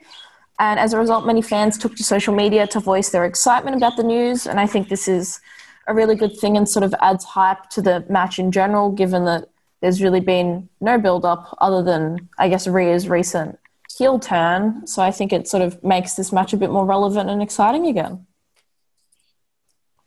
And 0.60 0.80
as 0.80 0.94
a 0.94 0.98
result, 0.98 1.26
many 1.26 1.44
fans 1.44 1.78
took 1.78 1.96
to 1.96 2.04
social 2.04 2.34
media 2.34 2.66
to 2.68 2.80
voice 2.80 3.12
their 3.12 3.26
excitement 3.26 3.78
about 3.78 3.98
the 3.98 4.04
news. 4.04 4.48
And 4.48 4.60
I 4.60 4.66
think 4.66 4.90
this 4.90 5.08
is 5.08 5.40
a 5.86 5.94
really 5.94 6.16
good 6.16 6.38
thing 6.38 6.58
and 6.58 6.68
sort 6.68 6.84
of 6.84 6.94
adds 7.02 7.24
hype 7.24 7.70
to 7.72 7.82
the 7.82 8.04
match 8.10 8.40
in 8.40 8.52
general, 8.52 8.92
given 8.92 9.26
that 9.26 9.50
there's 9.82 10.02
really 10.02 10.20
been 10.20 10.70
no 10.82 10.98
build 10.98 11.26
up 11.26 11.56
other 11.60 11.84
than, 11.84 12.30
I 12.38 12.50
guess, 12.50 12.68
Rhea's 12.68 13.08
recent 13.08 13.60
heel 13.96 14.20
turn. 14.20 14.86
So 14.86 15.02
I 15.02 15.12
think 15.12 15.34
it 15.34 15.48
sort 15.48 15.64
of 15.64 15.84
makes 15.84 16.14
this 16.14 16.32
match 16.32 16.54
a 16.54 16.58
bit 16.58 16.70
more 16.70 16.86
relevant 16.86 17.30
and 17.30 17.42
exciting 17.42 17.88
again. 17.88 18.26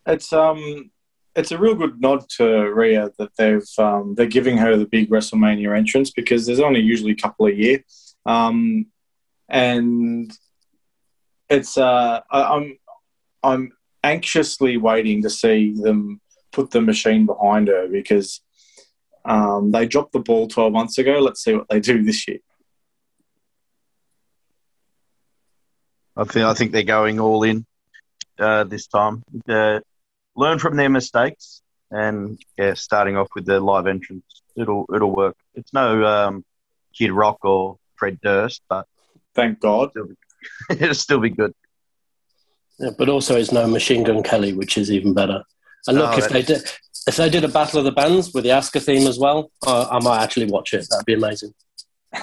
It's 0.06 0.32
um, 0.32 0.90
it's 1.36 1.52
a 1.52 1.58
real 1.58 1.74
good 1.74 2.00
nod 2.00 2.28
to 2.36 2.72
Rhea 2.72 3.10
that 3.18 3.36
they've 3.36 3.68
um, 3.78 4.14
they're 4.16 4.26
giving 4.26 4.56
her 4.58 4.76
the 4.76 4.86
big 4.86 5.10
WrestleMania 5.10 5.76
entrance 5.76 6.10
because 6.10 6.46
there's 6.46 6.60
only 6.60 6.80
usually 6.80 7.12
a 7.12 7.16
couple 7.16 7.46
a 7.46 7.52
year, 7.52 7.84
um, 8.26 8.86
and 9.48 10.32
it's 11.48 11.76
uh, 11.76 12.20
I, 12.30 12.42
I'm 12.42 12.78
I'm 13.42 13.72
anxiously 14.02 14.78
waiting 14.78 15.22
to 15.22 15.30
see 15.30 15.74
them 15.74 16.20
put 16.52 16.70
the 16.70 16.80
machine 16.80 17.26
behind 17.26 17.68
her 17.68 17.86
because 17.86 18.40
um, 19.24 19.70
they 19.70 19.86
dropped 19.86 20.12
the 20.12 20.20
ball 20.20 20.48
12 20.48 20.72
months 20.72 20.98
ago. 20.98 21.18
Let's 21.20 21.42
see 21.42 21.54
what 21.54 21.68
they 21.68 21.80
do 21.80 22.02
this 22.02 22.26
year. 22.26 22.38
I 26.16 26.24
think 26.24 26.44
I 26.44 26.54
think 26.54 26.72
they're 26.72 26.82
going 26.82 27.20
all 27.20 27.42
in 27.44 27.64
uh, 28.38 28.64
this 28.64 28.86
time. 28.86 29.22
Uh, 29.48 29.80
learn 30.36 30.58
from 30.58 30.76
their 30.76 30.90
mistakes 30.90 31.62
and 31.90 32.38
yeah, 32.58 32.74
starting 32.74 33.16
off 33.16 33.28
with 33.34 33.46
the 33.46 33.60
live 33.60 33.86
entrance, 33.86 34.42
it'll 34.56 34.86
it'll 34.94 35.14
work. 35.14 35.36
It's 35.54 35.72
no 35.72 36.04
um, 36.04 36.44
Kid 36.96 37.12
Rock 37.12 37.38
or 37.44 37.78
Fred 37.96 38.20
Durst, 38.20 38.62
but 38.68 38.86
Thank 39.34 39.60
God. 39.60 39.90
it'll, 39.94 40.08
be, 40.08 40.16
it'll 40.70 40.94
still 40.94 41.20
be 41.20 41.30
good. 41.30 41.54
Yeah, 42.78 42.90
but 42.96 43.08
also 43.08 43.36
it's 43.36 43.52
no 43.52 43.66
Machine 43.66 44.04
Gun 44.04 44.22
Kelly, 44.22 44.52
which 44.52 44.78
is 44.78 44.90
even 44.90 45.14
better. 45.14 45.42
And 45.86 45.98
look, 45.98 46.14
Oh, 46.14 46.18
if 46.18 46.28
they 46.28 46.42
did, 46.42 46.70
if 47.06 47.16
they 47.16 47.30
did 47.30 47.44
a 47.44 47.48
Battle 47.48 47.78
of 47.78 47.84
the 47.84 47.92
Bands 47.92 48.32
with 48.32 48.44
the 48.44 48.50
Asuka 48.50 48.82
theme 48.82 49.06
as 49.06 49.18
well, 49.18 49.50
uh, 49.66 49.88
I 49.90 50.02
might 50.02 50.22
actually 50.22 50.46
watch 50.46 50.74
it. 50.74 50.86
That'd 50.90 51.06
be 51.06 51.14
amazing. 51.14 51.54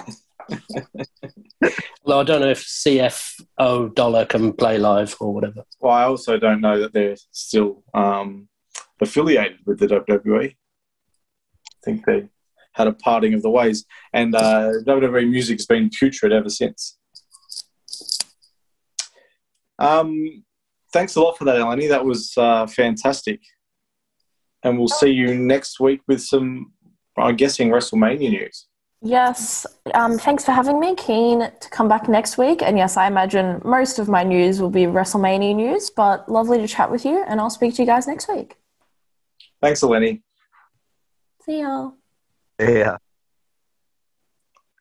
well, 2.04 2.20
I 2.20 2.24
don't 2.24 2.42
know 2.42 2.50
if 2.50 2.64
CFO 2.64 3.94
Dollar 3.96 4.26
can 4.26 4.54
play 4.54 4.78
live 4.78 5.16
or 5.20 5.34
whatever. 5.34 5.64
Well, 5.80 5.94
I 5.94 6.04
also 6.04 6.38
don't 6.38 6.62
know 6.62 6.80
that 6.80 6.94
they're 6.94 7.18
still 7.32 7.84
um, 7.94 8.48
affiliated 9.02 9.60
with 9.66 9.80
the 9.80 9.88
WWE. 9.88 10.52
I 10.52 10.56
think 11.84 12.06
they 12.06 12.30
had 12.74 12.88
a 12.88 12.94
parting 12.94 13.34
of 13.34 13.42
the 13.42 13.50
ways, 13.50 13.86
and 14.14 14.36
uh, 14.36 14.72
WWE 14.86 15.30
music's 15.30 15.66
been 15.66 15.90
putrid 15.90 16.32
ever 16.32 16.50
since. 16.50 16.98
Um, 19.80 20.44
thanks 20.94 21.16
a 21.16 21.22
lot 21.22 21.38
for 21.38 21.46
that, 21.46 21.56
Eleni. 21.56 21.90
That 21.90 22.06
was 22.06 22.34
uh, 22.38 22.68
fantastic. 22.68 23.42
And 24.64 24.78
we'll 24.78 24.88
see 24.88 25.12
you 25.12 25.36
next 25.36 25.80
week 25.80 26.02
with 26.08 26.22
some, 26.22 26.74
I'm 27.18 27.36
guessing, 27.36 27.70
WrestleMania 27.70 28.30
news. 28.32 28.68
Yes, 29.02 29.68
um, 29.94 30.18
thanks 30.18 30.44
for 30.44 30.52
having 30.52 30.80
me. 30.80 30.96
Keen 30.96 31.40
to 31.40 31.70
come 31.70 31.88
back 31.88 32.10
next 32.10 32.38
week. 32.38 32.64
And 32.64 32.78
yes, 32.78 32.98
I 32.98 33.06
imagine 33.06 33.62
most 33.64 34.00
of 34.00 34.10
my 34.10 34.24
news 34.24 34.60
will 34.60 34.72
be 34.72 34.86
WrestleMania 34.86 35.56
news, 35.56 35.92
but 35.92 36.28
lovely 36.30 36.58
to 36.58 36.68
chat 36.68 36.90
with 36.90 37.06
you. 37.06 37.24
And 37.28 37.40
I'll 37.40 37.52
speak 37.52 37.76
to 37.76 37.84
you 37.84 37.86
guys 37.86 38.08
next 38.08 38.28
week. 38.28 38.58
Thanks, 39.62 39.82
Eleni. 39.82 40.22
See 41.46 41.62
y'all. 41.62 41.94
Yeah. 42.60 42.98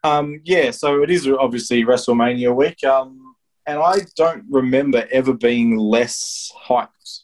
Um, 0.03 0.41
yeah, 0.45 0.71
so 0.71 1.03
it 1.03 1.11
is 1.11 1.29
obviously 1.29 1.85
WrestleMania 1.85 2.55
week, 2.55 2.85
um, 2.85 3.35
and 3.67 3.79
I 3.79 3.97
don't 4.17 4.45
remember 4.49 5.07
ever 5.11 5.35
being 5.35 5.77
less 5.77 6.53
hyped 6.69 7.23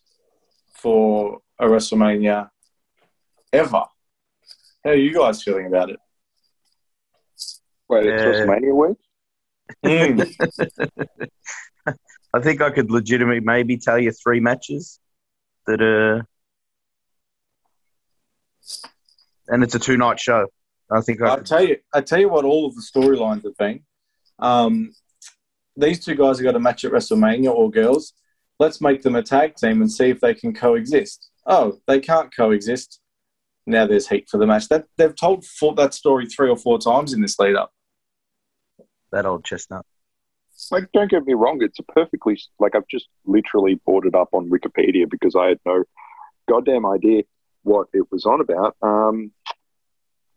for 0.74 1.38
a 1.62 1.66
WrestleMania 1.66 2.50
ever. 3.52 3.84
How 4.84 4.90
are 4.90 4.94
you 4.94 5.14
guys 5.14 5.42
feeling 5.42 5.66
about 5.66 5.90
it? 5.90 6.00
Wait, 7.88 8.06
it's 8.06 8.22
Yeah. 8.22 8.44
WrestleMania 8.44 8.88
week. 8.88 8.98
Mm. 9.84 11.26
I 12.34 12.40
think 12.40 12.60
I 12.60 12.70
could 12.70 12.90
legitimately 12.90 13.40
maybe 13.40 13.76
tell 13.76 13.98
you 13.98 14.10
three 14.10 14.40
matches 14.40 14.98
that 15.66 15.80
are, 15.80 16.26
and 19.46 19.62
it's 19.62 19.74
a 19.76 19.78
two 19.78 19.96
night 19.96 20.18
show. 20.18 20.46
I 20.90 21.00
think 21.00 21.22
I 21.22 21.32
I 21.32 21.36
could, 21.36 21.46
tell 21.46 21.64
you, 21.64 21.76
I 21.94 22.00
tell 22.00 22.18
you 22.18 22.28
what, 22.28 22.44
all 22.44 22.66
of 22.66 22.74
the 22.74 22.82
storylines 22.82 23.44
have 23.44 23.56
been. 23.56 23.80
Um, 24.40 24.94
these 25.76 26.04
two 26.04 26.16
guys 26.16 26.38
have 26.38 26.44
got 26.44 26.56
a 26.56 26.60
match 26.60 26.84
at 26.84 26.92
WrestleMania, 26.92 27.52
or 27.52 27.70
girls. 27.70 28.14
Let's 28.58 28.80
make 28.80 29.02
them 29.02 29.14
a 29.14 29.22
tag 29.22 29.54
team 29.54 29.80
and 29.80 29.90
see 29.90 30.10
if 30.10 30.20
they 30.20 30.34
can 30.34 30.52
coexist. 30.54 31.30
Oh, 31.46 31.78
they 31.86 32.00
can't 32.00 32.34
coexist. 32.34 33.00
Now 33.66 33.86
there's 33.86 34.08
heat 34.08 34.28
for 34.28 34.38
the 34.38 34.46
match. 34.46 34.68
That 34.68 34.86
they've 34.96 35.14
told 35.14 35.44
for, 35.44 35.74
that 35.76 35.94
story 35.94 36.26
three 36.26 36.48
or 36.48 36.56
four 36.56 36.78
times 36.78 37.12
in 37.12 37.20
this 37.22 37.38
lead 37.38 37.56
up. 37.56 37.72
that 39.12 39.26
old 39.26 39.44
chestnut. 39.44 39.84
Like, 40.70 40.90
don't 40.92 41.10
get 41.10 41.24
me 41.24 41.34
wrong, 41.34 41.58
it's 41.62 41.78
a 41.78 41.82
perfectly 41.82 42.40
like 42.60 42.74
I've 42.76 42.86
just 42.88 43.08
literally 43.26 43.74
brought 43.84 44.06
it 44.06 44.14
up 44.14 44.28
on 44.32 44.48
Wikipedia 44.50 45.08
because 45.10 45.34
I 45.34 45.48
had 45.48 45.58
no 45.66 45.84
goddamn 46.48 46.86
idea 46.86 47.22
what 47.62 47.88
it 47.92 48.10
was 48.12 48.24
on 48.26 48.40
about. 48.40 48.76
Um, 48.82 49.32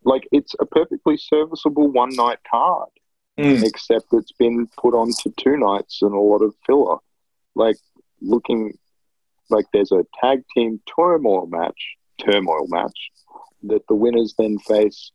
like, 0.03 0.27
it's 0.31 0.55
a 0.59 0.65
perfectly 0.65 1.17
serviceable 1.17 1.91
one 1.91 2.15
night 2.15 2.39
card, 2.49 2.89
Mm. 3.37 3.63
except 3.65 4.05
it's 4.13 4.31
been 4.31 4.67
put 4.81 4.93
on 4.95 5.11
to 5.23 5.29
two 5.37 5.57
nights 5.57 6.01
and 6.01 6.13
a 6.13 6.17
lot 6.19 6.41
of 6.41 6.55
filler. 6.65 6.97
Like, 7.53 7.75
looking 8.21 8.77
like 9.49 9.65
there's 9.73 9.91
a 9.91 10.05
tag 10.21 10.43
team 10.55 10.79
turmoil 10.95 11.47
match, 11.47 11.95
turmoil 12.19 12.67
match 12.67 13.11
that 13.63 13.87
the 13.87 13.95
winners 13.95 14.33
then 14.37 14.57
face 14.59 15.11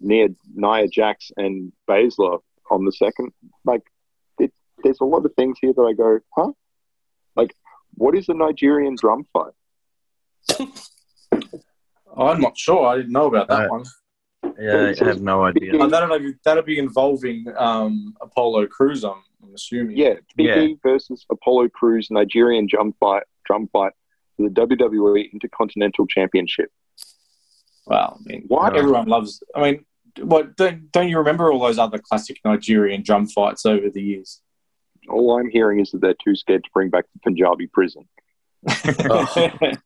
near 0.00 0.28
Nia 0.54 0.88
Jax 0.88 1.30
and 1.36 1.72
Baszler 1.88 2.40
on 2.70 2.84
the 2.84 2.92
second. 2.92 3.32
Like, 3.64 3.82
it, 4.38 4.52
there's 4.82 5.00
a 5.00 5.04
lot 5.04 5.24
of 5.24 5.34
things 5.34 5.58
here 5.60 5.72
that 5.72 5.82
I 5.82 5.92
go, 5.92 6.18
huh? 6.36 6.52
Like, 7.36 7.54
what 7.94 8.14
is 8.16 8.28
a 8.28 8.34
Nigerian 8.34 8.94
drum 8.96 9.24
fight? 9.32 9.52
I'm 12.16 12.40
not 12.40 12.56
sure. 12.58 12.86
I 12.86 12.96
didn't 12.96 13.12
know 13.12 13.26
about 13.26 13.48
that 13.48 13.66
Uh, 13.66 13.68
one. 13.68 13.84
Yeah, 14.58 14.92
I 15.00 15.04
have 15.04 15.20
no 15.20 15.44
idea. 15.44 15.72
Oh, 15.76 15.86
that'll, 15.88 16.18
be, 16.18 16.34
that'll 16.44 16.62
be 16.64 16.78
involving 16.78 17.44
um, 17.56 18.14
Apollo 18.20 18.66
Crews, 18.68 19.04
I'm, 19.04 19.22
I'm 19.42 19.54
assuming. 19.54 19.96
Yeah, 19.96 20.14
BB 20.38 20.80
versus 20.82 21.24
Apollo 21.30 21.68
Crews 21.70 22.08
Nigerian 22.10 22.66
drum 22.66 22.92
fight, 22.98 23.22
drum 23.48 23.68
fight 23.72 23.92
for 24.36 24.48
the 24.48 24.54
WWE 24.54 25.32
Intercontinental 25.32 26.06
Championship. 26.06 26.70
Wow. 27.86 28.18
I 28.20 28.22
mean, 28.28 28.44
What? 28.48 28.76
Everyone 28.76 29.06
loves. 29.08 29.42
I 29.56 29.60
mean, 29.62 29.84
what 30.20 30.56
don't, 30.56 30.90
don't 30.92 31.08
you 31.08 31.18
remember 31.18 31.50
all 31.52 31.60
those 31.60 31.78
other 31.78 31.98
classic 31.98 32.38
Nigerian 32.44 33.02
drum 33.02 33.26
fights 33.26 33.64
over 33.66 33.88
the 33.90 34.02
years? 34.02 34.40
All 35.08 35.38
I'm 35.38 35.48
hearing 35.48 35.80
is 35.80 35.90
that 35.92 36.00
they're 36.02 36.14
too 36.22 36.34
scared 36.36 36.64
to 36.64 36.70
bring 36.74 36.90
back 36.90 37.04
the 37.14 37.20
Punjabi 37.20 37.66
prison. 37.68 38.06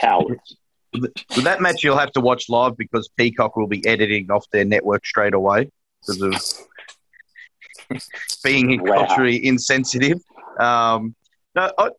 Cowards. 0.00 0.56
With 0.94 1.44
that 1.44 1.60
match, 1.60 1.82
you'll 1.82 1.98
have 1.98 2.12
to 2.12 2.20
watch 2.20 2.48
live 2.48 2.76
because 2.76 3.08
Peacock 3.16 3.56
will 3.56 3.66
be 3.66 3.84
editing 3.86 4.30
off 4.30 4.46
their 4.52 4.64
network 4.64 5.04
straight 5.04 5.34
away 5.34 5.70
because 6.00 6.22
of 6.22 8.00
being 8.44 8.80
Wow. 8.80 9.06
culturally 9.06 9.44
insensitive. 9.44 10.18
Um, 10.58 11.14
no, 11.56 11.70
I, 11.76 11.90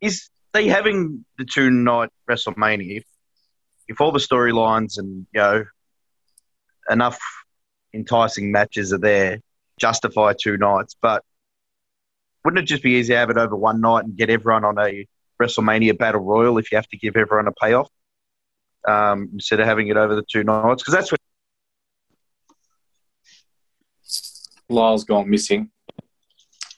is 0.00 0.28
they 0.52 0.68
having 0.68 1.24
the 1.38 1.44
two 1.44 1.70
night 1.70 2.10
WrestleMania? 2.28 2.98
If, 2.98 3.04
if 3.88 4.00
all 4.00 4.12
the 4.12 4.18
storylines 4.18 4.98
and 4.98 5.26
you 5.32 5.40
know 5.40 5.64
enough 6.88 7.20
enticing 7.92 8.52
matches 8.52 8.92
are 8.92 8.98
there, 8.98 9.40
justify 9.78 10.32
two 10.32 10.56
nights. 10.56 10.96
But 11.00 11.22
wouldn't 12.44 12.62
it 12.62 12.66
just 12.66 12.82
be 12.82 12.92
easy 12.92 13.12
to 13.12 13.18
have 13.18 13.30
it 13.30 13.36
over 13.36 13.56
one 13.56 13.80
night 13.80 14.04
and 14.04 14.16
get 14.16 14.30
everyone 14.30 14.64
on 14.64 14.78
a 14.78 15.06
WrestleMania 15.40 15.98
Battle 15.98 16.20
Royal 16.20 16.58
if 16.58 16.70
you 16.70 16.76
have 16.76 16.88
to 16.88 16.96
give 16.98 17.16
everyone 17.16 17.48
a 17.48 17.52
payoff? 17.52 17.88
um, 18.88 19.30
instead 19.32 19.60
of 19.60 19.66
having 19.66 19.88
it 19.88 19.96
over 19.96 20.14
the 20.14 20.24
two 20.30 20.44
nights 20.44 20.82
because 20.82 20.94
that's 20.94 21.12
what 21.12 21.20
Lyle's 24.68 25.04
gone 25.04 25.28
missing. 25.28 25.70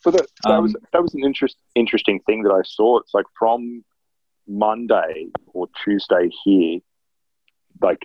So 0.02 0.10
that, 0.10 0.26
that 0.44 0.50
Um, 0.50 0.64
was 0.64 0.76
that 0.92 1.02
was 1.02 1.14
an 1.14 1.24
interest, 1.24 1.56
interesting 1.74 2.20
thing 2.26 2.42
that 2.42 2.50
I 2.52 2.62
saw. 2.64 2.98
It's 2.98 3.14
like 3.14 3.26
from 3.38 3.84
Monday 4.48 5.28
or 5.52 5.68
Tuesday 5.84 6.28
here, 6.44 6.80
like 7.80 8.00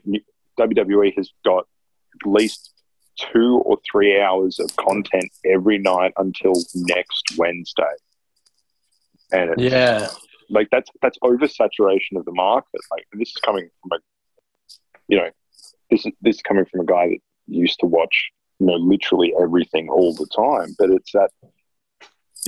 WWE 0.60 1.16
has 1.18 1.32
got 1.43 1.68
at 2.16 2.30
least 2.30 2.74
two 3.16 3.62
or 3.66 3.78
three 3.91 4.22
hours 4.22 4.60
of 4.60 4.76
content 4.76 5.32
every 5.43 5.80
night 5.80 6.14
until 6.18 6.54
next 6.76 7.24
Wednesday, 7.36 7.95
and 9.32 9.50
it's, 9.52 9.62
Yeah. 9.64 10.10
like 10.50 10.68
that's 10.72 10.89
that's 11.02 11.18
oversaturation 11.20 12.16
of 12.16 12.26
the 12.26 12.32
market. 12.32 12.82
Like 12.91 13.08
this 13.14 13.30
is 13.30 13.38
coming 13.38 13.70
from 13.82 13.98
a, 13.98 14.02
you 15.08 15.18
know, 15.18 15.30
this 15.89 16.06
is 16.06 16.12
this 16.22 16.36
is 16.36 16.41
coming 16.43 16.66
from 16.66 16.82
a 16.82 16.86
guy 16.86 17.08
that 17.10 17.20
used 17.48 17.80
to 17.80 17.88
watch, 17.88 18.30
you 18.60 18.68
know, 18.68 18.76
literally 18.76 19.34
everything 19.41 19.89
all 19.89 20.14
the 20.14 20.28
time. 20.28 20.76
But 20.78 20.91
it's 20.91 21.12
that, 21.14 21.32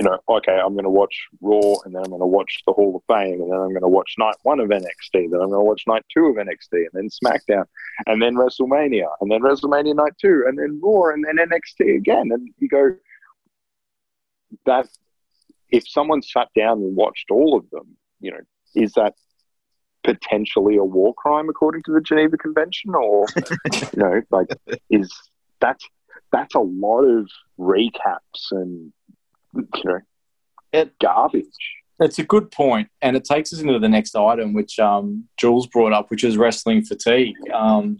you 0.00 0.04
know, 0.04 0.18
okay, 0.30 0.58
I'm 0.58 0.72
going 0.72 0.84
to 0.84 0.90
watch 0.90 1.28
Raw, 1.42 1.74
and 1.84 1.94
then 1.94 2.02
I'm 2.02 2.08
going 2.08 2.22
to 2.22 2.26
watch 2.26 2.62
the 2.66 2.72
Hall 2.72 2.96
of 2.96 3.02
Fame, 3.14 3.42
and 3.42 3.52
then 3.52 3.58
I'm 3.58 3.68
going 3.68 3.82
to 3.82 3.88
watch 3.88 4.14
Night 4.16 4.34
One 4.44 4.58
of 4.58 4.70
NXT, 4.70 5.12
then 5.12 5.42
I'm 5.42 5.50
going 5.50 5.60
to 5.60 5.60
watch 5.60 5.82
Night 5.86 6.06
Two 6.08 6.24
of 6.24 6.36
NXT, 6.36 6.72
and 6.72 6.88
then 6.94 7.08
SmackDown, 7.10 7.66
and 8.06 8.22
then 8.22 8.34
WrestleMania, 8.34 9.08
and 9.20 9.30
then 9.30 9.42
WrestleMania 9.42 9.94
Night 9.94 10.14
Two, 10.18 10.44
and 10.48 10.58
then 10.58 10.80
Raw, 10.82 11.12
and 11.12 11.22
then 11.22 11.36
NXT 11.36 11.96
again, 11.96 12.30
and 12.32 12.48
you 12.58 12.68
go, 12.70 12.96
that 14.64 14.88
if 15.68 15.86
someone 15.86 16.22
sat 16.22 16.48
down 16.56 16.78
and 16.78 16.96
watched 16.96 17.30
all 17.30 17.58
of 17.58 17.68
them, 17.68 17.94
you 18.20 18.30
know, 18.30 18.40
is 18.74 18.94
that 18.94 19.12
potentially 20.02 20.78
a 20.78 20.84
war 20.84 21.12
crime 21.12 21.50
according 21.50 21.82
to 21.82 21.92
the 21.92 22.00
Geneva 22.00 22.38
Convention, 22.38 22.94
or 22.94 23.26
you 23.70 23.98
know, 23.98 24.22
like 24.30 24.48
is 24.88 25.12
that's 25.60 25.86
that's 26.32 26.54
a 26.54 26.60
lot 26.60 27.02
of 27.02 27.28
recaps 27.58 28.50
and 28.52 28.94
you 29.54 29.68
know, 29.84 29.98
It- 30.72 30.98
garbage. 31.00 31.46
It's 32.02 32.18
a 32.18 32.24
good 32.24 32.50
point, 32.50 32.88
and 33.02 33.14
it 33.14 33.24
takes 33.24 33.52
us 33.52 33.60
into 33.60 33.78
the 33.78 33.88
next 33.88 34.16
item, 34.16 34.54
which 34.54 34.78
um, 34.78 35.28
Jules 35.36 35.66
brought 35.66 35.92
up, 35.92 36.10
which 36.10 36.24
is 36.24 36.38
wrestling 36.38 36.82
fatigue. 36.82 37.34
Um, 37.52 37.98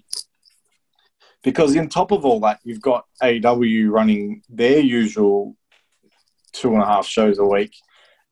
because 1.42 1.74
in 1.76 1.88
top 1.90 2.10
of 2.10 2.24
all 2.24 2.40
that, 2.40 2.60
you've 2.64 2.80
got 2.80 3.04
AW 3.22 3.88
running 3.90 4.42
their 4.48 4.78
usual 4.80 5.54
two 6.52 6.72
and 6.72 6.82
a 6.82 6.86
half 6.86 7.06
shows 7.06 7.38
a 7.38 7.44
week, 7.44 7.74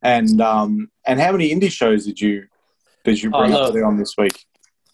and 0.00 0.40
um, 0.40 0.90
and 1.06 1.20
how 1.20 1.32
many 1.32 1.54
indie 1.54 1.70
shows 1.70 2.06
did 2.06 2.18
you 2.18 2.46
did 3.04 3.22
you 3.22 3.30
Oh, 3.34 3.40
bring 3.40 3.52
up 3.52 3.74
there 3.74 3.84
on 3.84 3.98
this 3.98 4.14
week? 4.16 4.44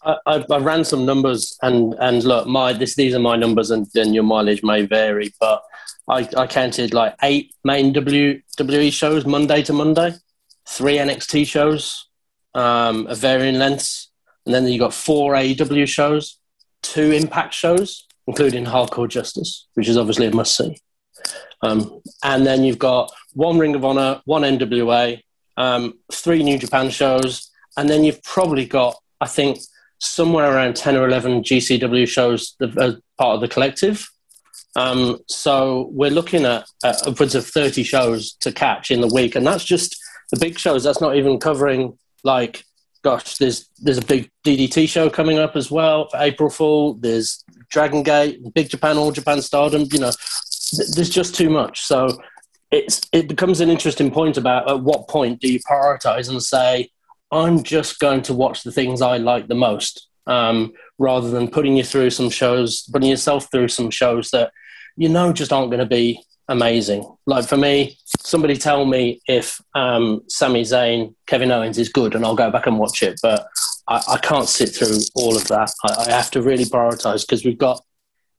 I, 0.03 0.17
I, 0.25 0.45
I 0.51 0.57
ran 0.59 0.83
some 0.83 1.05
numbers 1.05 1.57
and 1.61 1.93
and 1.99 2.21
look, 2.25 2.47
my 2.47 2.73
this 2.73 2.95
these 2.95 3.15
are 3.15 3.19
my 3.19 3.37
numbers 3.37 3.71
and 3.71 3.87
then 3.93 4.13
your 4.13 4.23
mileage 4.23 4.61
may 4.61 4.85
vary, 4.85 5.33
but 5.39 5.61
I, 6.07 6.27
I 6.37 6.47
counted 6.47 6.93
like 6.93 7.15
eight 7.23 7.53
main 7.63 7.93
WWE 7.93 8.93
shows 8.93 9.25
Monday 9.25 9.63
to 9.63 9.73
Monday, 9.73 10.13
three 10.67 10.97
NXT 10.97 11.47
shows, 11.47 12.07
um, 12.53 13.07
of 13.07 13.17
varying 13.17 13.57
lengths, 13.57 14.11
and 14.45 14.53
then 14.53 14.67
you 14.67 14.79
got 14.79 14.93
four 14.93 15.33
AEW 15.33 15.87
shows, 15.87 16.37
two 16.81 17.11
Impact 17.11 17.53
shows, 17.53 18.07
including 18.27 18.65
Hardcore 18.65 19.09
Justice, 19.09 19.67
which 19.73 19.89
is 19.89 19.97
obviously 19.97 20.27
a 20.27 20.31
must 20.31 20.55
see, 20.55 20.77
um, 21.61 22.01
and 22.23 22.45
then 22.45 22.63
you've 22.63 22.79
got 22.79 23.11
one 23.33 23.57
Ring 23.57 23.75
of 23.75 23.83
Honor, 23.83 24.21
one 24.25 24.43
NWA, 24.43 25.21
um, 25.57 25.99
three 26.11 26.43
New 26.43 26.59
Japan 26.59 26.89
shows, 26.89 27.49
and 27.77 27.89
then 27.89 28.03
you've 28.03 28.21
probably 28.23 28.65
got 28.65 28.95
I 29.21 29.27
think 29.27 29.59
somewhere 29.99 30.51
around 30.53 30.75
10 30.75 30.95
or 30.97 31.07
11 31.07 31.43
GCW 31.43 32.07
shows 32.07 32.55
as 32.61 32.95
part 33.17 33.35
of 33.35 33.41
the 33.41 33.47
collective. 33.47 34.09
Um, 34.75 35.19
so 35.27 35.89
we're 35.91 36.11
looking 36.11 36.45
at 36.45 36.65
upwards 36.83 37.35
of 37.35 37.45
30 37.45 37.83
shows 37.83 38.33
to 38.41 38.51
catch 38.51 38.91
in 38.91 39.01
the 39.01 39.07
week. 39.13 39.35
And 39.35 39.45
that's 39.45 39.63
just 39.63 39.97
the 40.31 40.39
big 40.39 40.59
shows. 40.59 40.83
That's 40.83 41.01
not 41.01 41.15
even 41.15 41.39
covering, 41.39 41.97
like, 42.23 42.63
gosh, 43.03 43.37
there's, 43.37 43.69
there's 43.77 43.97
a 43.97 44.05
big 44.05 44.29
DDT 44.45 44.89
show 44.89 45.09
coming 45.09 45.39
up 45.39 45.55
as 45.55 45.71
well 45.71 46.09
for 46.09 46.17
April 46.17 46.49
Fool. 46.49 46.95
There's 46.95 47.43
Dragon 47.69 48.03
Gate, 48.03 48.41
Big 48.53 48.69
Japan, 48.69 48.97
All 48.97 49.11
Japan 49.11 49.41
Stardom. 49.41 49.85
You 49.91 49.99
know, 49.99 50.11
th- 50.11 50.89
there's 50.91 51.09
just 51.09 51.35
too 51.35 51.49
much. 51.49 51.81
So 51.81 52.19
it's, 52.71 53.01
it 53.13 53.29
becomes 53.29 53.61
an 53.61 53.69
interesting 53.69 54.11
point 54.11 54.37
about 54.37 54.69
at 54.69 54.81
what 54.81 55.07
point 55.07 55.39
do 55.39 55.51
you 55.51 55.59
prioritize 55.59 56.29
and 56.29 56.43
say, 56.43 56.89
I'm 57.31 57.63
just 57.63 57.99
going 57.99 58.21
to 58.23 58.33
watch 58.33 58.63
the 58.63 58.71
things 58.71 59.01
I 59.01 59.17
like 59.17 59.47
the 59.47 59.55
most, 59.55 60.07
um, 60.27 60.73
rather 60.99 61.29
than 61.29 61.49
putting 61.49 61.77
you 61.77 61.83
through 61.83 62.09
some 62.09 62.29
shows, 62.29 62.83
putting 62.91 63.09
yourself 63.09 63.49
through 63.51 63.69
some 63.69 63.89
shows 63.89 64.31
that 64.31 64.51
you 64.97 65.09
know 65.09 65.33
just 65.33 65.53
aren't 65.53 65.71
going 65.71 65.79
to 65.79 65.85
be 65.85 66.21
amazing. 66.47 67.05
Like 67.25 67.47
for 67.47 67.57
me, 67.57 67.97
somebody 68.19 68.55
tell 68.57 68.85
me 68.85 69.21
if 69.27 69.59
um, 69.73 70.21
Sami 70.27 70.61
Zayn, 70.61 71.15
Kevin 71.27 71.51
Owens 71.51 71.77
is 71.77 71.89
good, 71.89 72.15
and 72.15 72.25
I'll 72.25 72.35
go 72.35 72.51
back 72.51 72.67
and 72.67 72.79
watch 72.79 73.01
it. 73.03 73.19
But 73.21 73.47
I, 73.87 74.01
I 74.13 74.17
can't 74.17 74.47
sit 74.47 74.69
through 74.69 74.99
all 75.15 75.35
of 75.35 75.47
that. 75.47 75.71
I, 75.83 76.05
I 76.07 76.11
have 76.11 76.31
to 76.31 76.41
really 76.41 76.65
prioritize 76.65 77.21
because 77.21 77.43
we've 77.43 77.57
got 77.57 77.81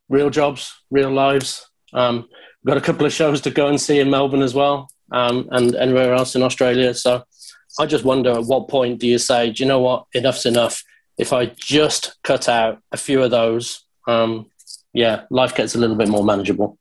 real 0.08 0.30
jobs, 0.30 0.72
real 0.90 1.10
lives. 1.10 1.68
Um, 1.92 2.28
we've 2.62 2.72
got 2.72 2.76
a 2.76 2.86
couple 2.86 3.06
of 3.06 3.12
shows 3.12 3.40
to 3.42 3.50
go 3.50 3.68
and 3.68 3.80
see 3.80 4.00
in 4.00 4.10
Melbourne 4.10 4.42
as 4.42 4.54
well, 4.54 4.88
um, 5.12 5.48
and 5.50 5.74
anywhere 5.74 6.14
else 6.14 6.34
in 6.34 6.42
Australia. 6.42 6.94
So 6.94 7.24
I 7.78 7.86
just 7.86 8.04
wonder 8.04 8.32
at 8.32 8.44
what 8.44 8.68
point 8.68 9.00
do 9.00 9.06
you 9.06 9.18
say, 9.18 9.50
do 9.50 9.62
you 9.62 9.68
know 9.68 9.80
what, 9.80 10.06
enough's 10.14 10.46
enough? 10.46 10.82
If 11.18 11.32
I 11.32 11.46
just 11.46 12.16
cut 12.22 12.48
out 12.48 12.80
a 12.92 12.96
few 12.96 13.22
of 13.22 13.30
those, 13.30 13.84
um, 14.06 14.50
yeah, 14.96 15.24
life 15.28 15.54
gets 15.54 15.74
a 15.74 15.78
little 15.78 15.94
bit 15.94 16.08
more 16.08 16.24
manageable. 16.24 16.78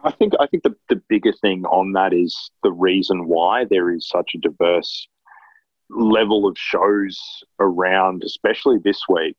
I 0.00 0.10
think 0.10 0.32
I 0.40 0.46
think 0.46 0.62
the, 0.62 0.74
the 0.88 1.02
bigger 1.08 1.32
thing 1.32 1.66
on 1.66 1.92
that 1.92 2.14
is 2.14 2.50
the 2.62 2.72
reason 2.72 3.28
why 3.28 3.64
there 3.64 3.90
is 3.90 4.08
such 4.08 4.32
a 4.34 4.38
diverse 4.38 5.06
level 5.90 6.46
of 6.48 6.56
shows 6.58 7.18
around, 7.60 8.22
especially 8.24 8.78
this 8.82 9.02
week. 9.08 9.36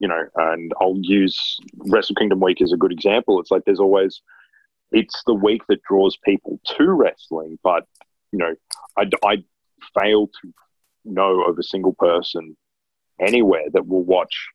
You 0.00 0.08
know, 0.08 0.22
and 0.36 0.72
I'll 0.80 0.98
use 1.00 1.58
Wrestle 1.76 2.14
Kingdom 2.16 2.40
week 2.40 2.60
as 2.60 2.72
a 2.72 2.76
good 2.76 2.92
example. 2.92 3.40
It's 3.40 3.50
like 3.50 3.64
there's 3.64 3.80
always 3.80 4.20
it's 4.92 5.22
the 5.26 5.34
week 5.34 5.62
that 5.68 5.82
draws 5.82 6.18
people 6.22 6.60
to 6.76 6.90
wrestling, 6.90 7.58
but 7.62 7.86
you 8.32 8.38
know, 8.38 8.54
I, 8.98 9.08
I 9.24 9.44
fail 9.98 10.26
to 10.26 10.54
know 11.06 11.42
of 11.44 11.58
a 11.58 11.62
single 11.62 11.94
person 11.94 12.54
anywhere 13.18 13.64
that 13.72 13.86
will 13.86 14.04
watch 14.04 14.48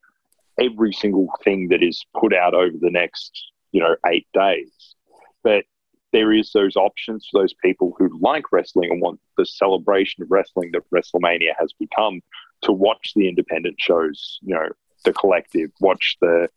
every 0.59 0.93
single 0.93 1.27
thing 1.43 1.67
that 1.69 1.83
is 1.83 2.05
put 2.19 2.33
out 2.33 2.53
over 2.53 2.75
the 2.79 2.91
next 2.91 3.51
you 3.71 3.81
know 3.81 3.95
eight 4.07 4.27
days. 4.33 4.95
But 5.43 5.65
there 6.11 6.31
is 6.31 6.51
those 6.53 6.77
options 6.77 7.27
for 7.29 7.41
those 7.41 7.53
people 7.53 7.93
who 7.97 8.09
like 8.21 8.51
wrestling 8.51 8.89
and 8.89 9.01
want 9.01 9.19
the 9.37 9.45
celebration 9.45 10.23
of 10.23 10.31
wrestling 10.31 10.71
that 10.71 10.89
WrestleMania 10.89 11.51
has 11.59 11.73
become 11.77 12.21
to 12.61 12.71
watch 12.71 13.11
the 13.15 13.27
independent 13.27 13.75
shows, 13.79 14.39
you 14.41 14.55
know, 14.55 14.69
the 15.03 15.11
collective, 15.11 15.71
watch 15.81 16.15
the 16.21 16.47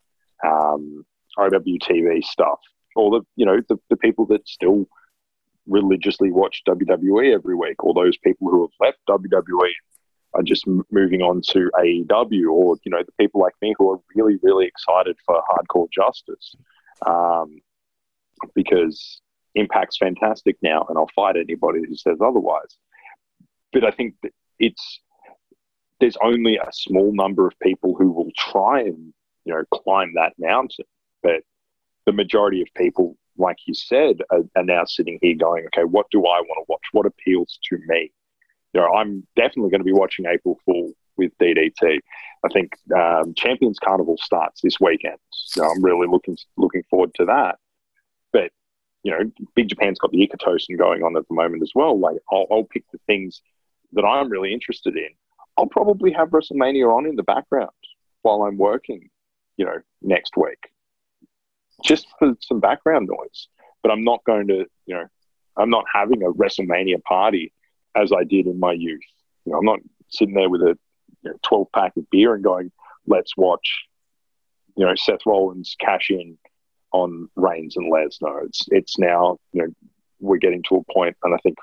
um, 0.45 1.05
OWTV 1.37 2.23
stuff, 2.25 2.61
or 2.95 3.11
the 3.11 3.27
you 3.37 3.45
know 3.45 3.61
the, 3.69 3.77
the 3.91 3.97
people 3.97 4.27
that 4.27 4.47
still 4.49 4.87
religiously 5.67 6.31
watch 6.31 6.63
WWE 6.67 7.35
every 7.35 7.55
week, 7.55 7.83
or 7.85 7.95
those 7.95 8.17
people 8.19 8.49
who 8.49 8.63
have 8.63 8.71
left 8.81 8.99
WWE 9.09 9.73
are 10.39 10.43
just 10.43 10.67
moving 10.91 11.21
on 11.21 11.43
to 11.49 11.71
AEW, 11.75 12.51
or 12.51 12.77
you 12.85 12.91
know 12.91 13.03
the 13.03 13.13
people 13.19 13.41
like 13.41 13.55
me 13.61 13.75
who 13.77 13.91
are 13.91 13.99
really 14.15 14.39
really 14.43 14.67
excited 14.67 15.17
for 15.27 15.43
Hardcore 15.51 15.91
Justice. 15.91 16.55
Um, 17.05 17.61
because 18.55 19.21
Impact's 19.57 19.99
fantastic 19.99 20.57
now, 20.63 20.87
and 20.89 20.97
I'll 20.97 21.11
fight 21.15 21.37
anybody 21.37 21.81
who 21.87 21.97
says 21.97 22.19
otherwise. 22.25 22.77
But 23.73 23.85
I 23.85 23.91
think 23.91 24.15
it's 24.59 25.01
there's 26.01 26.17
only 26.23 26.57
a 26.57 26.73
small 26.73 27.13
number 27.13 27.47
of 27.49 27.59
people 27.61 27.97
who 27.99 28.13
will 28.13 28.31
try 28.37 28.83
and 28.83 29.13
you 29.45 29.55
know 29.55 29.65
climb 29.73 30.13
that 30.15 30.35
mountain, 30.39 30.85
but 31.23 31.43
the 32.07 32.13
majority 32.13 32.63
of 32.63 32.69
people, 32.77 33.17
like 33.37 33.59
you 33.67 33.75
said, 33.75 34.23
are, 34.31 34.43
are 34.57 34.65
now 34.65 34.85
sitting 34.85 35.19
here 35.21 35.35
going, 35.35 35.67
okay, 35.67 35.85
what 35.85 36.07
do 36.11 36.21
I 36.21 36.41
want 36.41 36.59
to 36.59 36.65
watch? 36.69 36.85
What 36.93 37.07
appeals 37.07 37.59
to 37.69 37.79
me? 37.87 38.13
You 38.73 38.81
know, 38.81 38.93
I'm 38.95 39.27
definitely 39.37 39.71
going 39.71 39.81
to 39.81 39.85
be 39.85 39.93
watching 39.93 40.27
April 40.27 40.59
Fool 40.65 40.93
with 41.17 41.37
DDT. 41.39 42.01
I 42.45 42.49
think 42.53 42.73
um, 42.97 43.35
Champions 43.35 43.79
Carnival 43.83 44.17
starts 44.19 44.61
this 44.63 44.79
weekend, 44.81 45.19
so 45.31 45.65
I'm 45.65 45.83
really 45.83 46.07
looking 46.07 46.37
looking 46.57 46.83
forward 46.89 47.13
to 47.17 47.25
that. 47.27 47.59
But 48.33 48.53
you 49.03 49.13
know, 49.13 49.31
Big 49.55 49.69
Japan's 49.69 49.99
got 49.99 50.13
the 50.13 50.27
Ikkitousen 50.27 50.79
going 50.79 51.03
on 51.03 51.17
at 51.17 51.27
the 51.29 51.35
moment 51.35 51.63
as 51.63 51.73
well. 51.75 51.99
Like, 51.99 52.17
I'll, 52.31 52.47
I'll 52.51 52.65
pick 52.65 52.85
the 52.93 53.01
things 53.07 53.43
that 53.93 54.05
I'm 54.05 54.29
really 54.29 54.53
interested 54.53 54.97
in. 54.97 55.09
I'll 55.57 55.67
probably 55.67 56.13
have 56.13 56.29
WrestleMania 56.29 56.95
on 56.95 57.07
in 57.07 57.17
the 57.17 57.23
background 57.23 57.71
while 58.23 58.43
I'm 58.43 58.59
working, 58.59 59.09
you 59.57 59.65
know, 59.65 59.79
next 60.03 60.37
week, 60.37 60.71
just 61.83 62.07
for 62.19 62.35
some 62.41 62.61
background 62.61 63.09
noise. 63.09 63.49
But 63.83 63.93
I'm 63.93 64.05
not 64.05 64.23
going 64.25 64.49
to, 64.49 64.67
you 64.87 64.95
know, 64.95 65.07
I'm 65.57 65.71
not 65.71 65.85
having 65.93 66.23
a 66.23 66.31
WrestleMania 66.31 67.03
party 67.03 67.53
as 68.01 68.13
I 68.13 68.25
did 68.25 68.47
in 68.47 68.59
my 68.61 68.73
youth. 68.73 69.01
You 69.45 69.53
know, 69.53 69.59
I'm 69.59 69.65
not 69.65 69.81
sitting 70.09 70.35
there 70.35 70.51
with 70.51 70.63
a 70.63 70.79
you 71.23 71.31
know, 71.31 71.37
12 71.43 71.69
pack 71.75 71.97
of 71.97 72.09
beer 72.11 72.35
and 72.35 72.45
going, 72.45 72.71
let's 73.07 73.37
watch, 73.37 73.85
you 74.77 74.85
know, 74.85 74.95
Seth 74.97 75.27
Rollins 75.27 75.77
cash 75.81 76.11
in 76.11 76.39
on 76.93 77.29
Reigns 77.37 77.77
and 77.77 77.93
Lesnar. 77.93 78.45
It's 78.47 78.67
it's 78.69 78.99
now 78.99 79.39
you 79.53 79.63
know 79.63 79.69
we're 80.21 80.39
getting 80.39 80.63
to 80.65 80.77
a 80.77 80.93
point, 80.93 81.17
and 81.23 81.35
I 81.35 81.39
think 81.39 81.57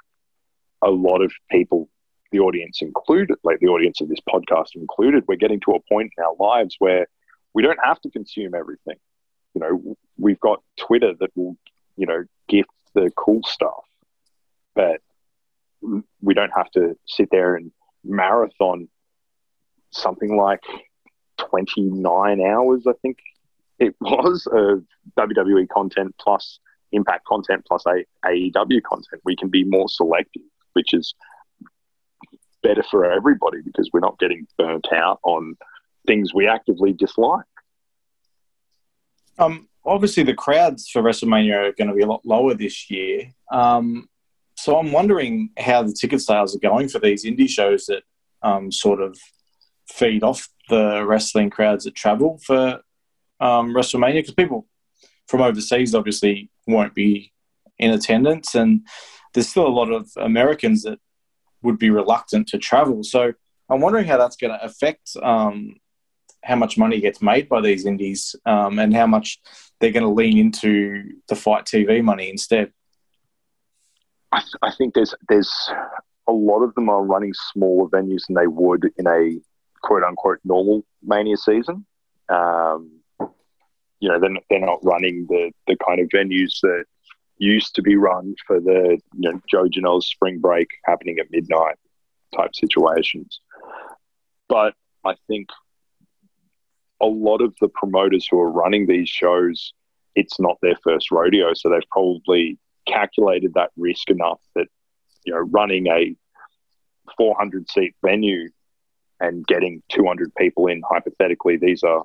a 0.82 0.90
lot 0.90 1.22
of 1.22 1.32
people, 1.50 1.90
the 2.32 2.40
audience 2.40 2.82
included, 2.82 3.38
like 3.44 3.60
the 3.60 3.68
audience 3.68 4.02
of 4.02 4.10
this 4.10 4.20
podcast 4.30 4.76
included, 4.76 5.24
we're 5.28 5.36
getting 5.36 5.60
to 5.62 5.72
a 5.72 5.80
point 5.92 6.12
in 6.18 6.24
our 6.24 6.36
lives 6.40 6.76
where 6.80 7.08
we 7.54 7.64
don't 7.64 7.80
have 7.84 8.00
to 8.02 8.10
consume 8.10 8.54
everything. 8.54 8.98
You 9.54 9.62
know, 9.62 9.96
we've 10.18 10.40
got 10.40 10.62
Twitter 10.78 11.14
that 11.20 11.32
will 11.36 11.58
you 11.98 12.06
know 12.06 12.24
gift 12.48 12.70
the 12.94 13.12
cool 13.16 13.42
stuff, 13.44 13.86
but 14.76 15.02
we 16.22 16.34
don't 16.34 16.52
have 16.56 16.70
to 16.72 16.96
sit 17.06 17.30
there 17.32 17.56
and 17.56 17.72
marathon 18.04 18.88
something 19.92 20.38
like 20.38 20.62
29 21.38 22.42
hours, 22.42 22.84
I 22.88 22.94
think 23.02 23.18
it 23.80 23.96
was 24.02 24.48
of 24.52 24.84
WWE 25.18 25.68
content 25.70 26.16
plus 26.20 26.60
Impact 26.92 27.26
content 27.26 27.66
plus 27.68 27.84
AEW 28.26 28.82
content. 28.84 29.22
We 29.26 29.36
can 29.36 29.50
be 29.50 29.66
more 29.66 29.90
selective, 29.90 30.44
which 30.74 30.94
is 30.94 31.14
better 32.64 32.84
for 32.90 33.12
everybody 33.12 33.58
because 33.66 33.90
we're 33.92 34.00
not 34.00 34.18
getting 34.18 34.48
burnt 34.58 34.88
out 34.94 35.20
on 35.24 35.58
things 36.08 36.34
we 36.34 36.48
actively 36.48 36.94
dislike. 36.94 37.44
Um, 39.38 39.68
obviously, 39.84 40.24
the 40.24 40.34
crowds 40.34 40.90
for 40.90 41.02
WrestleMania 41.02 41.70
are 41.70 41.74
going 41.74 41.90
to 41.90 41.94
be 41.94 42.04
a 42.04 42.08
lot 42.08 42.22
lower 42.24 42.54
this 42.54 42.90
year. 42.90 43.34
Um, 43.52 44.08
so 44.66 44.80
I'm 44.80 44.92
wondering 44.92 45.52
how 45.60 45.84
the 45.84 45.94
ticket 45.94 46.22
sales 46.22 46.56
are 46.56 46.60
going 46.60 46.90
for 46.90 46.98
these 46.98 47.24
indie 47.24 47.48
shows 47.48 47.86
that 47.86 48.02
um, 48.42 48.72
sort 48.72 49.00
of 49.00 49.16
feed 49.88 50.24
off 50.24 50.50
the 50.70 51.06
wrestling 51.06 51.52
crowds 51.52 51.84
that 51.84 51.94
travel 51.94 52.40
for 52.44 52.82
um, 53.40 53.76
WrestleMania 53.76 54.24
because 54.24 54.34
people 54.34 54.66
from 55.28 55.44
overseas 55.44 55.94
obviously 55.94 56.50
won't 56.66 56.96
be 56.96 57.32
in 57.78 57.92
attendance, 57.92 58.56
and 58.56 58.82
there's 59.36 59.48
still 59.48 59.68
a 59.68 59.78
lot 59.80 59.92
of 59.92 60.10
Americans 60.18 60.82
that 60.82 60.98
would 61.62 61.78
be 61.78 61.92
reluctant 61.92 62.48
to 62.48 62.58
travel. 62.58 63.04
So 63.04 63.34
I'm 63.70 63.82
wondering 63.82 64.06
how 64.06 64.18
that's 64.18 64.36
going 64.36 64.58
to 64.58 64.66
affect 64.66 65.16
um, 65.22 65.76
how 66.44 66.56
much 66.56 66.76
money 66.76 67.00
gets 67.00 67.22
made 67.22 67.48
by 67.48 67.62
these 67.62 67.86
indies 67.86 68.36
um, 68.48 68.80
and 68.80 68.96
how 68.96 69.06
much 69.06 69.40
they're 69.80 69.92
going 69.92 70.02
to 70.02 70.10
lean 70.10 70.40
into 70.40 71.04
the 71.28 71.36
fight 71.36 71.66
TV 71.66 72.04
money 72.04 72.32
instead. 72.32 72.72
I, 74.36 74.40
th- 74.40 74.54
I 74.62 74.72
think 74.72 74.94
there's 74.94 75.16
there's 75.30 75.54
a 76.28 76.34
lot 76.34 76.62
of 76.62 76.76
them 76.76 76.90
are 76.90 77.04
running 77.04 77.34
smaller 77.34 77.88
venues 77.88 78.28
than 78.28 78.36
they 78.36 78.48
would 78.48 78.92
in 78.98 79.08
a 79.08 79.40
quote 79.82 80.04
unquote 80.04 80.40
normal 80.44 80.84
mania 81.02 81.38
season. 81.38 81.86
Um, 82.28 83.00
you 84.00 84.10
know, 84.10 84.20
they're, 84.20 84.32
they're 84.50 84.60
not 84.60 84.84
running 84.84 85.26
the, 85.30 85.52
the 85.68 85.78
kind 85.86 86.02
of 86.02 86.10
venues 86.10 86.60
that 86.62 86.84
used 87.38 87.76
to 87.76 87.82
be 87.82 87.96
run 87.96 88.36
for 88.46 88.60
the 88.60 89.00
you 89.18 89.32
know, 89.32 89.42
Joe 89.50 89.66
Janela's 89.66 90.08
spring 90.08 90.40
break 90.40 90.68
happening 90.84 91.18
at 91.20 91.32
midnight 91.32 91.76
type 92.36 92.54
situations. 92.56 93.40
But 94.50 94.74
I 95.06 95.16
think 95.28 95.48
a 97.02 97.06
lot 97.06 97.42
of 97.42 97.54
the 97.62 97.70
promoters 97.70 98.28
who 98.30 98.40
are 98.40 98.52
running 98.52 98.86
these 98.86 99.10
shows, 99.10 99.74
it's 100.16 100.40
not 100.40 100.58
their 100.62 100.78
first 100.84 101.10
rodeo. 101.10 101.54
So 101.54 101.70
they've 101.70 101.90
probably 101.90 102.58
calculated 102.88 103.54
that 103.56 103.72
risk 103.78 104.10
enough 104.10 104.40
that, 104.56 104.68
you 105.26 105.34
know, 105.34 105.40
running 105.40 105.88
a 105.88 106.16
400 107.18 107.70
seat 107.70 107.96
venue 108.04 108.50
and 109.20 109.46
getting 109.48 109.82
200 109.90 110.34
people 110.36 110.68
in, 110.68 110.82
hypothetically, 110.90 111.58
these 111.58 111.84
are 111.84 112.04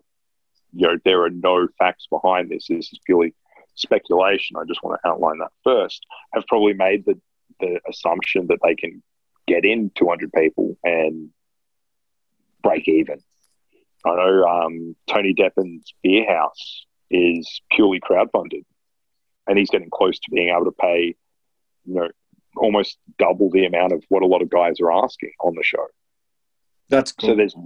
you 0.73 0.87
know, 0.87 0.99
there 1.05 1.23
are 1.23 1.31
no 1.31 1.69
facts 1.79 2.07
behind 2.11 2.51
this. 2.51 2.67
This 2.69 2.93
is 2.93 3.01
purely 3.05 3.35
speculation. 3.75 4.57
I 4.57 4.65
just 4.67 4.83
want 4.83 5.01
to 5.03 5.09
outline 5.09 5.39
that 5.39 5.53
first. 5.65 6.05
Have 6.35 6.47
probably 6.47 6.75
made 6.75 7.05
the, 7.05 7.21
the 7.61 7.81
assumption 7.89 8.47
that 8.49 8.59
they 8.63 8.75
can 8.75 9.03
get 9.47 9.65
in 9.65 9.91
200 9.95 10.33
people 10.33 10.77
and 10.85 11.31
break 12.63 12.87
even. 12.89 13.19
I 14.05 14.11
know 14.11 14.45
um, 14.45 14.97
Tony 15.09 15.35
Deppen's 15.35 15.93
Beer 16.03 16.27
House 16.27 16.87
is 17.11 17.61
purely 17.71 18.01
crowdfunded, 18.01 18.65
and 19.51 19.59
he's 19.59 19.69
getting 19.69 19.91
close 19.91 20.19
to 20.21 20.31
being 20.31 20.51
able 20.51 20.65
to 20.65 20.73
pay, 20.73 21.17
you 21.85 21.95
know, 21.95 22.09
almost 22.57 22.99
double 23.19 23.51
the 23.51 23.67
amount 23.67 23.93
of 23.93 24.05
what 24.09 24.23
a 24.23 24.27
lot 24.27 24.43
of 24.43 24.49
guys 24.49 24.81
are 24.81 24.93
asking 24.93 25.33
on 25.41 25.55
the 25.57 25.65
show. 25.65 25.87
That's 26.89 27.11
cool. 27.13 27.31
So 27.31 27.35
there's 27.35 27.57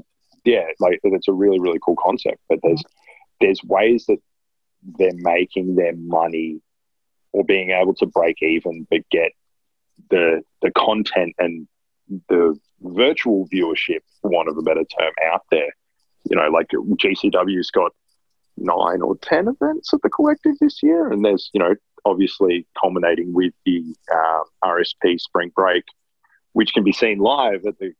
yeah, 0.44 0.64
like 0.80 1.00
it's 1.02 1.28
a 1.28 1.32
really 1.32 1.60
really 1.60 1.78
cool 1.84 1.96
concept. 1.96 2.38
But 2.48 2.60
there's 2.62 2.82
there's 3.40 3.62
ways 3.62 4.06
that 4.06 4.18
they're 4.98 5.12
making 5.14 5.76
their 5.76 5.94
money 5.94 6.60
or 7.32 7.44
being 7.44 7.70
able 7.70 7.94
to 7.94 8.06
break 8.06 8.42
even, 8.42 8.86
but 8.90 9.00
get 9.10 9.32
the 10.08 10.42
the 10.62 10.70
content 10.72 11.34
and 11.38 11.68
the 12.28 12.58
virtual 12.80 13.46
viewership, 13.48 14.00
for 14.22 14.30
want 14.30 14.48
of 14.48 14.56
a 14.56 14.62
better 14.62 14.84
term, 14.84 15.12
out 15.22 15.42
there. 15.50 15.70
You 16.30 16.36
know, 16.36 16.48
like 16.48 16.68
GCW's 16.68 17.70
got 17.70 17.92
nine 18.56 19.02
or 19.02 19.16
ten 19.16 19.48
events 19.48 19.92
at 19.92 20.02
the 20.02 20.10
collective 20.10 20.58
this 20.60 20.82
year, 20.82 21.10
and 21.10 21.24
there's 21.24 21.50
you 21.52 21.60
know 21.60 21.74
obviously 22.04 22.66
culminating 22.80 23.32
with 23.32 23.52
the 23.64 23.82
um, 24.12 24.44
RSP 24.62 25.20
Spring 25.20 25.50
Break, 25.54 25.84
which 26.52 26.72
can 26.72 26.84
be 26.84 26.92
seen 26.92 27.18
live 27.18 27.66
at 27.66 27.78
the 27.78 27.92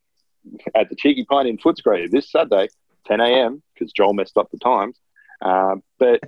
at 0.75 0.89
the 0.89 0.97
Cheeky 0.97 1.25
Pint 1.25 1.49
in 1.49 1.59
Footscray 1.59 2.11
this 2.11 2.31
Saturday, 2.31 2.69
10 3.07 3.21
a.m. 3.21 3.63
because 3.73 3.93
Joel 3.93 4.15
messed 4.15 4.37
up 4.37 4.51
the 4.51 4.59
times. 4.59 4.99
Um, 5.41 5.83
but 5.99 6.21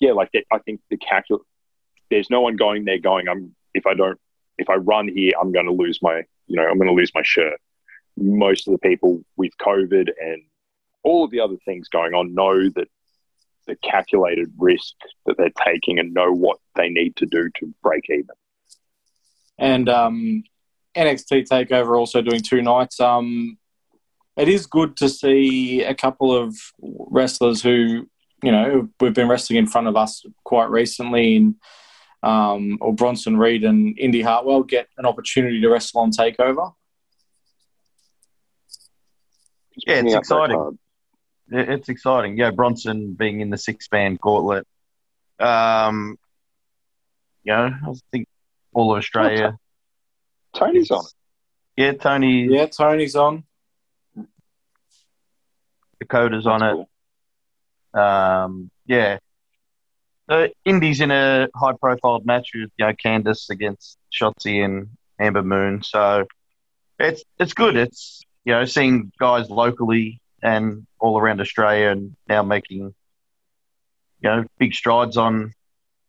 yeah, 0.00 0.12
like 0.12 0.30
I 0.50 0.58
think 0.58 0.80
the 0.90 0.96
calculus. 0.96 1.42
There's 2.10 2.28
no 2.28 2.42
one 2.42 2.56
going 2.56 2.84
there 2.84 2.98
going. 2.98 3.28
I'm 3.28 3.54
if 3.72 3.86
I 3.86 3.94
don't 3.94 4.18
if 4.58 4.68
I 4.68 4.74
run 4.74 5.08
here, 5.08 5.32
I'm 5.40 5.52
going 5.52 5.66
to 5.66 5.72
lose 5.72 6.00
my 6.02 6.22
you 6.46 6.56
know 6.56 6.66
I'm 6.66 6.76
going 6.76 6.88
to 6.88 6.94
lose 6.94 7.12
my 7.14 7.22
shirt. 7.22 7.58
Most 8.16 8.68
of 8.68 8.72
the 8.72 8.78
people 8.78 9.22
with 9.36 9.52
COVID 9.58 10.10
and 10.20 10.42
all 11.02 11.24
of 11.24 11.30
the 11.30 11.40
other 11.40 11.56
things 11.64 11.88
going 11.88 12.14
on 12.14 12.34
know 12.34 12.68
that 12.70 12.88
the 13.66 13.76
calculated 13.76 14.52
risk 14.58 14.94
that 15.26 15.36
they're 15.36 15.50
taking 15.64 15.98
and 15.98 16.12
know 16.12 16.32
what 16.32 16.58
they 16.74 16.88
need 16.88 17.16
to 17.16 17.26
do 17.26 17.48
to 17.58 17.72
break 17.82 18.04
even. 18.10 18.26
And 19.58 19.88
um, 19.88 20.42
NXT 20.96 21.48
Takeover 21.48 21.96
also 21.98 22.22
doing 22.22 22.40
two 22.40 22.62
nights. 22.62 23.00
Um, 23.00 23.58
it 24.36 24.48
is 24.48 24.66
good 24.66 24.96
to 24.96 25.08
see 25.08 25.82
a 25.82 25.94
couple 25.94 26.34
of 26.34 26.56
wrestlers 26.80 27.62
who 27.62 28.08
you 28.42 28.50
know 28.50 28.88
we've 29.00 29.14
been 29.14 29.28
wrestling 29.28 29.58
in 29.58 29.66
front 29.66 29.86
of 29.86 29.96
us 29.96 30.24
quite 30.44 30.70
recently 30.70 31.36
in 31.36 31.56
um, 32.22 32.78
or 32.80 32.94
Bronson 32.94 33.36
Reed 33.36 33.64
and 33.64 33.98
Indi 33.98 34.22
Hartwell 34.22 34.62
get 34.62 34.88
an 34.96 35.06
opportunity 35.06 35.60
to 35.60 35.68
wrestle 35.68 36.00
on 36.00 36.12
Takeover. 36.12 36.72
Yeah, 39.86 40.02
it's 40.04 40.14
exciting. 40.14 40.78
Card. 41.52 41.68
It- 41.68 41.72
It's 41.74 41.88
exciting. 41.88 42.36
Yeah, 42.38 42.50
Bronson 42.50 43.14
being 43.14 43.40
in 43.40 43.50
the 43.50 43.58
six 43.58 43.88
man 43.92 44.16
gauntlet. 44.20 44.66
Um, 45.38 46.18
you 47.44 47.52
know, 47.52 47.70
I 47.88 47.94
think 48.10 48.28
all 48.72 48.92
of 48.92 48.98
Australia. 48.98 49.58
Tony's 50.54 50.90
on 50.90 51.04
it. 51.04 51.12
Yeah, 51.76 51.92
Tony 51.92 52.44
Yeah, 52.44 52.66
Tony's 52.66 53.16
on. 53.16 53.44
Dakota's 56.00 56.46
on 56.46 56.60
That's 56.60 56.78
it. 56.80 56.86
cool. 57.94 58.00
Um, 58.02 58.70
yeah. 58.86 59.18
The 60.28 60.52
Indies 60.64 61.00
in 61.00 61.10
a 61.10 61.48
high 61.54 61.72
profile 61.80 62.20
match 62.24 62.50
with 62.54 62.70
you 62.78 62.86
know 62.86 62.92
Candice 62.92 63.50
against 63.50 63.98
Shotzi 64.12 64.64
and 64.64 64.88
Ember 65.18 65.42
Moon. 65.42 65.82
So 65.82 66.26
it's 66.98 67.22
it's 67.38 67.54
good. 67.54 67.76
It's 67.76 68.22
you 68.44 68.52
know 68.52 68.64
seeing 68.64 69.12
guys 69.18 69.50
locally 69.50 70.20
and 70.42 70.86
all 70.98 71.18
around 71.18 71.40
Australia 71.40 71.88
and 71.90 72.16
now 72.28 72.42
making 72.42 72.78
you 72.78 72.94
know 74.22 74.44
big 74.58 74.74
strides 74.74 75.16
on 75.16 75.52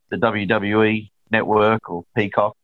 the 0.09 0.17
WWE 0.17 1.09
network 1.31 1.89
or 1.89 2.03
Peacock. 2.15 2.55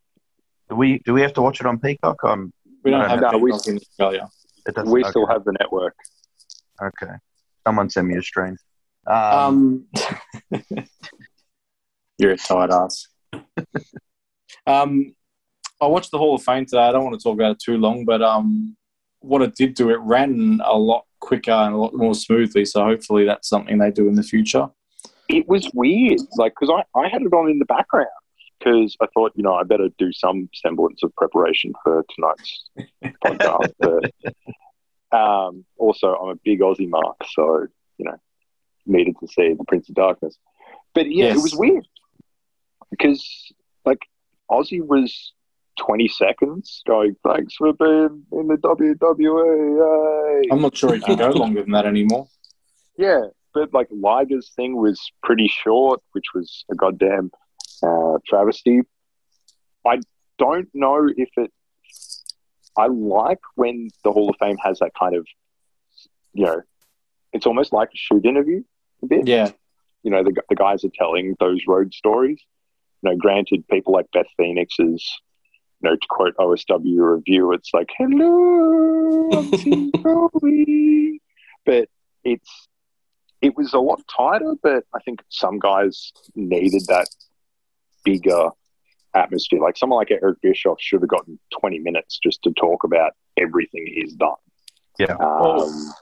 Do 0.69 0.75
we 0.75 0.99
do 0.99 1.13
we 1.13 1.21
have 1.21 1.33
to 1.33 1.41
watch 1.41 1.59
it 1.59 1.65
on 1.65 1.79
Peacock? 1.79 2.23
On 2.23 2.51
We 2.83 2.91
don't 2.91 3.01
No, 3.01 3.07
have 3.07 3.21
no, 3.31 3.37
we- 3.37 3.51
in 3.51 3.77
Australia. 3.77 4.27
We 4.85 5.01
okay. 5.01 5.09
still 5.09 5.25
have 5.25 5.43
the 5.45 5.53
network. 5.59 5.95
okay. 6.81 7.13
Someone 7.65 7.89
send 7.89 8.07
me 8.07 8.17
a 8.17 8.21
stream. 8.21 8.57
Um, 9.07 9.85
Um, 10.51 10.65
you're 12.19 12.31
a 12.33 12.37
tight 12.37 12.69
ass. 12.71 13.07
um, 14.67 15.15
I 15.81 15.87
watched 15.87 16.11
the 16.11 16.17
Hall 16.17 16.35
of 16.35 16.43
Fame 16.43 16.65
today. 16.65 16.81
I 16.81 16.91
don't 16.91 17.03
want 17.05 17.19
to 17.19 17.23
talk 17.23 17.33
about 17.35 17.51
it 17.53 17.59
too 17.59 17.77
long, 17.77 18.05
but 18.05 18.21
um, 18.21 18.75
what 19.21 19.41
it 19.41 19.55
did 19.55 19.73
do, 19.75 19.89
it 19.89 19.99
ran 19.99 20.61
a 20.63 20.77
lot 20.77 21.05
quicker 21.19 21.51
and 21.51 21.73
a 21.73 21.77
lot 21.77 21.93
more 21.93 22.15
smoothly. 22.15 22.65
So 22.65 22.83
hopefully 22.83 23.25
that's 23.25 23.47
something 23.49 23.77
they 23.77 23.91
do 23.91 24.07
in 24.07 24.15
the 24.15 24.23
future. 24.23 24.69
It 25.27 25.47
was 25.47 25.69
weird, 25.73 26.19
like 26.37 26.53
because 26.59 26.73
I, 26.95 26.99
I 26.99 27.07
had 27.07 27.21
it 27.21 27.33
on 27.33 27.49
in 27.49 27.59
the 27.59 27.65
background 27.65 28.07
because 28.57 28.97
I 29.01 29.05
thought 29.13 29.31
you 29.35 29.43
know 29.43 29.53
I 29.53 29.63
better 29.63 29.89
do 29.97 30.11
some 30.11 30.49
semblance 30.55 31.03
of 31.03 31.15
preparation 31.15 31.73
for 31.83 32.03
tonight's 32.15 32.69
podcast. 33.23 33.73
But 33.79 35.17
um, 35.17 35.65
also 35.77 36.15
I'm 36.15 36.29
a 36.29 36.35
big 36.43 36.61
Ozzy 36.61 36.89
mark, 36.89 37.17
so 37.31 37.67
you 37.97 38.05
know 38.05 38.15
needed 38.87 39.15
to 39.19 39.27
see 39.27 39.53
the 39.53 39.63
Prince 39.67 39.87
of 39.89 39.95
Darkness. 39.95 40.35
But 40.95 41.11
yeah, 41.11 41.25
Yes. 41.25 41.37
it 41.37 41.41
was 41.43 41.55
weird 41.55 41.87
because 42.89 43.53
like 43.85 43.99
Ozzy 44.49 44.81
was 44.85 45.33
20 45.79 46.07
seconds 46.07 46.81
going 46.87 47.15
thanks 47.23 47.55
for 47.55 47.73
being 47.73 48.23
in 48.31 48.47
the 48.47 48.57
WWE. 48.57 50.41
yay." 50.41 50.49
I'm 50.51 50.61
not 50.61 50.75
sure 50.77 50.93
he 50.93 51.01
can 51.01 51.17
go 51.17 51.29
longer 51.43 51.61
than 51.61 51.71
that 51.71 51.85
anymore. 51.85 52.27
Yeah, 52.97 53.21
but 53.53 53.73
like 53.73 53.87
Liger's 53.91 54.51
thing 54.55 54.75
was 54.77 54.99
pretty 55.23 55.47
short, 55.47 56.01
which 56.11 56.25
was 56.35 56.65
a 56.71 56.75
goddamn 56.75 57.31
uh, 57.81 58.17
travesty. 58.27 58.81
I 59.85 59.99
don't 60.37 60.69
know 60.73 61.09
if 61.15 61.29
it. 61.37 61.51
I 62.77 62.87
like 62.87 63.39
when 63.55 63.89
the 64.03 64.11
Hall 64.11 64.29
of 64.29 64.35
Fame 64.39 64.57
has 64.63 64.79
that 64.79 64.91
kind 64.97 65.15
of, 65.15 65.25
you 66.33 66.45
know, 66.45 66.61
it's 67.33 67.45
almost 67.45 67.73
like 67.73 67.89
a 67.89 67.97
shoot 67.97 68.25
interview 68.25 68.63
a 69.03 69.07
bit. 69.07 69.27
Yeah, 69.27 69.51
You 70.03 70.11
know, 70.11 70.23
the, 70.23 70.33
the 70.49 70.55
guys 70.55 70.83
are 70.85 70.91
telling 70.97 71.35
those 71.39 71.61
road 71.67 71.93
stories. 71.93 72.39
You 73.01 73.11
know, 73.11 73.17
granted, 73.17 73.67
people 73.67 73.93
like 73.93 74.05
Beth 74.13 74.27
Phoenix 74.37 74.75
is, 74.79 75.05
you 75.81 75.89
know, 75.89 75.95
to 75.95 76.07
quote 76.09 76.35
OSW 76.37 77.15
review, 77.15 77.51
it's 77.53 77.69
like, 77.73 77.89
hello, 77.97 79.29
I'm 79.31 79.51
Tim 79.59 79.91
Crowley." 79.93 81.21
But 81.65 81.89
it's 82.23 82.67
it 83.41 83.55
was 83.55 83.73
a 83.73 83.79
lot 83.79 84.01
tighter, 84.15 84.55
but 84.61 84.83
I 84.93 84.99
think 84.99 85.21
some 85.29 85.59
guys 85.59 86.11
needed 86.35 86.83
that 86.87 87.07
bigger 88.03 88.49
atmosphere. 89.13 89.61
Like 89.61 89.77
someone 89.77 89.97
like 89.99 90.11
Eric 90.11 90.39
Bischoff 90.41 90.77
should 90.81 91.01
have 91.01 91.09
gotten 91.09 91.39
20 91.59 91.79
minutes 91.79 92.19
just 92.21 92.41
to 92.43 92.51
talk 92.51 92.83
about 92.83 93.13
everything 93.37 93.85
he's 93.87 94.13
done. 94.13 94.35
Yeah. 94.97 95.15
Um, 95.19 95.93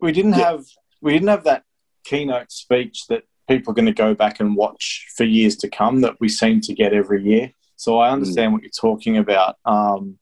we 0.00 0.12
didn't 0.12 0.32
Yeah. 0.32 0.50
have 0.52 0.64
we 1.02 1.12
didn't 1.12 1.28
have 1.28 1.44
that 1.44 1.64
keynote 2.04 2.50
speech 2.50 3.06
that 3.08 3.24
people 3.48 3.70
are 3.72 3.74
going 3.74 3.86
to 3.86 3.92
go 3.92 4.14
back 4.14 4.40
and 4.40 4.56
watch 4.56 5.06
for 5.16 5.24
years 5.24 5.56
to 5.56 5.68
come 5.68 6.00
that 6.00 6.18
we 6.20 6.28
seem 6.28 6.60
to 6.62 6.72
get 6.74 6.92
every 6.94 7.22
year. 7.22 7.52
So 7.76 7.98
I 7.98 8.10
understand 8.10 8.52
what 8.52 8.62
you're 8.62 8.70
talking 8.70 9.18
about. 9.18 9.56
Um, 9.64 10.18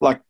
like 0.00 0.20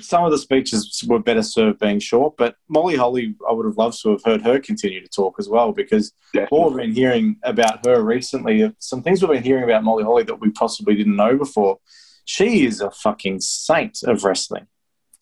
some 0.00 0.24
of 0.24 0.30
the 0.32 0.38
speeches 0.38 1.04
were 1.06 1.20
better 1.20 1.42
served 1.42 1.78
being 1.78 2.00
short, 2.00 2.34
but 2.36 2.56
Molly 2.68 2.96
Holly, 2.96 3.36
I 3.48 3.52
would 3.52 3.66
have 3.66 3.76
loved 3.76 4.00
to 4.02 4.10
have 4.10 4.24
heard 4.24 4.42
her 4.42 4.58
continue 4.58 5.00
to 5.00 5.08
talk 5.08 5.36
as 5.38 5.48
well 5.48 5.72
because 5.72 6.12
what 6.48 6.70
we've 6.70 6.78
been 6.78 6.92
hearing 6.92 7.36
about 7.44 7.86
her 7.86 8.02
recently, 8.02 8.74
some 8.80 9.02
things 9.02 9.22
we've 9.22 9.30
been 9.30 9.42
hearing 9.44 9.64
about 9.64 9.84
Molly 9.84 10.02
Holly 10.02 10.24
that 10.24 10.40
we 10.40 10.50
possibly 10.50 10.96
didn't 10.96 11.16
know 11.16 11.36
before. 11.36 11.78
She 12.24 12.66
is 12.66 12.80
a 12.80 12.90
fucking 12.90 13.40
saint 13.40 13.98
of 14.04 14.24
wrestling. 14.24 14.66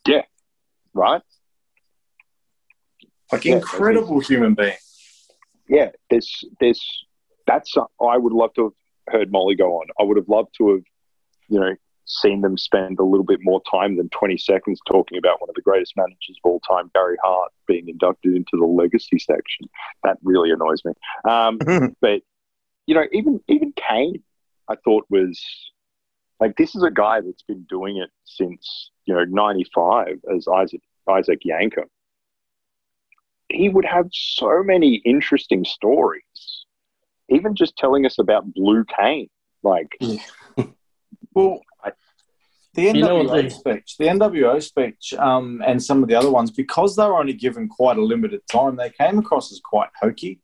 Yeah, 0.06 0.22
right? 0.94 1.22
Like 3.32 3.44
Yeah, 3.44 3.56
incredible 3.56 4.20
human 4.20 4.54
being. 4.54 4.76
yeah, 5.68 5.90
there's 6.08 6.44
there's 6.60 6.82
that's 7.46 7.74
I 7.76 8.16
would 8.16 8.32
love 8.32 8.54
to 8.54 8.64
have 8.64 8.72
heard 9.10 9.32
Molly 9.32 9.54
go 9.54 9.74
on. 9.74 9.86
I 9.98 10.04
would 10.04 10.16
have 10.16 10.28
loved 10.28 10.54
to 10.58 10.70
have, 10.70 10.82
you 11.48 11.60
know, 11.60 11.74
seen 12.10 12.40
them 12.40 12.58
spend 12.58 12.98
a 12.98 13.04
little 13.04 13.24
bit 13.24 13.38
more 13.42 13.62
time 13.70 13.96
than 13.96 14.08
20 14.08 14.36
seconds 14.36 14.80
talking 14.86 15.18
about 15.18 15.40
one 15.40 15.48
of 15.48 15.54
the 15.54 15.62
greatest 15.62 15.96
managers 15.96 16.36
of 16.42 16.50
all 16.50 16.60
time, 16.60 16.90
Gary 16.94 17.16
Hart, 17.22 17.52
being 17.66 17.88
inducted 17.88 18.34
into 18.34 18.52
the 18.52 18.66
legacy 18.66 19.18
section. 19.18 19.68
That 20.02 20.18
really 20.22 20.50
annoys 20.50 20.82
me. 20.84 20.92
Um, 21.28 21.58
but 22.00 22.22
you 22.86 22.94
know, 22.94 23.04
even 23.12 23.40
even 23.48 23.72
Kane, 23.72 24.22
I 24.68 24.74
thought 24.84 25.06
was 25.10 25.40
like 26.40 26.56
this 26.56 26.74
is 26.74 26.82
a 26.82 26.90
guy 26.90 27.20
that's 27.20 27.42
been 27.42 27.64
doing 27.68 27.98
it 27.98 28.10
since 28.24 28.90
you 29.04 29.14
know 29.14 29.24
'95 29.24 30.18
as 30.34 30.48
Isaac 30.48 30.80
Isaac 31.08 31.40
Yankem. 31.46 31.86
He 33.48 33.68
would 33.68 33.84
have 33.84 34.08
so 34.12 34.62
many 34.62 34.96
interesting 35.04 35.64
stories, 35.64 36.22
even 37.30 37.54
just 37.54 37.76
telling 37.76 38.04
us 38.06 38.18
about 38.18 38.52
Blue 38.52 38.84
Kane, 38.84 39.28
Like, 39.62 39.88
Well, 41.34 41.60
I- 41.84 41.92
the 42.74 42.82
You 42.82 42.92
know 42.94 43.22
NWO 43.24 43.42
they- 43.42 43.48
speech, 43.48 43.96
the 43.98 44.06
NWO 44.08 44.60
speech, 44.62 45.14
um, 45.14 45.62
and 45.66 45.82
some 45.82 46.02
of 46.02 46.08
the 46.08 46.14
other 46.14 46.30
ones, 46.30 46.50
because 46.50 46.96
they 46.96 47.04
were 47.04 47.18
only 47.18 47.32
given 47.32 47.68
quite 47.68 47.96
a 47.98 48.02
limited 48.04 48.42
time, 48.50 48.76
they 48.76 48.90
came 48.90 49.18
across 49.18 49.52
as 49.52 49.60
quite 49.60 49.90
hokey. 50.00 50.40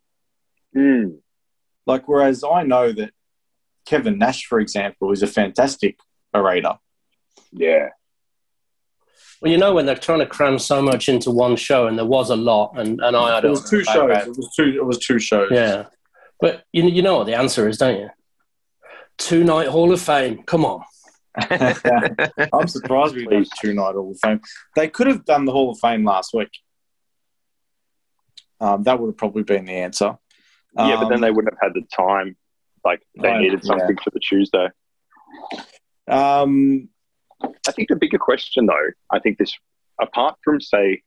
mm, 0.75 1.19
Like, 1.87 2.09
whereas 2.09 2.43
I 2.45 2.63
know 2.65 2.93
that 2.93 3.11
Kevin 3.87 4.19
Nash, 4.19 4.47
for 4.47 4.59
example, 4.61 5.13
is 5.13 5.23
a 5.23 5.27
fantastic 5.29 5.99
orator. 6.35 6.75
yeah, 7.53 7.91
Well, 9.41 9.53
you 9.53 9.59
know 9.59 9.73
when 9.75 9.87
they're 9.87 9.95
trying 9.97 10.19
to 10.21 10.27
cram 10.27 10.59
so 10.59 10.83
much 10.83 11.09
into 11.09 11.31
one 11.31 11.57
show, 11.57 11.87
and 11.87 11.97
there 11.97 12.05
was 12.07 12.31
a 12.31 12.37
lot, 12.37 12.73
and, 12.77 13.01
and 13.01 13.17
I 13.17 13.35
had 13.37 13.45
It 13.45 13.51
was 13.51 13.69
two 13.71 13.85
shows. 13.85 14.11
It 14.27 14.29
was 14.37 14.53
two. 14.57 14.69
It 14.77 14.85
was 14.85 14.99
two 14.99 15.19
shows. 15.19 15.49
Yeah, 15.53 15.87
but 16.41 16.65
you 16.73 16.85
you 16.85 17.03
know 17.03 17.19
what 17.19 17.27
the 17.27 17.35
answer 17.35 17.69
is, 17.69 17.79
don't 17.79 17.99
you? 18.01 18.11
Two 19.19 19.45
night 19.45 19.69
Hall 19.69 19.93
of 19.93 20.01
Fame. 20.01 20.43
Come 20.45 20.65
on. 20.65 20.83
I'm 22.53 22.67
surprised 22.69 23.15
we 23.15 23.27
did 23.27 23.49
two 23.61 23.75
night 23.75 23.95
Hall 23.95 24.11
of 24.13 24.19
Fame. 24.21 24.41
They 24.75 24.89
could 24.89 25.07
have 25.07 25.25
done 25.25 25.45
the 25.45 25.53
Hall 25.53 25.71
of 25.71 25.79
Fame 25.79 26.05
last 26.05 26.33
week. 26.35 26.51
Um, 28.61 28.83
that 28.85 28.99
would 28.99 29.09
have 29.09 29.17
probably 29.19 29.43
been 29.43 29.65
the 29.67 29.73
answer. 29.73 30.17
yeah, 30.77 30.97
but 30.97 31.09
then 31.09 31.17
Um, 31.17 31.21
they 31.21 31.31
wouldn't 31.31 31.55
have 31.55 31.73
had 31.75 31.75
the 31.75 31.87
time. 31.95 32.37
Like 32.85 33.03
they 33.21 33.29
Right, 33.29 33.43
needed 33.43 33.65
something 33.65 33.97
for 34.03 34.11
the 34.11 34.21
Tuesday. 34.21 34.69
Um, 36.09 36.89
I 37.43 37.73
think 37.73 37.89
the 37.89 37.97
bigger 37.97 38.19
question, 38.19 38.67
though, 38.67 38.91
I 39.11 39.19
think 39.19 39.39
this, 39.39 39.53
apart 40.01 40.39
from 40.45 40.61
say 40.61 41.03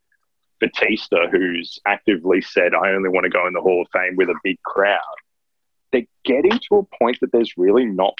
Batista, 0.60 1.28
who's 1.28 1.78
actively 1.86 2.42
said, 2.42 2.74
"I 2.74 2.90
only 2.90 3.08
want 3.08 3.24
to 3.24 3.30
go 3.30 3.46
in 3.46 3.52
the 3.52 3.60
Hall 3.60 3.82
of 3.82 3.88
Fame 3.92 4.16
with 4.16 4.28
a 4.28 4.34
big 4.44 4.60
crowd," 4.62 5.00
they're 5.92 6.06
getting 6.24 6.58
to 6.68 6.76
a 6.76 6.82
point 6.98 7.18
that 7.20 7.32
there's 7.32 7.54
really 7.56 7.86
not 7.86 8.18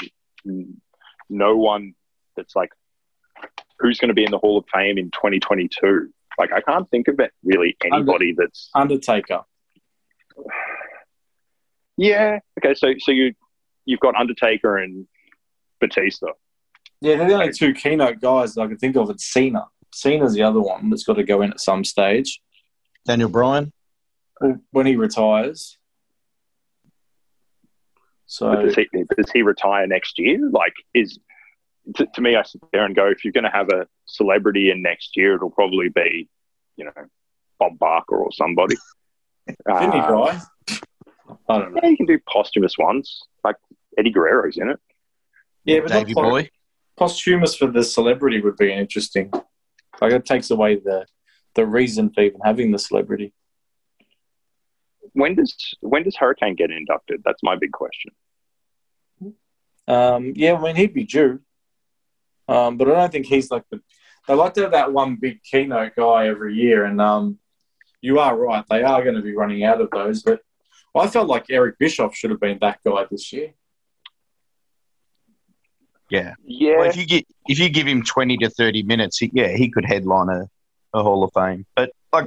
no 1.28 1.56
one 1.56 1.94
that's 2.36 2.56
like, 2.56 2.70
who's 3.78 3.98
going 3.98 4.08
to 4.08 4.14
be 4.14 4.24
in 4.24 4.30
the 4.30 4.38
Hall 4.38 4.58
of 4.58 4.64
Fame 4.72 4.98
in 4.98 5.10
2022. 5.10 6.12
Like, 6.38 6.52
I 6.52 6.60
can't 6.60 6.88
think 6.90 7.08
of 7.08 7.20
it 7.20 7.32
really 7.44 7.76
anybody 7.84 8.34
that's 8.36 8.70
Undertaker. 8.74 9.40
yeah. 11.96 12.38
Okay, 12.58 12.74
so 12.74 12.94
so 12.98 13.12
you 13.12 13.34
you've 13.84 14.00
got 14.00 14.14
Undertaker 14.14 14.78
and 14.78 15.06
Batista. 15.80 16.28
Yeah, 17.00 17.16
they're 17.16 17.28
the 17.28 17.34
only 17.34 17.52
two 17.52 17.72
keynote 17.72 18.20
guys 18.20 18.54
that 18.54 18.62
I 18.62 18.66
can 18.66 18.78
think 18.78 18.96
of. 18.96 19.10
It's 19.10 19.24
Cena. 19.24 19.66
Cena's 19.92 20.34
the 20.34 20.42
other 20.42 20.60
one 20.60 20.90
that's 20.90 21.04
got 21.04 21.14
to 21.14 21.24
go 21.24 21.42
in 21.42 21.50
at 21.50 21.60
some 21.60 21.84
stage 21.84 22.40
Daniel 23.06 23.28
Bryan. 23.28 23.72
when 24.70 24.86
he 24.86 24.96
retires. 24.96 25.76
So 28.26 28.54
does 28.54 28.74
he, 28.76 28.86
does 29.16 29.30
he 29.32 29.42
retire 29.42 29.86
next 29.86 30.18
year? 30.18 30.38
Like, 30.52 30.72
is 30.94 31.18
to, 31.96 32.06
to 32.14 32.20
me, 32.20 32.36
I 32.36 32.42
sit 32.44 32.60
there 32.72 32.84
and 32.84 32.94
go, 32.94 33.08
if 33.08 33.24
you're 33.24 33.32
going 33.32 33.44
to 33.44 33.50
have 33.50 33.68
a 33.70 33.86
celebrity 34.06 34.70
in 34.70 34.82
next 34.82 35.16
year, 35.16 35.34
it'll 35.34 35.50
probably 35.50 35.88
be, 35.88 36.28
you 36.76 36.84
know, 36.84 36.92
Bob 37.58 37.78
Barker 37.78 38.16
or 38.16 38.30
somebody. 38.32 38.76
didn't 39.48 39.92
he 39.92 39.98
Uh, 39.98 40.08
die? 40.30 40.40
I 41.48 41.58
don't 41.58 41.74
know. 41.74 41.80
Yeah, 41.82 41.88
you 41.88 41.96
can 41.96 42.06
do 42.06 42.18
posthumous 42.32 42.78
ones, 42.78 43.20
like 43.42 43.56
Eddie 43.98 44.12
Guerrero's 44.12 44.56
in 44.58 44.68
it. 44.68 44.78
Yeah, 45.64 45.80
but 45.80 45.90
Davey 45.90 46.14
not 46.14 46.22
Boy. 46.22 46.50
posthumous 46.96 47.56
for 47.56 47.66
the 47.66 47.82
celebrity 47.82 48.40
would 48.40 48.56
be 48.56 48.72
interesting. 48.72 49.32
Like 50.00 50.12
it 50.12 50.24
takes 50.24 50.50
away 50.50 50.76
the 50.76 51.06
the 51.54 51.66
reason 51.66 52.10
for 52.10 52.22
even 52.22 52.40
having 52.44 52.70
the 52.70 52.78
celebrity. 52.78 53.32
When 55.12 55.34
does 55.34 55.56
when 55.80 56.04
does 56.04 56.16
Hurricane 56.16 56.54
get 56.54 56.70
inducted? 56.70 57.22
That's 57.24 57.42
my 57.42 57.56
big 57.56 57.72
question. 57.72 58.12
Um, 59.88 60.32
yeah, 60.36 60.54
I 60.54 60.60
mean 60.60 60.76
he'd 60.76 60.94
be 60.94 61.04
due, 61.04 61.40
um, 62.48 62.76
but 62.76 62.88
I 62.88 62.94
don't 62.94 63.12
think 63.12 63.26
he's 63.26 63.50
like 63.50 63.64
the. 63.70 63.80
They 64.28 64.34
like 64.34 64.54
to 64.54 64.62
have 64.62 64.72
that 64.72 64.92
one 64.92 65.16
big 65.16 65.42
keynote 65.42 65.96
guy 65.96 66.28
every 66.28 66.54
year, 66.54 66.84
and 66.84 67.00
um, 67.00 67.38
you 68.00 68.18
are 68.18 68.36
right. 68.36 68.64
They 68.68 68.82
are 68.82 69.02
going 69.02 69.16
to 69.16 69.22
be 69.22 69.34
running 69.34 69.64
out 69.64 69.80
of 69.80 69.90
those. 69.90 70.22
But 70.22 70.40
I 70.94 71.08
felt 71.08 71.28
like 71.28 71.46
Eric 71.50 71.78
Bischoff 71.78 72.14
should 72.14 72.30
have 72.30 72.38
been 72.38 72.58
that 72.60 72.78
guy 72.84 73.06
this 73.10 73.32
year. 73.32 73.54
Yeah. 76.10 76.34
Yeah, 76.44 76.78
Well, 76.78 76.88
if 76.90 76.96
you 76.96 77.06
get 77.06 77.24
if 77.48 77.58
you 77.58 77.68
give 77.68 77.86
him 77.86 78.02
twenty 78.02 78.36
to 78.38 78.50
thirty 78.50 78.82
minutes, 78.82 79.18
he, 79.18 79.30
yeah, 79.32 79.48
he 79.56 79.70
could 79.70 79.84
headline 79.84 80.28
a, 80.28 80.48
a 80.92 81.02
Hall 81.02 81.22
of 81.24 81.30
Fame. 81.32 81.66
But 81.76 81.90
like, 82.12 82.26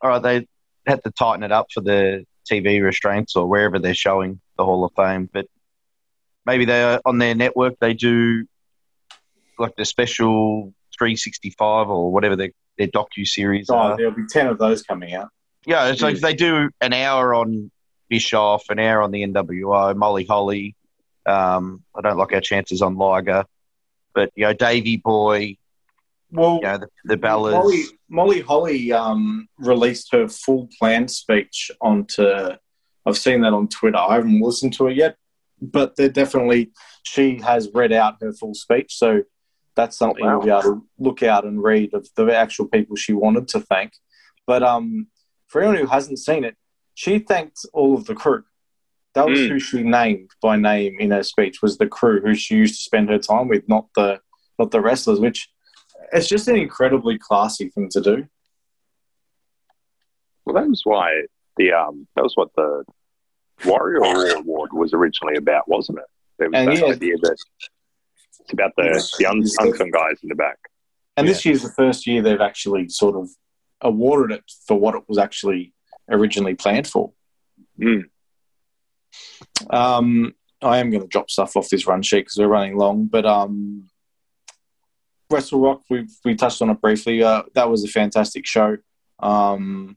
all 0.00 0.10
right, 0.10 0.22
they 0.22 0.46
had 0.86 1.02
to 1.04 1.10
tighten 1.10 1.42
it 1.42 1.52
up 1.52 1.66
for 1.72 1.80
the 1.80 2.24
TV 2.50 2.82
restraints 2.82 3.34
or 3.36 3.46
wherever 3.46 3.78
they're 3.78 3.94
showing 3.94 4.40
the 4.56 4.64
Hall 4.64 4.84
of 4.84 4.92
Fame. 4.94 5.28
But 5.32 5.46
maybe 6.46 6.64
they 6.64 6.82
are 6.82 7.00
on 7.04 7.18
their 7.18 7.34
network 7.34 7.74
they 7.80 7.94
do 7.94 8.46
like 9.58 9.74
the 9.76 9.84
special 9.84 10.72
three 10.96 11.16
sixty 11.16 11.50
five 11.58 11.88
or 11.88 12.12
whatever 12.12 12.36
their 12.36 12.50
their 12.76 12.88
docu 12.88 13.26
series 13.26 13.68
Oh, 13.70 13.76
are. 13.76 13.96
there'll 13.96 14.12
be 14.12 14.26
ten 14.28 14.46
of 14.46 14.58
those 14.58 14.82
coming 14.82 15.14
out. 15.14 15.28
Yeah, 15.66 15.88
it's 15.88 16.00
like 16.00 16.18
they 16.20 16.34
do 16.34 16.70
an 16.80 16.92
hour 16.92 17.34
on 17.34 17.70
Bischoff, 18.08 18.64
an 18.70 18.78
hour 18.78 19.02
on 19.02 19.10
the 19.10 19.22
NWO, 19.26 19.94
Molly 19.96 20.24
Holly. 20.24 20.74
Um, 21.28 21.84
I 21.94 22.00
don't 22.00 22.16
like 22.16 22.32
our 22.32 22.40
chances 22.40 22.82
on 22.82 22.96
Liger, 22.96 23.44
but 24.14 24.30
you 24.34 24.44
know, 24.44 24.52
Davey 24.52 24.96
Boy, 24.96 25.56
Well, 26.30 26.56
you 26.56 26.62
know, 26.62 26.78
the, 26.78 26.88
the 27.04 27.16
Bellas. 27.16 27.52
Molly, 27.52 27.84
Molly 28.08 28.40
Holly 28.40 28.92
um, 28.92 29.48
released 29.58 30.08
her 30.12 30.28
full 30.28 30.68
plan 30.78 31.08
speech 31.08 31.70
onto. 31.80 32.50
I've 33.06 33.18
seen 33.18 33.42
that 33.42 33.52
on 33.52 33.68
Twitter. 33.68 33.98
I 33.98 34.16
haven't 34.16 34.40
listened 34.40 34.74
to 34.74 34.88
it 34.88 34.96
yet, 34.96 35.16
but 35.60 35.96
they're 35.96 36.08
definitely 36.08 36.72
she 37.02 37.40
has 37.40 37.68
read 37.74 37.92
out 37.92 38.16
her 38.20 38.32
full 38.32 38.54
speech. 38.54 38.96
So 38.96 39.22
that's 39.76 39.96
something 39.96 40.24
wow. 40.24 40.32
you'll 40.32 40.42
be 40.42 40.50
able 40.50 40.62
to 40.62 40.86
look 40.98 41.22
out 41.22 41.44
and 41.44 41.62
read 41.62 41.94
of 41.94 42.08
the 42.16 42.34
actual 42.34 42.66
people 42.66 42.96
she 42.96 43.12
wanted 43.12 43.48
to 43.48 43.60
thank. 43.60 43.92
But 44.46 44.62
um, 44.62 45.06
for 45.46 45.60
anyone 45.60 45.78
who 45.78 45.86
hasn't 45.86 46.18
seen 46.18 46.44
it, 46.44 46.56
she 46.94 47.18
thanked 47.20 47.60
all 47.72 47.94
of 47.94 48.06
the 48.06 48.14
crew. 48.14 48.42
That 49.18 49.26
was 49.28 49.40
Mm. 49.40 49.48
who 49.48 49.58
she 49.58 49.82
named 49.82 50.30
by 50.40 50.54
name 50.56 50.96
in 51.00 51.10
her 51.10 51.24
speech 51.24 51.60
was 51.60 51.76
the 51.76 51.88
crew 51.88 52.20
who 52.20 52.34
she 52.36 52.54
used 52.54 52.76
to 52.76 52.82
spend 52.82 53.08
her 53.10 53.18
time 53.18 53.48
with, 53.48 53.68
not 53.68 53.86
the 53.96 54.20
not 54.60 54.70
the 54.70 54.80
wrestlers, 54.80 55.18
which 55.20 55.48
it's 56.12 56.28
just 56.28 56.46
an 56.46 56.54
incredibly 56.56 57.18
classy 57.18 57.68
thing 57.68 57.88
to 57.90 58.00
do. 58.00 58.26
well, 60.44 60.54
that 60.54 60.68
was 60.68 60.82
why 60.84 61.22
the 61.56 61.72
um 61.72 62.06
that 62.14 62.22
was 62.22 62.34
what 62.36 62.50
the 62.54 62.84
Warrior 63.64 64.36
Award 64.36 64.72
was 64.72 64.92
originally 64.94 65.36
about, 65.36 65.68
wasn't 65.68 65.98
it? 65.98 66.04
There 66.38 66.48
was 66.50 66.58
And 66.58 66.68
that 66.68 66.78
yeah. 66.78 66.92
idea 66.94 67.16
that 67.22 67.36
it's 68.40 68.52
about 68.52 68.70
the 68.76 68.88
the 69.18 69.26
un- 69.26 69.38
unsung 69.38 69.90
guys 69.90 70.16
in 70.22 70.28
the 70.28 70.36
back. 70.36 70.58
And 71.16 71.26
this 71.26 71.44
year's 71.44 71.62
the 71.62 71.72
first 71.72 72.06
year 72.06 72.22
they've 72.22 72.40
actually 72.40 72.88
sort 72.88 73.16
of 73.16 73.28
awarded 73.80 74.38
it 74.38 74.44
for 74.66 74.78
what 74.78 74.94
it 74.94 75.02
was 75.08 75.18
actually 75.18 75.74
originally 76.08 76.54
planned 76.54 76.86
for. 76.86 77.12
Mm. 77.80 78.04
Um, 79.70 80.34
I 80.62 80.78
am 80.78 80.90
going 80.90 81.02
to 81.02 81.08
drop 81.08 81.30
stuff 81.30 81.56
off 81.56 81.68
this 81.68 81.86
run 81.86 82.02
sheet 82.02 82.20
because 82.20 82.36
we're 82.36 82.48
running 82.48 82.76
long, 82.76 83.06
but 83.06 83.24
um, 83.26 83.88
Wrestle 85.30 85.60
Rock, 85.60 85.82
we 85.90 86.06
we 86.24 86.34
touched 86.34 86.62
on 86.62 86.70
it 86.70 86.80
briefly. 86.80 87.22
Uh, 87.22 87.42
that 87.54 87.70
was 87.70 87.84
a 87.84 87.88
fantastic 87.88 88.46
show. 88.46 88.76
Um, 89.20 89.96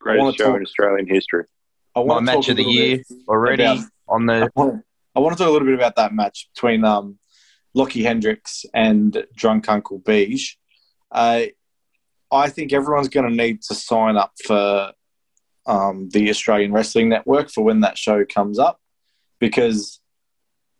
Greatest 0.00 0.38
show 0.38 0.44
talk- 0.46 0.56
in 0.56 0.62
Australian 0.62 1.06
history. 1.08 1.44
I 1.96 2.00
My 2.00 2.04
want 2.06 2.20
to 2.20 2.24
match 2.26 2.34
talk 2.46 2.48
a 2.48 2.50
of 2.52 2.56
the 2.58 2.62
little 2.64 2.72
year 2.74 2.96
bit 2.98 3.06
already 3.28 3.62
about- 3.64 3.84
on 4.08 4.30
I 4.30 4.38
the. 4.40 4.50
want, 4.54 4.84
I 5.16 5.20
want 5.20 5.36
to 5.36 5.42
talk 5.42 5.48
a 5.48 5.52
little 5.52 5.66
bit 5.66 5.74
about 5.74 5.96
that 5.96 6.14
match 6.14 6.48
between 6.54 6.84
um, 6.84 7.18
Lockie 7.74 8.04
Hendricks 8.04 8.64
and 8.72 9.26
Drunk 9.34 9.68
Uncle 9.68 9.98
Beige. 9.98 10.54
Uh, 11.10 11.46
I 12.30 12.48
think 12.50 12.72
everyone's 12.72 13.08
going 13.08 13.28
to 13.28 13.34
need 13.34 13.62
to 13.62 13.74
sign 13.74 14.16
up 14.16 14.32
for 14.46 14.92
um, 15.68 16.08
the 16.10 16.30
Australian 16.30 16.72
Wrestling 16.72 17.10
Network 17.10 17.50
for 17.50 17.62
when 17.62 17.80
that 17.80 17.96
show 17.96 18.24
comes 18.24 18.58
up, 18.58 18.80
because 19.38 20.00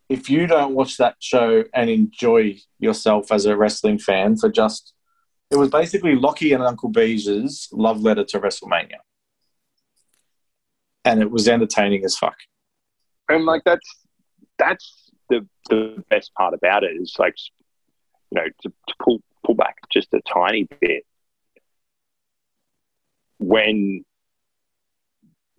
if 0.09 0.29
you 0.29 0.47
don't 0.47 0.73
watch 0.73 0.97
that 0.97 1.15
show 1.19 1.63
and 1.73 1.89
enjoy 1.89 2.57
yourself 2.79 3.31
as 3.31 3.45
a 3.45 3.55
wrestling 3.55 3.99
fan 3.99 4.35
for 4.35 4.49
just 4.49 4.93
it 5.51 5.57
was 5.57 5.69
basically 5.69 6.15
Lockie 6.15 6.53
and 6.53 6.63
Uncle 6.63 6.91
Beige's 6.91 7.69
love 7.71 8.01
letter 8.01 8.23
to 8.23 8.39
WrestleMania. 8.39 8.97
And 11.05 11.21
it 11.21 11.31
was 11.31 11.47
entertaining 11.47 12.03
as 12.05 12.17
fuck. 12.17 12.35
and 13.29 13.45
like 13.45 13.63
that's 13.63 13.89
that's 14.57 15.11
the 15.29 15.47
the 15.69 16.03
best 16.09 16.33
part 16.33 16.53
about 16.53 16.83
it 16.83 16.91
is 16.99 17.15
like 17.17 17.35
you 18.31 18.35
know 18.41 18.47
to, 18.63 18.69
to 18.87 18.95
pull 19.01 19.21
pull 19.45 19.55
back 19.55 19.75
just 19.91 20.13
a 20.13 20.21
tiny 20.21 20.67
bit 20.81 21.03
when 23.37 24.03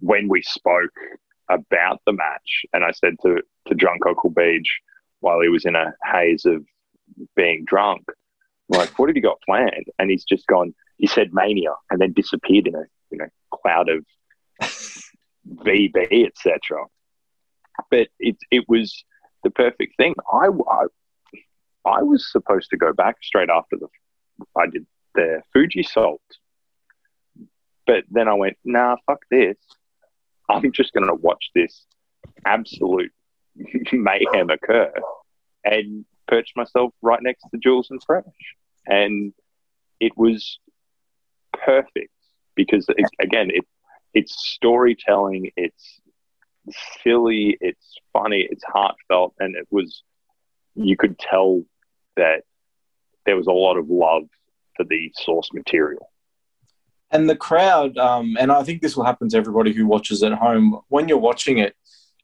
when 0.01 0.29
we 0.29 0.43
spoke 0.43 0.93
about 1.49 2.01
the 2.07 2.13
match 2.13 2.65
and 2.73 2.85
I 2.85 2.93
said 2.93 3.17
to 3.23 3.43
to 3.69 3.75
drunk 3.75 4.07
Uncle 4.07 4.31
Beige 4.31 4.71
while 5.21 5.41
he 5.41 5.49
was 5.49 5.65
in 5.65 5.77
a 5.77 5.93
haze 6.05 6.45
of 6.45 6.65
being 7.37 7.65
drunk 7.67 8.05
like 8.69 8.97
what 8.99 9.09
have 9.09 9.17
you 9.17 9.23
got 9.23 9.43
planned 9.45 9.87
and 9.99 10.11
he's 10.11 10.25
just 10.25 10.47
gone 10.47 10.73
he 10.97 11.07
said 11.07 11.35
mania 11.35 11.75
and 11.91 12.01
then 12.01 12.13
disappeared 12.13 12.69
in 12.69 12.75
a 12.77 12.85
you 13.11 13.19
know 13.19 13.27
cloud 13.51 13.89
of 13.89 14.05
VB 15.65 16.27
etc 16.27 16.85
but 17.91 18.09
it 18.19 18.37
it 18.51 18.65
was 18.69 19.05
the 19.43 19.51
perfect 19.51 19.97
thing. 19.97 20.15
I, 20.33 20.49
I 20.71 20.85
I 21.87 22.03
was 22.03 22.31
supposed 22.31 22.71
to 22.71 22.77
go 22.77 22.93
back 22.93 23.17
straight 23.23 23.51
after 23.51 23.77
the 23.77 23.89
I 24.57 24.67
did 24.67 24.87
the 25.15 25.43
Fuji 25.53 25.83
Salt, 25.83 26.21
but 27.87 28.05
then 28.11 28.29
I 28.29 28.35
went, 28.35 28.57
nah, 28.65 28.97
fuck 29.07 29.21
this. 29.31 29.57
I'm 30.51 30.73
just 30.73 30.93
going 30.93 31.07
to 31.07 31.15
watch 31.15 31.51
this 31.55 31.87
absolute 32.45 33.13
mayhem 33.93 34.51
occur 34.51 34.93
and 35.65 36.05
perch 36.29 36.53
myself 36.57 36.93
right 37.03 37.21
next 37.23 37.45
to 37.51 37.59
Jules 37.59 37.89
and 37.91 38.03
Fresh, 38.05 38.25
and 38.87 39.33
it 39.99 40.13
was 40.17 40.59
perfect 41.53 42.13
because 42.55 42.87
it, 42.89 43.07
again, 43.21 43.51
it 43.51 43.65
it's 44.13 44.35
storytelling, 44.53 45.51
it's 45.57 46.01
silly, 47.03 47.57
it's 47.61 47.97
funny, 48.13 48.47
it's 48.51 48.65
heartfelt, 48.65 49.35
and 49.39 49.55
it 49.55 49.67
was 49.71 50.03
you 50.75 50.97
could 50.97 51.19
tell 51.19 51.63
that 52.17 52.43
there 53.27 53.37
was 53.37 53.47
a 53.47 53.53
lot 53.53 53.77
of 53.77 53.89
love 53.89 54.25
for 54.77 54.85
the 54.85 55.13
source 55.15 55.51
material. 55.53 56.10
And 57.11 57.29
the 57.29 57.37
crowd, 57.37 57.99
um, 57.99 58.37
and 58.39 58.53
I 58.53 58.63
think 58.63 58.81
this 58.81 58.97
will 58.97 59.05
happen 59.05 59.29
to 59.31 59.37
everybody 59.37 59.73
who 59.73 59.87
watches 59.87 60.23
at 60.23 60.33
home. 60.33 60.81
When 60.89 61.09
you're 61.09 61.19
watching 61.19 61.59
it, 61.59 61.75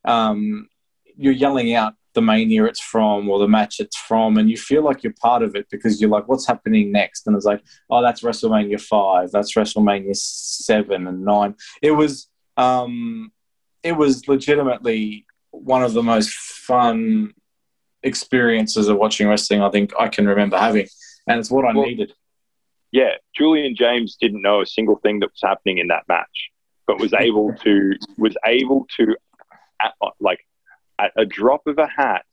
um, 0.05 0.67
you're 1.15 1.33
yelling 1.33 1.73
out 1.73 1.93
the 2.13 2.21
mania 2.21 2.65
it's 2.65 2.81
from 2.81 3.29
or 3.29 3.37
the 3.37 3.47
match 3.47 3.79
it's 3.79 3.97
from, 3.97 4.37
and 4.37 4.49
you 4.49 4.57
feel 4.57 4.83
like 4.83 5.03
you're 5.03 5.13
part 5.21 5.43
of 5.43 5.55
it 5.55 5.67
because 5.69 6.01
you're 6.01 6.09
like, 6.09 6.27
what's 6.27 6.47
happening 6.47 6.91
next? 6.91 7.27
And 7.27 7.35
it's 7.35 7.45
like, 7.45 7.61
oh, 7.89 8.01
that's 8.01 8.21
WrestleMania 8.21 8.81
five, 8.81 9.31
that's 9.31 9.53
WrestleMania 9.53 10.15
seven 10.15 11.05
and 11.05 11.23
nine. 11.23 11.55
It 11.81 11.91
was, 11.91 12.27
um, 12.55 13.31
it 13.83 13.91
was 13.91 14.27
legitimately 14.27 15.25
one 15.51 15.83
of 15.83 15.93
the 15.93 16.03
most 16.03 16.31
fun 16.31 17.33
experiences 18.03 18.87
of 18.87 18.97
watching 18.97 19.27
wrestling 19.27 19.61
I 19.61 19.69
think 19.69 19.91
I 19.99 20.07
can 20.07 20.27
remember 20.27 20.57
having, 20.57 20.87
and 21.27 21.39
it's 21.39 21.51
what 21.51 21.65
I 21.65 21.73
Well, 21.73 21.85
needed. 21.85 22.13
Yeah, 22.97 23.13
Julian 23.35 23.75
James 23.75 24.17
didn't 24.19 24.41
know 24.41 24.61
a 24.61 24.65
single 24.65 24.95
thing 25.03 25.19
that 25.19 25.29
was 25.35 25.41
happening 25.43 25.77
in 25.77 25.87
that 25.89 26.05
match, 26.07 26.37
but 26.87 26.99
was 26.99 27.13
able 27.13 27.53
to 27.65 27.93
was 28.17 28.35
able 28.43 28.87
to, 28.97 29.15
at, 29.79 29.93
like, 30.19 30.39
at 30.97 31.11
a 31.15 31.23
drop 31.23 31.61
of 31.67 31.77
a 31.77 31.85
hat, 31.85 32.25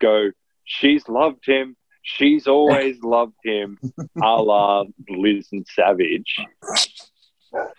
go. 0.00 0.30
She's 0.64 1.08
loved 1.08 1.44
him. 1.46 1.76
She's 2.02 2.48
always 2.48 3.00
loved 3.16 3.36
him, 3.44 3.78
a 4.20 4.42
la 4.42 4.84
Liz 5.08 5.46
and 5.52 5.64
Savage. 5.68 6.32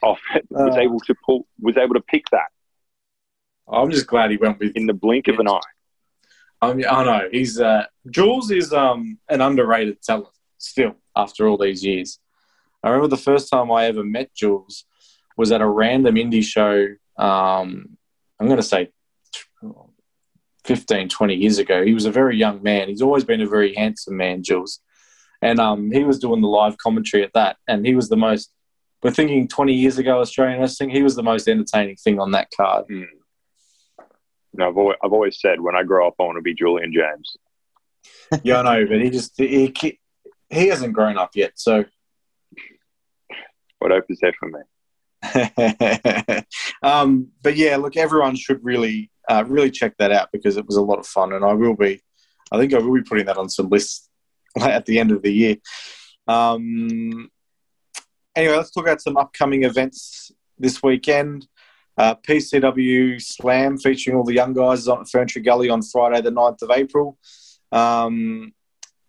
Off 0.01 0.19
was 0.49 0.75
Uh. 0.77 0.79
able 0.79 0.99
to 1.01 1.15
pull 1.25 1.47
was 1.59 1.75
able 1.75 1.95
to 1.95 2.01
pick 2.13 2.25
that 2.31 2.49
I'm 3.71 3.91
just 3.91 4.07
glad 4.07 4.31
he 4.31 4.37
went 4.37 4.57
with 4.59 4.75
in 4.75 4.85
the 4.85 4.93
blink 4.93 5.27
of 5.27 5.39
an 5.39 5.47
eye. 5.49 5.71
I 6.61 7.03
know 7.03 7.27
he's 7.31 7.59
uh, 7.59 7.85
Jules 8.09 8.51
is 8.51 8.71
um, 8.71 9.17
an 9.27 9.41
underrated 9.41 10.01
talent 10.01 10.27
still 10.61 10.95
after 11.15 11.47
all 11.47 11.57
these 11.57 11.83
years. 11.83 12.19
I 12.83 12.89
remember 12.89 13.07
the 13.07 13.21
first 13.21 13.49
time 13.49 13.71
I 13.71 13.85
ever 13.85 14.03
met 14.03 14.33
Jules 14.33 14.85
was 15.37 15.51
at 15.51 15.61
a 15.61 15.67
random 15.67 16.15
indie 16.15 16.43
show. 16.43 16.87
Um, 17.17 17.97
I'm 18.39 18.47
going 18.47 18.57
to 18.57 18.63
say 18.63 18.91
15, 20.65 21.09
20 21.09 21.35
years 21.35 21.57
ago. 21.59 21.83
He 21.83 21.93
was 21.93 22.05
a 22.05 22.11
very 22.11 22.37
young 22.37 22.63
man. 22.63 22.87
He's 22.87 23.01
always 23.01 23.23
been 23.23 23.41
a 23.41 23.47
very 23.47 23.73
handsome 23.75 24.17
man, 24.17 24.43
Jules, 24.43 24.79
and 25.41 25.59
um, 25.59 25.91
he 25.91 26.03
was 26.03 26.19
doing 26.19 26.41
the 26.41 26.47
live 26.47 26.77
commentary 26.77 27.23
at 27.23 27.33
that, 27.33 27.57
and 27.67 27.85
he 27.85 27.95
was 27.95 28.09
the 28.09 28.17
most. 28.17 28.51
We're 29.03 29.11
thinking 29.11 29.47
20 29.47 29.73
years 29.73 29.97
ago 29.97 30.19
Australian 30.19 30.59
wrestling. 30.59 30.91
He 30.91 31.01
was 31.01 31.15
the 31.15 31.23
most 31.23 31.47
entertaining 31.47 31.95
thing 31.95 32.19
on 32.19 32.31
that 32.31 32.49
card. 32.55 32.85
Mm. 32.87 33.07
No, 34.53 34.67
I've 34.67 34.77
always, 34.77 34.97
I've 35.03 35.13
always 35.13 35.39
said 35.39 35.59
when 35.59 35.75
I 35.75 35.83
grow 35.83 36.07
up, 36.07 36.15
I 36.19 36.23
want 36.23 36.37
to 36.37 36.41
be 36.41 36.53
Julian 36.53 36.93
James. 36.93 37.35
Yeah, 38.43 38.59
I 38.61 38.79
know, 38.79 38.87
but 38.87 39.01
he 39.01 39.09
just 39.09 39.33
he 39.37 39.67
he 40.51 40.67
hasn't 40.67 40.93
grown 40.93 41.17
up 41.17 41.31
yet. 41.35 41.53
So, 41.55 41.85
What 43.79 43.91
hope 43.91 44.05
is 44.09 44.19
there 44.21 44.33
for 44.39 44.49
me? 44.49 44.61
um, 46.83 47.29
but 47.41 47.55
yeah, 47.55 47.77
look, 47.77 47.95
everyone 47.95 48.35
should 48.35 48.63
really 48.63 49.11
uh, 49.29 49.43
really 49.47 49.71
check 49.71 49.95
that 49.97 50.11
out 50.11 50.29
because 50.31 50.57
it 50.57 50.65
was 50.65 50.75
a 50.75 50.81
lot 50.81 50.99
of 50.99 51.07
fun, 51.07 51.33
and 51.33 51.45
I 51.45 51.53
will 51.53 51.75
be. 51.75 52.01
I 52.51 52.57
think 52.57 52.73
I 52.73 52.79
will 52.79 52.93
be 52.93 53.03
putting 53.03 53.25
that 53.27 53.37
on 53.37 53.49
some 53.49 53.69
lists 53.69 54.09
at 54.59 54.85
the 54.85 54.99
end 54.99 55.11
of 55.11 55.21
the 55.21 55.31
year. 55.31 55.55
Um, 56.27 57.29
anyway, 58.35 58.57
let's 58.57 58.71
talk 58.71 58.85
about 58.85 59.01
some 59.01 59.17
upcoming 59.17 59.63
events 59.63 60.31
this 60.57 60.83
weekend. 60.83 61.47
Uh, 61.97 62.15
PCW 62.15 63.21
Slam 63.21 63.77
featuring 63.77 64.17
all 64.17 64.23
the 64.23 64.33
young 64.33 64.53
guys 64.53 64.87
on 64.87 65.05
Ferntree 65.05 65.45
Gully 65.45 65.69
on 65.69 65.81
Friday, 65.81 66.21
the 66.21 66.31
9th 66.31 66.61
of 66.61 66.71
April. 66.71 67.17
Um, 67.71 68.53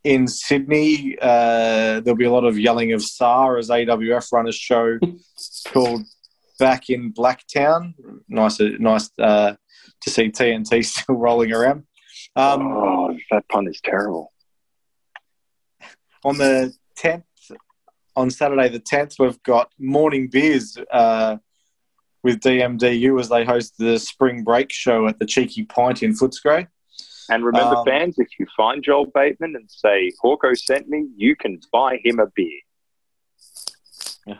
in 0.04 0.26
Sydney, 0.26 1.16
uh, 1.20 2.00
there'll 2.00 2.16
be 2.16 2.24
a 2.24 2.32
lot 2.32 2.44
of 2.44 2.58
yelling 2.58 2.92
of 2.92 3.02
SAR 3.02 3.58
as 3.58 3.68
AWF 3.68 4.32
run 4.32 4.48
a 4.48 4.52
show 4.52 4.98
called 5.68 6.02
Back 6.58 6.90
in 6.90 7.12
Blacktown. 7.12 7.94
Nice, 8.28 8.60
nice 8.60 9.10
uh, 9.18 9.54
to 10.02 10.10
see 10.10 10.30
TNT 10.30 10.84
still 10.84 11.14
rolling 11.14 11.52
around. 11.52 11.84
Um, 12.34 12.62
oh, 12.62 13.16
that 13.30 13.48
pun 13.48 13.68
is 13.68 13.80
terrible. 13.84 14.32
on 16.24 16.38
the 16.38 16.72
10th, 16.98 17.24
on 18.16 18.30
Saturday 18.30 18.68
the 18.68 18.80
10th, 18.80 19.18
we've 19.18 19.42
got 19.42 19.70
Morning 19.78 20.28
Beers 20.28 20.76
uh, 20.90 21.36
with 22.22 22.40
DMDU 22.40 23.20
as 23.20 23.28
they 23.28 23.44
host 23.44 23.74
the 23.78 23.98
spring 23.98 24.44
break 24.44 24.72
show 24.72 25.06
at 25.06 25.18
the 25.18 25.26
Cheeky 25.26 25.64
Pint 25.64 26.02
in 26.02 26.12
Footscray. 26.12 26.66
And 27.30 27.44
remember, 27.44 27.76
Um, 27.76 27.84
fans, 27.86 28.18
if 28.18 28.28
you 28.38 28.46
find 28.56 28.82
Joel 28.82 29.06
Bateman 29.06 29.54
and 29.56 29.70
say 29.70 30.10
Hawko 30.22 30.56
sent 30.56 30.88
me, 30.88 31.08
you 31.16 31.36
can 31.36 31.60
buy 31.72 31.98
him 32.04 32.18
a 32.18 32.26
beer. 32.34 32.60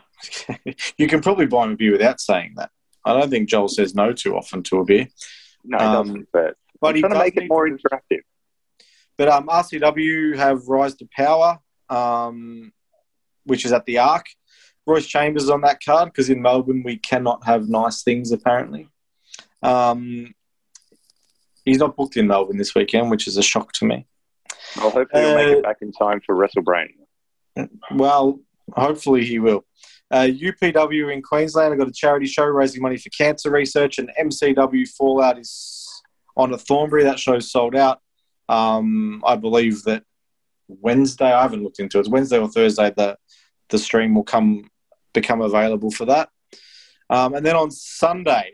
you 0.97 1.07
can 1.07 1.21
probably 1.21 1.45
buy 1.45 1.65
him 1.65 1.71
a 1.71 1.75
beer 1.75 1.91
without 1.91 2.19
saying 2.19 2.53
that. 2.57 2.69
I 3.05 3.13
don't 3.19 3.29
think 3.29 3.49
Joel 3.49 3.67
says 3.67 3.93
no 3.95 4.13
too 4.13 4.35
often 4.35 4.63
to 4.63 4.79
a 4.79 4.85
beer. 4.85 5.07
No, 5.63 5.77
he 5.77 5.83
Um, 5.83 6.07
doesn't. 6.07 6.27
But 6.31 6.55
But 6.79 6.95
I'm 6.95 7.01
trying 7.01 7.13
to 7.13 7.19
make 7.19 7.37
it 7.37 7.47
more 7.47 7.67
interactive. 7.67 8.21
But 9.17 9.27
um, 9.29 9.47
RCW 9.47 10.35
have 10.37 10.67
Rise 10.67 10.95
to 10.95 11.07
Power, 11.15 11.59
um, 11.89 12.71
which 13.45 13.65
is 13.65 13.71
at 13.73 13.85
the 13.85 13.99
Arc. 13.99 14.25
Royce 14.85 15.07
Chambers 15.07 15.49
on 15.49 15.61
that 15.61 15.79
card 15.83 16.07
because 16.09 16.29
in 16.29 16.41
Melbourne 16.41 16.83
we 16.83 16.97
cannot 16.97 17.45
have 17.45 17.69
nice 17.69 18.03
things 18.03 18.33
apparently. 18.33 18.89
Um, 19.61 20.33
he's 21.65 21.77
not 21.79 21.95
booked 21.95 22.17
in 22.17 22.27
Melbourne 22.27 22.57
this 22.57 22.75
weekend, 22.75 23.09
which 23.11 23.27
is 23.27 23.37
a 23.37 23.43
shock 23.43 23.71
to 23.73 23.85
me. 23.85 24.05
Well, 24.77 24.89
hopefully, 24.91 25.23
he'll 25.23 25.35
make 25.35 25.47
Uh, 25.47 25.57
it 25.57 25.63
back 25.63 25.77
in 25.81 25.91
time 25.91 26.21
for 26.25 26.35
WrestleBrania. 26.35 27.69
Well, 27.91 28.39
hopefully 28.73 29.25
he 29.25 29.39
will. 29.39 29.65
Uh, 30.11 30.27
UPW 30.31 31.11
in 31.13 31.21
Queensland 31.21 31.71
have 31.71 31.79
got 31.79 31.87
a 31.87 31.93
charity 31.93 32.25
show 32.27 32.45
raising 32.45 32.81
money 32.81 32.97
for 32.97 33.09
cancer 33.09 33.49
research, 33.51 33.97
and 33.99 34.09
MCW 34.19 34.87
Fallout 34.89 35.39
is 35.39 35.89
on 36.37 36.53
at 36.53 36.61
Thornbury. 36.61 37.03
That 37.03 37.19
show's 37.19 37.51
sold 37.51 37.75
out. 37.75 37.99
Um, 38.49 39.23
I 39.25 39.35
believe 39.35 39.83
that 39.83 40.03
Wednesday. 40.67 41.31
I 41.31 41.41
haven't 41.41 41.63
looked 41.63 41.79
into 41.79 41.97
it. 41.97 42.01
It's 42.01 42.09
Wednesday 42.09 42.37
or 42.39 42.47
Thursday. 42.47 42.91
The 42.95 43.17
the 43.69 43.77
stream 43.79 44.13
will 44.13 44.23
come 44.23 44.69
become 45.13 45.41
available 45.41 45.91
for 45.91 46.05
that. 46.05 46.29
Um, 47.09 47.33
and 47.35 47.45
then 47.45 47.55
on 47.55 47.69
Sunday, 47.71 48.53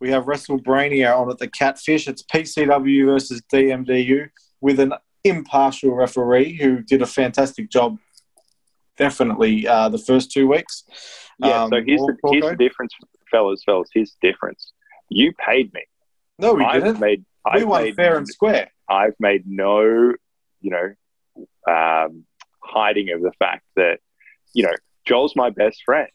we 0.00 0.10
have 0.10 0.26
Russell 0.28 0.58
WrestleBrania 0.58 1.16
on 1.16 1.30
at 1.30 1.38
the 1.38 1.48
Catfish. 1.48 2.06
It's 2.08 2.22
PCW 2.22 3.06
versus 3.06 3.42
DMDU 3.52 4.28
with 4.60 4.80
an 4.80 4.92
impartial 5.24 5.94
referee 5.94 6.54
who 6.56 6.80
did 6.82 7.02
a 7.02 7.06
fantastic 7.06 7.70
job. 7.70 7.98
Definitely 8.96 9.66
uh, 9.66 9.88
the 9.88 9.98
first 9.98 10.30
two 10.32 10.48
weeks. 10.48 10.84
Yeah, 11.38 11.64
Um, 11.64 11.70
so 11.70 11.82
here's 11.84 12.00
the, 12.00 12.16
here's 12.32 12.44
the 12.44 12.56
difference, 12.56 12.92
fellas, 13.30 13.62
fellas. 13.64 13.88
Here's 13.94 14.16
the 14.20 14.30
difference. 14.30 14.72
You 15.08 15.32
paid 15.34 15.72
me. 15.72 15.82
No, 16.38 16.54
we 16.54 16.64
I've 16.64 16.82
didn't. 16.82 17.00
made. 17.00 17.24
we 17.54 17.60
I've 17.62 17.68
won 17.68 17.82
made, 17.84 17.94
fair 17.96 18.16
and 18.16 18.26
square. 18.28 18.70
I've 18.88 19.14
made 19.20 19.44
no, 19.46 20.14
you 20.60 20.70
know, 20.70 20.94
um, 21.72 22.24
hiding 22.60 23.10
of 23.12 23.22
the 23.22 23.32
fact 23.38 23.64
that, 23.76 23.98
you 24.52 24.64
know, 24.64 24.72
Joel's 25.06 25.36
my 25.36 25.50
best 25.50 25.82
friend. 25.84 26.08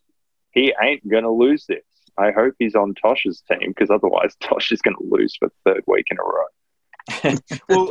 He 0.52 0.74
ain't 0.82 1.08
gonna 1.08 1.32
lose 1.32 1.66
this. 1.66 1.84
I 2.18 2.32
hope 2.32 2.54
he's 2.60 2.76
on 2.76 2.94
Tosh's 2.96 3.42
team 3.50 3.70
because 3.70 3.90
otherwise 3.90 4.36
Tosh 4.42 4.72
is 4.72 4.82
gonna 4.82 4.98
lose 5.00 5.36
for 5.38 5.50
the 5.50 5.56
third 5.74 5.84
week 5.88 6.06
in 6.12 6.18
a 6.20 6.24
row. 6.24 7.38
Well, 7.70 7.90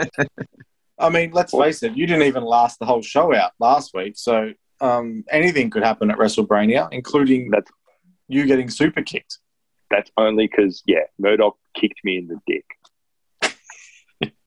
I 0.99 1.09
mean, 1.09 1.33
let's 1.33 1.53
face 1.53 1.83
it. 1.83 1.97
You 1.97 2.07
didn't 2.07 2.27
even 2.27 2.45
last 2.45 2.79
the 2.79 2.87
whole 2.87 3.03
show 3.03 3.35
out 3.35 3.53
last 3.59 3.93
week, 3.95 4.15
so 4.17 4.53
um, 4.81 5.25
anything 5.31 5.69
could 5.71 5.83
happen 5.83 6.11
at 6.11 6.19
WrestleBrania, 6.19 6.89
including 6.93 7.51
That's 7.51 7.71
you 8.29 8.47
getting 8.47 8.71
super 8.71 9.03
kicked. 9.03 9.39
that's 9.91 10.11
only 10.17 10.47
because 10.47 10.83
yeah, 10.87 11.05
Murdoch 11.19 11.57
kicked 11.75 12.01
me 12.05 12.19
in 12.19 12.29
the 12.29 12.39
dick. 12.47 12.65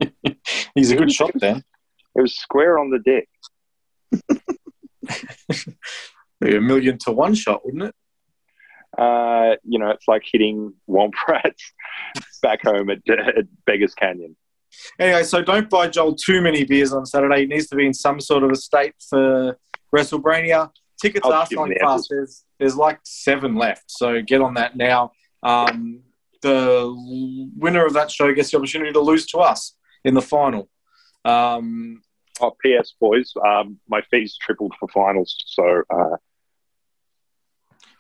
He's 0.76 0.92
a 0.92 0.96
good 0.96 1.12
shot 1.12 1.32
then. 1.36 1.64
It 2.16 2.22
was 2.22 2.38
square 2.38 2.80
on 2.80 2.90
the 2.90 3.00
dick. 3.00 3.28
A 6.42 6.60
million 6.60 6.98
to 7.00 7.12
one 7.12 7.34
shot, 7.36 7.66
wouldn't 7.66 7.84
it? 7.84 7.96
Uh, 8.98 9.56
you 9.64 9.80
know, 9.80 9.90
it's 9.90 10.08
like 10.08 10.24
hitting 10.32 10.74
Womp 10.90 11.14
Rats 11.28 11.74
back 12.42 12.64
home 12.64 12.90
at, 12.90 13.08
at 13.10 13.46
Beggars 13.66 13.94
Canyon. 13.94 14.36
Anyway, 15.00 15.24
so 15.24 15.42
don't 15.42 15.70
buy 15.70 15.88
Joel 15.88 16.16
too 16.16 16.42
many 16.42 16.66
beers 16.66 16.92
on 16.94 17.06
Saturday. 17.06 17.42
He 17.42 17.46
needs 17.46 17.68
to 17.68 17.76
be 17.76 17.86
in 17.86 17.94
some 17.94 18.20
sort 18.20 18.44
of 18.44 18.52
a 18.52 18.56
state 18.56 18.94
for 19.10 19.58
WrestleBrania. 19.96 20.70
Tickets 21.02 21.26
I'll 21.26 21.34
are 21.34 21.46
selling 21.46 21.78
fast. 21.80 22.08
There's, 22.10 22.44
there's 22.60 22.76
like 22.76 23.00
seven 23.06 23.56
left, 23.56 23.84
so 23.88 24.22
get 24.22 24.42
on 24.42 24.54
that 24.56 24.76
now. 24.76 25.12
Um, 25.44 26.02
the 26.42 26.94
winner 27.58 27.86
of 27.86 27.94
that 27.94 28.12
show 28.12 28.34
gets 28.34 28.52
the 28.52 28.58
opportunity 28.58 28.92
to 28.92 29.00
lose 29.00 29.26
to 29.28 29.40
us 29.40 29.76
in 30.04 30.14
the 30.14 30.22
final. 30.22 30.70
Um, 31.24 32.02
Oh, 32.42 32.52
P.S. 32.62 32.94
boys, 33.00 33.34
um, 33.46 33.80
my 33.88 34.02
fees 34.12 34.38
tripled 34.42 34.74
for 34.78 34.90
finals, 34.90 35.42
so 35.48 35.84
uh, 35.90 36.18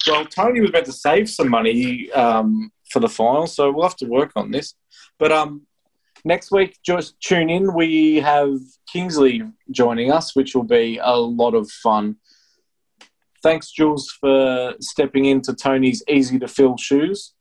well, 0.07 0.25
Tony 0.25 0.61
was 0.61 0.71
meant 0.71 0.85
to 0.85 0.91
save 0.91 1.29
some 1.29 1.49
money 1.49 2.11
um, 2.11 2.71
for 2.91 2.99
the 2.99 3.09
final, 3.09 3.47
so 3.47 3.71
we'll 3.71 3.87
have 3.87 3.97
to 3.97 4.05
work 4.05 4.31
on 4.35 4.51
this. 4.51 4.73
But 5.19 5.31
um, 5.31 5.65
next 6.23 6.51
week, 6.51 6.77
just 6.83 7.19
tune 7.21 7.49
in. 7.49 7.73
We 7.73 8.17
have 8.17 8.57
Kingsley 8.91 9.43
joining 9.71 10.11
us, 10.11 10.35
which 10.35 10.55
will 10.55 10.63
be 10.63 10.99
a 11.01 11.15
lot 11.15 11.53
of 11.53 11.69
fun. 11.69 12.17
Thanks, 13.41 13.71
Jules, 13.71 14.09
for 14.19 14.73
stepping 14.79 15.25
into 15.25 15.53
Tony's 15.53 16.03
easy 16.07 16.39
to 16.39 16.47
fill 16.47 16.77
shoes. 16.77 17.33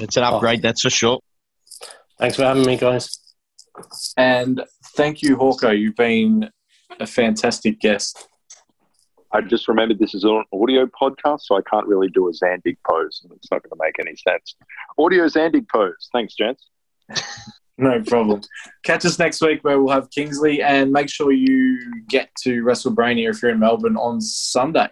It's 0.00 0.16
an 0.16 0.24
upgrade, 0.24 0.62
that's 0.62 0.82
for 0.82 0.90
sure. 0.90 1.20
Thanks 2.18 2.36
for 2.36 2.44
having 2.44 2.66
me, 2.66 2.76
guys. 2.76 3.18
And 4.16 4.62
thank 4.96 5.22
you, 5.22 5.36
Hawko. 5.36 5.78
You've 5.78 5.96
been 5.96 6.50
a 7.00 7.06
fantastic 7.06 7.80
guest. 7.80 8.28
I 9.32 9.40
just 9.40 9.68
remembered 9.68 9.98
this 9.98 10.14
is 10.14 10.24
an 10.24 10.44
audio 10.52 10.86
podcast, 10.86 11.42
so 11.42 11.56
I 11.56 11.60
can't 11.70 11.86
really 11.86 12.08
do 12.08 12.28
a 12.28 12.32
Zandig 12.32 12.76
pose, 12.88 13.20
and 13.22 13.32
it's 13.32 13.50
not 13.50 13.62
going 13.62 13.70
to 13.70 13.76
make 13.80 13.96
any 13.98 14.16
sense. 14.16 14.54
Audio 14.98 15.26
Zandig 15.26 15.66
pose. 15.68 16.08
Thanks, 16.12 16.34
gents. 16.34 16.68
No 17.78 18.02
problem. 18.02 18.40
Catch 18.84 19.04
us 19.04 19.18
next 19.18 19.42
week 19.42 19.62
where 19.62 19.78
we'll 19.78 19.92
have 19.92 20.10
Kingsley, 20.10 20.62
and 20.62 20.90
make 20.90 21.10
sure 21.10 21.30
you 21.30 21.78
get 22.08 22.30
to 22.42 22.62
WrestleBrania 22.62 23.28
if 23.28 23.42
you're 23.42 23.50
in 23.50 23.58
Melbourne 23.58 23.98
on 23.98 24.20
Sunday. 24.20 24.88